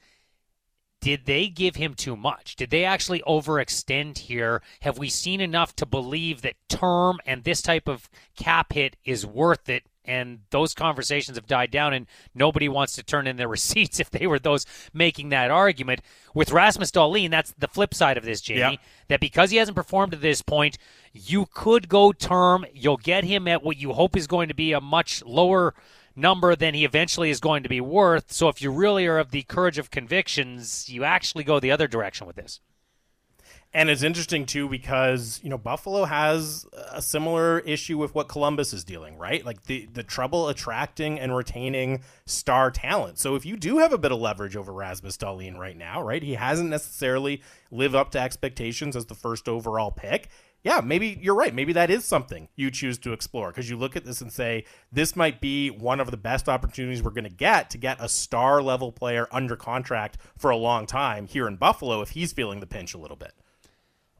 did 1.01 1.27
they 1.27 1.49
give 1.49 1.77
him 1.77 1.93
too 1.93 2.17
much? 2.17 2.57
Did 2.57 2.71
they 2.71 2.85
actually 2.85 3.21
overextend 3.27 4.17
here? 4.17 4.63
Have 4.81 4.97
we 4.97 5.11
seen 5.11 5.39
enough 5.43 5.77
to 5.77 5.85
believe 5.85 6.41
that 6.41 6.57
term 6.71 7.19
and 7.27 7.45
this 7.45 7.61
type 7.61 7.89
of 7.89 8.09
cap 8.37 8.73
hit 8.73 8.97
is 9.05 9.27
worth 9.27 9.69
it? 9.69 9.85
And 10.05 10.41
those 10.51 10.75
conversations 10.75 11.37
have 11.37 11.47
died 11.47 11.71
down, 11.71 11.95
and 11.95 12.07
nobody 12.35 12.69
wants 12.69 12.95
to 12.95 13.03
turn 13.03 13.27
in 13.27 13.37
their 13.37 13.49
receipts 13.57 14.01
if 14.01 14.11
they 14.11 14.27
were 14.27 14.39
those 14.39 14.67
making 14.93 15.31
that 15.31 15.51
argument. 15.51 16.01
With 16.35 16.53
Rasmus 16.53 16.91
Dahlin, 16.91 17.31
that's 17.31 17.55
the 17.59 17.69
flip 17.69 17.95
side 17.95 18.17
of 18.17 18.25
this, 18.25 18.41
Jamie. 18.41 18.61
Yep. 18.61 18.81
That 19.09 19.21
because 19.21 19.51
he 19.51 19.57
hasn't 19.57 19.77
performed 19.77 20.13
to 20.13 20.19
this 20.19 20.43
point, 20.43 20.79
you 21.13 21.47
could 21.53 21.89
go 21.89 22.13
term. 22.13 22.67
You'll 22.73 22.97
get 22.97 23.25
him 23.25 23.49
at 23.49 23.63
what 23.63 23.77
you 23.77 23.93
hope 23.93 24.17
is 24.17 24.27
going 24.27 24.49
to 24.49 24.55
be 24.55 24.73
a 24.73 24.81
much 24.81 25.23
lower 25.25 25.75
number 26.17 26.55
than 26.55 26.75
he 26.75 26.85
eventually 26.85 27.31
is 27.31 27.41
going 27.41 27.63
to 27.63 27.69
be 27.69 27.81
worth. 27.81 28.33
So 28.33 28.49
if 28.49 28.63
you 28.63 28.71
really 28.71 29.07
are 29.07 29.19
of 29.19 29.31
the 29.31 29.43
courage 29.43 29.79
of 29.79 29.91
convictions, 29.91 30.89
you 30.89 31.05
actually 31.05 31.45
go 31.45 31.61
the 31.61 31.71
other 31.71 31.89
direction 31.89 32.27
with 32.27 32.37
this. 32.37 32.61
And 33.77 33.91
it's 33.91 34.05
interesting 34.05 34.47
too 34.47 34.69
because 34.69 35.41
you 35.43 35.51
know 35.51 35.59
Buffalo 35.59 36.05
has 36.05 36.65
a 36.93 37.03
similar 37.03 37.59
issue 37.61 37.99
with 37.99 38.15
what 38.15 38.29
Columbus 38.29 38.73
is 38.73 38.85
dealing, 38.85 39.19
right? 39.19 39.45
Like 39.45 39.65
the 39.65 39.89
the 39.93 40.05
trouble 40.05 40.49
attracting 40.49 41.19
and 41.19 41.35
retaining 41.35 42.05
star 42.25 42.71
talent. 42.71 43.19
So 43.19 43.35
if 43.35 43.45
you 43.45 43.57
do 43.57 43.79
have 43.79 43.93
a 43.93 43.99
bit 43.99 44.13
of 44.13 44.21
leverage 44.21 44.55
over 44.55 44.73
Rasmus 44.73 45.17
Dahlin 45.17 45.59
right 45.59 45.77
now, 45.77 46.01
right? 46.03 46.23
He 46.23 46.35
hasn't 46.35 46.71
necessarily 46.71 47.43
lived 47.73 47.97
up 47.97 48.13
to 48.13 48.21
expectations 48.21 48.95
as 48.95 49.07
the 49.07 49.15
first 49.17 49.49
overall 49.49 49.91
pick 49.91 50.29
yeah, 50.65 50.81
maybe 50.83 51.19
you're 51.21 51.35
right. 51.35 51.55
Maybe 51.55 51.75
that 51.75 51.91
is 51.91 52.07
something 52.07 52.49
you 52.57 52.71
choose 52.71 52.97
to 53.01 53.13
explore 53.13 53.51
because 53.51 53.69
you 53.69 53.77
look 53.77 53.97
at 53.97 54.07
this 54.07 54.23
and 54.23 54.33
say, 54.33 54.65
this 54.91 55.15
might 55.15 55.39
be 55.39 55.69
one 55.69 56.01
of 56.01 56.11
the 56.11 56.17
best 56.17 56.49
opportunities 56.49 57.03
we're 57.03 57.11
going 57.11 57.25
to 57.25 57.31
get 57.31 57.69
to 57.71 57.79
get 57.79 58.01
a 58.01 58.09
star 58.09 58.63
level 58.63 58.91
player 58.91 59.29
under 59.31 59.57
contract 59.57 60.17
for 60.39 60.51
a 60.51 60.57
long 60.57 60.87
time 60.87 61.27
here 61.27 61.47
in 61.47 61.57
Buffalo 61.57 62.01
if 62.01 62.11
he's 62.11 62.33
feeling 62.33 62.61
the 62.61 62.67
pinch 62.67 62.95
a 62.95 62.99
little 62.99 63.17
bit. 63.17 63.35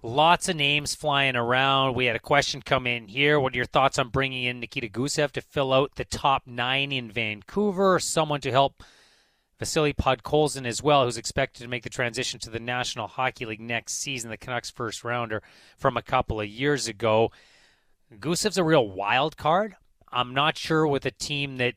Lots 0.05 0.51
of 0.51 0.57
names 0.57 0.95
flying 0.95 1.35
around. 1.35 1.95
We 1.95 2.05
had 2.05 2.15
a 2.15 2.19
question 2.19 2.61
come 2.61 2.87
in 2.87 3.09
here. 3.09 3.41
What 3.41 3.55
are 3.55 3.57
your 3.57 3.65
thoughts 3.65 3.99
on 3.99 4.11
bringing 4.11 4.45
in 4.45 4.61
Nikita 4.61 4.89
Gusev 4.89 5.31
to 5.31 5.41
fill 5.41 5.73
out 5.73 5.95
the 5.95 6.05
top 6.05 6.43
nine 6.47 6.93
in 6.93 7.11
Vancouver? 7.11 7.99
Someone 7.99 8.43
to 8.43 8.51
help 8.51 8.83
Vasily 9.59 9.95
Podkolzin 9.95 10.67
as 10.67 10.83
well, 10.83 11.05
who's 11.05 11.17
expected 11.17 11.63
to 11.63 11.71
make 11.71 11.85
the 11.85 11.89
transition 11.89 12.39
to 12.41 12.51
the 12.51 12.61
National 12.61 13.07
Hockey 13.07 13.47
League 13.47 13.63
next 13.63 13.95
season, 13.95 14.29
the 14.29 14.37
Canucks 14.37 14.71
first 14.71 15.05
rounder 15.05 15.43
from 15.79 15.97
a 15.97 16.03
couple 16.03 16.39
of 16.39 16.49
years 16.49 16.87
ago. 16.87 17.33
Gusev's 18.15 18.59
a 18.59 18.63
real 18.63 18.87
wild 18.87 19.39
card. 19.39 19.75
I'm 20.13 20.35
not 20.35 20.59
sure 20.59 20.87
with 20.87 21.07
a 21.07 21.13
team 21.13 21.57
that 21.57 21.77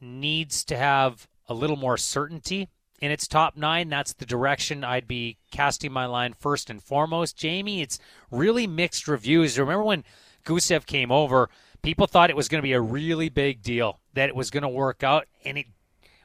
needs 0.00 0.64
to 0.64 0.76
have 0.76 1.28
a 1.46 1.54
little 1.54 1.76
more 1.76 1.96
certainty 1.96 2.70
in 3.00 3.10
its 3.10 3.26
top 3.28 3.56
nine. 3.56 3.88
That's 3.88 4.12
the 4.12 4.26
direction 4.26 4.84
I'd 4.84 5.08
be 5.08 5.38
casting 5.50 5.92
my 5.92 6.06
line 6.06 6.32
first 6.32 6.70
and 6.70 6.82
foremost. 6.82 7.36
Jamie, 7.36 7.80
it's 7.82 7.98
really 8.30 8.66
mixed 8.66 9.08
reviews. 9.08 9.58
Remember 9.58 9.84
when 9.84 10.04
Gusev 10.44 10.86
came 10.86 11.10
over, 11.10 11.48
people 11.82 12.06
thought 12.06 12.30
it 12.30 12.36
was 12.36 12.48
going 12.48 12.60
to 12.60 12.66
be 12.66 12.72
a 12.72 12.80
really 12.80 13.28
big 13.28 13.62
deal, 13.62 14.00
that 14.14 14.28
it 14.28 14.36
was 14.36 14.50
going 14.50 14.62
to 14.62 14.68
work 14.68 15.02
out, 15.02 15.26
and 15.44 15.58
it 15.58 15.66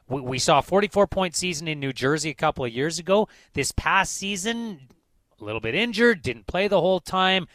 we, 0.06 0.38
saw 0.38 0.58
a 0.58 0.62
44 0.62 1.06
point 1.06 1.34
season 1.34 1.66
in 1.66 1.80
New 1.80 1.92
Jersey 1.92 2.30
a 2.30 2.34
couple 2.34 2.64
of 2.64 2.72
years 2.72 2.98
ago. 2.98 3.28
This 3.54 3.72
past 3.72 4.14
season, 4.14 4.88
a 5.40 5.44
little 5.44 5.60
bit 5.60 5.74
injured, 5.74 6.22
didn't 6.22 6.46
play 6.46 6.68
the 6.68 6.80
whole 6.80 7.00
time. 7.00 7.48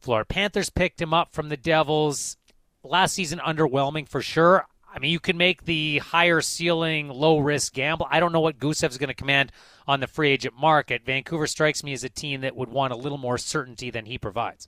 Florida 0.00 0.26
Panthers 0.26 0.70
picked 0.70 1.00
him 1.00 1.12
up 1.12 1.32
from 1.32 1.48
the 1.48 1.56
Devils. 1.56 2.36
Last 2.82 3.14
season, 3.14 3.38
underwhelming 3.40 4.08
for 4.08 4.22
sure. 4.22 4.66
I 4.98 5.00
mean, 5.00 5.12
you 5.12 5.20
can 5.20 5.36
make 5.36 5.64
the 5.64 5.98
higher 5.98 6.40
ceiling, 6.40 7.08
low 7.08 7.38
risk 7.38 7.72
gamble. 7.72 8.08
I 8.10 8.18
don't 8.18 8.32
know 8.32 8.40
what 8.40 8.58
Gusev's 8.58 8.98
going 8.98 9.06
to 9.06 9.14
command 9.14 9.52
on 9.86 10.00
the 10.00 10.08
free 10.08 10.30
agent 10.32 10.56
market. 10.58 11.04
Vancouver 11.04 11.46
strikes 11.46 11.84
me 11.84 11.92
as 11.92 12.02
a 12.02 12.08
team 12.08 12.40
that 12.40 12.56
would 12.56 12.68
want 12.68 12.92
a 12.92 12.96
little 12.96 13.16
more 13.16 13.38
certainty 13.38 13.92
than 13.92 14.06
he 14.06 14.18
provides. 14.18 14.66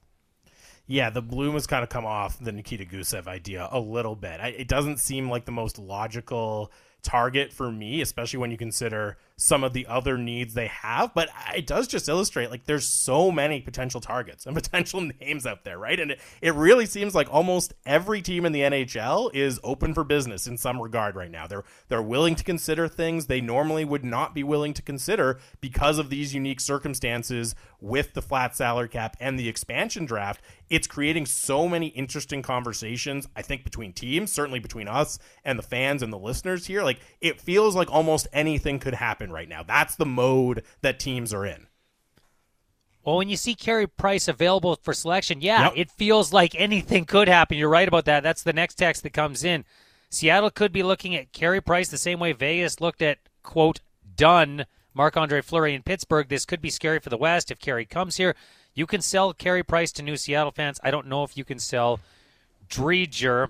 Yeah, 0.86 1.10
the 1.10 1.20
bloom 1.20 1.54
has 1.54 1.66
kind 1.66 1.82
of 1.82 1.88
come 1.88 2.06
off 2.06 2.38
the 2.38 2.52
Nikita 2.52 2.84
Gusev 2.84 3.26
idea 3.26 3.68
a 3.72 3.80
little 3.80 4.14
bit. 4.14 4.38
I, 4.40 4.50
it 4.50 4.68
doesn't 4.68 4.98
seem 5.00 5.28
like 5.28 5.46
the 5.46 5.52
most 5.52 5.80
logical 5.80 6.70
target 7.02 7.52
for 7.52 7.72
me, 7.72 8.00
especially 8.00 8.38
when 8.38 8.52
you 8.52 8.56
consider 8.56 9.18
some 9.40 9.64
of 9.64 9.72
the 9.72 9.86
other 9.86 10.18
needs 10.18 10.52
they 10.52 10.66
have. 10.66 11.14
But 11.14 11.30
it 11.56 11.66
does 11.66 11.88
just 11.88 12.08
illustrate 12.08 12.50
like 12.50 12.66
there's 12.66 12.86
so 12.86 13.30
many 13.30 13.60
potential 13.60 14.00
targets 14.00 14.44
and 14.46 14.54
potential 14.62 15.00
names 15.00 15.46
out 15.46 15.64
there, 15.64 15.78
right? 15.78 15.98
And 15.98 16.12
it, 16.12 16.20
it 16.42 16.54
really 16.54 16.86
seems 16.86 17.14
like 17.14 17.32
almost 17.32 17.72
every 17.86 18.20
team 18.20 18.44
in 18.44 18.52
the 18.52 18.60
NHL 18.60 19.34
is 19.34 19.58
open 19.64 19.94
for 19.94 20.04
business 20.04 20.46
in 20.46 20.58
some 20.58 20.80
regard 20.80 21.16
right 21.16 21.30
now. 21.30 21.46
They're 21.46 21.64
they're 21.88 22.02
willing 22.02 22.34
to 22.34 22.44
consider 22.44 22.86
things 22.86 23.26
they 23.26 23.40
normally 23.40 23.84
would 23.84 24.04
not 24.04 24.34
be 24.34 24.42
willing 24.42 24.74
to 24.74 24.82
consider 24.82 25.40
because 25.60 25.98
of 25.98 26.10
these 26.10 26.34
unique 26.34 26.60
circumstances 26.60 27.54
with 27.80 28.12
the 28.12 28.22
flat 28.22 28.54
salary 28.54 28.88
cap 28.88 29.16
and 29.20 29.38
the 29.38 29.48
expansion 29.48 30.04
draft. 30.04 30.42
It's 30.68 30.86
creating 30.86 31.26
so 31.26 31.68
many 31.68 31.88
interesting 31.88 32.42
conversations, 32.42 33.26
I 33.34 33.42
think, 33.42 33.64
between 33.64 33.92
teams, 33.92 34.30
certainly 34.30 34.60
between 34.60 34.86
us 34.86 35.18
and 35.44 35.58
the 35.58 35.62
fans 35.62 36.02
and 36.02 36.12
the 36.12 36.18
listeners 36.18 36.66
here. 36.66 36.82
Like 36.82 37.00
it 37.20 37.40
feels 37.40 37.74
like 37.74 37.90
almost 37.90 38.28
anything 38.32 38.78
could 38.78 38.94
happen 38.94 39.29
right 39.32 39.48
now. 39.48 39.62
That's 39.62 39.96
the 39.96 40.06
mode 40.06 40.64
that 40.82 40.98
teams 41.00 41.32
are 41.34 41.44
in. 41.46 41.66
Well, 43.04 43.16
when 43.16 43.28
you 43.30 43.36
see 43.36 43.54
Carey 43.54 43.86
Price 43.86 44.28
available 44.28 44.76
for 44.82 44.92
selection, 44.92 45.40
yeah, 45.40 45.64
Yep. 45.64 45.72
it 45.76 45.90
feels 45.90 46.32
like 46.32 46.54
anything 46.54 47.06
could 47.06 47.28
happen. 47.28 47.56
You're 47.56 47.68
right 47.70 47.88
about 47.88 48.04
that. 48.04 48.22
That's 48.22 48.42
the 48.42 48.52
next 48.52 48.74
text 48.74 49.02
that 49.02 49.12
comes 49.14 49.42
in. 49.42 49.64
Seattle 50.10 50.50
could 50.50 50.72
be 50.72 50.82
looking 50.82 51.14
at 51.16 51.32
Carey 51.32 51.60
Price 51.62 51.88
the 51.88 51.96
same 51.96 52.20
way 52.20 52.32
Vegas 52.32 52.80
looked 52.80 53.00
at, 53.00 53.18
quote, 53.42 53.80
done 54.16 54.66
Marc 54.92 55.16
Andre 55.16 55.40
Fleury 55.40 55.74
in 55.74 55.82
Pittsburgh. 55.82 56.28
This 56.28 56.44
could 56.44 56.60
be 56.60 56.68
scary 56.68 56.98
for 56.98 57.08
the 57.08 57.16
West 57.16 57.50
if 57.50 57.58
Carey 57.58 57.86
comes 57.86 58.16
here. 58.16 58.36
You 58.74 58.86
can 58.86 59.00
sell 59.00 59.32
Carey 59.32 59.62
Price 59.62 59.92
to 59.92 60.02
new 60.02 60.16
Seattle 60.16 60.50
fans. 60.52 60.78
I 60.84 60.90
don't 60.90 61.06
know 61.06 61.24
if 61.24 61.36
you 61.36 61.44
can 61.44 61.58
sell 61.58 62.00
Driedger. 62.68 63.48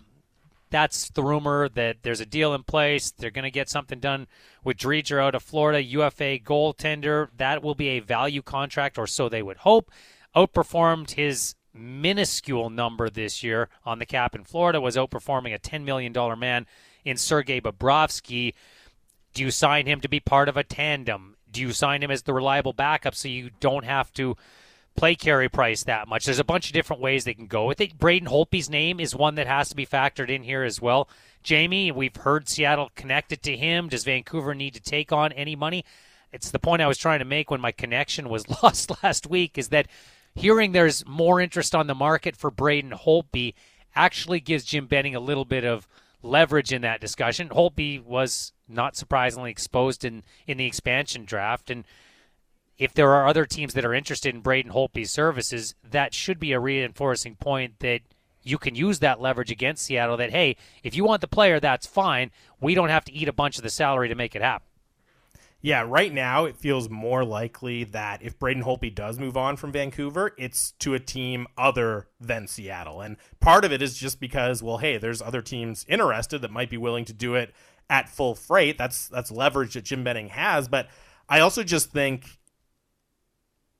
That's 0.70 1.10
the 1.10 1.22
rumor 1.22 1.68
that 1.68 1.98
there's 2.02 2.20
a 2.20 2.26
deal 2.26 2.54
in 2.54 2.62
place. 2.62 3.10
They're 3.10 3.30
going 3.30 3.44
to 3.44 3.50
get 3.50 3.68
something 3.68 3.98
done 3.98 4.28
with 4.62 4.76
Driedger 4.76 5.22
out 5.22 5.34
of 5.34 5.42
Florida, 5.42 5.82
UFA 5.82 6.38
goaltender. 6.38 7.28
That 7.36 7.62
will 7.62 7.74
be 7.74 7.88
a 7.88 8.00
value 8.00 8.42
contract, 8.42 8.98
or 8.98 9.06
so 9.06 9.28
they 9.28 9.42
would 9.42 9.58
hope. 9.58 9.90
Outperformed 10.34 11.12
his 11.12 11.56
minuscule 11.74 12.70
number 12.70 13.10
this 13.10 13.42
year 13.42 13.68
on 13.84 13.98
the 13.98 14.06
cap 14.06 14.34
in 14.34 14.44
Florida, 14.44 14.80
was 14.80 14.96
outperforming 14.96 15.54
a 15.54 15.58
$10 15.58 15.84
million 15.84 16.12
man 16.38 16.66
in 17.04 17.16
Sergei 17.16 17.60
Bobrovsky. 17.60 18.54
Do 19.34 19.42
you 19.42 19.50
sign 19.50 19.86
him 19.86 20.00
to 20.00 20.08
be 20.08 20.20
part 20.20 20.48
of 20.48 20.56
a 20.56 20.64
tandem? 20.64 21.36
Do 21.50 21.60
you 21.60 21.72
sign 21.72 22.02
him 22.02 22.10
as 22.10 22.22
the 22.22 22.32
reliable 22.32 22.72
backup 22.72 23.14
so 23.14 23.28
you 23.28 23.50
don't 23.60 23.84
have 23.84 24.12
to 24.14 24.36
play 24.96 25.14
Carey 25.14 25.48
Price 25.48 25.84
that 25.84 26.08
much? 26.08 26.24
There's 26.24 26.38
a 26.38 26.44
bunch 26.44 26.66
of 26.66 26.72
different 26.72 27.02
ways 27.02 27.24
they 27.24 27.34
can 27.34 27.46
go 27.46 27.66
with 27.66 27.80
it. 27.80 27.98
Braden 27.98 28.28
Holtby's 28.28 28.70
name 28.70 29.00
is 29.00 29.14
one 29.14 29.34
that 29.36 29.46
has 29.46 29.68
to 29.70 29.76
be 29.76 29.86
factored 29.86 30.30
in 30.30 30.42
here 30.42 30.62
as 30.62 30.80
well. 30.80 31.08
Jamie, 31.42 31.90
we've 31.90 32.16
heard 32.16 32.48
Seattle 32.48 32.90
connected 32.94 33.42
to 33.42 33.56
him. 33.56 33.88
Does 33.88 34.04
Vancouver 34.04 34.54
need 34.54 34.74
to 34.74 34.80
take 34.80 35.12
on 35.12 35.32
any 35.32 35.56
money? 35.56 35.84
It's 36.32 36.50
the 36.50 36.58
point 36.58 36.82
I 36.82 36.86
was 36.86 36.98
trying 36.98 37.18
to 37.20 37.24
make 37.24 37.50
when 37.50 37.60
my 37.60 37.72
connection 37.72 38.28
was 38.28 38.48
lost 38.62 39.02
last 39.02 39.26
week 39.26 39.58
is 39.58 39.68
that 39.68 39.88
hearing 40.34 40.72
there's 40.72 41.06
more 41.06 41.40
interest 41.40 41.74
on 41.74 41.86
the 41.86 41.94
market 41.94 42.36
for 42.36 42.50
Braden 42.50 42.92
Holtby 42.92 43.54
actually 43.94 44.40
gives 44.40 44.64
Jim 44.64 44.86
Benning 44.86 45.14
a 45.14 45.20
little 45.20 45.44
bit 45.44 45.64
of 45.64 45.88
leverage 46.22 46.72
in 46.72 46.82
that 46.82 47.00
discussion. 47.00 47.48
Holtby 47.48 48.02
was 48.04 48.52
not 48.68 48.96
surprisingly 48.96 49.50
exposed 49.50 50.04
in, 50.04 50.22
in 50.46 50.58
the 50.58 50.66
expansion 50.66 51.24
draft. 51.24 51.70
And 51.70 51.84
if 52.80 52.94
there 52.94 53.10
are 53.10 53.28
other 53.28 53.44
teams 53.44 53.74
that 53.74 53.84
are 53.84 53.92
interested 53.92 54.34
in 54.34 54.40
Braden 54.40 54.72
Holtby's 54.72 55.10
services, 55.10 55.74
that 55.88 56.14
should 56.14 56.40
be 56.40 56.52
a 56.52 56.58
reinforcing 56.58 57.36
point 57.36 57.78
that 57.80 58.00
you 58.42 58.56
can 58.56 58.74
use 58.74 59.00
that 59.00 59.20
leverage 59.20 59.50
against 59.50 59.84
Seattle 59.84 60.16
that, 60.16 60.30
hey, 60.30 60.56
if 60.82 60.96
you 60.96 61.04
want 61.04 61.20
the 61.20 61.28
player, 61.28 61.60
that's 61.60 61.86
fine. 61.86 62.30
We 62.58 62.74
don't 62.74 62.88
have 62.88 63.04
to 63.04 63.12
eat 63.12 63.28
a 63.28 63.34
bunch 63.34 63.58
of 63.58 63.64
the 63.64 63.68
salary 63.68 64.08
to 64.08 64.14
make 64.14 64.34
it 64.34 64.40
happen. 64.40 64.66
Yeah, 65.60 65.84
right 65.86 66.10
now 66.10 66.46
it 66.46 66.56
feels 66.56 66.88
more 66.88 67.22
likely 67.22 67.84
that 67.84 68.22
if 68.22 68.38
Braden 68.38 68.64
Holtby 68.64 68.94
does 68.94 69.18
move 69.18 69.36
on 69.36 69.58
from 69.58 69.72
Vancouver, 69.72 70.32
it's 70.38 70.70
to 70.78 70.94
a 70.94 70.98
team 70.98 71.46
other 71.58 72.08
than 72.18 72.46
Seattle. 72.46 73.02
And 73.02 73.18
part 73.40 73.66
of 73.66 73.72
it 73.72 73.82
is 73.82 73.98
just 73.98 74.20
because, 74.20 74.62
well, 74.62 74.78
hey, 74.78 74.96
there's 74.96 75.20
other 75.20 75.42
teams 75.42 75.84
interested 75.86 76.40
that 76.40 76.50
might 76.50 76.70
be 76.70 76.78
willing 76.78 77.04
to 77.04 77.12
do 77.12 77.34
it 77.34 77.52
at 77.90 78.08
full 78.08 78.34
freight. 78.34 78.78
That's 78.78 79.06
that's 79.08 79.30
leverage 79.30 79.74
that 79.74 79.84
Jim 79.84 80.02
Benning 80.02 80.28
has. 80.30 80.66
But 80.66 80.88
I 81.28 81.40
also 81.40 81.62
just 81.62 81.92
think 81.92 82.39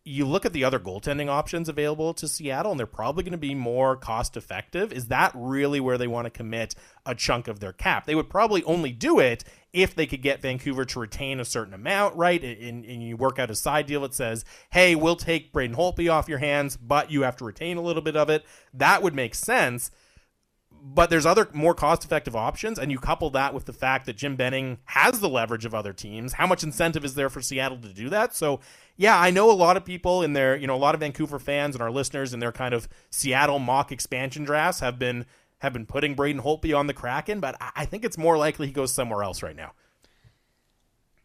you 0.05 0.25
look 0.27 0.47
at 0.47 0.53
the 0.55 0.65
other 0.65 0.79
goaltending 0.79 1.29
options 1.29 1.69
available 1.69 2.15
to 2.15 2.27
Seattle, 2.27 2.73
and 2.73 2.79
they're 2.79 2.87
probably 2.87 3.23
going 3.23 3.33
to 3.33 3.39
be 3.39 3.55
more 3.55 3.97
cost 3.97 4.37
effective. 4.37 4.93
Is 4.93 5.09
that 5.09 5.33
really 5.35 5.79
where 5.79 5.99
they 5.99 6.07
want 6.07 6.25
to 6.25 6.31
commit 6.31 6.75
a 7.05 7.15
chunk 7.15 7.49
of 7.49 7.61
their 7.61 7.73
cap? 7.73 8.07
They 8.07 8.15
would 8.15 8.31
probably 8.31 8.65
only 8.65 8.93
do 8.93 9.19
it 9.19 9.45
if 9.73 9.95
they 9.95 10.07
could 10.07 10.23
get 10.23 10.41
Vancouver 10.41 10.85
to 10.87 11.01
retain 11.01 11.39
a 11.39 11.45
certain 11.45 11.75
amount, 11.75 12.17
right? 12.17 12.43
And, 12.43 12.85
and 12.85 13.03
you 13.03 13.17
work 13.17 13.39
out 13.39 13.51
a 13.51 13.55
side 13.55 13.87
deal 13.87 14.01
that 14.01 14.15
says, 14.15 14.45
hey, 14.71 14.95
we'll 14.95 15.17
take 15.17 15.53
Braden 15.53 15.77
Holtby 15.77 16.11
off 16.11 16.29
your 16.29 16.39
hands, 16.39 16.77
but 16.77 17.11
you 17.11 17.23
have 17.23 17.37
to 17.37 17.45
retain 17.45 17.77
a 17.77 17.83
little 17.83 18.03
bit 18.03 18.17
of 18.17 18.31
it. 18.31 18.45
That 18.73 19.03
would 19.03 19.15
make 19.15 19.35
sense 19.35 19.91
but 20.83 21.11
there's 21.11 21.27
other 21.27 21.49
more 21.53 21.75
cost 21.75 22.05
effective 22.05 22.35
options 22.35 22.79
and 22.79 22.91
you 22.91 22.99
couple 22.99 23.31
that 23.31 23.55
with 23.55 23.67
the 23.67 23.73
fact 23.73 24.07
that 24.07 24.17
Jim 24.17 24.37
Benning 24.37 24.79
has 24.85 25.21
the 25.21 25.29
leverage 25.29 25.65
of 25.65 25.75
other 25.75 25.93
teams. 25.93 26.35
How 26.35 26.47
much 26.47 26.63
incentive 26.63 27.05
is 27.05 27.15
there 27.15 27.29
for 27.29 27.43
Seattle 27.43 27.79
to 27.79 27.93
do 27.93 28.09
that? 28.09 28.35
So 28.35 28.61
yeah 28.97 29.19
I 29.19 29.31
know 29.31 29.51
a 29.51 29.53
lot 29.53 29.77
of 29.77 29.85
people 29.85 30.23
in 30.23 30.35
their 30.35 30.57
you 30.57 30.67
know 30.67 30.75
a 30.75 30.79
lot 30.79 30.95
of 30.95 31.01
Vancouver 31.01 31.39
fans 31.39 31.75
and 31.75 31.83
our 31.83 31.91
listeners 31.91 32.35
in 32.35 32.41
their 32.41 32.53
kind 32.53 32.75
of 32.75 32.89
Seattle 33.11 33.59
mock 33.59 33.91
expansion 33.93 34.45
drafts 34.45 34.81
have 34.81 34.99
been 34.99 35.27
have 35.59 35.73
been 35.73 35.87
putting 35.87 36.15
Braden 36.15 36.43
Holtby 36.43 36.77
on 36.77 36.87
the 36.87 36.95
Kraken 36.95 37.41
but 37.41 37.57
I 37.61 37.85
think 37.85 38.05
it's 38.05 38.19
more 38.19 38.37
likely 38.37 38.67
he 38.67 38.73
goes 38.73 38.93
somewhere 38.93 39.23
else 39.23 39.43
right 39.43 39.57
now 39.57 39.73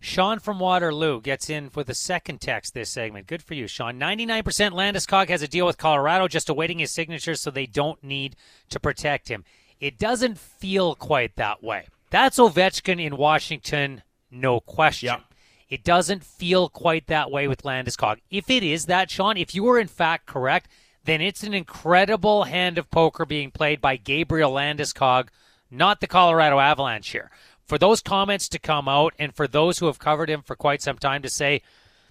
Sean 0.06 0.38
from 0.38 0.60
Waterloo 0.60 1.20
gets 1.20 1.50
in 1.50 1.72
with 1.74 1.90
a 1.90 1.96
second 1.96 2.40
text 2.40 2.76
this 2.76 2.92
segment. 2.92 3.26
Good 3.26 3.42
for 3.42 3.56
you, 3.56 3.66
Sean. 3.66 4.00
99% 4.00 4.44
Landeskog 4.44 5.30
has 5.30 5.42
a 5.42 5.48
deal 5.48 5.66
with 5.66 5.80
Colorado, 5.80 6.28
just 6.28 6.48
awaiting 6.48 6.78
his 6.78 6.92
signature 6.92 7.34
so 7.34 7.50
they 7.50 7.66
don't 7.66 8.02
need 8.04 8.36
to 8.70 8.80
protect 8.80 9.30
him. 9.30 9.44
It 9.80 9.98
doesn't 9.98 10.38
feel 10.38 10.94
quite 10.94 11.36
that 11.38 11.64
way. 11.64 11.88
That's 12.12 12.38
Ovechkin 12.38 13.04
in 13.04 13.18
Washington, 13.18 14.04
no 14.30 14.60
question. 14.60 15.08
Yep. 15.08 15.24
It 15.70 15.84
doesn't 15.84 16.24
feel 16.24 16.70
quite 16.70 17.08
that 17.08 17.32
way 17.32 17.48
with 17.48 17.64
Landeskog. 17.64 18.20
If 18.30 18.52
it 18.52 18.62
is 18.62 18.86
that, 18.86 19.10
Sean, 19.10 19.38
if 19.38 19.56
you 19.56 19.68
are 19.70 19.80
in 19.80 19.88
fact 19.88 20.28
correct, 20.28 20.70
then 21.04 21.20
it's 21.20 21.42
an 21.42 21.56
incredible 21.56 22.44
hand 22.44 22.78
of 22.78 22.92
poker 22.92 23.26
being 23.26 23.50
played 23.50 23.82
by 23.82 23.98
Gabriel 23.98 24.52
Landeskog, 24.52 25.30
not 25.72 26.00
the 26.00 26.08
Colorado 26.08 26.60
Avalanche 26.60 27.10
here 27.10 27.32
for 27.66 27.78
those 27.78 28.02
comments 28.02 28.48
to 28.50 28.60
come 28.60 28.88
out 28.88 29.14
and 29.18 29.36
for 29.36 29.48
those 29.48 29.80
who 29.80 29.88
have 29.88 30.00
covered 30.00 30.30
him 30.30 30.42
for 30.42 30.56
quite 30.56 30.82
some 30.82 30.98
time 30.98 31.22
to 31.22 31.30
say, 31.30 31.62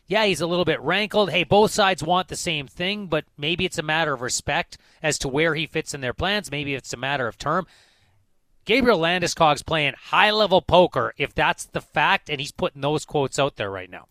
yeah, 0.07 0.27
he's 0.27 0.41
a 0.41 0.47
little 0.47 0.65
bit 0.65 0.81
rankled. 0.81 1.31
Hey, 1.31 1.45
both 1.45 1.71
sides 1.71 2.03
want 2.03 2.29
the 2.29 2.37
same 2.37 2.67
thing, 2.67 3.07
but 3.07 3.25
maybe 3.39 3.65
it's 3.65 3.79
a 3.79 3.83
matter 3.83 4.13
of 4.13 4.21
respect 4.21 4.77
as 5.03 5.19
to 5.19 5.29
where 5.29 5.55
he 5.55 5.67
fits 5.67 5.95
in 5.95 6.01
their 6.01 6.13
plans. 6.13 6.51
Maybe 6.51 6.75
it's 6.75 6.93
a 6.93 6.99
matter 6.99 7.27
of 7.27 7.39
term. 7.39 7.67
Gabriel 8.65 8.99
Landeskog's 8.99 9.63
playing 9.63 9.95
high 9.97 10.31
level 10.31 10.61
poker 10.61 11.15
if 11.17 11.35
that's 11.35 11.67
the 11.67 11.81
fact, 11.81 12.29
and 12.29 12.41
he's 12.41 12.53
putting 12.53 12.83
those 12.83 13.05
quotes 13.05 13.39
out 13.39 13.57
there 13.57 13.71
right 13.71 13.91
now. 13.91 14.09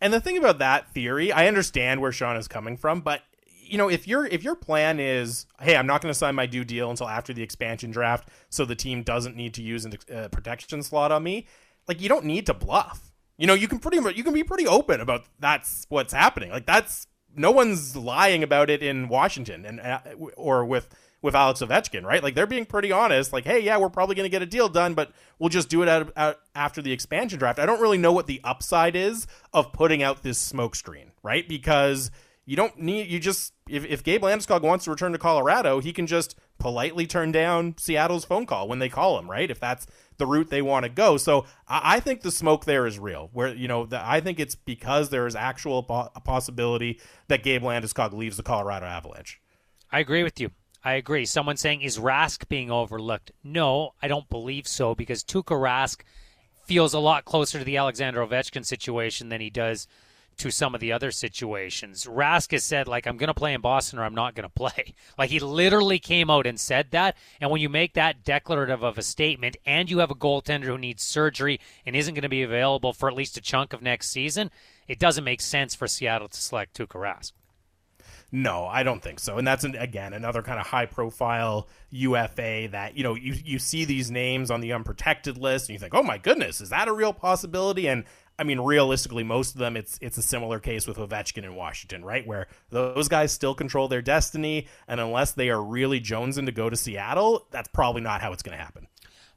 And 0.00 0.12
the 0.12 0.20
thing 0.20 0.38
about 0.38 0.58
that 0.58 0.92
theory, 0.92 1.32
I 1.32 1.48
understand 1.48 2.00
where 2.00 2.12
Sean 2.12 2.36
is 2.36 2.46
coming 2.46 2.76
from, 2.76 3.00
but 3.00 3.22
you 3.70 3.78
know, 3.78 3.88
if 3.88 4.08
your 4.08 4.26
if 4.26 4.42
your 4.42 4.54
plan 4.54 4.98
is, 5.00 5.46
hey, 5.60 5.76
I'm 5.76 5.86
not 5.86 6.00
going 6.00 6.10
to 6.10 6.18
sign 6.18 6.34
my 6.34 6.46
due 6.46 6.64
deal 6.64 6.90
until 6.90 7.08
after 7.08 7.32
the 7.32 7.42
expansion 7.42 7.90
draft, 7.90 8.28
so 8.48 8.64
the 8.64 8.74
team 8.74 9.02
doesn't 9.02 9.36
need 9.36 9.54
to 9.54 9.62
use 9.62 9.86
a 9.86 10.14
uh, 10.14 10.28
protection 10.28 10.82
slot 10.82 11.12
on 11.12 11.22
me, 11.22 11.46
like 11.86 12.00
you 12.00 12.08
don't 12.08 12.24
need 12.24 12.46
to 12.46 12.54
bluff. 12.54 13.12
You 13.36 13.46
know, 13.46 13.54
you 13.54 13.68
can 13.68 13.78
pretty 13.78 14.00
much 14.00 14.16
you 14.16 14.24
can 14.24 14.34
be 14.34 14.44
pretty 14.44 14.66
open 14.66 15.00
about 15.00 15.24
that's 15.38 15.86
what's 15.88 16.12
happening. 16.12 16.50
Like 16.50 16.66
that's 16.66 17.06
no 17.36 17.50
one's 17.50 17.96
lying 17.96 18.42
about 18.42 18.70
it 18.70 18.82
in 18.82 19.08
Washington 19.08 19.64
and 19.64 19.80
uh, 19.80 20.00
or 20.36 20.64
with 20.64 20.88
with 21.20 21.34
Alex 21.34 21.60
Ovechkin, 21.60 22.04
right? 22.04 22.22
Like 22.22 22.34
they're 22.34 22.46
being 22.46 22.66
pretty 22.66 22.92
honest. 22.92 23.32
Like, 23.32 23.44
hey, 23.44 23.60
yeah, 23.60 23.76
we're 23.76 23.90
probably 23.90 24.14
going 24.14 24.24
to 24.24 24.30
get 24.30 24.42
a 24.42 24.46
deal 24.46 24.68
done, 24.68 24.94
but 24.94 25.12
we'll 25.38 25.48
just 25.48 25.68
do 25.68 25.82
it 25.82 25.88
out, 25.88 26.12
out 26.16 26.36
after 26.54 26.80
the 26.80 26.92
expansion 26.92 27.38
draft. 27.38 27.58
I 27.58 27.66
don't 27.66 27.80
really 27.80 27.98
know 27.98 28.12
what 28.12 28.26
the 28.26 28.40
upside 28.44 28.94
is 28.94 29.26
of 29.52 29.72
putting 29.72 30.02
out 30.02 30.22
this 30.22 30.52
smokescreen, 30.52 31.10
right? 31.22 31.48
Because 31.48 32.10
you 32.48 32.56
don't 32.56 32.78
need 32.78 33.08
you 33.08 33.20
just 33.20 33.52
if, 33.68 33.84
if 33.84 34.02
Gabe 34.02 34.22
Landeskog 34.22 34.62
wants 34.62 34.86
to 34.86 34.90
return 34.90 35.12
to 35.12 35.18
Colorado, 35.18 35.80
he 35.80 35.92
can 35.92 36.06
just 36.06 36.34
politely 36.58 37.06
turn 37.06 37.30
down 37.30 37.74
Seattle's 37.76 38.24
phone 38.24 38.46
call 38.46 38.68
when 38.68 38.78
they 38.78 38.88
call 38.88 39.18
him, 39.18 39.30
right? 39.30 39.50
If 39.50 39.60
that's 39.60 39.86
the 40.16 40.24
route 40.24 40.48
they 40.48 40.62
want 40.62 40.84
to 40.84 40.88
go. 40.88 41.18
So 41.18 41.44
I, 41.68 41.96
I 41.96 42.00
think 42.00 42.22
the 42.22 42.30
smoke 42.30 42.64
there 42.64 42.86
is 42.86 42.98
real. 42.98 43.28
Where 43.34 43.54
you 43.54 43.68
know 43.68 43.84
the, 43.84 44.00
I 44.02 44.20
think 44.20 44.40
it's 44.40 44.54
because 44.54 45.10
there 45.10 45.26
is 45.26 45.36
actual 45.36 45.82
po- 45.82 46.08
possibility 46.24 47.02
that 47.28 47.42
Gabe 47.42 47.62
Landeskog 47.64 48.14
leaves 48.14 48.38
the 48.38 48.42
Colorado 48.42 48.86
Avalanche. 48.86 49.42
I 49.92 50.00
agree 50.00 50.22
with 50.22 50.40
you. 50.40 50.50
I 50.82 50.94
agree. 50.94 51.26
Someone 51.26 51.58
saying 51.58 51.82
is 51.82 51.98
Rask 51.98 52.48
being 52.48 52.70
overlooked? 52.70 53.30
No, 53.44 53.90
I 54.00 54.08
don't 54.08 54.30
believe 54.30 54.66
so 54.66 54.94
because 54.94 55.22
Tuukka 55.22 55.54
Rask 55.54 56.00
feels 56.64 56.94
a 56.94 56.98
lot 56.98 57.26
closer 57.26 57.58
to 57.58 57.64
the 57.64 57.76
Alexander 57.76 58.26
Ovechkin 58.26 58.64
situation 58.64 59.28
than 59.28 59.42
he 59.42 59.50
does 59.50 59.86
to 60.38 60.50
some 60.50 60.74
of 60.74 60.80
the 60.80 60.92
other 60.92 61.10
situations. 61.10 62.04
Rask 62.04 62.52
has 62.52 62.64
said, 62.64 62.88
like, 62.88 63.06
I'm 63.06 63.16
going 63.16 63.28
to 63.28 63.34
play 63.34 63.54
in 63.54 63.60
Boston 63.60 63.98
or 63.98 64.04
I'm 64.04 64.14
not 64.14 64.34
going 64.34 64.48
to 64.48 64.54
play. 64.54 64.94
Like, 65.16 65.30
he 65.30 65.40
literally 65.40 65.98
came 65.98 66.30
out 66.30 66.46
and 66.46 66.60
said 66.60 66.92
that. 66.92 67.16
And 67.40 67.50
when 67.50 67.60
you 67.60 67.68
make 67.68 67.94
that 67.94 68.24
declarative 68.24 68.84
of 68.84 68.98
a 68.98 69.02
statement 69.02 69.56
and 69.66 69.90
you 69.90 69.98
have 69.98 70.12
a 70.12 70.14
goaltender 70.14 70.64
who 70.64 70.78
needs 70.78 71.02
surgery 71.02 71.58
and 71.84 71.96
isn't 71.96 72.14
going 72.14 72.22
to 72.22 72.28
be 72.28 72.42
available 72.42 72.92
for 72.92 73.08
at 73.08 73.16
least 73.16 73.36
a 73.36 73.40
chunk 73.40 73.72
of 73.72 73.82
next 73.82 74.10
season, 74.10 74.52
it 74.86 75.00
doesn't 75.00 75.24
make 75.24 75.40
sense 75.40 75.74
for 75.74 75.88
Seattle 75.88 76.28
to 76.28 76.40
select 76.40 76.76
Tuukka 76.76 77.00
Rask. 77.00 77.32
No, 78.30 78.66
I 78.66 78.82
don't 78.82 79.02
think 79.02 79.20
so. 79.20 79.38
And 79.38 79.46
that's 79.46 79.64
an, 79.64 79.74
again 79.76 80.12
another 80.12 80.42
kind 80.42 80.60
of 80.60 80.66
high 80.66 80.86
profile 80.86 81.68
UFA 81.90 82.68
that 82.72 82.96
you 82.96 83.02
know 83.02 83.14
you 83.14 83.34
you 83.44 83.58
see 83.58 83.84
these 83.84 84.10
names 84.10 84.50
on 84.50 84.60
the 84.60 84.72
unprotected 84.72 85.38
list 85.38 85.68
and 85.68 85.74
you 85.74 85.78
think, 85.78 85.94
"Oh 85.94 86.02
my 86.02 86.18
goodness, 86.18 86.60
is 86.60 86.70
that 86.70 86.88
a 86.88 86.92
real 86.92 87.12
possibility?" 87.12 87.88
And 87.88 88.04
I 88.38 88.44
mean, 88.44 88.60
realistically, 88.60 89.24
most 89.24 89.54
of 89.54 89.58
them, 89.58 89.76
it's 89.76 89.98
it's 90.00 90.16
a 90.16 90.22
similar 90.22 90.60
case 90.60 90.86
with 90.86 90.96
Ovechkin 90.96 91.42
in 91.44 91.56
Washington, 91.56 92.04
right? 92.04 92.24
Where 92.26 92.46
those 92.70 93.08
guys 93.08 93.32
still 93.32 93.54
control 93.54 93.88
their 93.88 94.02
destiny, 94.02 94.68
and 94.86 95.00
unless 95.00 95.32
they 95.32 95.50
are 95.50 95.62
really 95.62 96.00
jonesing 96.00 96.46
to 96.46 96.52
go 96.52 96.70
to 96.70 96.76
Seattle, 96.76 97.48
that's 97.50 97.68
probably 97.68 98.02
not 98.02 98.20
how 98.20 98.32
it's 98.32 98.42
going 98.42 98.56
to 98.56 98.62
happen. 98.62 98.86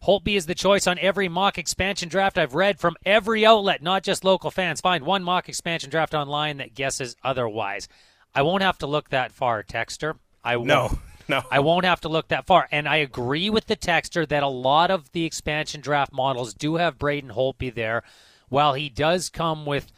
Holtby 0.03 0.35
is 0.35 0.47
the 0.47 0.55
choice 0.55 0.87
on 0.87 0.97
every 0.99 1.29
mock 1.29 1.57
expansion 1.59 2.09
draft 2.09 2.37
I've 2.37 2.55
read 2.55 2.79
from 2.79 2.95
every 3.05 3.45
outlet, 3.45 3.83
not 3.83 4.03
just 4.03 4.23
local 4.23 4.49
fans. 4.49 4.81
Find 4.81 5.05
one 5.05 5.23
mock 5.23 5.47
expansion 5.47 5.89
draft 5.89 6.13
online 6.13 6.57
that 6.57 6.73
guesses 6.73 7.15
otherwise. 7.23 7.87
I 8.33 8.41
won't 8.41 8.63
have 8.63 8.77
to 8.79 8.87
look 8.87 9.09
that 9.09 9.31
far, 9.31 9.63
Texter. 9.63 10.17
I 10.43 10.57
won't. 10.57 10.67
No. 10.67 10.99
No. 11.29 11.43
I 11.49 11.61
won't 11.61 11.85
have 11.85 12.01
to 12.01 12.09
look 12.09 12.27
that 12.27 12.45
far. 12.45 12.67
And 12.71 12.89
I 12.89 12.97
agree 12.97 13.49
with 13.49 13.67
the 13.67 13.77
texter 13.77 14.27
that 14.27 14.43
a 14.43 14.49
lot 14.49 14.91
of 14.91 15.09
the 15.13 15.23
expansion 15.23 15.79
draft 15.79 16.11
models 16.11 16.53
do 16.53 16.75
have 16.75 16.97
Braden 16.97 17.29
Holtby 17.29 17.73
there 17.73 18.03
while 18.49 18.73
he 18.73 18.89
does 18.89 19.29
come 19.29 19.65
with 19.65 19.93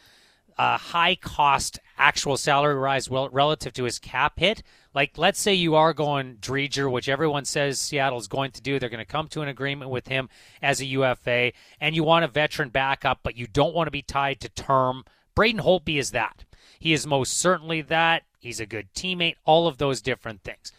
a 0.56 0.76
high 0.76 1.16
cost 1.16 1.80
actual 1.98 2.36
salary 2.36 2.74
rise 2.74 3.08
relative 3.10 3.72
to 3.72 3.84
his 3.84 3.98
cap 3.98 4.38
hit, 4.38 4.62
like 4.94 5.18
let's 5.18 5.40
say 5.40 5.54
you 5.54 5.74
are 5.74 5.92
going 5.92 6.36
Driedger, 6.36 6.90
which 6.90 7.08
everyone 7.08 7.44
says 7.44 7.80
Seattle's 7.80 8.28
going 8.28 8.52
to 8.52 8.62
do, 8.62 8.78
they're 8.78 8.88
going 8.88 8.98
to 8.98 9.04
come 9.04 9.28
to 9.28 9.42
an 9.42 9.48
agreement 9.48 9.90
with 9.90 10.08
him 10.08 10.28
as 10.62 10.80
a 10.80 10.86
UFA, 10.86 11.52
and 11.80 11.96
you 11.96 12.04
want 12.04 12.24
a 12.24 12.28
veteran 12.28 12.68
backup, 12.68 13.20
but 13.22 13.36
you 13.36 13.46
don't 13.46 13.74
want 13.74 13.88
to 13.88 13.92
be 13.92 14.02
tied 14.02 14.40
to 14.40 14.48
term. 14.48 15.04
Braden 15.34 15.62
Holtby 15.62 15.98
is 15.98 16.12
that. 16.12 16.43
He 16.84 16.92
is 16.92 17.06
most 17.06 17.36
certainly 17.38 17.80
that. 17.82 18.22
He's 18.38 18.60
a 18.60 18.66
good 18.66 18.92
teammate, 18.94 19.36
all 19.44 19.66
of 19.66 19.78
those 19.78 20.02
different 20.02 20.42
things. 20.42 20.70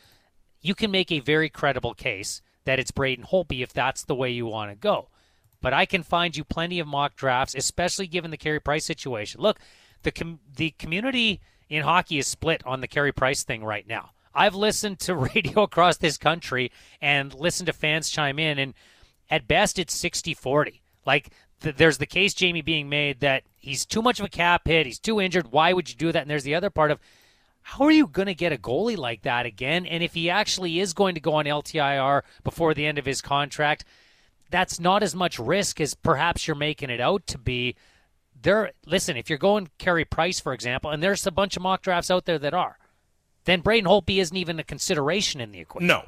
You 0.61 0.75
can 0.75 0.91
make 0.91 1.11
a 1.11 1.19
very 1.19 1.49
credible 1.49 1.93
case 1.93 2.41
that 2.63 2.79
it's 2.79 2.91
Braden 2.91 3.25
Holtby 3.25 3.61
if 3.61 3.73
that's 3.73 4.03
the 4.03 4.15
way 4.15 4.29
you 4.31 4.45
want 4.45 4.71
to 4.71 4.75
go 4.75 5.09
but 5.65 5.73
I 5.73 5.87
can 5.87 6.03
find 6.03 6.37
you 6.37 6.43
plenty 6.43 6.77
of 6.77 6.85
mock 6.85 7.15
drafts, 7.15 7.55
especially 7.55 8.05
given 8.05 8.29
the 8.29 8.37
Carey 8.37 8.59
Price 8.59 8.85
situation. 8.85 9.41
Look, 9.41 9.57
the 10.03 10.11
com- 10.11 10.39
the 10.55 10.75
community 10.77 11.41
in 11.69 11.81
hockey 11.81 12.19
is 12.19 12.27
split 12.27 12.63
on 12.67 12.81
the 12.81 12.87
Carey 12.87 13.11
Price 13.11 13.43
thing 13.43 13.63
right 13.63 13.87
now. 13.87 14.11
I've 14.31 14.53
listened 14.53 14.99
to 14.99 15.15
radio 15.35 15.63
across 15.63 15.97
this 15.97 16.19
country 16.19 16.71
and 17.01 17.33
listened 17.33 17.65
to 17.65 17.73
fans 17.73 18.11
chime 18.11 18.37
in, 18.37 18.59
and 18.59 18.75
at 19.27 19.47
best 19.47 19.79
it's 19.79 19.95
60 19.95 20.35
40. 20.35 20.83
Like, 21.03 21.31
th- 21.61 21.77
there's 21.77 21.97
the 21.97 22.05
case, 22.05 22.35
Jamie, 22.35 22.61
being 22.61 22.87
made 22.87 23.21
that 23.21 23.41
he's 23.65 23.85
too 23.85 24.01
much 24.01 24.19
of 24.19 24.25
a 24.25 24.29
cap 24.29 24.67
hit, 24.67 24.85
he's 24.85 24.99
too 24.99 25.19
injured. 25.19 25.51
Why 25.51 25.73
would 25.73 25.89
you 25.89 25.95
do 25.95 26.11
that? 26.11 26.21
And 26.21 26.29
there's 26.29 26.43
the 26.43 26.55
other 26.55 26.69
part 26.69 26.91
of, 26.91 26.99
how 27.63 27.85
are 27.85 27.91
you 27.91 28.05
going 28.05 28.27
to 28.27 28.35
get 28.35 28.53
a 28.53 28.57
goalie 28.57 28.97
like 28.97 29.23
that 29.23 29.47
again? 29.47 29.87
And 29.87 30.03
if 30.03 30.13
he 30.13 30.29
actually 30.29 30.79
is 30.79 30.93
going 30.93 31.15
to 31.15 31.21
go 31.21 31.33
on 31.33 31.45
LTIR 31.45 32.21
before 32.43 32.75
the 32.75 32.85
end 32.85 32.99
of 32.99 33.05
his 33.05 33.21
contract, 33.21 33.83
that's 34.51 34.79
not 34.79 35.01
as 35.01 35.15
much 35.15 35.39
risk 35.39 35.81
as 35.81 35.95
perhaps 35.95 36.47
you're 36.47 36.55
making 36.55 36.91
it 36.91 37.01
out 37.01 37.25
to 37.27 37.39
be. 37.39 37.75
There, 38.39 38.71
listen, 38.85 39.17
if 39.17 39.29
you're 39.29 39.39
going 39.39 39.69
Carey 39.79 40.05
Price, 40.05 40.39
for 40.39 40.53
example, 40.53 40.91
and 40.91 41.01
there's 41.01 41.25
a 41.25 41.31
bunch 41.31 41.57
of 41.57 41.63
mock 41.63 41.81
drafts 41.81 42.11
out 42.11 42.25
there 42.25 42.37
that 42.37 42.53
are, 42.53 42.77
then 43.45 43.61
Braden 43.61 43.89
Holtby 43.89 44.19
isn't 44.19 44.37
even 44.37 44.59
a 44.59 44.63
consideration 44.63 45.41
in 45.41 45.51
the 45.51 45.59
equation. 45.59 45.87
No. 45.87 46.03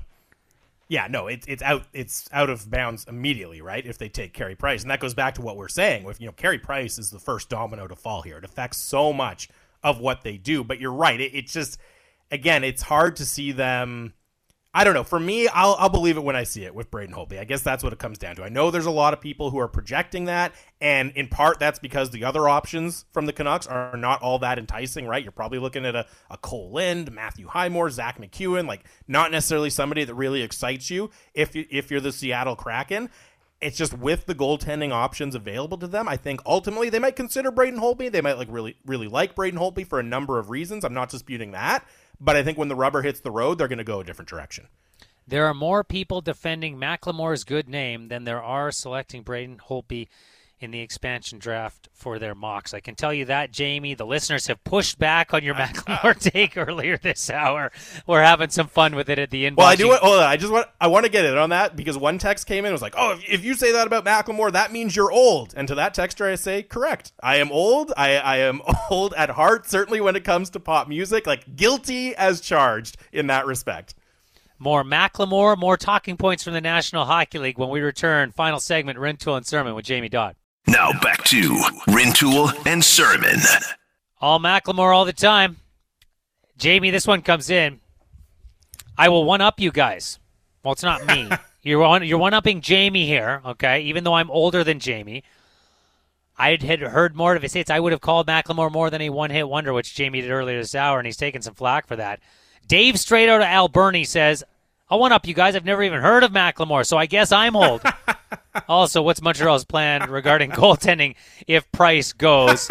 Yeah, 0.89 1.07
no, 1.09 1.27
it's 1.27 1.45
it's 1.47 1.61
out 1.61 1.83
it's 1.93 2.29
out 2.31 2.49
of 2.49 2.69
bounds 2.69 3.05
immediately, 3.07 3.61
right? 3.61 3.85
If 3.85 3.97
they 3.97 4.07
take 4.07 4.33
Carey 4.33 4.55
Price, 4.55 4.83
and 4.83 4.91
that 4.91 4.99
goes 4.99 5.13
back 5.13 5.35
to 5.35 5.41
what 5.41 5.57
we're 5.57 5.67
saying. 5.67 6.03
With 6.05 6.21
you 6.21 6.27
know, 6.27 6.31
Carey 6.31 6.59
Price 6.59 6.97
is 6.97 7.09
the 7.09 7.19
first 7.19 7.49
domino 7.49 7.87
to 7.87 7.95
fall 7.95 8.21
here. 8.21 8.37
It 8.37 8.45
affects 8.45 8.77
so 8.77 9.11
much 9.11 9.49
of 9.83 9.99
what 9.99 10.23
they 10.23 10.37
do. 10.37 10.63
But 10.63 10.79
you're 10.79 10.93
right. 10.93 11.19
It, 11.19 11.33
it's 11.33 11.51
just 11.51 11.77
again, 12.31 12.63
it's 12.63 12.81
hard 12.81 13.17
to 13.17 13.25
see 13.25 13.51
them 13.51 14.13
I 14.77 14.83
don't 14.83 14.93
know. 14.93 15.03
For 15.03 15.19
me, 15.19 15.47
I'll, 15.47 15.75
I'll 15.79 15.89
believe 15.89 16.17
it 16.17 16.23
when 16.23 16.35
I 16.35 16.43
see 16.43 16.63
it 16.63 16.75
with 16.75 16.91
Braden 16.91 17.15
Holtby. 17.15 17.39
I 17.39 17.45
guess 17.45 17.63
that's 17.63 17.83
what 17.83 17.93
it 17.93 17.97
comes 17.97 18.19
down 18.19 18.35
to. 18.35 18.43
I 18.43 18.49
know 18.49 18.69
there's 18.69 18.85
a 18.85 18.91
lot 18.91 19.11
of 19.11 19.19
people 19.19 19.49
who 19.49 19.57
are 19.57 19.67
projecting 19.67 20.25
that, 20.25 20.53
and 20.79 21.11
in 21.15 21.29
part 21.29 21.57
that's 21.57 21.79
because 21.79 22.11
the 22.11 22.23
other 22.23 22.47
options 22.47 23.05
from 23.11 23.25
the 23.25 23.33
Canucks 23.33 23.65
are 23.65 23.97
not 23.97 24.21
all 24.21 24.37
that 24.37 24.59
enticing, 24.59 25.07
right? 25.07 25.23
You're 25.23 25.31
probably 25.31 25.57
looking 25.57 25.83
at 25.83 25.95
a, 25.95 26.05
a 26.29 26.37
Cole 26.37 26.69
Lind, 26.69 27.11
Matthew 27.11 27.47
Highmore, 27.47 27.89
Zack 27.89 28.19
MacEwen, 28.19 28.67
like 28.67 28.83
not 29.07 29.31
necessarily 29.31 29.71
somebody 29.71 30.03
that 30.03 30.13
really 30.13 30.43
excites 30.43 30.91
you 30.91 31.09
if 31.33 31.55
you, 31.55 31.65
if 31.71 31.89
you're 31.89 31.99
the 31.99 32.11
Seattle 32.11 32.55
Kraken. 32.55 33.09
It's 33.59 33.79
just 33.79 33.97
with 33.97 34.27
the 34.27 34.35
goaltending 34.35 34.91
options 34.91 35.33
available 35.33 35.79
to 35.79 35.87
them, 35.87 36.07
I 36.07 36.17
think 36.17 36.41
ultimately 36.45 36.91
they 36.91 36.99
might 36.99 37.15
consider 37.15 37.49
Braden 37.49 37.79
Holtby. 37.79 38.11
They 38.11 38.21
might 38.21 38.37
like 38.37 38.49
really 38.51 38.77
really 38.85 39.07
like 39.07 39.33
Braden 39.33 39.59
Holtby 39.59 39.87
for 39.87 39.99
a 39.99 40.03
number 40.03 40.37
of 40.37 40.51
reasons. 40.51 40.85
I'm 40.85 40.93
not 40.93 41.09
disputing 41.09 41.53
that. 41.53 41.83
But 42.19 42.35
I 42.35 42.43
think 42.43 42.57
when 42.57 42.67
the 42.67 42.75
rubber 42.75 43.01
hits 43.01 43.19
the 43.19 43.31
road, 43.31 43.57
they're 43.57 43.67
going 43.67 43.77
to 43.77 43.83
go 43.83 43.99
a 43.99 44.03
different 44.03 44.29
direction. 44.29 44.67
There 45.27 45.45
are 45.45 45.53
more 45.53 45.83
people 45.83 46.21
defending 46.21 46.77
Macklemore's 46.77 47.43
good 47.43 47.67
name 47.67 48.07
than 48.07 48.23
there 48.23 48.41
are 48.41 48.71
selecting 48.71 49.23
Braden 49.23 49.59
Holtby 49.67 50.07
in 50.59 50.71
the 50.71 50.79
expansion 50.79 51.37
draft 51.37 51.87
for 51.93 52.17
their 52.17 52.33
mocks. 52.33 52.73
I 52.73 52.79
can 52.79 52.95
tell 52.95 53.13
you 53.13 53.25
that, 53.25 53.51
Jamie. 53.51 53.93
The 53.93 54.05
listeners 54.05 54.47
have 54.47 54.63
pushed 54.63 54.97
back 54.97 55.33
on 55.33 55.43
your 55.43 55.55
Macklemore 55.55 56.19
take 56.19 56.57
earlier 56.57 56.97
this 56.97 57.29
hour. 57.29 57.71
We're 58.07 58.23
having 58.23 58.49
some 58.49 58.67
fun 58.67 58.95
with 58.95 59.09
it 59.09 59.19
at 59.19 59.29
the 59.29 59.45
inbox. 59.45 59.57
Well, 59.57 59.67
I 59.67 59.75
do. 59.75 59.91
Hold 59.93 60.19
on, 60.19 60.23
I 60.23 60.37
just 60.37 60.51
want 60.51 60.67
I 60.81 60.87
want 60.87 61.05
to 61.05 61.11
get 61.11 61.25
it 61.25 61.37
on 61.37 61.51
that 61.51 61.75
because 61.75 61.97
one 61.97 62.17
text 62.17 62.47
came 62.47 62.65
in. 62.65 62.69
It 62.69 62.73
was 62.73 62.81
like, 62.81 62.95
"Oh, 62.97 63.11
if, 63.11 63.29
if 63.29 63.45
you 63.45 63.53
say 63.53 63.71
that 63.73 63.87
about 63.87 64.05
Macklemore, 64.05 64.51
that 64.51 64.71
means 64.71 64.95
you're 64.95 65.11
old." 65.11 65.53
And 65.55 65.67
to 65.67 65.75
that 65.75 65.95
texter, 65.95 66.31
I 66.31 66.35
say, 66.35 66.63
"Correct. 66.63 67.11
I 67.21 67.37
am 67.37 67.51
old. 67.51 67.93
I 67.95 68.17
I 68.17 68.37
am 68.37 68.61
old 68.89 69.13
at 69.13 69.29
heart. 69.31 69.67
Certainly 69.69 70.01
when 70.01 70.15
it 70.15 70.23
comes 70.23 70.49
to 70.51 70.59
pop 70.59 70.87
music, 70.87 71.27
like 71.27 71.55
guilty 71.55 72.15
as 72.15 72.41
charged 72.41 72.97
in 73.11 73.27
that 73.27 73.45
respect." 73.45 73.93
More 74.59 74.83
Macklemore, 74.83 75.55
more 75.55 75.77
talking 75.77 76.17
points 76.17 76.43
from 76.43 76.53
the 76.53 76.61
National 76.61 77.05
Hockey 77.05 77.37
League 77.37 77.59
when 77.59 77.69
we 77.69 77.79
return. 77.79 78.31
Final 78.31 78.59
segment, 78.59 78.97
Rintoul 78.97 79.37
and 79.37 79.45
Surman 79.45 79.75
with 79.75 79.85
Jamie 79.85 80.09
Dodd. 80.09 80.35
Now 80.67 80.91
back 81.01 81.23
to 81.25 81.41
Rintoul 81.87 82.49
and 82.65 82.83
Surman. 82.83 83.39
All 84.19 84.39
Macklemore 84.39 84.95
all 84.95 85.05
the 85.05 85.13
time. 85.13 85.57
Jamie, 86.57 86.89
this 86.89 87.07
one 87.07 87.21
comes 87.21 87.49
in. 87.49 87.79
I 88.97 89.09
will 89.09 89.25
one 89.25 89.41
up 89.41 89.59
you 89.59 89.71
guys. 89.71 90.19
Well, 90.63 90.73
it's 90.73 90.83
not 90.83 91.05
me. 91.05 91.29
you're 91.61 91.79
one. 91.79 92.03
You're 92.03 92.17
one 92.17 92.33
upping 92.33 92.61
Jamie 92.61 93.05
here. 93.05 93.41
Okay, 93.45 93.81
even 93.81 94.03
though 94.03 94.15
I'm 94.15 94.31
older 94.31 94.63
than 94.63 94.79
Jamie. 94.79 95.23
I 96.39 96.51
had 96.55 96.81
heard 96.81 97.15
more 97.15 97.35
of 97.35 97.41
his 97.41 97.53
hits. 97.53 97.71
I 97.71 97.79
would 97.79 97.93
have 97.93 98.01
called 98.01 98.27
Macklemore 98.27 98.71
more 98.71 98.91
than 98.91 99.01
a 99.01 99.09
one-hit 99.09 99.49
wonder, 99.49 99.73
which 99.73 99.95
Jamie 99.95 100.21
did 100.21 100.29
earlier 100.29 100.59
this 100.59 100.75
hour, 100.75 100.99
and 100.99 101.07
he's 101.07 101.17
taking 101.17 101.41
some 101.41 101.55
flack 101.55 101.87
for 101.87 101.95
that. 101.95 102.19
Dave 102.67 102.99
straight 102.99 103.27
out 103.27 103.41
of 103.41 103.47
Alberni 103.47 104.03
says, 104.03 104.43
"I 104.89 104.97
one 104.97 105.11
up 105.11 105.25
you 105.25 105.33
guys. 105.33 105.55
I've 105.55 105.65
never 105.65 105.81
even 105.81 106.01
heard 106.01 106.23
of 106.23 106.31
Macklemore, 106.31 106.85
so 106.85 106.97
I 106.97 107.05
guess 107.05 107.31
I'm 107.31 107.55
old." 107.55 107.81
also, 108.67 109.01
what's 109.01 109.21
Montreal's 109.21 109.65
plan 109.65 110.09
regarding 110.09 110.51
goaltending 110.51 111.15
if 111.47 111.71
Price 111.71 112.13
goes? 112.13 112.69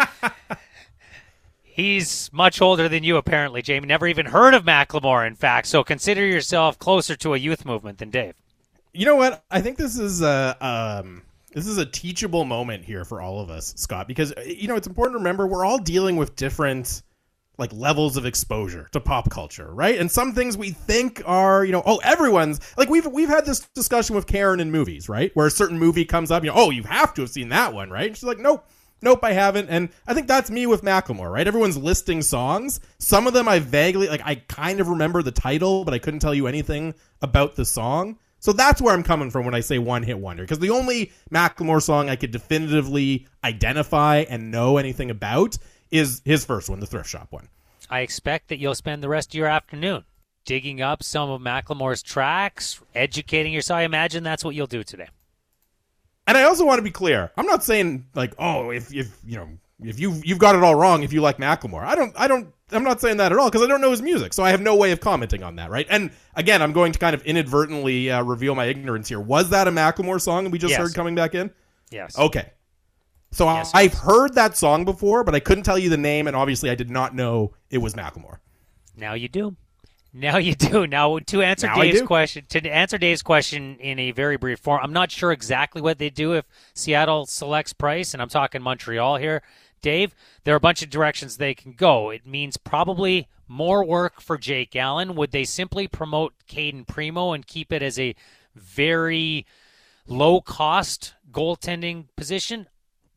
He's 1.63 2.31
much 2.33 2.59
older 2.61 2.89
than 2.89 3.03
you, 3.03 3.17
apparently, 3.17 3.61
Jamie. 3.61 3.87
Never 3.87 4.07
even 4.07 4.25
heard 4.25 4.55
of 4.55 4.63
Macklemore, 4.63 5.27
in 5.27 5.35
fact. 5.35 5.67
So 5.67 5.83
consider 5.83 6.25
yourself 6.25 6.79
closer 6.79 7.15
to 7.17 7.35
a 7.35 7.37
youth 7.37 7.65
movement 7.65 7.99
than 7.99 8.09
Dave. 8.09 8.33
You 8.93 9.05
know 9.05 9.15
what? 9.15 9.43
I 9.51 9.61
think 9.61 9.77
this 9.77 9.97
is 9.99 10.21
a 10.23 10.57
um, 10.59 11.21
this 11.53 11.67
is 11.67 11.77
a 11.77 11.85
teachable 11.85 12.45
moment 12.45 12.83
here 12.83 13.05
for 13.05 13.21
all 13.21 13.39
of 13.39 13.51
us, 13.51 13.73
Scott, 13.77 14.07
because 14.07 14.33
you 14.45 14.67
know 14.67 14.75
it's 14.75 14.87
important 14.87 15.15
to 15.15 15.19
remember 15.19 15.45
we're 15.45 15.65
all 15.65 15.77
dealing 15.77 16.15
with 16.15 16.35
different 16.35 17.03
like 17.57 17.73
levels 17.73 18.17
of 18.17 18.25
exposure 18.25 18.87
to 18.91 18.99
pop 18.99 19.29
culture, 19.29 19.73
right? 19.73 19.99
And 19.99 20.11
some 20.11 20.33
things 20.33 20.57
we 20.57 20.71
think 20.71 21.21
are, 21.25 21.65
you 21.65 21.71
know, 21.71 21.83
oh, 21.85 21.99
everyone's 22.03 22.59
like 22.77 22.89
we've 22.89 23.07
we've 23.07 23.29
had 23.29 23.45
this 23.45 23.61
discussion 23.73 24.15
with 24.15 24.27
Karen 24.27 24.59
in 24.59 24.71
movies, 24.71 25.09
right? 25.09 25.31
Where 25.35 25.47
a 25.47 25.51
certain 25.51 25.79
movie 25.79 26.05
comes 26.05 26.31
up, 26.31 26.43
you 26.43 26.49
know, 26.49 26.55
oh, 26.55 26.69
you 26.69 26.83
have 26.83 27.13
to 27.15 27.21
have 27.21 27.29
seen 27.29 27.49
that 27.49 27.73
one, 27.73 27.89
right? 27.89 28.07
And 28.07 28.15
she's 28.15 28.23
like, 28.23 28.39
nope. 28.39 28.67
Nope, 28.99 29.23
I 29.23 29.33
haven't. 29.33 29.69
And 29.69 29.89
I 30.07 30.15
think 30.15 30.27
that's 30.27 30.49
me 30.49 30.65
with 30.65 30.81
Macklemore, 30.81 31.31
right? 31.31 31.45
Everyone's 31.45 31.77
listing 31.77 32.23
songs. 32.23 32.79
Some 32.97 33.27
of 33.27 33.33
them 33.33 33.47
I 33.47 33.59
vaguely, 33.59 34.07
like, 34.07 34.23
I 34.25 34.35
kind 34.47 34.79
of 34.79 34.87
remember 34.87 35.21
the 35.21 35.31
title, 35.31 35.85
but 35.85 35.93
I 35.93 35.99
couldn't 35.99 36.19
tell 36.19 36.33
you 36.33 36.47
anything 36.47 36.95
about 37.21 37.55
the 37.55 37.63
song. 37.63 38.17
So 38.39 38.53
that's 38.53 38.81
where 38.81 38.93
I'm 38.93 39.03
coming 39.03 39.29
from 39.29 39.45
when 39.45 39.53
I 39.53 39.59
say 39.59 39.77
one 39.77 40.03
hit 40.03 40.17
wonder. 40.17 40.43
Because 40.43 40.59
the 40.59 40.69
only 40.69 41.11
Macklemore 41.31 41.81
song 41.81 42.09
I 42.09 42.15
could 42.15 42.31
definitively 42.31 43.27
identify 43.43 44.25
and 44.29 44.51
know 44.51 44.77
anything 44.77 45.11
about 45.11 45.57
is 45.91 46.21
his 46.25 46.45
first 46.45 46.69
one, 46.69 46.79
the 46.79 46.85
thrift 46.85 47.09
shop 47.09 47.27
one. 47.31 47.47
I 47.89 48.01
expect 48.01 48.49
that 48.49 48.59
you'll 48.59 48.75
spend 48.75 49.01
the 49.01 49.09
rest 49.09 49.31
of 49.31 49.35
your 49.35 49.47
afternoon 49.47 50.03
digging 50.45 50.81
up 50.81 51.03
some 51.03 51.29
of 51.29 51.41
Macklemore's 51.41 52.01
tracks, 52.01 52.81
educating 52.95 53.53
yourself. 53.53 53.77
I 53.79 53.83
imagine 53.83 54.23
that's 54.23 54.43
what 54.43 54.55
you'll 54.55 54.67
do 54.67 54.83
today. 54.83 55.07
And 56.25 56.37
I 56.37 56.43
also 56.43 56.65
want 56.65 56.79
to 56.79 56.83
be 56.83 56.91
clear. 56.91 57.31
I'm 57.37 57.45
not 57.45 57.63
saying 57.63 58.07
like, 58.13 58.33
oh, 58.37 58.71
if 58.71 58.93
if 58.93 59.17
you 59.25 59.37
know 59.37 59.47
if 59.83 59.99
you 59.99 60.19
you've 60.25 60.39
got 60.39 60.55
it 60.55 60.63
all 60.63 60.75
wrong 60.75 61.03
if 61.03 61.13
you 61.13 61.21
like 61.21 61.37
Macklemore. 61.37 61.83
I 61.83 61.95
don't 61.95 62.13
I 62.17 62.27
don't 62.27 62.53
I'm 62.71 62.83
not 62.83 62.99
saying 62.99 63.17
that 63.17 63.31
at 63.31 63.37
all 63.37 63.49
because 63.49 63.61
I 63.61 63.67
don't 63.67 63.79
know 63.79 63.91
his 63.91 64.01
music, 64.01 64.33
so 64.33 64.43
I 64.43 64.51
have 64.51 64.59
no 64.59 64.75
way 64.75 64.91
of 64.91 64.99
commenting 64.99 65.41
on 65.43 65.55
that, 65.55 65.69
right? 65.69 65.87
And 65.89 66.11
again, 66.35 66.61
I'm 66.61 66.73
going 66.73 66.91
to 66.91 66.99
kind 66.99 67.13
of 67.13 67.23
inadvertently 67.23 68.11
uh, 68.11 68.23
reveal 68.23 68.55
my 68.55 68.65
ignorance 68.65 69.07
here. 69.07 69.21
Was 69.21 69.51
that 69.51 69.67
a 69.69 69.71
Macklemore 69.71 70.19
song 70.19 70.51
we 70.51 70.57
just 70.57 70.71
yes. 70.71 70.79
heard 70.79 70.93
coming 70.93 71.15
back 71.15 71.33
in? 71.33 71.51
Yes. 71.91 72.17
Okay. 72.17 72.51
So 73.31 73.45
yes, 73.45 73.71
I, 73.73 73.83
have 73.83 73.93
heard 73.93 74.35
that 74.35 74.57
song 74.57 74.85
before, 74.85 75.23
but 75.23 75.35
I 75.35 75.39
couldn't 75.39 75.63
tell 75.63 75.77
you 75.77 75.89
the 75.89 75.97
name, 75.97 76.27
and 76.27 76.35
obviously 76.35 76.69
I 76.69 76.75
did 76.75 76.89
not 76.89 77.13
know 77.13 77.53
it 77.69 77.79
was 77.79 77.93
Macklemore. 77.93 78.39
Now 78.95 79.13
you 79.13 79.27
do. 79.27 79.55
Now 80.13 80.37
you 80.37 80.55
do. 80.55 80.87
Now 80.87 81.19
to 81.19 81.41
answer 81.41 81.67
now 81.67 81.75
Dave's 81.75 82.01
question, 82.01 82.45
to 82.49 82.67
answer 82.69 82.97
Dave's 82.97 83.21
question 83.21 83.77
in 83.79 83.99
a 83.99 84.11
very 84.11 84.37
brief 84.37 84.59
form, 84.59 84.79
I'm 84.81 84.93
not 84.93 85.11
sure 85.11 85.31
exactly 85.31 85.81
what 85.81 85.99
they 85.99 86.09
do 86.09 86.33
if 86.33 86.45
Seattle 86.73 87.25
selects 87.25 87.73
Price, 87.73 88.13
and 88.13 88.21
I'm 88.21 88.29
talking 88.29 88.61
Montreal 88.61 89.17
here. 89.17 89.43
Dave, 89.81 90.15
there 90.43 90.55
are 90.55 90.57
a 90.57 90.61
bunch 90.61 90.81
of 90.81 90.89
directions 90.89 91.37
they 91.37 91.53
can 91.53 91.73
go. 91.73 92.09
It 92.09 92.25
means 92.25 92.57
probably 92.57 93.27
more 93.47 93.85
work 93.85 94.19
for 94.19 94.37
Jake 94.37 94.75
Allen. 94.75 95.15
Would 95.15 95.31
they 95.31 95.43
simply 95.43 95.87
promote 95.87 96.33
Cayden 96.47 96.85
Primeau 96.85 97.33
and 97.33 97.45
keep 97.45 97.71
it 97.71 97.83
as 97.83 97.99
a 97.99 98.15
very 98.55 99.45
low 100.07 100.41
cost 100.41 101.13
goaltending 101.31 102.05
position? 102.15 102.67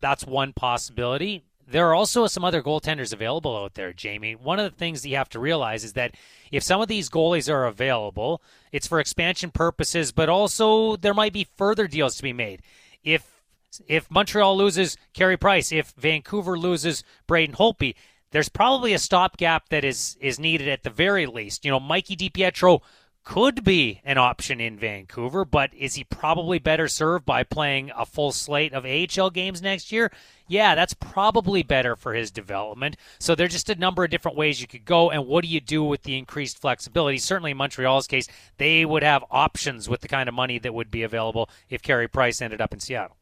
That's 0.01 0.27
one 0.27 0.53
possibility. 0.53 1.45
There 1.67 1.89
are 1.89 1.95
also 1.95 2.27
some 2.27 2.45
other 2.45 2.63
goaltenders 2.63 3.13
available 3.13 3.57
out 3.57 3.75
there, 3.75 3.93
Jamie. 3.93 4.35
One 4.35 4.59
of 4.59 4.71
the 4.71 4.77
things 4.77 5.03
that 5.03 5.09
you 5.09 5.17
have 5.17 5.29
to 5.31 5.39
realize 5.39 5.85
is 5.85 5.93
that 5.93 6.17
if 6.51 6.65
some 6.65 6.81
of 6.81 6.89
these 6.89 7.09
goalies 7.09 7.53
are 7.53 7.67
available, 7.67 8.43
it's 8.73 8.89
for 8.89 8.99
expansion 8.99 9.53
purposes, 9.53 10.11
but 10.11 10.29
also 10.29 10.97
there 10.97 11.15
might 11.15 11.33
be 11.33 11.47
further 11.57 11.87
deals 11.87 12.17
to 12.17 12.23
be 12.23 12.33
made. 12.33 12.63
If 13.05 13.41
if 13.87 14.11
Montreal 14.11 14.57
loses 14.57 14.97
Carey 15.15 15.37
Price, 15.37 15.71
if 15.71 15.93
Vancouver 15.93 16.59
loses 16.59 17.05
Braden 17.29 17.55
Holtby, 17.55 17.95
there's 18.33 18.49
probably 18.49 18.93
a 18.93 18.99
stopgap 18.99 19.69
that 19.69 19.85
is 19.85 20.17
is 20.21 20.41
needed 20.41 20.69
at 20.69 20.83
the 20.83 20.91
very 20.91 21.27
least. 21.27 21.65
You 21.65 21.71
know, 21.71 21.81
Mikey 21.81 22.17
DiPietro 22.17 22.81
could 23.31 23.63
be 23.63 24.01
an 24.05 24.19
option 24.19 24.61
in 24.61 24.77
Vancouver, 24.77 25.45
but 25.45 25.73
is 25.73 25.95
he 25.95 26.03
probably 26.03 26.59
better 26.59 26.89
served 26.89 27.25
by 27.25 27.45
playing 27.45 27.93
a 27.97 28.05
full 28.05 28.33
slate 28.33 28.73
of 28.73 28.85
AHL 28.85 29.31
games 29.31 29.63
next 29.63 29.93
year? 29.93 30.11
Yeah, 30.49 30.75
that's 30.75 30.95
probably 30.95 31.63
better 31.63 31.95
for 31.95 32.13
his 32.13 32.33
development. 32.33 32.97
So 33.21 33.37
there's 33.37 33.53
just 33.53 33.71
a 33.71 33.77
number 33.77 34.03
of 34.03 34.11
different 34.11 34.37
ways 34.37 34.61
you 34.61 34.67
could 34.67 34.85
go, 34.85 35.11
and 35.11 35.29
what 35.29 35.45
do 35.45 35.49
you 35.49 35.61
do 35.61 35.85
with 35.85 36.03
the 36.03 36.19
increased 36.19 36.61
flexibility? 36.61 37.19
Certainly 37.19 37.53
in 37.53 37.57
Montreal's 37.57 38.09
case, 38.09 38.27
they 38.59 38.85
would 38.85 39.05
have 39.05 39.25
options 39.31 39.89
with 39.89 40.01
the 40.01 40.09
kind 40.09 40.29
of 40.29 40.35
money 40.35 40.59
that 40.59 40.75
would 40.75 40.91
be 40.91 41.05
available 41.05 41.49
if 41.69 41.83
Carey 41.83 42.09
Price 42.09 42.43
ended 42.43 42.61
up 42.61 42.73
in 42.73 42.81
Seattle. 42.81 43.17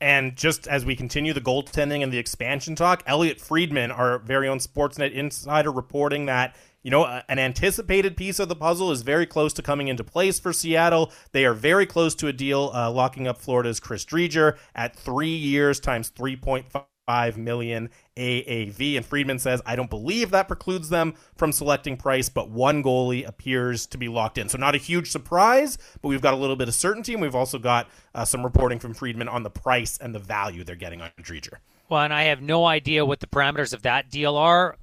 And 0.00 0.36
just 0.36 0.68
as 0.68 0.84
we 0.84 0.94
continue 0.94 1.32
the 1.32 1.40
goaltending 1.40 2.04
and 2.04 2.12
the 2.12 2.18
expansion 2.18 2.76
talk, 2.76 3.02
Elliotte 3.06 3.40
Friedman, 3.40 3.90
our 3.90 4.20
very 4.20 4.46
own 4.46 4.60
Sportsnet 4.60 5.12
insider, 5.12 5.72
reporting 5.72 6.26
that 6.26 6.54
you 6.82 6.90
know, 6.90 7.04
an 7.28 7.38
anticipated 7.38 8.16
piece 8.16 8.38
of 8.38 8.48
the 8.48 8.56
puzzle 8.56 8.92
is 8.92 9.02
very 9.02 9.26
close 9.26 9.52
to 9.54 9.62
coming 9.62 9.88
into 9.88 10.04
place 10.04 10.38
for 10.38 10.52
Seattle. 10.52 11.12
They 11.32 11.44
are 11.44 11.54
very 11.54 11.86
close 11.86 12.14
to 12.16 12.28
a 12.28 12.32
deal 12.32 12.70
uh, 12.72 12.90
locking 12.90 13.26
up 13.26 13.38
Florida's 13.38 13.80
Chris 13.80 14.04
Driedger 14.04 14.56
at 14.74 14.94
three 14.94 15.34
years 15.34 15.80
times 15.80 16.10
3.5 16.10 17.36
million 17.36 17.90
AAV. 18.16 18.96
And 18.96 19.04
Friedman 19.04 19.40
says, 19.40 19.60
I 19.66 19.74
don't 19.74 19.90
believe 19.90 20.30
that 20.30 20.46
precludes 20.46 20.88
them 20.88 21.14
from 21.36 21.50
selecting 21.50 21.96
Price, 21.96 22.28
but 22.28 22.50
one 22.50 22.82
goalie 22.82 23.26
appears 23.26 23.86
to 23.86 23.98
be 23.98 24.08
locked 24.08 24.38
in. 24.38 24.48
So 24.48 24.56
not 24.56 24.76
a 24.76 24.78
huge 24.78 25.10
surprise, 25.10 25.78
but 26.00 26.08
we've 26.08 26.22
got 26.22 26.34
a 26.34 26.36
little 26.36 26.56
bit 26.56 26.68
of 26.68 26.74
certainty, 26.74 27.12
and 27.12 27.20
we've 27.20 27.34
also 27.34 27.58
got 27.58 27.88
uh, 28.14 28.24
some 28.24 28.44
reporting 28.44 28.78
from 28.78 28.94
Friedman 28.94 29.28
on 29.28 29.42
the 29.42 29.50
price 29.50 29.98
and 29.98 30.14
the 30.14 30.20
value 30.20 30.62
they're 30.62 30.76
getting 30.76 31.00
on 31.00 31.10
Driedger. 31.20 31.54
Well, 31.88 32.02
and 32.02 32.12
I 32.12 32.24
have 32.24 32.42
no 32.42 32.66
idea 32.66 33.04
what 33.04 33.20
the 33.20 33.26
parameters 33.26 33.72
of 33.72 33.82
that 33.82 34.10
deal 34.10 34.36
are 34.36 34.76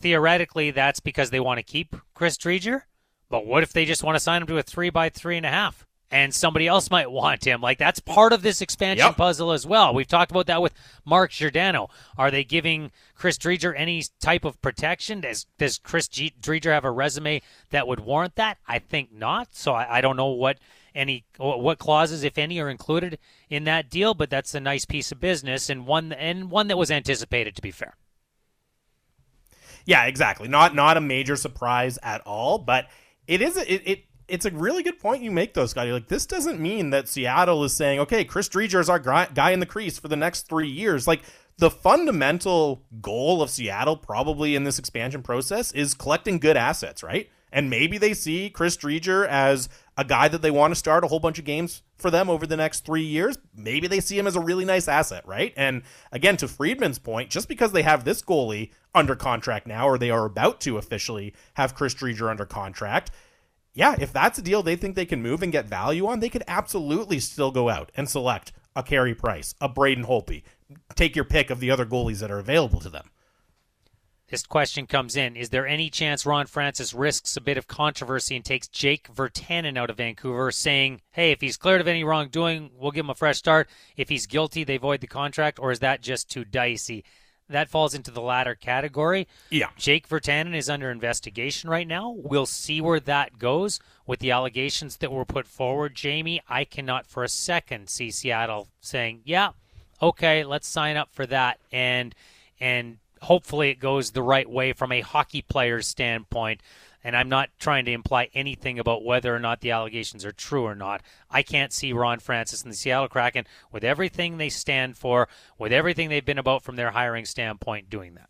theoretically, 0.00 0.70
that's 0.70 1.00
because 1.00 1.30
they 1.30 1.40
want 1.40 1.58
to 1.58 1.62
keep 1.62 1.96
Chris 2.14 2.36
Driedger. 2.36 2.82
But 3.28 3.46
what 3.46 3.62
if 3.62 3.72
they 3.72 3.84
just 3.84 4.02
want 4.04 4.14
to 4.16 4.20
sign 4.20 4.42
him 4.42 4.48
to 4.48 4.58
a 4.58 4.62
three 4.62 4.90
by 4.90 5.08
three 5.08 5.36
and 5.36 5.46
a 5.46 5.50
half? 5.50 5.84
and 6.08 6.32
somebody 6.32 6.68
else 6.68 6.88
might 6.88 7.10
want 7.10 7.44
him. 7.44 7.60
Like 7.60 7.78
that's 7.78 7.98
part 7.98 8.32
of 8.32 8.42
this 8.42 8.60
expansion 8.60 9.04
Yep. 9.08 9.16
puzzle 9.16 9.50
as 9.50 9.66
well. 9.66 9.92
We've 9.92 10.06
talked 10.06 10.30
about 10.30 10.46
that 10.46 10.62
with 10.62 10.72
Mark 11.04 11.32
Giordano. 11.32 11.88
Are 12.16 12.30
they 12.30 12.44
giving 12.44 12.92
Chris 13.16 13.36
Driedger 13.36 13.74
any 13.76 14.04
type 14.20 14.44
of 14.44 14.62
protection? 14.62 15.20
Does 15.22 15.46
does 15.58 15.78
Chris 15.78 16.06
G- 16.06 16.32
Driedger 16.40 16.70
have 16.70 16.84
a 16.84 16.92
resume 16.92 17.42
that 17.70 17.88
would 17.88 17.98
warrant 17.98 18.36
that? 18.36 18.58
I 18.68 18.78
think 18.78 19.12
not. 19.12 19.48
So 19.56 19.72
I, 19.72 19.98
I 19.98 20.00
don't 20.00 20.16
know 20.16 20.28
what 20.28 20.58
any 20.94 21.24
what 21.38 21.78
clauses, 21.78 22.22
if 22.22 22.38
any, 22.38 22.60
are 22.60 22.70
included 22.70 23.18
in 23.50 23.64
that 23.64 23.90
deal. 23.90 24.14
But 24.14 24.30
that's 24.30 24.54
a 24.54 24.60
nice 24.60 24.84
piece 24.84 25.10
of 25.10 25.18
business 25.18 25.68
and 25.68 25.88
one 25.88 26.12
and 26.12 26.52
one 26.52 26.68
that 26.68 26.78
was 26.78 26.92
anticipated. 26.92 27.56
To 27.56 27.62
be 27.62 27.72
fair. 27.72 27.96
Yeah, 29.86 30.04
exactly. 30.04 30.48
Not 30.48 30.74
not 30.74 30.96
a 30.96 31.00
major 31.00 31.36
surprise 31.36 31.98
at 32.02 32.20
all, 32.26 32.58
but 32.58 32.88
it 33.26 33.40
is 33.40 33.56
it, 33.56 33.82
it 33.86 34.04
it's 34.28 34.44
a 34.44 34.50
really 34.50 34.82
good 34.82 34.98
point 34.98 35.22
you 35.22 35.30
make 35.30 35.54
though, 35.54 35.66
Scotty. 35.66 35.92
Like 35.92 36.08
this 36.08 36.26
doesn't 36.26 36.60
mean 36.60 36.90
that 36.90 37.08
Seattle 37.08 37.64
is 37.64 37.74
saying, 37.74 38.00
"Okay, 38.00 38.24
Chris 38.24 38.48
Driedger 38.48 38.80
is 38.80 38.90
our 38.90 38.98
guy 38.98 39.50
in 39.52 39.60
the 39.60 39.66
crease 39.66 39.98
for 39.98 40.08
the 40.08 40.16
next 40.16 40.48
3 40.48 40.68
years." 40.68 41.06
Like 41.06 41.22
the 41.58 41.70
fundamental 41.70 42.84
goal 43.00 43.40
of 43.40 43.48
Seattle 43.48 43.96
probably 43.96 44.56
in 44.56 44.64
this 44.64 44.78
expansion 44.78 45.22
process 45.22 45.72
is 45.72 45.94
collecting 45.94 46.38
good 46.38 46.56
assets, 46.56 47.02
right? 47.02 47.30
And 47.52 47.70
maybe 47.70 47.96
they 47.96 48.12
see 48.12 48.50
Chris 48.50 48.76
Driedger 48.76 49.26
as 49.26 49.68
a 49.96 50.04
guy 50.04 50.28
that 50.28 50.42
they 50.42 50.50
want 50.50 50.72
to 50.72 50.78
start 50.78 51.04
a 51.04 51.06
whole 51.06 51.20
bunch 51.20 51.38
of 51.38 51.44
games 51.44 51.82
for 51.96 52.10
them 52.10 52.28
over 52.28 52.46
the 52.46 52.56
next 52.56 52.84
three 52.84 53.04
years. 53.04 53.38
Maybe 53.54 53.86
they 53.86 54.00
see 54.00 54.18
him 54.18 54.26
as 54.26 54.36
a 54.36 54.40
really 54.40 54.64
nice 54.64 54.88
asset, 54.88 55.26
right? 55.26 55.54
And 55.56 55.82
again, 56.12 56.36
to 56.38 56.48
Friedman's 56.48 56.98
point, 56.98 57.30
just 57.30 57.48
because 57.48 57.72
they 57.72 57.82
have 57.82 58.04
this 58.04 58.20
goalie 58.20 58.72
under 58.96 59.14
contract 59.14 59.66
now, 59.66 59.86
or 59.86 59.98
they 59.98 60.10
are 60.10 60.24
about 60.24 60.60
to 60.62 60.78
officially 60.78 61.34
have 61.54 61.74
Chris 61.74 61.94
Driedger 61.94 62.30
under 62.30 62.46
contract, 62.46 63.10
yeah, 63.74 63.94
if 64.00 64.10
that's 64.10 64.38
a 64.38 64.42
deal 64.42 64.62
they 64.62 64.74
think 64.74 64.96
they 64.96 65.04
can 65.04 65.22
move 65.22 65.42
and 65.42 65.52
get 65.52 65.66
value 65.66 66.06
on, 66.06 66.20
they 66.20 66.30
could 66.30 66.42
absolutely 66.48 67.20
still 67.20 67.50
go 67.50 67.68
out 67.68 67.92
and 67.94 68.08
select 68.08 68.52
a 68.74 68.82
Carey 68.82 69.14
Price, 69.14 69.54
a 69.60 69.68
Braden 69.68 70.06
Holtby. 70.06 70.42
Take 70.94 71.14
your 71.14 71.26
pick 71.26 71.50
of 71.50 71.60
the 71.60 71.70
other 71.70 71.84
goalies 71.84 72.20
that 72.20 72.30
are 72.30 72.38
available 72.38 72.80
to 72.80 72.88
them. 72.88 73.10
This 74.28 74.44
question 74.44 74.86
comes 74.86 75.14
in. 75.14 75.36
Is 75.36 75.50
there 75.50 75.66
any 75.66 75.88
chance 75.88 76.26
Ron 76.26 76.46
Francis 76.46 76.92
risks 76.92 77.36
a 77.36 77.40
bit 77.40 77.58
of 77.58 77.68
controversy 77.68 78.34
and 78.34 78.44
takes 78.44 78.66
Jake 78.66 79.08
Virtanen 79.14 79.78
out 79.78 79.90
of 79.90 79.98
Vancouver, 79.98 80.50
saying, 80.50 81.02
hey, 81.12 81.30
if 81.30 81.40
he's 81.40 81.56
cleared 81.56 81.80
of 81.80 81.86
any 81.86 82.02
wrongdoing, 82.02 82.70
we'll 82.74 82.90
give 82.90 83.04
him 83.04 83.10
a 83.10 83.14
fresh 83.14 83.36
start. 83.36 83.68
If 83.96 84.08
he's 84.08 84.26
guilty, 84.26 84.64
they 84.64 84.78
void 84.78 85.00
the 85.00 85.06
contract, 85.06 85.60
or 85.60 85.70
is 85.70 85.78
that 85.78 86.00
just 86.00 86.28
too 86.28 86.44
dicey? 86.44 87.04
That 87.48 87.68
falls 87.68 87.94
into 87.94 88.10
the 88.10 88.20
latter 88.20 88.54
category. 88.54 89.28
Yeah. 89.50 89.68
Jake 89.76 90.08
Virtanen 90.08 90.56
is 90.56 90.68
under 90.68 90.90
investigation 90.90 91.70
right 91.70 91.86
now. 91.86 92.10
We'll 92.16 92.46
see 92.46 92.80
where 92.80 93.00
that 93.00 93.38
goes 93.38 93.78
with 94.06 94.20
the 94.20 94.32
allegations 94.32 94.96
that 94.96 95.12
were 95.12 95.24
put 95.24 95.46
forward. 95.46 95.94
Jamie, 95.94 96.42
I 96.48 96.64
cannot 96.64 97.06
for 97.06 97.22
a 97.22 97.28
second 97.28 97.88
see 97.88 98.10
Seattle 98.10 98.68
saying, 98.80 99.20
yeah, 99.24 99.50
okay, 100.02 100.44
let's 100.44 100.66
sign 100.66 100.96
up 100.96 101.12
for 101.12 101.26
that. 101.26 101.60
And, 101.70 102.14
and, 102.58 102.98
hopefully 103.22 103.70
it 103.70 103.80
goes 103.80 104.10
the 104.10 104.22
right 104.22 104.48
way 104.48 104.72
from 104.72 104.92
a 104.92 105.00
hockey 105.00 105.42
player's 105.42 105.86
standpoint. 105.86 106.60
And 107.06 107.16
I'm 107.16 107.28
not 107.28 107.50
trying 107.60 107.84
to 107.84 107.92
imply 107.92 108.30
anything 108.34 108.80
about 108.80 109.04
whether 109.04 109.32
or 109.32 109.38
not 109.38 109.60
the 109.60 109.70
allegations 109.70 110.24
are 110.24 110.32
true 110.32 110.64
or 110.64 110.74
not. 110.74 111.02
I 111.30 111.44
can't 111.44 111.72
see 111.72 111.92
Ron 111.92 112.18
Francis 112.18 112.64
and 112.64 112.72
the 112.72 112.76
Seattle 112.76 113.06
Kraken, 113.06 113.46
with 113.70 113.84
everything 113.84 114.38
they 114.38 114.48
stand 114.48 114.96
for, 114.96 115.28
with 115.56 115.72
everything 115.72 116.08
they've 116.08 116.24
been 116.24 116.36
about 116.36 116.64
from 116.64 116.74
their 116.74 116.90
hiring 116.90 117.24
standpoint, 117.24 117.88
doing 117.88 118.14
that. 118.14 118.28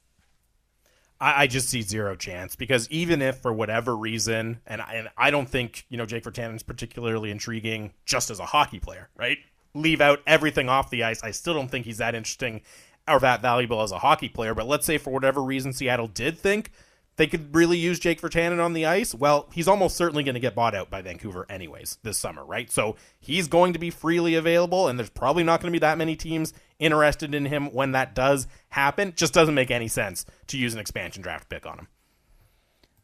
I, 1.18 1.46
just 1.46 1.70
see 1.70 1.80
zero 1.80 2.16
chance 2.16 2.54
because 2.54 2.86
even 2.90 3.22
if 3.22 3.38
for 3.38 3.50
whatever 3.50 3.96
reason, 3.96 4.60
and 4.66 4.82
I, 4.82 4.92
and 4.92 5.08
I 5.16 5.30
don't 5.30 5.48
think 5.48 5.86
you 5.88 5.96
know 5.96 6.04
Jake 6.04 6.24
Virtanen 6.24 6.56
is 6.56 6.62
particularly 6.62 7.30
intriguing 7.30 7.94
just 8.04 8.28
as 8.28 8.40
a 8.40 8.44
hockey 8.44 8.78
player, 8.78 9.08
right? 9.16 9.38
Leave 9.72 10.02
out 10.02 10.20
everything 10.26 10.68
off 10.68 10.90
the 10.90 11.02
ice. 11.02 11.22
I 11.22 11.30
still 11.30 11.54
don't 11.54 11.70
think 11.70 11.86
he's 11.86 11.96
that 11.96 12.14
interesting 12.14 12.60
or 13.08 13.20
that 13.20 13.40
valuable 13.40 13.80
as 13.80 13.92
a 13.92 14.00
hockey 14.00 14.28
player. 14.28 14.54
But 14.54 14.66
let's 14.66 14.84
say 14.84 14.98
for 14.98 15.14
whatever 15.14 15.42
reason 15.42 15.72
Seattle 15.72 16.08
did 16.08 16.38
think 16.38 16.70
they 17.16 17.26
could 17.26 17.54
really 17.54 17.78
use 17.78 17.98
Jake 17.98 18.20
Virtanen 18.20 18.62
on 18.62 18.72
the 18.72 18.86
ice. 18.86 19.14
Well, 19.14 19.48
he's 19.52 19.68
almost 19.68 19.96
certainly 19.96 20.22
going 20.22 20.34
to 20.34 20.40
get 20.40 20.54
bought 20.54 20.74
out 20.74 20.90
by 20.90 21.02
Vancouver 21.02 21.46
anyways 21.48 21.98
this 22.02 22.18
summer, 22.18 22.44
right? 22.44 22.70
So 22.70 22.96
he's 23.18 23.48
going 23.48 23.72
to 23.72 23.78
be 23.78 23.90
freely 23.90 24.34
available, 24.34 24.88
and 24.88 24.98
there's 24.98 25.10
probably 25.10 25.42
not 25.42 25.60
going 25.60 25.72
to 25.72 25.76
be 25.76 25.80
that 25.80 25.98
many 25.98 26.16
teams 26.16 26.52
interested 26.78 27.34
in 27.34 27.46
him 27.46 27.72
when 27.72 27.92
that 27.92 28.14
does 28.14 28.46
happen. 28.70 29.14
Just 29.16 29.34
doesn't 29.34 29.54
make 29.54 29.70
any 29.70 29.88
sense 29.88 30.26
to 30.48 30.58
use 30.58 30.74
an 30.74 30.80
expansion 30.80 31.22
draft 31.22 31.48
pick 31.48 31.66
on 31.66 31.78
him. 31.78 31.88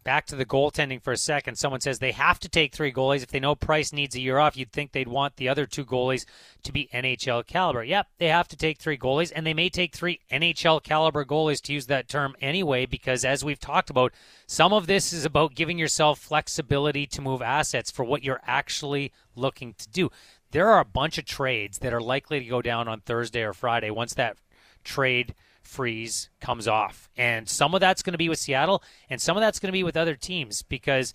Back 0.05 0.27
to 0.27 0.37
the 0.37 0.45
goaltending 0.45 1.01
for 1.01 1.13
a 1.13 1.17
second. 1.17 1.57
Someone 1.57 1.81
says 1.81 1.99
they 1.99 2.13
have 2.13 2.41
to 2.41 2.49
take 2.49 2.75
three 2.75 2.93
goalies. 2.93 3.23
If 3.23 3.31
they 3.31 3.39
know 3.39 3.55
Price 3.55 3.93
needs 3.93 4.17
a 4.17 4.21
year 4.21 4.39
off, 4.39 4.57
you'd 4.57 4.73
think 4.73 4.91
they'd 4.91 5.07
want 5.07 5.37
the 5.37 5.49
other 5.49 5.65
two 5.65 5.85
goalies 5.85 6.25
to 6.65 6.73
be 6.73 6.89
NHL 6.93 7.47
caliber. 7.47 7.85
Yep, 7.85 8.09
they 8.19 8.29
have 8.29 8.49
to 8.49 8.57
take 8.57 8.79
three 8.79 8.99
goalies, 8.99 9.33
and 9.35 9.47
they 9.47 9.55
may 9.55 9.69
take 9.69 9.95
three 9.95 10.21
NHL 10.31 10.83
caliber 10.83 11.25
goalies 11.25 11.61
to 11.63 11.73
use 11.73 11.87
that 11.87 12.09
term 12.09 12.35
anyway, 12.41 12.85
because 12.85 13.25
as 13.25 13.45
we've 13.45 13.61
talked 13.61 13.91
about, 13.91 14.13
some 14.47 14.73
of 14.73 14.87
this 14.87 15.13
is 15.13 15.25
about 15.25 15.55
giving 15.55 15.79
yourself 15.79 16.19
flexibility 16.19 17.07
to 17.07 17.23
move 17.23 17.41
assets 17.41 17.91
for 17.91 18.05
what 18.05 18.25
you're 18.25 18.43
actually 18.45 19.13
looking 19.37 19.75
to 19.75 19.89
do. 19.89 20.11
There 20.51 20.69
are 20.69 20.81
a 20.81 20.85
bunch 20.85 21.17
of 21.17 21.25
trades 21.25 21.79
that 21.79 21.95
are 21.95 22.01
likely 22.01 22.41
to 22.41 22.45
go 22.45 22.61
down 22.61 22.89
on 22.89 23.01
Thursday 23.01 23.43
or 23.43 23.53
Friday 23.53 23.91
once 23.91 24.15
that 24.15 24.37
trade 24.85 25.35
freeze 25.63 26.29
comes 26.41 26.69
off. 26.69 27.09
And 27.17 27.49
some 27.49 27.75
of 27.75 27.81
that's 27.81 28.03
going 28.03 28.13
to 28.13 28.19
be 28.19 28.29
with 28.29 28.39
Seattle, 28.39 28.83
and 29.09 29.21
some 29.21 29.37
of 29.37 29.41
that's 29.41 29.59
going 29.59 29.69
to 29.69 29.73
be 29.73 29.85
with 29.85 29.97
other 29.97 30.15
teams 30.15 30.63
because 30.63 31.15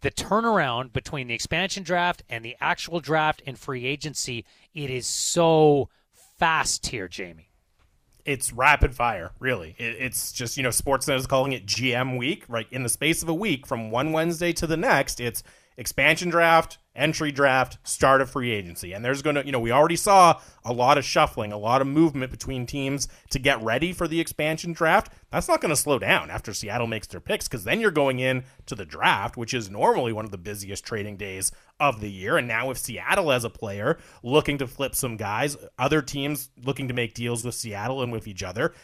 the 0.00 0.10
turnaround 0.10 0.92
between 0.92 1.28
the 1.28 1.34
expansion 1.34 1.82
draft 1.82 2.22
and 2.28 2.44
the 2.44 2.56
actual 2.60 3.00
draft 3.00 3.42
and 3.46 3.58
free 3.58 3.86
agency, 3.86 4.44
it 4.74 4.90
is 4.90 5.06
so 5.06 5.88
fast 6.38 6.88
here, 6.88 7.08
Jamie. 7.08 7.48
It's 8.24 8.52
rapid 8.52 8.94
fire, 8.94 9.32
really. 9.38 9.74
It, 9.78 9.96
it's 9.98 10.32
just, 10.32 10.56
you 10.56 10.62
know, 10.62 10.68
Sportsnet 10.68 11.16
is 11.16 11.26
calling 11.26 11.52
it 11.52 11.66
GM 11.66 12.18
week, 12.18 12.44
right? 12.48 12.66
In 12.70 12.82
the 12.82 12.88
space 12.88 13.22
of 13.22 13.28
a 13.28 13.34
week, 13.34 13.66
from 13.66 13.90
one 13.90 14.12
Wednesday 14.12 14.52
to 14.54 14.66
the 14.66 14.76
next, 14.76 15.20
it's 15.20 15.42
expansion 15.76 16.30
draft, 16.30 16.78
entry 16.94 17.32
draft, 17.32 17.78
start 17.84 18.20
of 18.20 18.30
free 18.30 18.50
agency. 18.50 18.92
And 18.92 19.04
there's 19.04 19.22
going 19.22 19.36
to, 19.36 19.46
you 19.46 19.52
know, 19.52 19.60
we 19.60 19.72
already 19.72 19.96
saw 19.96 20.40
a 20.64 20.72
lot 20.72 20.98
of 20.98 21.04
shuffling, 21.04 21.52
a 21.52 21.58
lot 21.58 21.80
of 21.80 21.86
movement 21.86 22.30
between 22.30 22.66
teams 22.66 23.08
to 23.30 23.38
get 23.38 23.62
ready 23.62 23.92
for 23.92 24.06
the 24.06 24.20
expansion 24.20 24.72
draft. 24.72 25.12
That's 25.30 25.48
not 25.48 25.60
going 25.60 25.70
to 25.70 25.76
slow 25.76 25.98
down 25.98 26.30
after 26.30 26.52
Seattle 26.52 26.86
makes 26.86 27.06
their 27.06 27.20
picks 27.20 27.48
because 27.48 27.64
then 27.64 27.80
you're 27.80 27.90
going 27.90 28.18
in 28.18 28.44
to 28.66 28.74
the 28.74 28.84
draft, 28.84 29.36
which 29.36 29.54
is 29.54 29.70
normally 29.70 30.12
one 30.12 30.24
of 30.24 30.30
the 30.30 30.38
busiest 30.38 30.84
trading 30.84 31.16
days 31.16 31.50
of 31.80 32.00
the 32.00 32.10
year. 32.10 32.36
And 32.36 32.46
now 32.46 32.68
with 32.68 32.78
Seattle 32.78 33.32
as 33.32 33.44
a 33.44 33.50
player 33.50 33.98
looking 34.22 34.58
to 34.58 34.66
flip 34.66 34.94
some 34.94 35.16
guys, 35.16 35.56
other 35.78 36.02
teams 36.02 36.50
looking 36.62 36.88
to 36.88 36.94
make 36.94 37.14
deals 37.14 37.44
with 37.44 37.54
Seattle 37.54 38.02
and 38.02 38.12
with 38.12 38.28
each 38.28 38.42
other, 38.42 38.74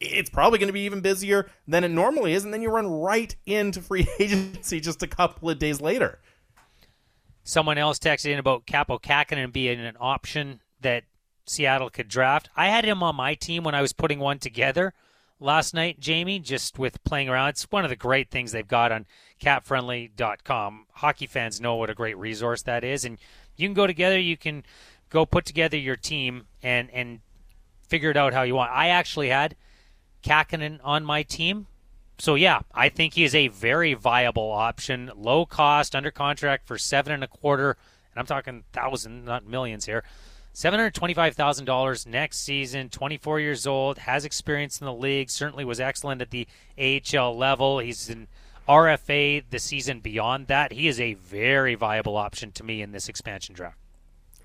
it's 0.00 0.30
probably 0.30 0.58
going 0.58 0.68
to 0.68 0.72
be 0.72 0.82
even 0.82 1.00
busier 1.00 1.50
than 1.66 1.84
it 1.84 1.90
normally 1.90 2.32
is. 2.32 2.44
And 2.44 2.54
then 2.54 2.62
you 2.62 2.70
run 2.70 2.86
right 2.86 3.34
into 3.46 3.82
free 3.82 4.06
agency 4.18 4.80
just 4.80 5.02
a 5.02 5.08
couple 5.08 5.50
of 5.50 5.58
days 5.58 5.80
later. 5.80 6.20
Someone 7.48 7.78
else 7.78 7.98
texted 7.98 8.30
in 8.30 8.38
about 8.38 8.66
Kaapo 8.66 9.00
Kahkonen 9.00 9.50
being 9.50 9.80
an 9.80 9.96
option 9.98 10.60
that 10.82 11.04
Seattle 11.46 11.88
could 11.88 12.06
draft. 12.06 12.50
I 12.54 12.66
had 12.66 12.84
him 12.84 13.02
on 13.02 13.16
my 13.16 13.32
team 13.32 13.64
when 13.64 13.74
I 13.74 13.80
was 13.80 13.94
putting 13.94 14.18
one 14.18 14.38
together 14.38 14.92
last 15.40 15.72
night, 15.72 15.98
Jamie, 15.98 16.40
just 16.40 16.78
with 16.78 17.02
playing 17.04 17.30
around. 17.30 17.48
It's 17.48 17.62
one 17.70 17.84
of 17.84 17.88
the 17.88 17.96
great 17.96 18.30
things 18.30 18.52
they've 18.52 18.68
got 18.68 18.92
on 18.92 19.06
capfriendly.com. 19.40 20.88
Hockey 20.92 21.26
fans 21.26 21.58
know 21.58 21.76
what 21.76 21.88
a 21.88 21.94
great 21.94 22.18
resource 22.18 22.60
that 22.64 22.84
is. 22.84 23.06
And 23.06 23.16
you 23.56 23.66
can 23.66 23.72
go 23.72 23.86
together, 23.86 24.18
you 24.18 24.36
can 24.36 24.62
go 25.08 25.24
put 25.24 25.46
together 25.46 25.78
your 25.78 25.96
team 25.96 26.48
and, 26.62 26.90
and 26.90 27.20
figure 27.80 28.10
it 28.10 28.18
out 28.18 28.34
how 28.34 28.42
you 28.42 28.56
want. 28.56 28.72
I 28.72 28.88
actually 28.88 29.30
had 29.30 29.56
Kahkonen 30.22 30.80
on 30.84 31.02
my 31.02 31.22
team. 31.22 31.66
So 32.18 32.34
yeah, 32.34 32.60
I 32.74 32.88
think 32.88 33.14
he 33.14 33.24
is 33.24 33.34
a 33.34 33.48
very 33.48 33.94
viable 33.94 34.50
option, 34.50 35.10
low 35.16 35.46
cost, 35.46 35.94
under 35.94 36.10
contract 36.10 36.66
for 36.66 36.76
seven 36.76 37.12
and 37.12 37.22
a 37.22 37.28
quarter, 37.28 37.76
and 38.12 38.18
I'm 38.18 38.26
talking 38.26 38.64
thousand, 38.72 39.24
not 39.24 39.46
millions 39.46 39.86
here. 39.86 40.02
Seven 40.52 40.80
hundred 40.80 40.94
twenty-five 40.94 41.36
thousand 41.36 41.66
dollars 41.66 42.06
next 42.06 42.38
season. 42.38 42.88
Twenty-four 42.88 43.38
years 43.38 43.66
old, 43.68 43.98
has 43.98 44.24
experience 44.24 44.80
in 44.80 44.86
the 44.86 44.92
league. 44.92 45.30
Certainly 45.30 45.64
was 45.64 45.78
excellent 45.78 46.20
at 46.20 46.30
the 46.30 46.48
AHL 46.76 47.36
level. 47.36 47.78
He's 47.78 48.08
an 48.08 48.26
RFA 48.68 49.44
the 49.48 49.60
season 49.60 50.00
beyond 50.00 50.48
that. 50.48 50.72
He 50.72 50.88
is 50.88 50.98
a 51.00 51.14
very 51.14 51.76
viable 51.76 52.16
option 52.16 52.50
to 52.52 52.64
me 52.64 52.82
in 52.82 52.90
this 52.90 53.08
expansion 53.08 53.54
draft. 53.54 53.78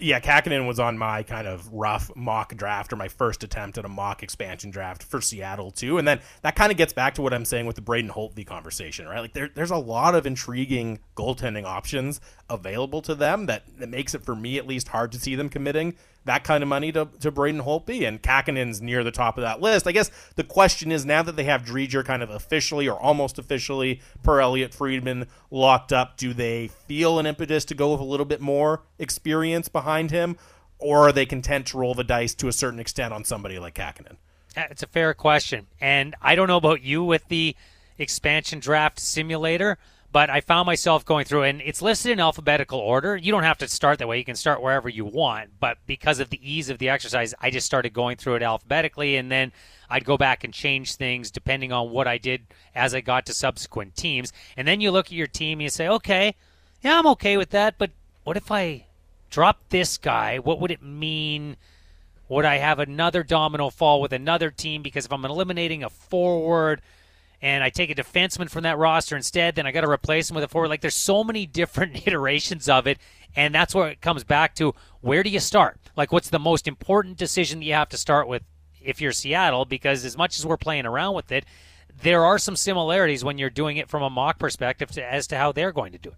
Yeah, 0.04 0.20
Kahkonen 0.20 0.68
was 0.68 0.82
on 0.82 0.98
my 0.98 1.24
kind 1.24 1.48
of 1.48 1.72
rough 1.72 2.12
mock 2.14 2.54
draft 2.58 2.92
or 2.92 2.98
my 2.98 3.08
first 3.08 3.42
attempt 3.42 3.78
at 3.78 3.86
a 3.86 3.88
mock 3.88 4.22
expansion 4.22 4.70
draft 4.70 5.02
for 5.02 5.22
Seattle 5.22 5.72
too. 5.72 5.98
And 5.98 6.06
then 6.06 6.20
that 6.42 6.58
kind 6.58 6.74
of 6.74 6.78
gets 6.78 6.92
back 6.92 7.14
to 7.16 7.22
what 7.22 7.34
I'm 7.34 7.46
saying 7.46 7.68
with 7.68 7.78
the 7.78 7.82
Braden 7.82 8.12
Holtby 8.12 8.46
conversation, 8.46 9.08
right? 9.08 9.22
Like 9.22 9.32
there, 9.32 9.50
there's 9.56 9.72
a 9.72 9.78
lot 9.78 10.14
of 10.14 10.26
intriguing 10.26 11.00
goaltending 11.16 11.64
options 11.64 12.20
available 12.50 13.02
to 13.04 13.16
them 13.16 13.46
that, 13.46 13.64
that 13.78 13.88
makes 13.88 14.14
it 14.14 14.26
for 14.26 14.36
me 14.36 14.58
at 14.58 14.68
least 14.68 14.90
hard 14.90 15.14
to 15.14 15.20
see 15.22 15.36
them 15.36 15.48
committing 15.48 15.96
that 16.26 16.44
kind 16.44 16.64
of 16.64 16.70
money 16.70 16.92
to, 16.92 17.08
to 17.20 17.32
Braden 17.32 17.62
Holtby, 17.62 18.08
and 18.08 18.22
Kahkonen's 18.22 18.82
near 18.82 19.04
the 19.04 19.12
top 19.12 19.38
of 19.38 19.44
that 19.44 19.62
list. 19.62 19.88
I 19.88 19.92
guess 19.92 20.12
the 20.36 20.44
question 20.44 20.92
is 20.92 21.06
now 21.06 21.24
that 21.24 21.36
they 21.36 21.44
have 21.46 21.64
Driedger 21.64 22.06
kind 22.06 22.24
of 22.24 22.30
officially 22.30 22.88
or 22.88 23.00
almost 23.00 23.38
officially 23.38 24.02
per 24.24 24.40
Elliotte 24.40 24.74
Friedman 24.74 25.28
locked 25.52 25.92
up, 25.92 26.18
do 26.18 26.34
they 26.34 26.68
feel 26.68 27.20
an 27.20 27.26
impetus 27.26 27.66
to 27.66 27.76
go 27.76 27.92
with 27.92 28.02
a 28.02 28.06
little 28.06 28.26
bit 28.26 28.42
more 28.42 28.84
experience 29.00 29.68
behind 29.68 30.12
him, 30.12 30.38
or 30.80 31.08
are 31.08 31.12
they 31.12 31.26
content 31.26 31.68
to 31.68 31.78
roll 31.78 31.94
the 31.94 32.04
dice 32.04 32.34
to 32.36 32.48
a 32.48 32.54
certain 32.54 32.80
extent 32.80 33.14
on 33.14 33.24
somebody 33.24 33.60
like 33.60 33.76
Kahkonen? 33.76 34.18
Uh, 34.56 34.64
it's 34.70 34.84
a 34.84 34.88
fair 34.88 35.14
question, 35.14 35.68
and 35.82 36.16
I 36.22 36.36
don't 36.36 36.48
know 36.48 36.58
about 36.58 36.84
you 36.84 37.04
with 37.04 37.28
the 37.28 37.56
expansion 37.98 38.60
draft 38.60 39.00
simulator 39.00 39.78
but 40.14 40.30
I 40.30 40.42
found 40.42 40.68
myself 40.68 41.04
going 41.04 41.26
through, 41.26 41.44
and 41.44 41.60
it's 41.60 41.82
listed 41.82 42.12
in 42.12 42.20
alphabetical 42.20 42.80
order. 42.80 43.18
You 43.18 43.32
don't 43.32 43.44
have 43.44 43.58
to 43.58 43.68
start 43.68 43.98
that 43.98 44.08
way; 44.08 44.20
you 44.20 44.24
can 44.24 44.36
start 44.36 44.62
wherever 44.62 44.88
you 44.88 45.04
want. 45.04 45.60
But 45.60 45.80
because 45.88 46.20
of 46.20 46.30
the 46.30 46.40
ease 46.42 46.70
of 46.70 46.78
the 46.78 46.90
exercise, 46.90 47.34
I 47.42 47.50
just 47.50 47.66
started 47.66 47.94
going 47.94 48.18
through 48.18 48.36
it 48.36 48.44
alphabetically, 48.44 49.18
and 49.18 49.32
then 49.32 49.52
I'd 49.90 50.06
go 50.06 50.16
back 50.16 50.44
and 50.44 50.54
change 50.54 50.96
things 50.96 51.32
depending 51.32 51.72
on 51.72 51.90
what 51.90 52.08
I 52.08 52.20
did 52.20 52.46
as 52.76 52.94
I 52.94 53.02
got 53.02 53.26
to 53.26 53.34
subsequent 53.34 53.96
teams. 53.96 54.32
And 54.56 54.68
then 54.68 54.82
you 54.82 54.92
look 54.92 55.08
at 55.08 55.14
your 55.14 55.28
team 55.28 55.58
and 55.58 55.64
you 55.64 55.70
say, 55.70 55.88
okay, 55.88 56.36
yeah, 56.84 57.00
I'm 57.00 57.08
okay 57.08 57.36
with 57.36 57.50
that, 57.50 57.80
but 57.80 57.90
what 58.24 58.38
if 58.38 58.52
I 58.52 58.86
drop 59.32 59.62
this 59.70 59.98
guy? 59.98 60.38
What 60.38 60.60
would 60.60 60.70
it 60.70 60.84
mean? 60.84 61.58
Would 62.30 62.46
I 62.46 62.58
have 62.58 62.78
another 62.78 63.24
domino 63.24 63.72
fall 63.72 64.00
with 64.00 64.14
another 64.14 64.52
team? 64.52 64.84
Because 64.84 65.06
if 65.06 65.12
I'm 65.12 65.26
eliminating 65.26 65.84
a 65.84 65.90
forward 65.90 66.82
and 67.44 67.62
I 67.62 67.70
take 67.70 67.90
a 67.90 67.96
defenseman 67.96 68.50
from 68.50 68.64
that 68.64 68.78
roster 68.78 69.18
instead, 69.18 69.56
then 69.56 69.68
I 69.68 69.74
got 69.74 69.82
to 69.82 69.90
replace 69.90 70.30
him 70.30 70.36
with 70.36 70.46
a 70.46 70.48
forward. 70.48 70.70
Like 70.70 70.80
there's 70.80 70.96
so 70.96 71.26
many 71.26 71.46
different 71.62 72.08
iterations 72.08 72.70
of 72.70 72.88
it, 72.88 72.98
and 73.36 73.54
that's 73.54 73.76
where 73.76 73.90
it 73.90 74.02
comes 74.02 74.24
back 74.24 74.56
to 74.56 74.74
where 75.02 75.22
do 75.22 75.30
you 75.30 75.42
start? 75.42 75.78
Like 75.98 76.14
what's 76.14 76.30
the 76.30 76.40
most 76.40 76.68
important 76.70 77.18
decision 77.18 77.60
that 77.60 77.66
you 77.66 77.74
have 77.74 77.90
to 77.90 77.98
start 77.98 78.30
with 78.30 78.44
if 78.82 79.02
you're 79.02 79.12
Seattle? 79.12 79.66
Because 79.66 80.06
as 80.06 80.18
much 80.18 80.40
as 80.40 80.46
we're 80.46 80.58
playing 80.58 80.86
around 80.86 81.16
with 81.16 81.34
it, 81.34 81.46
there 82.02 82.24
are 82.24 82.40
some 82.40 82.56
similarities 82.56 83.26
when 83.26 83.38
you're 83.38 83.50
doing 83.50 83.76
it 83.76 83.90
from 83.90 84.02
a 84.02 84.10
mock 84.10 84.40
perspective 84.40 84.90
to, 84.92 85.04
as 85.06 85.28
to 85.28 85.38
how 85.38 85.52
they're 85.52 85.74
going 85.74 85.92
to 85.92 85.98
do 85.98 86.10
it. 86.10 86.16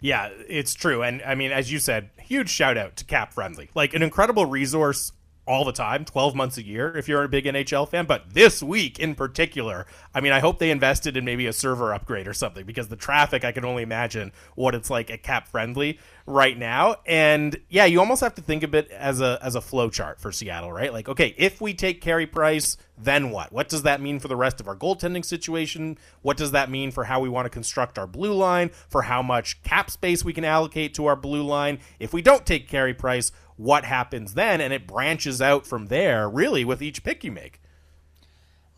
Yeah, 0.00 0.28
it's 0.48 0.74
true. 0.74 1.02
And 1.02 1.22
I 1.22 1.34
mean, 1.34 1.50
as 1.50 1.72
you 1.72 1.78
said, 1.78 2.10
huge 2.18 2.50
shout 2.50 2.76
out 2.76 2.96
to 2.96 3.06
Cap 3.06 3.32
Friendly. 3.32 3.70
Like 3.74 3.94
an 3.94 4.02
incredible 4.02 4.46
resource 4.46 5.12
all 5.50 5.64
the 5.64 5.72
time, 5.72 6.04
12 6.04 6.36
months 6.36 6.58
a 6.58 6.64
year 6.64 6.96
if 6.96 7.08
you're 7.08 7.24
a 7.24 7.28
big 7.28 7.44
NHL 7.44 7.88
fan. 7.88 8.06
But 8.06 8.34
this 8.34 8.62
week 8.62 9.00
in 9.00 9.16
particular, 9.16 9.84
I 10.14 10.20
mean, 10.20 10.30
I 10.30 10.38
hope 10.38 10.60
they 10.60 10.70
invested 10.70 11.16
in 11.16 11.24
maybe 11.24 11.48
a 11.48 11.52
server 11.52 11.92
upgrade 11.92 12.28
or 12.28 12.32
something 12.32 12.64
because 12.64 12.86
the 12.86 12.94
traffic, 12.94 13.44
I 13.44 13.50
can 13.50 13.64
only 13.64 13.82
imagine 13.82 14.30
what 14.54 14.76
it's 14.76 14.90
like 14.90 15.10
at 15.10 15.24
Cap 15.24 15.48
Friendly 15.48 15.98
right 16.26 16.56
now. 16.56 16.96
And 17.06 17.60
yeah, 17.68 17.84
you 17.84 18.00
almost 18.00 18.20
have 18.20 18.34
to 18.36 18.42
think 18.42 18.62
of 18.62 18.74
it 18.74 18.90
as 18.90 19.20
a 19.20 19.38
as 19.42 19.54
a 19.54 19.60
flow 19.60 19.90
chart 19.90 20.20
for 20.20 20.32
Seattle, 20.32 20.72
right? 20.72 20.92
Like, 20.92 21.08
okay, 21.08 21.34
if 21.36 21.60
we 21.60 21.74
take 21.74 22.00
Carey 22.00 22.26
Price, 22.26 22.76
then 22.96 23.30
what? 23.30 23.52
What 23.52 23.68
does 23.68 23.82
that 23.82 24.00
mean 24.00 24.18
for 24.18 24.28
the 24.28 24.36
rest 24.36 24.60
of 24.60 24.68
our 24.68 24.76
goaltending 24.76 25.24
situation? 25.24 25.98
What 26.22 26.36
does 26.36 26.52
that 26.52 26.70
mean 26.70 26.90
for 26.90 27.04
how 27.04 27.20
we 27.20 27.28
want 27.28 27.46
to 27.46 27.50
construct 27.50 27.98
our 27.98 28.06
blue 28.06 28.34
line? 28.34 28.70
For 28.88 29.02
how 29.02 29.22
much 29.22 29.62
cap 29.62 29.90
space 29.90 30.24
we 30.24 30.32
can 30.32 30.44
allocate 30.44 30.94
to 30.94 31.06
our 31.06 31.16
blue 31.16 31.42
line? 31.42 31.78
If 31.98 32.12
we 32.12 32.22
don't 32.22 32.46
take 32.46 32.68
Carey 32.68 32.94
Price, 32.94 33.32
what 33.56 33.84
happens 33.84 34.34
then, 34.34 34.60
and 34.60 34.72
it 34.72 34.86
branches 34.86 35.42
out 35.42 35.66
from 35.66 35.86
there, 35.86 36.28
really, 36.28 36.64
with 36.64 36.82
each 36.82 37.02
pick 37.02 37.24
you 37.24 37.32
make. 37.32 37.60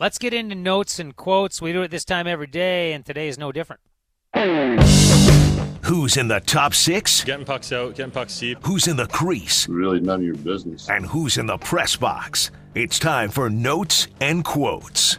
Let's 0.01 0.19
get 0.19 0.35
into 0.35 0.57
notes 0.57 0.99
and 0.99 1.15
quotes. 1.15 1.63
We 1.63 1.73
do 1.73 1.83
it 1.83 1.93
this 1.93 2.05
time 2.05 2.27
every 2.27 2.49
day, 2.49 2.93
and 2.93 3.07
today 3.07 3.29
is 3.29 3.39
no 3.39 3.53
different. 3.53 3.81
Who's 5.85 6.17
in 6.17 6.29
the 6.29 6.39
top 6.41 6.75
six? 6.75 7.25
Getting 7.25 7.45
pucks 7.45 7.73
out, 7.73 7.97
getting 7.97 8.13
pucks 8.13 8.39
deep. 8.39 8.59
Who's 8.65 8.87
in 8.87 8.97
the 8.97 9.07
crease? 9.07 9.69
Really 9.69 9.99
none 9.99 10.21
of 10.21 10.25
your 10.25 10.37
business. 10.37 10.89
And 10.89 11.05
who's 11.05 11.37
in 11.37 11.47
the 11.47 11.59
press 11.59 11.97
box? 11.97 12.53
It's 12.75 13.01
time 13.01 13.31
for 13.31 13.51
notes 13.51 14.07
and 14.21 14.45
quotes. 14.45 15.19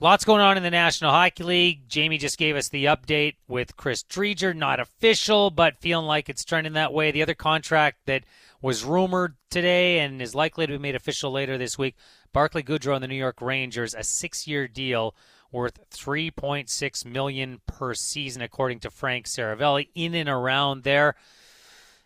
Lots 0.00 0.24
going 0.24 0.40
on 0.40 0.56
in 0.56 0.62
the 0.62 0.70
National 0.70 1.12
Hockey 1.12 1.44
League. 1.44 1.88
Jamie 1.88 2.18
just 2.18 2.36
gave 2.36 2.56
us 2.56 2.68
the 2.68 2.86
update 2.86 3.36
with 3.46 3.76
Chris 3.76 4.02
Driedger, 4.02 4.56
not 4.56 4.80
official, 4.80 5.50
but 5.50 5.76
feeling 5.76 6.06
like 6.06 6.28
it's 6.28 6.44
trending 6.44 6.72
that 6.72 6.92
way. 6.92 7.10
The 7.10 7.22
other 7.22 7.34
contract 7.34 7.98
that 8.06 8.24
was 8.60 8.82
rumored 8.82 9.36
today 9.50 10.00
and 10.00 10.20
is 10.20 10.34
likely 10.34 10.66
to 10.66 10.72
be 10.72 10.78
made 10.78 10.96
official 10.96 11.30
later 11.30 11.58
this 11.58 11.78
week, 11.78 11.96
Barclay 12.32 12.62
Goodrow 12.62 12.94
and 12.94 13.04
the 13.04 13.08
New 13.08 13.14
York 13.14 13.40
Rangers, 13.40 13.94
a 13.94 14.02
six-year 14.02 14.68
deal 14.68 15.14
worth 15.52 15.90
3.6 15.90 17.04
million 17.04 17.60
per 17.66 17.94
season, 17.94 18.42
according 18.42 18.80
to 18.80 18.90
Frank 18.90 19.26
Seravalli 19.26 19.88
In 19.94 20.14
and 20.14 20.28
around 20.28 20.84
there, 20.84 21.14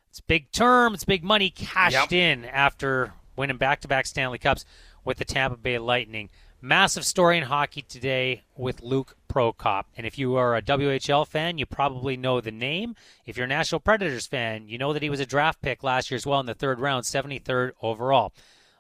it's 0.09 0.21
big 0.21 0.51
term, 0.53 0.95
it's 0.95 1.05
big 1.05 1.25
money 1.25 1.51
cashed 1.51 2.13
yep. 2.13 2.13
in 2.13 2.45
after 2.45 3.13
winning 3.37 3.57
back-to-back 3.57 4.07
Stanley 4.07 4.39
Cups 4.39 4.65
with 5.05 5.19
the 5.19 5.25
Tampa 5.25 5.57
Bay 5.57 5.79
Lightning. 5.79 6.31
Massive 6.61 7.05
story 7.05 7.37
in 7.37 7.45
hockey 7.45 7.83
today 7.83 8.45
with 8.57 8.81
Luke 8.81 9.17
Prokop. 9.29 9.85
And 9.97 10.07
if 10.07 10.19
you 10.19 10.37
are 10.37 10.57
a 10.57 10.63
WHL 10.63 11.27
fan, 11.27 11.59
you 11.59 11.67
probably 11.67 12.17
know 12.17 12.41
the 12.41 12.51
name. 12.51 12.95
If 13.27 13.37
you're 13.37 13.45
a 13.45 13.49
Nashville 13.49 13.81
Predators 13.81 14.27
fan, 14.27 14.69
you 14.69 14.79
know 14.79 14.95
that 14.95 15.03
he 15.03 15.11
was 15.11 15.21
a 15.21 15.27
draft 15.27 15.61
pick 15.61 15.83
last 15.83 16.11
year 16.11 16.17
as 16.17 16.27
well 16.27 16.41
in 16.41 16.47
the 16.47 16.55
third 16.55 16.81
round, 16.81 17.05
73rd 17.05 17.73
overall. 17.83 18.33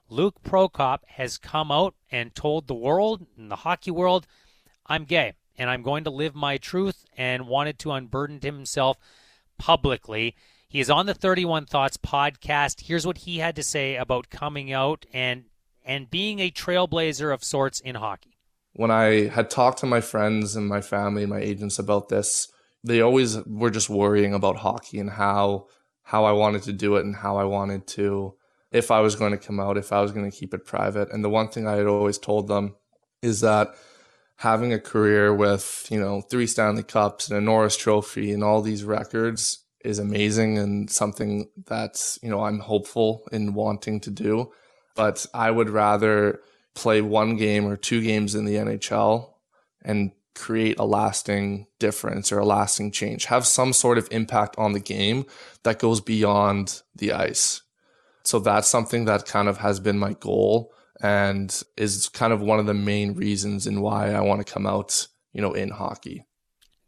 Luke 0.08 0.36
Prokop 0.42 1.00
has 1.06 1.36
come 1.36 1.70
out 1.70 1.94
and 2.10 2.34
told 2.34 2.68
the 2.68 2.74
world, 2.74 3.26
and 3.36 3.50
the 3.50 3.56
hockey 3.56 3.90
world, 3.90 4.26
I'm 4.86 5.04
gay 5.04 5.34
and 5.56 5.70
I'm 5.70 5.82
going 5.82 6.04
to 6.04 6.10
live 6.10 6.34
my 6.34 6.56
truth 6.56 7.04
and 7.16 7.48
wanted 7.48 7.78
to 7.80 7.92
unburden 7.92 8.40
himself 8.40 8.98
publicly. 9.58 10.34
He 10.68 10.80
is 10.80 10.90
on 10.90 11.06
the 11.06 11.14
31 11.14 11.66
Thoughts 11.66 11.96
podcast. 11.96 12.86
Here's 12.86 13.06
what 13.06 13.18
he 13.18 13.38
had 13.38 13.56
to 13.56 13.62
say 13.62 13.96
about 13.96 14.30
coming 14.30 14.72
out 14.72 15.06
and 15.12 15.44
and 15.86 16.10
being 16.10 16.40
a 16.40 16.50
trailblazer 16.50 17.32
of 17.32 17.44
sorts 17.44 17.78
in 17.80 17.96
hockey. 17.96 18.38
When 18.72 18.90
I 18.90 19.28
had 19.28 19.50
talked 19.50 19.78
to 19.80 19.86
my 19.86 20.00
friends 20.00 20.56
and 20.56 20.66
my 20.66 20.80
family 20.80 21.22
and 21.22 21.30
my 21.30 21.40
agents 21.40 21.78
about 21.78 22.08
this, 22.08 22.48
they 22.82 23.00
always 23.02 23.36
were 23.46 23.70
just 23.70 23.90
worrying 23.90 24.34
about 24.34 24.56
hockey 24.56 24.98
and 24.98 25.10
how 25.10 25.66
how 26.02 26.24
I 26.24 26.32
wanted 26.32 26.62
to 26.64 26.72
do 26.72 26.96
it 26.96 27.04
and 27.04 27.16
how 27.16 27.36
I 27.36 27.44
wanted 27.44 27.86
to 27.88 28.34
if 28.72 28.90
I 28.90 29.00
was 29.00 29.14
going 29.14 29.30
to 29.30 29.38
come 29.38 29.60
out, 29.60 29.78
if 29.78 29.92
I 29.92 30.00
was 30.00 30.10
going 30.10 30.28
to 30.28 30.36
keep 30.36 30.52
it 30.52 30.66
private. 30.66 31.12
And 31.12 31.22
the 31.22 31.30
one 31.30 31.48
thing 31.48 31.68
I 31.68 31.76
had 31.76 31.86
always 31.86 32.18
told 32.18 32.48
them 32.48 32.74
is 33.22 33.40
that 33.40 33.74
having 34.36 34.72
a 34.72 34.80
career 34.80 35.32
with, 35.34 35.86
you 35.90 36.00
know, 36.00 36.20
three 36.20 36.46
Stanley 36.46 36.82
Cups 36.82 37.28
and 37.28 37.38
a 37.38 37.40
Norris 37.40 37.76
trophy 37.76 38.32
and 38.32 38.42
all 38.42 38.62
these 38.62 38.84
records 38.84 39.64
is 39.84 39.98
amazing 39.98 40.58
and 40.58 40.90
something 40.90 41.48
that, 41.66 42.18
you 42.22 42.30
know, 42.30 42.44
I'm 42.44 42.58
hopeful 42.58 43.26
in 43.32 43.54
wanting 43.54 44.00
to 44.00 44.10
do 44.10 44.50
but 44.94 45.26
I 45.34 45.50
would 45.50 45.70
rather 45.70 46.40
play 46.74 47.00
one 47.00 47.36
game 47.36 47.66
or 47.66 47.76
two 47.76 48.00
games 48.00 48.34
in 48.34 48.44
the 48.44 48.54
NHL 48.54 49.30
and 49.82 50.12
create 50.34 50.78
a 50.78 50.84
lasting 50.84 51.66
difference 51.78 52.32
or 52.32 52.38
a 52.38 52.44
lasting 52.44 52.90
change, 52.90 53.26
have 53.26 53.46
some 53.46 53.72
sort 53.72 53.98
of 53.98 54.08
impact 54.10 54.56
on 54.58 54.72
the 54.72 54.80
game 54.80 55.26
that 55.62 55.78
goes 55.78 56.00
beyond 56.00 56.82
the 56.94 57.12
ice. 57.12 57.62
So 58.24 58.38
that's 58.38 58.68
something 58.68 59.04
that 59.04 59.26
kind 59.26 59.48
of 59.48 59.58
has 59.58 59.78
been 59.80 59.98
my 59.98 60.14
goal 60.14 60.72
and 61.02 61.62
is 61.76 62.08
kind 62.08 62.32
of 62.32 62.40
one 62.40 62.58
of 62.58 62.66
the 62.66 62.74
main 62.74 63.14
reasons 63.14 63.66
in 63.66 63.80
why 63.80 64.12
I 64.12 64.20
want 64.20 64.46
to 64.46 64.52
come 64.52 64.66
out, 64.66 65.06
you 65.32 65.42
know, 65.42 65.52
in 65.52 65.70
hockey. 65.70 66.24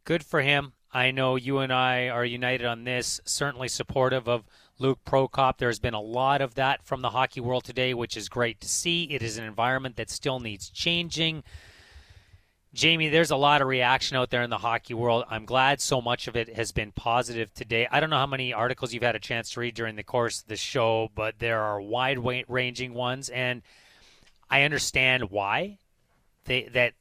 Good 0.05 0.25
for 0.25 0.43
him. 0.43 0.73
I 0.93 1.11
know 1.11 1.37
you 1.37 1.59
and 1.59 1.73
I 1.73 2.09
are 2.09 2.25
united 2.25 2.67
on 2.67 2.85
this, 2.85 3.21
certainly 3.25 3.69
supportive 3.69 4.29
of 4.29 4.45
Luke 4.79 5.01
Prokop. 5.05 5.59
There's 5.59 5.79
been 5.79 5.95
a 5.95 6.01
lot 6.01 6.41
of 6.41 6.55
that 6.55 6.85
from 6.85 7.03
the 7.03 7.11
hockey 7.11 7.41
world 7.41 7.65
today, 7.65 7.93
which 7.93 8.17
is 8.17 8.29
great 8.29 8.61
to 8.61 8.69
see. 8.69 9.05
It 9.05 9.23
is 9.23 9.37
an 9.37 9.45
environment 9.45 9.97
that 9.97 10.11
still 10.11 10.41
needs 10.41 10.71
changing. 10.71 11.43
Jamie, 12.73 13.09
there's 13.09 13.31
a 13.31 13.37
lot 13.37 13.63
of 13.63 13.69
reaction 13.69 14.17
out 14.17 14.31
there 14.31 14.43
in 14.43 14.51
the 14.51 14.59
hockey 14.59 14.93
world. 14.93 15.25
I'm 15.31 15.47
glad 15.47 15.81
so 15.81 16.03
much 16.03 16.29
of 16.29 16.37
it 16.37 16.57
has 16.57 16.73
been 16.73 16.93
positive 16.93 17.53
today. 17.55 17.89
I 17.91 18.01
don't 18.01 18.11
know 18.11 18.17
how 18.17 18.27
many 18.27 18.53
articles 18.53 18.93
you've 18.93 19.03
had 19.03 19.17
a 19.17 19.21
chance 19.21 19.51
to 19.53 19.61
read 19.61 19.75
during 19.75 19.97
the 19.97 20.03
course 20.03 20.43
of 20.43 20.49
the 20.49 20.57
show, 20.57 21.11
but 21.15 21.39
there 21.39 21.63
are 21.63 21.81
wide 21.81 22.19
ranging 22.49 22.93
ones, 22.93 23.31
and 23.31 23.63
I 24.51 24.63
understand 24.63 25.31
why 25.31 25.79
they, 26.45 26.65
that 26.73 26.95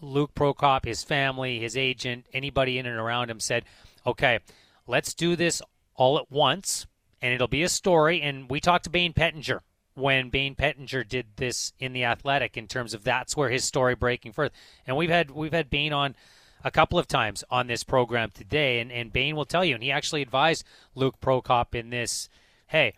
Luke 0.00 0.34
Prokop, 0.34 0.84
his 0.84 1.02
family, 1.02 1.58
his 1.58 1.76
agent, 1.76 2.26
anybody 2.32 2.78
in 2.78 2.86
and 2.86 2.98
around 2.98 3.30
him 3.30 3.40
said, 3.40 3.64
okay, 4.06 4.40
let's 4.86 5.14
do 5.14 5.36
this 5.36 5.62
all 5.94 6.18
at 6.18 6.30
once 6.30 6.86
and 7.20 7.34
it'll 7.34 7.48
be 7.48 7.62
a 7.62 7.68
story. 7.68 8.22
And 8.22 8.50
we 8.50 8.60
talked 8.60 8.84
to 8.84 8.90
Bayne 8.90 9.12
Pettinger 9.12 9.60
when 9.94 10.30
Bayne 10.30 10.54
Pettinger 10.54 11.06
did 11.06 11.26
this 11.36 11.72
in 11.78 11.92
the 11.92 12.04
Athletic 12.04 12.56
in 12.56 12.68
terms 12.68 12.94
of 12.94 13.04
that's 13.04 13.36
where 13.36 13.50
his 13.50 13.64
story 13.64 13.94
breaking 13.94 14.32
first. 14.32 14.52
And 14.86 14.96
we've 14.96 15.10
had 15.10 15.30
we've 15.30 15.52
had 15.52 15.70
Bayne 15.70 15.92
on 15.92 16.14
a 16.64 16.70
couple 16.70 16.98
of 16.98 17.06
times 17.06 17.44
on 17.50 17.66
this 17.66 17.84
program 17.84 18.30
today, 18.30 18.80
and, 18.80 18.90
and 18.90 19.12
Bayne 19.12 19.36
will 19.36 19.44
tell 19.44 19.64
you, 19.64 19.74
and 19.74 19.82
he 19.82 19.92
actually 19.92 20.22
advised 20.22 20.64
Luke 20.94 21.20
Prokop 21.20 21.74
in 21.74 21.90
this, 21.90 22.28
hey, 22.68 22.94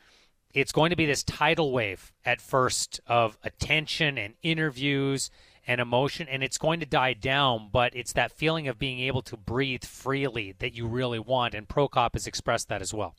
it's 0.52 0.72
going 0.72 0.90
to 0.90 0.96
be 0.96 1.06
this 1.06 1.22
tidal 1.22 1.72
wave 1.72 2.12
at 2.24 2.40
first 2.40 3.00
of 3.06 3.38
attention 3.42 4.18
and 4.18 4.34
interviews 4.42 5.30
and 5.66 5.80
emotion, 5.80 6.26
and 6.28 6.42
it's 6.42 6.58
going 6.58 6.80
to 6.80 6.86
die 6.86 7.12
down, 7.12 7.68
but 7.72 7.94
it's 7.94 8.12
that 8.14 8.32
feeling 8.32 8.66
of 8.66 8.78
being 8.78 9.00
able 9.00 9.22
to 9.22 9.36
breathe 9.36 9.84
freely 9.84 10.54
that 10.58 10.74
you 10.74 10.86
really 10.86 11.18
want, 11.18 11.54
and 11.54 11.68
Prokop 11.68 12.14
has 12.14 12.26
expressed 12.26 12.68
that 12.68 12.82
as 12.82 12.92
well 12.92 13.14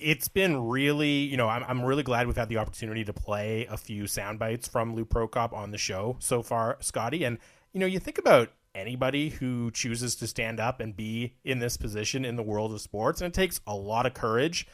it's 0.00 0.28
been 0.28 0.68
really, 0.68 1.10
you 1.10 1.36
know, 1.36 1.48
I'm, 1.48 1.64
I'm 1.64 1.82
really 1.82 2.02
glad 2.02 2.26
we've 2.26 2.36
had 2.36 2.48
the 2.48 2.58
opportunity 2.58 3.04
to 3.04 3.12
play 3.12 3.66
a 3.68 3.76
few 3.76 4.06
sound 4.06 4.38
bites 4.38 4.68
from 4.68 4.94
Lou 4.94 5.04
Prokop 5.04 5.52
on 5.52 5.70
the 5.70 5.78
show 5.78 6.16
so 6.20 6.42
far, 6.42 6.76
Scotty. 6.80 7.24
And, 7.24 7.38
you 7.72 7.80
know, 7.80 7.86
you 7.86 7.98
think 7.98 8.18
about 8.18 8.52
anybody 8.74 9.30
who 9.30 9.70
chooses 9.70 10.14
to 10.16 10.26
stand 10.26 10.60
up 10.60 10.80
and 10.80 10.96
be 10.96 11.34
in 11.44 11.58
this 11.58 11.76
position 11.76 12.24
in 12.24 12.36
the 12.36 12.42
world 12.42 12.72
of 12.72 12.80
sports, 12.80 13.20
and 13.20 13.32
it 13.32 13.34
takes 13.34 13.60
a 13.66 13.74
lot 13.74 14.06
of 14.06 14.14
courage. 14.14 14.66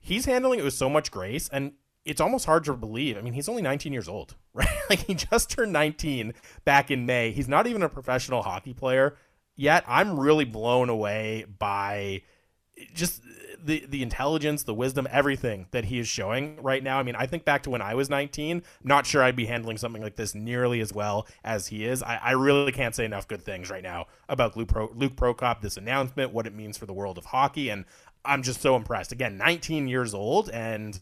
He's 0.00 0.24
handling 0.24 0.58
it 0.58 0.64
with 0.64 0.74
so 0.74 0.88
much 0.88 1.10
grace, 1.10 1.48
and 1.52 1.72
it's 2.04 2.20
almost 2.20 2.46
hard 2.46 2.64
to 2.64 2.74
believe. 2.74 3.16
I 3.16 3.20
mean, 3.20 3.34
he's 3.34 3.48
only 3.48 3.62
19 3.62 3.92
years 3.92 4.08
old, 4.08 4.34
right? 4.54 4.68
Like, 4.88 5.00
he 5.00 5.14
just 5.14 5.50
turned 5.50 5.72
19 5.72 6.34
back 6.64 6.90
in 6.90 7.06
May. 7.06 7.30
He's 7.30 7.48
not 7.48 7.66
even 7.66 7.82
a 7.82 7.88
professional 7.88 8.42
hockey 8.42 8.74
player 8.74 9.16
yet. 9.56 9.84
I'm 9.86 10.18
really 10.18 10.44
blown 10.44 10.88
away 10.88 11.44
by 11.58 12.22
just 12.94 13.22
the 13.62 13.84
the 13.86 14.02
intelligence, 14.02 14.62
the 14.62 14.74
wisdom, 14.74 15.06
everything 15.10 15.66
that 15.70 15.84
he 15.84 15.98
is 15.98 16.08
showing 16.08 16.60
right 16.62 16.82
now. 16.82 16.98
I 16.98 17.02
mean, 17.02 17.14
I 17.14 17.26
think 17.26 17.44
back 17.44 17.62
to 17.64 17.70
when 17.70 17.82
I 17.82 17.94
was 17.94 18.08
19. 18.08 18.62
Not 18.82 19.06
sure 19.06 19.22
I'd 19.22 19.36
be 19.36 19.46
handling 19.46 19.76
something 19.76 20.02
like 20.02 20.16
this 20.16 20.34
nearly 20.34 20.80
as 20.80 20.92
well 20.92 21.26
as 21.44 21.68
he 21.68 21.84
is. 21.84 22.02
I, 22.02 22.16
I 22.16 22.30
really 22.32 22.72
can't 22.72 22.94
say 22.94 23.04
enough 23.04 23.28
good 23.28 23.42
things 23.42 23.70
right 23.70 23.82
now 23.82 24.06
about 24.28 24.56
Luke, 24.56 24.68
Pro, 24.68 24.90
Luke 24.94 25.14
Prokop, 25.14 25.60
this 25.60 25.76
announcement, 25.76 26.32
what 26.32 26.46
it 26.46 26.54
means 26.54 26.78
for 26.78 26.86
the 26.86 26.94
world 26.94 27.18
of 27.18 27.26
hockey, 27.26 27.68
and 27.68 27.84
I'm 28.24 28.42
just 28.42 28.60
so 28.60 28.76
impressed. 28.76 29.12
Again, 29.12 29.36
19 29.36 29.88
years 29.88 30.14
old, 30.14 30.50
and 30.50 31.00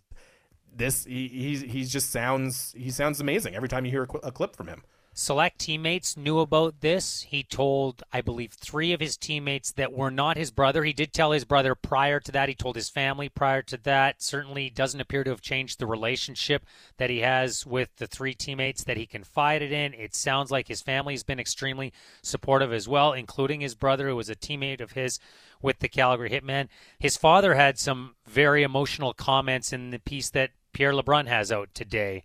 this 0.75 1.05
he 1.05 1.29
he's, 1.29 1.63
he's 1.63 1.93
just 1.93 2.11
sounds 2.11 2.75
he 2.77 2.91
sounds 2.91 3.21
amazing 3.21 3.55
every 3.55 3.69
time 3.69 3.85
you 3.85 3.91
hear 3.91 4.05
a, 4.05 4.29
a 4.29 4.33
clip 4.33 4.57
from 4.57 4.69
him. 4.69 4.83
Select 5.21 5.59
teammates 5.59 6.17
knew 6.17 6.39
about 6.39 6.81
this. 6.81 7.23
He 7.23 7.43
told, 7.43 8.05
I 8.13 8.21
believe, 8.21 8.53
three 8.53 8.93
of 8.93 9.01
his 9.01 9.17
teammates 9.17 9.73
that 9.73 9.93
were 9.93 10.13
not 10.13 10.37
his 10.37 10.53
brother. 10.53 10.85
He 10.85 10.93
did 10.93 11.13
tell 11.13 11.33
his 11.33 11.45
brother 11.45 11.75
prior 11.75 12.21
to 12.21 12.31
that. 12.31 12.49
He 12.49 12.55
told 12.55 12.77
his 12.77 12.89
family 12.89 13.29
prior 13.29 13.61
to 13.63 13.77
that. 13.79 14.23
Certainly 14.23 14.71
doesn't 14.71 15.01
appear 15.01 15.25
to 15.25 15.31
have 15.31 15.41
changed 15.41 15.81
the 15.81 15.89
relationship 15.89 16.65
that 16.99 17.11
he 17.11 17.19
has 17.19 17.67
with 17.67 17.97
the 17.97 18.07
three 18.07 18.33
teammates 18.33 18.85
that 18.85 18.97
he 18.97 19.07
confided 19.07 19.73
in. 19.73 19.93
It 19.93 20.15
sounds 20.15 20.53
like 20.53 20.69
his 20.69 20.83
family 20.83 21.15
has 21.15 21.25
been 21.25 21.41
extremely 21.41 21.93
supportive 22.23 22.73
as 22.73 22.87
well, 22.87 23.13
including 23.13 23.61
his 23.61 23.75
brother, 23.75 24.07
who 24.07 24.17
was 24.17 24.31
a 24.31 24.37
teammate 24.37 24.81
of 24.81 24.93
his 24.93 25.19
with 25.61 25.81
the 25.81 25.89
Calgary 25.89 26.31
Hitmen. 26.31 26.69
His 27.01 27.17
father 27.17 27.57
had 27.57 27.77
some 27.77 28.15
very 28.25 28.63
emotional 28.63 29.15
comments 29.15 29.73
in 29.73 29.91
the 29.91 29.99
piece 29.99 30.31
that 30.31 30.53
Pierre 30.73 30.93
LeBrun 30.93 31.27
has 31.27 31.51
out 31.51 31.71
today 31.75 32.23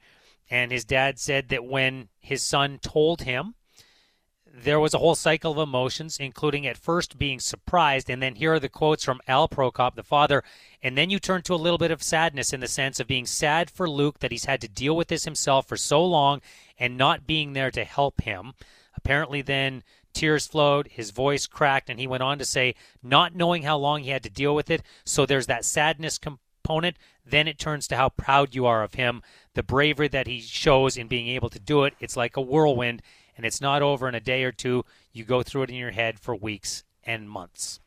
and 0.49 0.71
his 0.71 0.85
dad 0.85 1.19
said 1.19 1.49
that 1.49 1.65
when 1.65 2.09
his 2.19 2.43
son 2.43 2.79
told 2.79 3.21
him, 3.21 3.55
there 4.55 4.79
was 4.79 4.93
a 4.93 4.99
whole 4.99 5.15
cycle 5.15 5.53
of 5.53 5.57
emotions, 5.57 6.19
including 6.19 6.67
at 6.67 6.77
first 6.77 7.17
being 7.17 7.39
surprised, 7.39 8.07
and 8.07 8.21
then 8.21 8.35
here 8.35 8.53
are 8.53 8.59
the 8.59 8.69
quotes 8.69 9.03
from 9.03 9.19
Al 9.27 9.49
Prokop, 9.49 9.95
the 9.95 10.03
father, 10.03 10.43
and 10.83 10.95
then 10.95 11.09
you 11.09 11.17
turn 11.17 11.41
to 11.41 11.55
a 11.55 11.55
little 11.55 11.79
bit 11.79 11.89
of 11.89 12.03
sadness 12.03 12.53
in 12.53 12.59
the 12.59 12.67
sense 12.67 12.99
of 12.99 13.07
being 13.07 13.25
sad 13.25 13.71
for 13.71 13.89
Luke 13.89 14.19
that 14.19 14.31
he's 14.31 14.45
had 14.45 14.61
to 14.61 14.67
deal 14.67 14.95
with 14.95 15.07
this 15.07 15.25
himself 15.25 15.67
for 15.67 15.75
so 15.75 16.05
long 16.05 16.39
and 16.77 16.97
not 16.97 17.25
being 17.25 17.53
there 17.53 17.71
to 17.71 17.83
help 17.83 18.21
him. 18.21 18.53
Apparently, 18.95 19.41
then 19.41 19.83
tears 20.13 20.45
flowed, 20.45 20.87
his 20.87 21.09
voice 21.09 21.47
cracked, 21.47 21.89
and 21.89 21.99
he 21.99 22.05
went 22.05 22.21
on 22.21 22.37
to 22.37 22.45
say, 22.45 22.75
not 23.01 23.35
knowing 23.35 23.63
how 23.63 23.77
long 23.77 24.03
he 24.03 24.11
had 24.11 24.21
to 24.21 24.29
deal 24.29 24.53
with 24.53 24.69
it. 24.69 24.83
So 25.03 25.25
there's 25.25 25.47
that 25.47 25.65
sadness 25.65 26.19
component. 26.63 26.97
Then 27.25 27.47
it 27.47 27.59
turns 27.59 27.87
to 27.87 27.95
how 27.95 28.09
proud 28.09 28.55
you 28.55 28.65
are 28.65 28.83
of 28.83 28.95
him 28.95 29.21
the 29.53 29.63
bravery 29.63 30.07
that 30.07 30.27
he 30.27 30.39
shows 30.39 30.97
in 30.97 31.07
being 31.07 31.27
able 31.27 31.49
to 31.49 31.59
do 31.59 31.83
it. 31.83 31.93
It's 31.99 32.17
like 32.17 32.37
a 32.37 32.41
whirlwind, 32.41 33.01
and 33.37 33.45
it's 33.45 33.61
not 33.61 33.81
over 33.81 34.07
in 34.07 34.15
a 34.15 34.19
day 34.19 34.43
or 34.43 34.51
two. 34.51 34.85
You 35.11 35.25
go 35.25 35.43
through 35.43 35.63
it 35.63 35.69
in 35.69 35.75
your 35.75 35.91
head 35.91 36.19
for 36.19 36.35
weeks 36.35 36.83
and 37.03 37.29
months. 37.29 37.79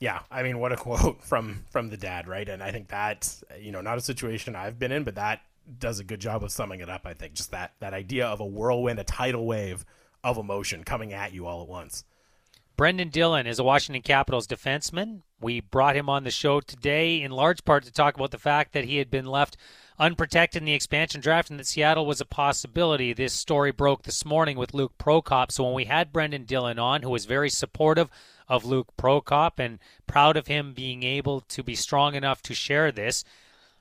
Yeah, 0.00 0.20
I 0.30 0.42
mean, 0.42 0.60
what 0.60 0.72
a 0.72 0.76
quote 0.86 1.22
from 1.22 1.64
from 1.70 1.90
the 1.90 1.96
dad, 1.96 2.26
right? 2.26 2.48
And 2.48 2.62
I 2.62 2.70
think 2.70 2.88
that's 2.88 3.44
you 3.60 3.72
know, 3.72 3.80
not 3.80 3.98
a 3.98 4.02
situation 4.02 4.56
I've 4.56 4.78
been 4.78 4.92
in, 4.92 5.04
but 5.04 5.16
that 5.16 5.40
does 5.78 6.00
a 6.00 6.04
good 6.04 6.20
job 6.20 6.42
of 6.42 6.50
summing 6.50 6.80
it 6.80 6.88
up. 6.88 7.02
I 7.04 7.14
think 7.14 7.34
just 7.34 7.50
that 7.50 7.74
that 7.80 7.92
idea 7.92 8.26
of 8.26 8.40
a 8.40 8.46
whirlwind, 8.46 8.98
a 8.98 9.04
tidal 9.04 9.46
wave 9.46 9.84
of 10.24 10.38
emotion 10.38 10.84
coming 10.84 11.12
at 11.12 11.32
you 11.32 11.46
all 11.46 11.62
at 11.62 11.68
once. 11.68 12.04
Brendan 12.78 13.08
Dillon 13.08 13.48
is 13.48 13.58
a 13.58 13.64
Washington 13.64 14.02
Capitals 14.02 14.46
defenseman. 14.46 15.22
We 15.40 15.58
brought 15.58 15.96
him 15.96 16.08
on 16.08 16.22
the 16.22 16.30
show 16.30 16.60
today 16.60 17.20
in 17.20 17.32
large 17.32 17.64
part 17.64 17.82
to 17.82 17.92
talk 17.92 18.14
about 18.14 18.30
the 18.30 18.38
fact 18.38 18.72
that 18.72 18.84
he 18.84 18.98
had 18.98 19.10
been 19.10 19.26
left 19.26 19.56
unprotected 19.98 20.62
in 20.62 20.66
the 20.66 20.74
expansion 20.74 21.20
draft 21.20 21.50
and 21.50 21.58
that 21.58 21.66
Seattle 21.66 22.06
was 22.06 22.20
a 22.20 22.24
possibility. 22.24 23.12
This 23.12 23.32
story 23.32 23.72
broke 23.72 24.04
this 24.04 24.24
morning 24.24 24.56
with 24.56 24.74
Luke 24.74 24.92
Prokop. 24.96 25.50
So 25.50 25.64
when 25.64 25.74
we 25.74 25.86
had 25.86 26.12
Brendan 26.12 26.44
Dillon 26.44 26.78
on, 26.78 27.02
who 27.02 27.10
was 27.10 27.24
very 27.24 27.50
supportive 27.50 28.10
of 28.46 28.64
Luke 28.64 28.92
Prokop 28.96 29.58
and 29.58 29.80
proud 30.06 30.36
of 30.36 30.46
him 30.46 30.72
being 30.72 31.02
able 31.02 31.40
to 31.40 31.64
be 31.64 31.74
strong 31.74 32.14
enough 32.14 32.42
to 32.42 32.54
share 32.54 32.92
this, 32.92 33.24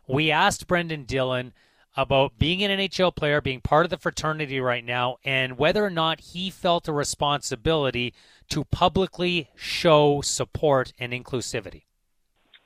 we 0.08 0.32
asked 0.32 0.66
Brendan 0.66 1.04
Dillon 1.04 1.54
about 1.98 2.38
being 2.38 2.64
an 2.64 2.80
NHL 2.80 3.16
player, 3.16 3.42
being 3.42 3.60
part 3.60 3.86
of 3.86 3.90
the 3.90 3.98
fraternity 3.98 4.60
right 4.60 4.86
now, 4.86 5.18
and 5.24 5.58
whether 5.58 5.84
or 5.84 5.90
not 5.90 6.20
he 6.20 6.52
felt 6.52 6.88
a 6.88 6.94
responsibility 6.94 8.14
to 8.50 8.64
publicly 8.66 9.50
show 9.56 10.22
support 10.22 10.94
and 11.00 11.14
inclusivity. 11.14 11.84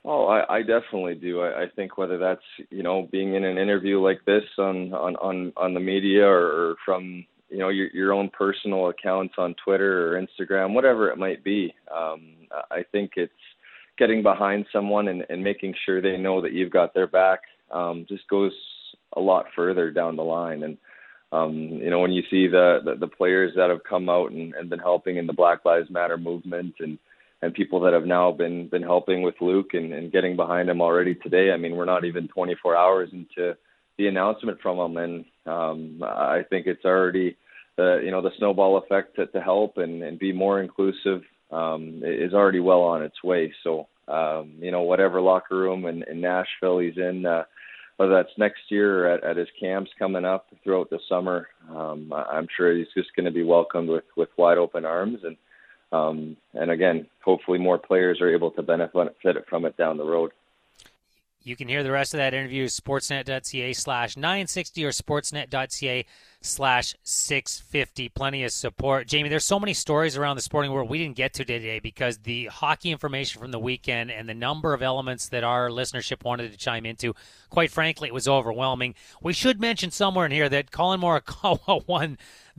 Oh, 0.04 0.26
I, 0.26 0.56
I 0.56 0.60
definitely 0.62 1.14
do. 1.14 1.42
I, 1.42 1.62
I 1.62 1.66
think 1.76 1.96
whether 1.96 2.18
that's 2.18 2.42
you 2.70 2.82
know 2.82 3.08
being 3.12 3.34
in 3.34 3.44
an 3.44 3.58
interview 3.58 4.00
like 4.00 4.24
this 4.24 4.44
on 4.58 4.92
on 4.92 5.16
on, 5.16 5.52
on 5.56 5.74
the 5.74 5.80
media 5.80 6.26
or, 6.26 6.74
from 6.84 7.24
you 7.48 7.58
know 7.58 7.68
your 7.68 7.88
your 7.94 8.12
own 8.12 8.28
personal 8.30 8.88
accounts 8.88 9.34
on 9.38 9.54
Twitter 9.64 10.16
or 10.16 10.20
Instagram, 10.20 10.74
whatever 10.74 11.08
it 11.10 11.18
might 11.18 11.44
be. 11.44 11.72
Um, 11.94 12.34
I 12.70 12.84
think 12.90 13.12
it's 13.16 13.32
getting 13.98 14.22
behind 14.22 14.66
someone 14.72 15.08
and, 15.08 15.24
and 15.28 15.44
making 15.44 15.74
sure 15.84 16.00
they 16.00 16.16
know 16.16 16.40
that 16.40 16.52
you've 16.52 16.72
got 16.72 16.94
their 16.94 17.06
back 17.06 17.40
um, 17.70 18.06
just 18.08 18.26
goes 18.28 18.52
a 19.16 19.20
lot 19.20 19.46
further 19.54 19.90
down 19.90 20.16
the 20.16 20.22
line. 20.22 20.62
And 20.62 20.78
um, 21.32 21.54
you 21.54 21.90
know 21.90 22.00
when 22.00 22.12
you 22.12 22.22
see 22.30 22.46
the, 22.46 22.80
the 22.84 22.94
the 22.94 23.08
players 23.08 23.52
that 23.56 23.70
have 23.70 23.82
come 23.88 24.08
out 24.08 24.30
and, 24.30 24.54
and 24.54 24.70
been 24.70 24.78
helping 24.78 25.16
in 25.16 25.26
the 25.26 25.32
Black 25.32 25.64
Lives 25.64 25.90
Matter 25.90 26.18
movement 26.18 26.74
and 26.80 26.98
and 27.42 27.52
people 27.52 27.80
that 27.80 27.92
have 27.92 28.06
now 28.06 28.30
been 28.30 28.68
been 28.68 28.82
helping 28.82 29.22
with 29.22 29.34
Luke 29.40 29.70
and, 29.72 29.92
and 29.92 30.12
getting 30.12 30.36
behind 30.36 30.68
him 30.68 30.80
already 30.80 31.14
today. 31.16 31.50
I 31.52 31.56
mean, 31.56 31.74
we're 31.74 31.84
not 31.84 32.04
even 32.04 32.28
24 32.28 32.76
hours 32.76 33.10
into 33.12 33.56
the 33.98 34.06
announcement 34.06 34.60
from 34.60 34.78
him, 34.78 34.96
and 34.96 35.24
um, 35.46 36.02
I 36.04 36.42
think 36.48 36.66
it's 36.66 36.84
already 36.84 37.36
the 37.76 38.00
you 38.04 38.10
know 38.10 38.22
the 38.22 38.30
snowball 38.38 38.78
effect 38.78 39.16
to, 39.16 39.26
to 39.26 39.40
help 39.40 39.78
and, 39.78 40.02
and 40.02 40.18
be 40.18 40.32
more 40.32 40.60
inclusive 40.60 41.22
um, 41.50 42.02
is 42.04 42.32
already 42.32 42.60
well 42.60 42.82
on 42.82 43.02
its 43.02 43.22
way. 43.24 43.52
So 43.64 43.88
um, 44.06 44.54
you 44.60 44.70
know 44.70 44.82
whatever 44.82 45.20
locker 45.20 45.56
room 45.56 45.86
in, 45.86 46.04
in 46.04 46.20
Nashville 46.20 46.78
he's 46.78 46.96
in. 46.96 47.26
Uh, 47.26 47.44
whether 47.96 48.12
that's 48.12 48.36
next 48.38 48.62
year 48.68 49.06
or 49.06 49.10
at, 49.10 49.24
at 49.24 49.36
his 49.36 49.48
camps 49.58 49.90
coming 49.98 50.24
up 50.24 50.46
throughout 50.64 50.90
the 50.90 50.98
summer, 51.08 51.48
um, 51.70 52.12
I'm 52.12 52.48
sure 52.56 52.74
he's 52.74 52.86
just 52.94 53.14
going 53.14 53.26
to 53.26 53.30
be 53.30 53.42
welcomed 53.42 53.88
with, 53.88 54.04
with 54.16 54.28
wide 54.36 54.58
open 54.58 54.84
arms. 54.84 55.20
And 55.24 55.36
um, 55.92 56.36
and 56.54 56.70
again, 56.70 57.06
hopefully 57.22 57.58
more 57.58 57.78
players 57.78 58.20
are 58.22 58.34
able 58.34 58.50
to 58.52 58.62
benefit 58.62 59.46
from 59.48 59.66
it 59.66 59.76
down 59.76 59.98
the 59.98 60.04
road. 60.04 60.32
You 61.42 61.56
can 61.56 61.68
hear 61.68 61.82
the 61.82 61.90
rest 61.90 62.14
of 62.14 62.18
that 62.18 62.34
interview 62.34 62.66
sportsnet.ca 62.66 63.72
slash 63.74 64.16
960 64.16 64.84
or 64.84 64.90
sportsnet.ca 64.90 66.06
slash 66.42 66.94
650. 67.02 68.08
Plenty 68.10 68.44
of 68.44 68.52
support. 68.52 69.06
Jamie, 69.06 69.28
there's 69.28 69.46
so 69.46 69.60
many 69.60 69.72
stories 69.72 70.16
around 70.16 70.36
the 70.36 70.42
sporting 70.42 70.72
world 70.72 70.90
we 70.90 70.98
didn't 70.98 71.16
get 71.16 71.32
to 71.34 71.44
today 71.44 71.78
because 71.78 72.18
the 72.18 72.46
hockey 72.46 72.90
information 72.90 73.40
from 73.40 73.52
the 73.52 73.58
weekend 73.58 74.10
and 74.10 74.28
the 74.28 74.34
number 74.34 74.74
of 74.74 74.82
elements 74.82 75.28
that 75.28 75.44
our 75.44 75.68
listenership 75.68 76.24
wanted 76.24 76.50
to 76.50 76.58
chime 76.58 76.84
into, 76.84 77.14
quite 77.48 77.70
frankly, 77.70 78.08
it 78.08 78.14
was 78.14 78.28
overwhelming. 78.28 78.94
We 79.22 79.32
should 79.32 79.60
mention 79.60 79.90
somewhere 79.90 80.26
in 80.26 80.32
here 80.32 80.48
that 80.48 80.70
Collin 80.70 81.00
Morikawa 81.00 81.86
won 81.86 82.18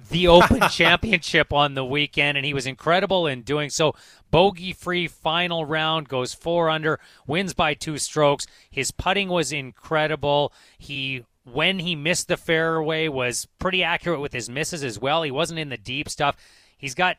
the 0.10 0.28
Open 0.28 0.62
Championship 0.70 1.54
on 1.54 1.74
the 1.74 1.86
weekend, 1.86 2.38
and 2.38 2.46
he 2.46 2.54
was 2.54 2.66
incredible 2.66 3.28
in 3.28 3.42
doing 3.42 3.70
so. 3.70 3.94
Bogey 4.32 4.74
free 4.74 5.08
final 5.08 5.66
round, 5.66 6.10
goes 6.10 6.34
four 6.34 6.70
under, 6.70 7.00
wins 7.28 7.54
by 7.54 7.74
two 7.74 7.98
strokes. 8.00 8.48
His 8.70 8.90
putting 8.92 9.30
was 9.30 9.52
incredible. 9.52 10.52
He 10.78 11.24
when 11.46 11.80
he 11.80 11.96
missed 11.96 12.28
the 12.28 12.38
fairway 12.38 13.08
was 13.08 13.48
pretty 13.60 13.84
accurate 13.84 14.22
with 14.22 14.34
his 14.34 14.50
misses 14.50 14.84
as 14.84 15.00
well. 15.00 15.24
He 15.24 15.32
wasn't 15.32 15.60
in 15.60 15.70
the 15.70 15.78
deep 15.78 16.10
stuff. 16.10 16.38
He's 16.78 16.96
got 16.96 17.18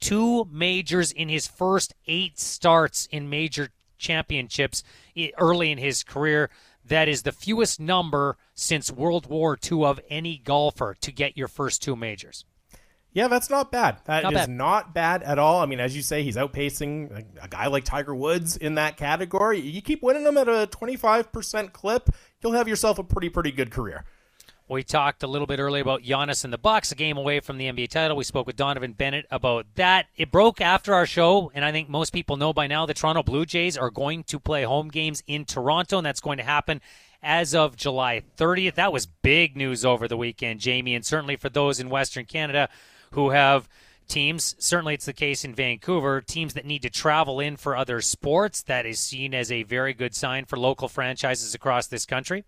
two 0.00 0.48
majors 0.50 1.12
in 1.12 1.28
his 1.28 1.46
first 1.46 1.94
eight 2.06 2.38
starts 2.38 3.06
in 3.06 3.30
major 3.30 3.70
championships 3.98 4.82
early 5.38 5.70
in 5.70 5.78
his 5.78 6.02
career. 6.02 6.50
That 6.84 7.08
is 7.08 7.22
the 7.22 7.32
fewest 7.32 7.78
number 7.78 8.36
since 8.54 8.90
World 8.90 9.26
War 9.26 9.58
II 9.70 9.84
of 9.84 10.00
any 10.08 10.38
golfer 10.38 10.96
to 11.00 11.12
get 11.12 11.36
your 11.36 11.48
first 11.48 11.82
two 11.82 11.94
majors. 11.94 12.44
Yeah, 13.12 13.26
that's 13.26 13.50
not 13.50 13.72
bad. 13.72 13.98
That 14.04 14.22
not 14.22 14.32
is 14.32 14.38
bad. 14.40 14.50
not 14.50 14.94
bad 14.94 15.22
at 15.22 15.38
all. 15.38 15.60
I 15.60 15.66
mean, 15.66 15.80
as 15.80 15.96
you 15.96 16.02
say, 16.02 16.22
he's 16.22 16.36
outpacing 16.36 17.24
a 17.42 17.48
guy 17.48 17.66
like 17.66 17.84
Tiger 17.84 18.14
Woods 18.14 18.56
in 18.56 18.76
that 18.76 18.96
category. 18.96 19.58
You 19.58 19.82
keep 19.82 20.02
winning 20.02 20.24
them 20.24 20.38
at 20.38 20.48
a 20.48 20.68
25% 20.70 21.72
clip, 21.72 22.10
you'll 22.40 22.52
have 22.52 22.68
yourself 22.68 22.98
a 22.98 23.04
pretty, 23.04 23.28
pretty 23.28 23.50
good 23.50 23.70
career. 23.70 24.04
We 24.68 24.84
talked 24.84 25.24
a 25.24 25.26
little 25.26 25.48
bit 25.48 25.58
earlier 25.58 25.82
about 25.82 26.04
Giannis 26.04 26.44
and 26.44 26.52
the 26.52 26.58
Bucks, 26.58 26.92
a 26.92 26.94
game 26.94 27.16
away 27.16 27.40
from 27.40 27.58
the 27.58 27.64
NBA 27.64 27.88
title. 27.88 28.16
We 28.16 28.22
spoke 28.22 28.46
with 28.46 28.54
Donovan 28.54 28.92
Bennett 28.92 29.26
about 29.28 29.66
that. 29.74 30.06
It 30.16 30.30
broke 30.30 30.60
after 30.60 30.94
our 30.94 31.06
show, 31.06 31.50
and 31.52 31.64
I 31.64 31.72
think 31.72 31.88
most 31.88 32.12
people 32.12 32.36
know 32.36 32.52
by 32.52 32.68
now 32.68 32.86
the 32.86 32.94
Toronto 32.94 33.24
Blue 33.24 33.44
Jays 33.44 33.76
are 33.76 33.90
going 33.90 34.22
to 34.24 34.38
play 34.38 34.62
home 34.62 34.86
games 34.86 35.24
in 35.26 35.44
Toronto, 35.44 35.98
and 35.98 36.06
that's 36.06 36.20
going 36.20 36.38
to 36.38 36.44
happen 36.44 36.80
as 37.20 37.52
of 37.52 37.74
July 37.74 38.22
30th. 38.36 38.74
That 38.76 38.92
was 38.92 39.06
big 39.06 39.56
news 39.56 39.84
over 39.84 40.06
the 40.06 40.16
weekend, 40.16 40.60
Jamie, 40.60 40.94
and 40.94 41.04
certainly 41.04 41.34
for 41.34 41.48
those 41.48 41.80
in 41.80 41.90
Western 41.90 42.24
Canada 42.24 42.68
who 43.12 43.30
have 43.30 43.68
teams, 44.08 44.56
certainly 44.58 44.94
it's 44.94 45.06
the 45.06 45.12
case 45.12 45.44
in 45.44 45.54
Vancouver, 45.54 46.20
teams 46.20 46.54
that 46.54 46.66
need 46.66 46.82
to 46.82 46.90
travel 46.90 47.40
in 47.40 47.56
for 47.56 47.76
other 47.76 48.00
sports, 48.00 48.62
that 48.62 48.86
is 48.86 48.98
seen 48.98 49.34
as 49.34 49.50
a 49.52 49.62
very 49.62 49.94
good 49.94 50.14
sign 50.14 50.44
for 50.44 50.58
local 50.58 50.88
franchises 50.88 51.54
across 51.54 51.86
this 51.86 52.06
country 52.06 52.44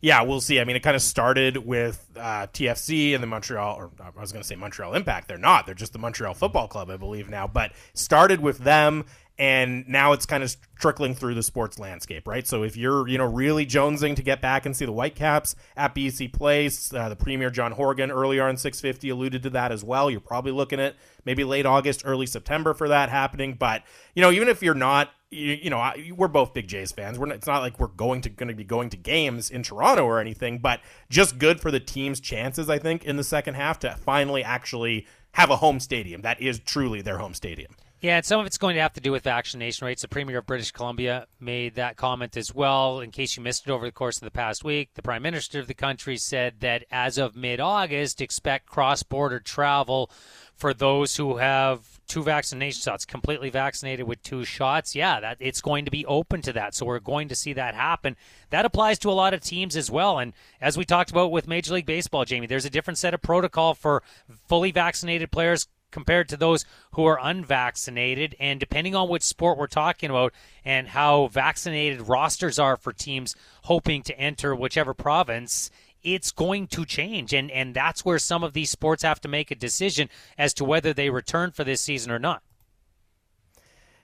yeah, 0.00 0.22
we'll 0.22 0.40
see. 0.40 0.60
I 0.60 0.64
mean, 0.64 0.76
it 0.76 0.82
kind 0.82 0.96
of 0.96 1.02
started 1.02 1.56
with 1.56 2.04
uh, 2.16 2.46
TFC 2.52 3.14
and 3.14 3.22
the 3.22 3.26
Montreal, 3.26 3.76
or 3.76 3.90
I 4.00 4.20
was 4.20 4.32
going 4.32 4.42
to 4.42 4.46
say 4.46 4.54
Montreal 4.54 4.94
Impact. 4.94 5.28
They're 5.28 5.38
not. 5.38 5.66
They're 5.66 5.74
just 5.74 5.92
the 5.92 5.98
Montreal 5.98 6.34
Football 6.34 6.68
Club, 6.68 6.90
I 6.90 6.96
believe 6.96 7.28
now. 7.28 7.46
But 7.46 7.72
started 7.94 8.40
with 8.40 8.58
them, 8.58 9.06
and 9.38 9.86
now 9.88 10.12
it's 10.12 10.26
kind 10.26 10.42
of 10.42 10.56
trickling 10.78 11.14
through 11.14 11.34
the 11.34 11.42
sports 11.42 11.78
landscape, 11.78 12.26
right? 12.26 12.46
So 12.46 12.64
if 12.64 12.76
you're, 12.76 13.06
you 13.06 13.18
know, 13.18 13.24
really 13.24 13.64
jonesing 13.64 14.16
to 14.16 14.22
get 14.22 14.40
back 14.40 14.66
and 14.66 14.76
see 14.76 14.84
the 14.84 14.92
Whitecaps 14.92 15.54
at 15.76 15.94
BC 15.94 16.32
Place, 16.32 16.92
uh, 16.92 17.08
the 17.08 17.16
Premier 17.16 17.48
John 17.48 17.72
Horgan 17.72 18.10
earlier 18.10 18.48
on 18.48 18.56
650 18.56 19.08
alluded 19.10 19.44
to 19.44 19.50
that 19.50 19.70
as 19.70 19.84
well. 19.84 20.10
You're 20.10 20.20
probably 20.20 20.52
looking 20.52 20.80
at 20.80 20.96
maybe 21.24 21.44
late 21.44 21.66
August, 21.66 22.02
early 22.04 22.26
September 22.26 22.74
for 22.74 22.88
that 22.88 23.10
happening. 23.10 23.54
But 23.54 23.84
you 24.14 24.22
know, 24.22 24.32
even 24.32 24.48
if 24.48 24.60
you're 24.62 24.74
not 24.74 25.10
you, 25.30 25.54
you 25.54 25.70
know, 25.70 25.78
I, 25.78 26.10
we're 26.16 26.28
both 26.28 26.54
big 26.54 26.68
Jays 26.68 26.90
fans. 26.90 27.18
We're 27.18 27.26
not, 27.26 27.36
it's 27.36 27.46
not 27.46 27.60
like 27.60 27.78
we're 27.78 27.88
going 27.88 28.22
to 28.22 28.30
going 28.30 28.48
to 28.48 28.54
be 28.54 28.64
going 28.64 28.90
to 28.90 28.96
games 28.96 29.50
in 29.50 29.62
Toronto 29.62 30.04
or 30.04 30.20
anything, 30.20 30.58
but 30.58 30.80
just 31.10 31.38
good 31.38 31.60
for 31.60 31.70
the 31.70 31.80
team's 31.80 32.18
chances, 32.18 32.70
I 32.70 32.78
think, 32.78 33.04
in 33.04 33.16
the 33.16 33.24
second 33.24 33.54
half 33.54 33.78
to 33.80 33.94
finally 33.96 34.42
actually 34.42 35.06
have 35.32 35.50
a 35.50 35.56
home 35.56 35.80
stadium 35.80 36.22
that 36.22 36.40
is 36.40 36.58
truly 36.60 37.02
their 37.02 37.18
home 37.18 37.34
stadium. 37.34 37.72
Yeah, 38.00 38.18
and 38.18 38.24
some 38.24 38.38
of 38.38 38.46
it's 38.46 38.58
going 38.58 38.76
to 38.76 38.80
have 38.80 38.92
to 38.92 39.00
do 39.00 39.10
with 39.10 39.24
vaccination 39.24 39.84
rates. 39.84 40.02
The 40.02 40.08
Premier 40.08 40.38
of 40.38 40.46
British 40.46 40.70
Columbia 40.70 41.26
made 41.40 41.74
that 41.74 41.96
comment 41.96 42.36
as 42.36 42.54
well. 42.54 43.00
In 43.00 43.10
case 43.10 43.36
you 43.36 43.42
missed 43.42 43.66
it 43.66 43.72
over 43.72 43.84
the 43.84 43.92
course 43.92 44.18
of 44.18 44.24
the 44.24 44.30
past 44.30 44.62
week, 44.62 44.90
the 44.94 45.02
Prime 45.02 45.22
Minister 45.22 45.58
of 45.58 45.66
the 45.66 45.74
country 45.74 46.16
said 46.16 46.60
that 46.60 46.84
as 46.92 47.18
of 47.18 47.34
mid 47.34 47.58
August, 47.58 48.20
expect 48.20 48.66
cross 48.66 49.02
border 49.02 49.40
travel 49.40 50.12
for 50.54 50.72
those 50.72 51.16
who 51.16 51.38
have 51.38 52.00
two 52.06 52.22
vaccination 52.22 52.80
shots, 52.80 53.04
completely 53.04 53.50
vaccinated 53.50 54.06
with 54.06 54.22
two 54.22 54.44
shots, 54.44 54.94
yeah, 54.94 55.18
that 55.18 55.36
it's 55.40 55.60
going 55.60 55.84
to 55.84 55.90
be 55.90 56.06
open 56.06 56.40
to 56.42 56.52
that. 56.52 56.74
So 56.76 56.86
we're 56.86 57.00
going 57.00 57.28
to 57.28 57.36
see 57.36 57.52
that 57.54 57.74
happen. 57.74 58.16
That 58.50 58.64
applies 58.64 59.00
to 59.00 59.10
a 59.10 59.12
lot 59.12 59.34
of 59.34 59.40
teams 59.40 59.76
as 59.76 59.90
well. 59.90 60.18
And 60.18 60.32
as 60.60 60.76
we 60.76 60.84
talked 60.84 61.10
about 61.10 61.32
with 61.32 61.48
Major 61.48 61.74
League 61.74 61.86
Baseball, 61.86 62.24
Jamie, 62.24 62.46
there's 62.46 62.64
a 62.64 62.70
different 62.70 62.98
set 62.98 63.14
of 63.14 63.22
protocol 63.22 63.74
for 63.74 64.04
fully 64.46 64.70
vaccinated 64.70 65.32
players 65.32 65.66
compared 65.90 66.28
to 66.28 66.36
those 66.36 66.64
who 66.92 67.04
are 67.04 67.18
unvaccinated. 67.20 68.34
And 68.38 68.60
depending 68.60 68.94
on 68.94 69.08
which 69.08 69.22
sport 69.22 69.58
we're 69.58 69.66
talking 69.66 70.10
about 70.10 70.32
and 70.64 70.88
how 70.88 71.28
vaccinated 71.28 72.08
rosters 72.08 72.58
are 72.58 72.76
for 72.76 72.92
teams 72.92 73.34
hoping 73.64 74.02
to 74.02 74.18
enter 74.18 74.54
whichever 74.54 74.94
province, 74.94 75.70
it's 76.02 76.30
going 76.30 76.66
to 76.68 76.84
change. 76.84 77.32
And, 77.32 77.50
and 77.50 77.74
that's 77.74 78.04
where 78.04 78.18
some 78.18 78.44
of 78.44 78.52
these 78.52 78.70
sports 78.70 79.02
have 79.02 79.20
to 79.22 79.28
make 79.28 79.50
a 79.50 79.54
decision 79.54 80.08
as 80.36 80.54
to 80.54 80.64
whether 80.64 80.92
they 80.92 81.10
return 81.10 81.50
for 81.50 81.64
this 81.64 81.80
season 81.80 82.10
or 82.10 82.18
not. 82.18 82.42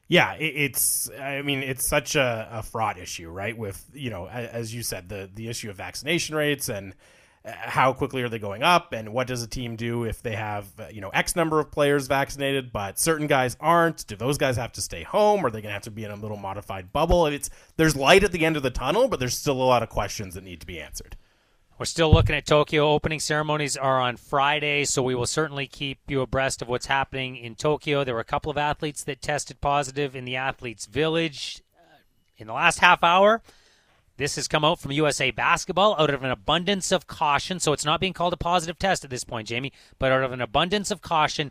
Yeah, 0.06 0.34
it's. 0.34 1.10
I 1.18 1.40
mean, 1.40 1.62
it's 1.62 1.86
such 1.86 2.14
a, 2.14 2.48
a 2.52 2.62
fraud 2.62 2.98
issue, 2.98 3.30
right? 3.30 3.56
With 3.56 3.82
you 3.94 4.10
know, 4.10 4.28
as 4.28 4.74
you 4.74 4.82
said, 4.82 5.08
the 5.08 5.30
the 5.34 5.48
issue 5.48 5.70
of 5.70 5.76
vaccination 5.76 6.36
rates 6.36 6.68
and 6.68 6.94
how 7.44 7.92
quickly 7.92 8.22
are 8.22 8.28
they 8.28 8.38
going 8.38 8.62
up, 8.62 8.92
and 8.92 9.12
what 9.12 9.26
does 9.26 9.42
a 9.42 9.46
team 9.46 9.76
do 9.76 10.04
if 10.04 10.22
they 10.22 10.34
have 10.34 10.66
uh, 10.78 10.86
you 10.90 11.00
know 11.00 11.10
X 11.10 11.36
number 11.36 11.60
of 11.60 11.70
players 11.70 12.06
vaccinated, 12.06 12.72
but 12.72 12.98
certain 12.98 13.26
guys 13.26 13.56
aren't? 13.60 14.06
Do 14.06 14.16
those 14.16 14.38
guys 14.38 14.56
have 14.56 14.72
to 14.72 14.80
stay 14.80 15.02
home? 15.02 15.44
Or 15.44 15.48
are 15.48 15.50
they 15.50 15.60
going 15.60 15.70
to 15.70 15.74
have 15.74 15.82
to 15.82 15.90
be 15.90 16.04
in 16.04 16.10
a 16.10 16.16
little 16.16 16.38
modified 16.38 16.92
bubble? 16.92 17.26
It's 17.26 17.50
there's 17.76 17.96
light 17.96 18.24
at 18.24 18.32
the 18.32 18.44
end 18.46 18.56
of 18.56 18.62
the 18.62 18.70
tunnel, 18.70 19.08
but 19.08 19.20
there's 19.20 19.36
still 19.36 19.60
a 19.60 19.64
lot 19.64 19.82
of 19.82 19.88
questions 19.88 20.34
that 20.34 20.44
need 20.44 20.60
to 20.60 20.66
be 20.66 20.80
answered. 20.80 21.16
We're 21.76 21.86
still 21.86 22.12
looking 22.12 22.36
at 22.36 22.46
Tokyo. 22.46 22.88
Opening 22.88 23.18
ceremonies 23.18 23.76
are 23.76 24.00
on 24.00 24.16
Friday, 24.16 24.84
so 24.84 25.02
we 25.02 25.16
will 25.16 25.26
certainly 25.26 25.66
keep 25.66 25.98
you 26.06 26.20
abreast 26.20 26.62
of 26.62 26.68
what's 26.68 26.86
happening 26.86 27.36
in 27.36 27.56
Tokyo. 27.56 28.04
There 28.04 28.14
were 28.14 28.20
a 28.20 28.24
couple 28.24 28.50
of 28.50 28.56
athletes 28.56 29.02
that 29.04 29.20
tested 29.20 29.60
positive 29.60 30.14
in 30.14 30.24
the 30.24 30.36
athletes' 30.36 30.86
village 30.86 31.62
uh, 31.76 31.98
in 32.38 32.46
the 32.46 32.52
last 32.52 32.78
half 32.78 33.02
hour. 33.02 33.42
This 34.16 34.36
has 34.36 34.46
come 34.46 34.64
out 34.64 34.78
from 34.78 34.92
USA 34.92 35.32
Basketball 35.32 35.96
out 35.98 36.10
of 36.10 36.22
an 36.22 36.30
abundance 36.30 36.92
of 36.92 37.06
caution. 37.08 37.58
So 37.58 37.72
it's 37.72 37.84
not 37.84 38.00
being 38.00 38.12
called 38.12 38.32
a 38.32 38.36
positive 38.36 38.78
test 38.78 39.04
at 39.04 39.10
this 39.10 39.24
point, 39.24 39.48
Jamie, 39.48 39.72
but 39.98 40.12
out 40.12 40.22
of 40.22 40.32
an 40.32 40.40
abundance 40.40 40.90
of 40.92 41.02
caution. 41.02 41.50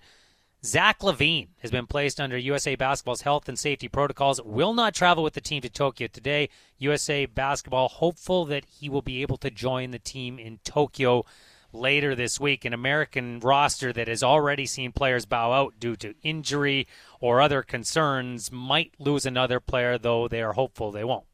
Zach 0.66 1.00
LaVine 1.00 1.50
has 1.60 1.72
been 1.72 1.88
placed 1.88 2.22
under 2.22 2.38
USA 2.38 2.76
Basketball's 2.76 3.24
health 3.24 3.50
and 3.50 3.60
safety 3.60 3.90
protocols, 3.90 4.42
will 4.42 4.74
not 4.74 4.96
travel 4.96 5.22
with 5.22 5.34
the 5.34 5.42
team 5.42 5.62
to 5.62 5.70
Tokyo 5.70 6.08
today. 6.08 6.48
USA 6.78 7.26
Basketball 7.26 7.90
hopeful 7.90 8.46
that 8.46 8.64
he 8.64 8.88
will 8.88 9.02
be 9.02 9.22
able 9.22 9.36
to 9.38 9.52
join 9.52 9.92
the 9.92 10.00
team 10.00 10.40
in 10.40 10.60
Tokyo 10.64 11.26
later 11.74 12.16
this 12.16 12.40
week. 12.40 12.64
An 12.64 12.74
American 12.74 13.42
roster 13.42 13.92
that 13.92 14.08
has 14.08 14.24
already 14.24 14.66
seen 14.66 14.94
players 14.94 15.26
bow 15.26 15.52
out 15.52 15.82
due 15.82 15.98
to 15.98 16.16
injury 16.24 16.88
or 17.20 17.42
other 17.42 17.62
concerns 17.62 18.50
might 18.50 18.94
lose 18.98 19.26
another 19.26 19.60
player, 19.60 19.98
though 19.98 20.30
they 20.30 20.42
are 20.42 20.54
hopeful 20.54 20.94
they 20.94 21.04
won't. 21.04 21.26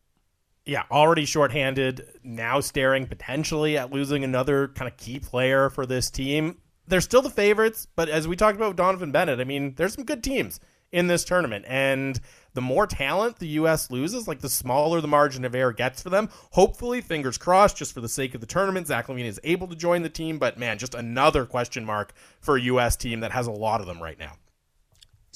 Yeah, 0.65 0.84
already 0.91 1.26
shorthanded, 1.26 2.06
now 2.23 2.60
staring 2.60 3.07
potentially 3.07 3.77
at 3.77 3.91
losing 3.91 4.23
another 4.23 4.68
kind 4.69 4.91
of 4.91 4.98
key 4.98 5.19
player 5.19 5.69
for 5.69 5.86
this 5.86 6.11
team 6.11 6.57
they're 6.90 7.02
still 7.02 7.22
the 7.22 7.30
favorites, 7.30 7.88
but 7.95 8.10
as 8.10 8.27
we 8.27 8.36
talked 8.36 8.57
about 8.57 8.76
Donovan 8.76 9.11
Bennett, 9.11 9.40
I 9.40 9.44
mean, 9.44 9.76
there's 9.76 9.94
some 9.94 10.03
good 10.03 10.23
teams 10.23 10.60
in 10.91 11.06
this 11.06 11.23
tournament. 11.23 11.65
And 11.68 12.19
the 12.56 12.61
more 12.61 12.88
talent 12.88 13.38
the 13.38 13.48
U.S. 13.48 13.91
loses, 13.91 14.27
like 14.27 14.40
the 14.40 14.49
smaller 14.49 14.99
the 14.99 15.07
margin 15.07 15.45
of 15.45 15.53
error 15.53 15.72
gets 15.72 16.02
for 16.02 16.10
them. 16.10 16.30
Hopefully, 16.52 16.99
fingers 16.99 17.38
crossed, 17.38 17.77
just 17.77 17.94
for 17.94 18.02
the 18.02 18.10
sake 18.10 18.34
of 18.34 18.41
the 18.41 18.48
tournament, 18.48 18.88
Zach 18.88 19.07
LaVine 19.07 19.26
is 19.26 19.40
able 19.44 19.68
to 19.68 19.76
join 19.76 20.02
the 20.02 20.10
team. 20.10 20.40
But 20.40 20.57
man, 20.57 20.80
just 20.80 20.95
another 20.95 21.45
question 21.45 21.86
mark 21.86 22.14
for 22.41 22.57
a 22.57 22.61
U.S. 22.61 22.95
team 22.95 23.19
that 23.19 23.31
has 23.31 23.45
a 23.45 23.52
lot 23.52 23.81
of 23.81 23.88
them 23.88 24.02
right 24.02 24.18
now. 24.18 24.34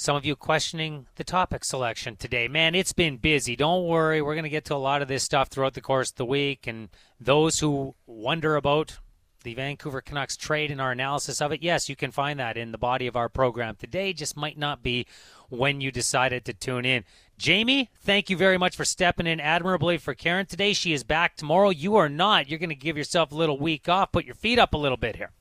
Some 0.03 0.17
of 0.17 0.25
you 0.25 0.35
questioning 0.35 1.07
the 1.15 1.23
topic 1.23 1.63
selection 1.63 2.17
today. 2.17 2.49
Man, 2.49 2.75
it's 2.75 2.91
been 2.91 3.15
busy. 3.15 3.55
Don't 3.55 3.87
worry. 3.87 4.21
We're 4.21 4.33
going 4.33 4.43
to 4.43 4.49
get 4.49 4.65
to 4.65 4.75
a 4.75 4.75
lot 4.75 5.01
of 5.01 5.07
this 5.07 5.23
stuff 5.23 5.47
throughout 5.47 5.75
the 5.75 5.79
course 5.79 6.09
of 6.09 6.17
the 6.17 6.25
week. 6.25 6.67
And 6.67 6.89
those 7.21 7.59
who 7.59 7.95
wonder 8.05 8.57
about 8.57 8.99
the 9.45 9.53
Vancouver 9.53 10.01
Canucks 10.01 10.35
trade 10.35 10.71
and 10.71 10.81
our 10.81 10.91
analysis 10.91 11.41
of 11.41 11.53
it, 11.53 11.63
yes, 11.63 11.87
you 11.87 11.95
can 11.95 12.11
find 12.11 12.37
that 12.37 12.57
in 12.57 12.73
the 12.73 12.77
body 12.77 13.07
of 13.07 13.15
our 13.15 13.29
program 13.29 13.77
today. 13.77 14.11
Just 14.11 14.35
might 14.35 14.57
not 14.57 14.83
be 14.83 15.07
when 15.47 15.79
you 15.79 15.89
decided 15.89 16.43
to 16.43 16.53
tune 16.53 16.83
in. 16.83 17.05
Jamie, 17.37 17.89
thank 18.01 18.29
you 18.29 18.35
very 18.35 18.57
much 18.57 18.75
for 18.75 18.83
stepping 18.83 19.25
in 19.25 19.39
admirably 19.39 19.97
for 19.97 20.13
Karen 20.13 20.45
today. 20.45 20.73
She 20.73 20.91
is 20.91 21.05
back 21.05 21.37
tomorrow. 21.37 21.69
You 21.69 21.95
are 21.95 22.09
not. 22.09 22.49
You're 22.49 22.59
going 22.59 22.67
to 22.67 22.75
give 22.75 22.97
yourself 22.97 23.31
a 23.31 23.35
little 23.35 23.57
week 23.57 23.87
off. 23.87 24.11
Put 24.11 24.25
your 24.25 24.35
feet 24.35 24.59
up 24.59 24.73
a 24.73 24.77
little 24.77 24.97
bit 24.97 25.15
here. 25.15 25.31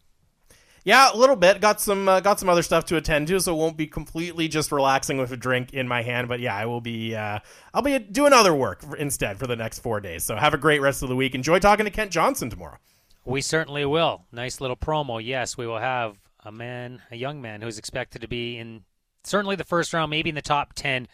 Yeah, 0.85 1.11
a 1.13 1.17
little 1.17 1.37
bit. 1.37 1.61
Got 1.61 1.81
some 1.81 2.09
uh, 2.09 2.21
got 2.21 2.41
some 2.41 2.49
other 2.49 2.63
stuff 2.63 2.85
to 2.87 2.97
attend 2.97 3.29
to, 3.29 3.41
so 3.41 3.55
it 3.55 3.59
won't 3.59 3.77
be 3.77 3.87
completely 3.87 4.49
just 4.49 4.73
relaxing 4.73 5.19
with 5.19 5.31
a 5.31 5.37
drink 5.37 5.73
in 5.73 5.87
my 5.87 6.03
hand. 6.03 6.29
But 6.29 6.41
yeah, 6.41 6.57
I 6.57 6.67
will 6.67 6.81
be. 6.81 7.15
Uh, 7.15 7.39
I'll 7.73 7.83
be 7.83 7.99
doing 7.99 8.33
other 8.33 8.55
work 8.55 8.85
instead 8.99 9.39
for 9.39 9.47
the 9.47 9.57
next 9.57 9.79
four 9.79 10.01
days. 10.01 10.25
So 10.25 10.35
have 10.37 10.55
a 10.55 10.59
great 10.59 10.81
rest 10.81 11.03
of 11.03 11.09
the 11.09 11.17
week. 11.17 11.35
Enjoy 11.35 11.61
talking 11.61 11.85
to 11.85 11.91
Kent 11.91 12.11
Johnson 12.11 12.51
tomorrow. 12.51 12.79
We 13.25 13.41
certainly 13.41 13.85
will. 13.85 14.25
Nice 14.33 14.61
little 14.61 14.77
promo. 14.77 15.25
Yes, 15.25 15.57
we 15.57 15.67
will 15.67 15.79
have 15.79 16.17
a 16.45 16.51
man, 16.51 17.03
a 17.13 17.17
young 17.17 17.41
man 17.41 17.63
who's 17.63 17.79
expected 17.79 18.21
to 18.23 18.29
be 18.29 18.59
in 18.59 18.83
certainly 19.23 19.55
the 19.55 19.65
first 19.65 19.93
round, 19.93 20.11
maybe 20.11 20.31
in 20.31 20.35
the 20.35 20.43
top 20.43 20.73
10 20.75 21.07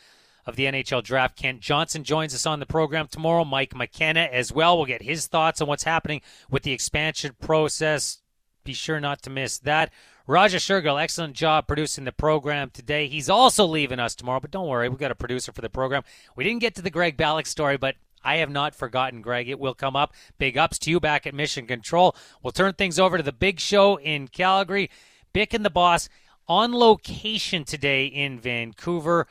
of 0.46 0.56
the 0.56 0.64
NHL 0.64 1.02
draft. 1.02 1.36
Kent 1.36 1.60
Johnson 1.60 2.04
joins 2.04 2.34
us 2.34 2.46
on 2.46 2.60
the 2.60 2.64
program 2.66 3.06
tomorrow. 3.06 3.44
Mike 3.44 3.76
McKenna 3.76 4.28
as 4.32 4.50
well. 4.50 4.78
We'll 4.78 4.86
get 4.86 5.02
his 5.02 5.26
thoughts 5.26 5.60
on 5.60 5.68
what's 5.68 5.84
happening 5.84 6.22
with 6.48 6.62
the 6.62 6.72
expansion 6.72 7.36
process. 7.38 8.22
Be 8.68 8.74
sure 8.74 9.00
not 9.00 9.22
to 9.22 9.30
miss 9.30 9.56
that. 9.60 9.90
Raja 10.26 10.58
Shergill, 10.58 11.02
excellent 11.02 11.32
job 11.32 11.66
producing 11.66 12.04
the 12.04 12.12
program 12.12 12.68
today. 12.68 13.08
He's 13.08 13.30
also 13.30 13.64
leaving 13.64 13.98
us 13.98 14.14
tomorrow, 14.14 14.40
but 14.40 14.50
don't 14.50 14.68
worry, 14.68 14.90
we've 14.90 14.98
got 14.98 15.10
a 15.10 15.14
producer 15.14 15.52
for 15.52 15.62
the 15.62 15.70
program. 15.70 16.02
We 16.36 16.44
didn't 16.44 16.60
get 16.60 16.74
to 16.74 16.82
the 16.82 16.90
Greg 16.90 17.16
Ballack 17.16 17.46
story, 17.46 17.78
but 17.78 17.94
I 18.22 18.36
have 18.36 18.50
not 18.50 18.74
forgotten, 18.74 19.22
Greg. 19.22 19.48
It 19.48 19.58
will 19.58 19.72
come 19.72 19.96
up. 19.96 20.12
Big 20.36 20.58
ups 20.58 20.78
to 20.80 20.90
you 20.90 21.00
back 21.00 21.26
at 21.26 21.32
Mission 21.32 21.66
Control. 21.66 22.14
We'll 22.42 22.52
turn 22.52 22.74
things 22.74 22.98
over 22.98 23.16
to 23.16 23.22
the 23.22 23.32
big 23.32 23.58
show 23.58 23.98
in 23.98 24.28
Calgary. 24.28 24.90
Bick 25.32 25.54
and 25.54 25.64
the 25.64 25.70
boss 25.70 26.10
on 26.46 26.74
location 26.74 27.64
today 27.64 28.04
in 28.04 28.38
Vancouver. 28.38 29.26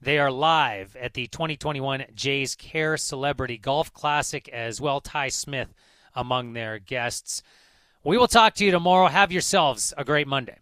They 0.00 0.18
are 0.18 0.32
live 0.32 0.96
at 0.96 1.14
the 1.14 1.28
2021 1.28 2.06
Jays 2.12 2.56
Care 2.56 2.96
Celebrity 2.96 3.56
Golf 3.56 3.92
Classic 3.92 4.48
as 4.48 4.80
well. 4.80 5.00
Ty 5.00 5.28
Smith 5.28 5.72
among 6.12 6.54
their 6.54 6.80
guests. 6.80 7.44
We 8.02 8.16
will 8.16 8.28
talk 8.28 8.54
to 8.54 8.64
you 8.64 8.70
tomorrow. 8.70 9.08
Have 9.08 9.30
yourselves 9.30 9.92
a 9.98 10.04
great 10.04 10.26
Monday. 10.26 10.60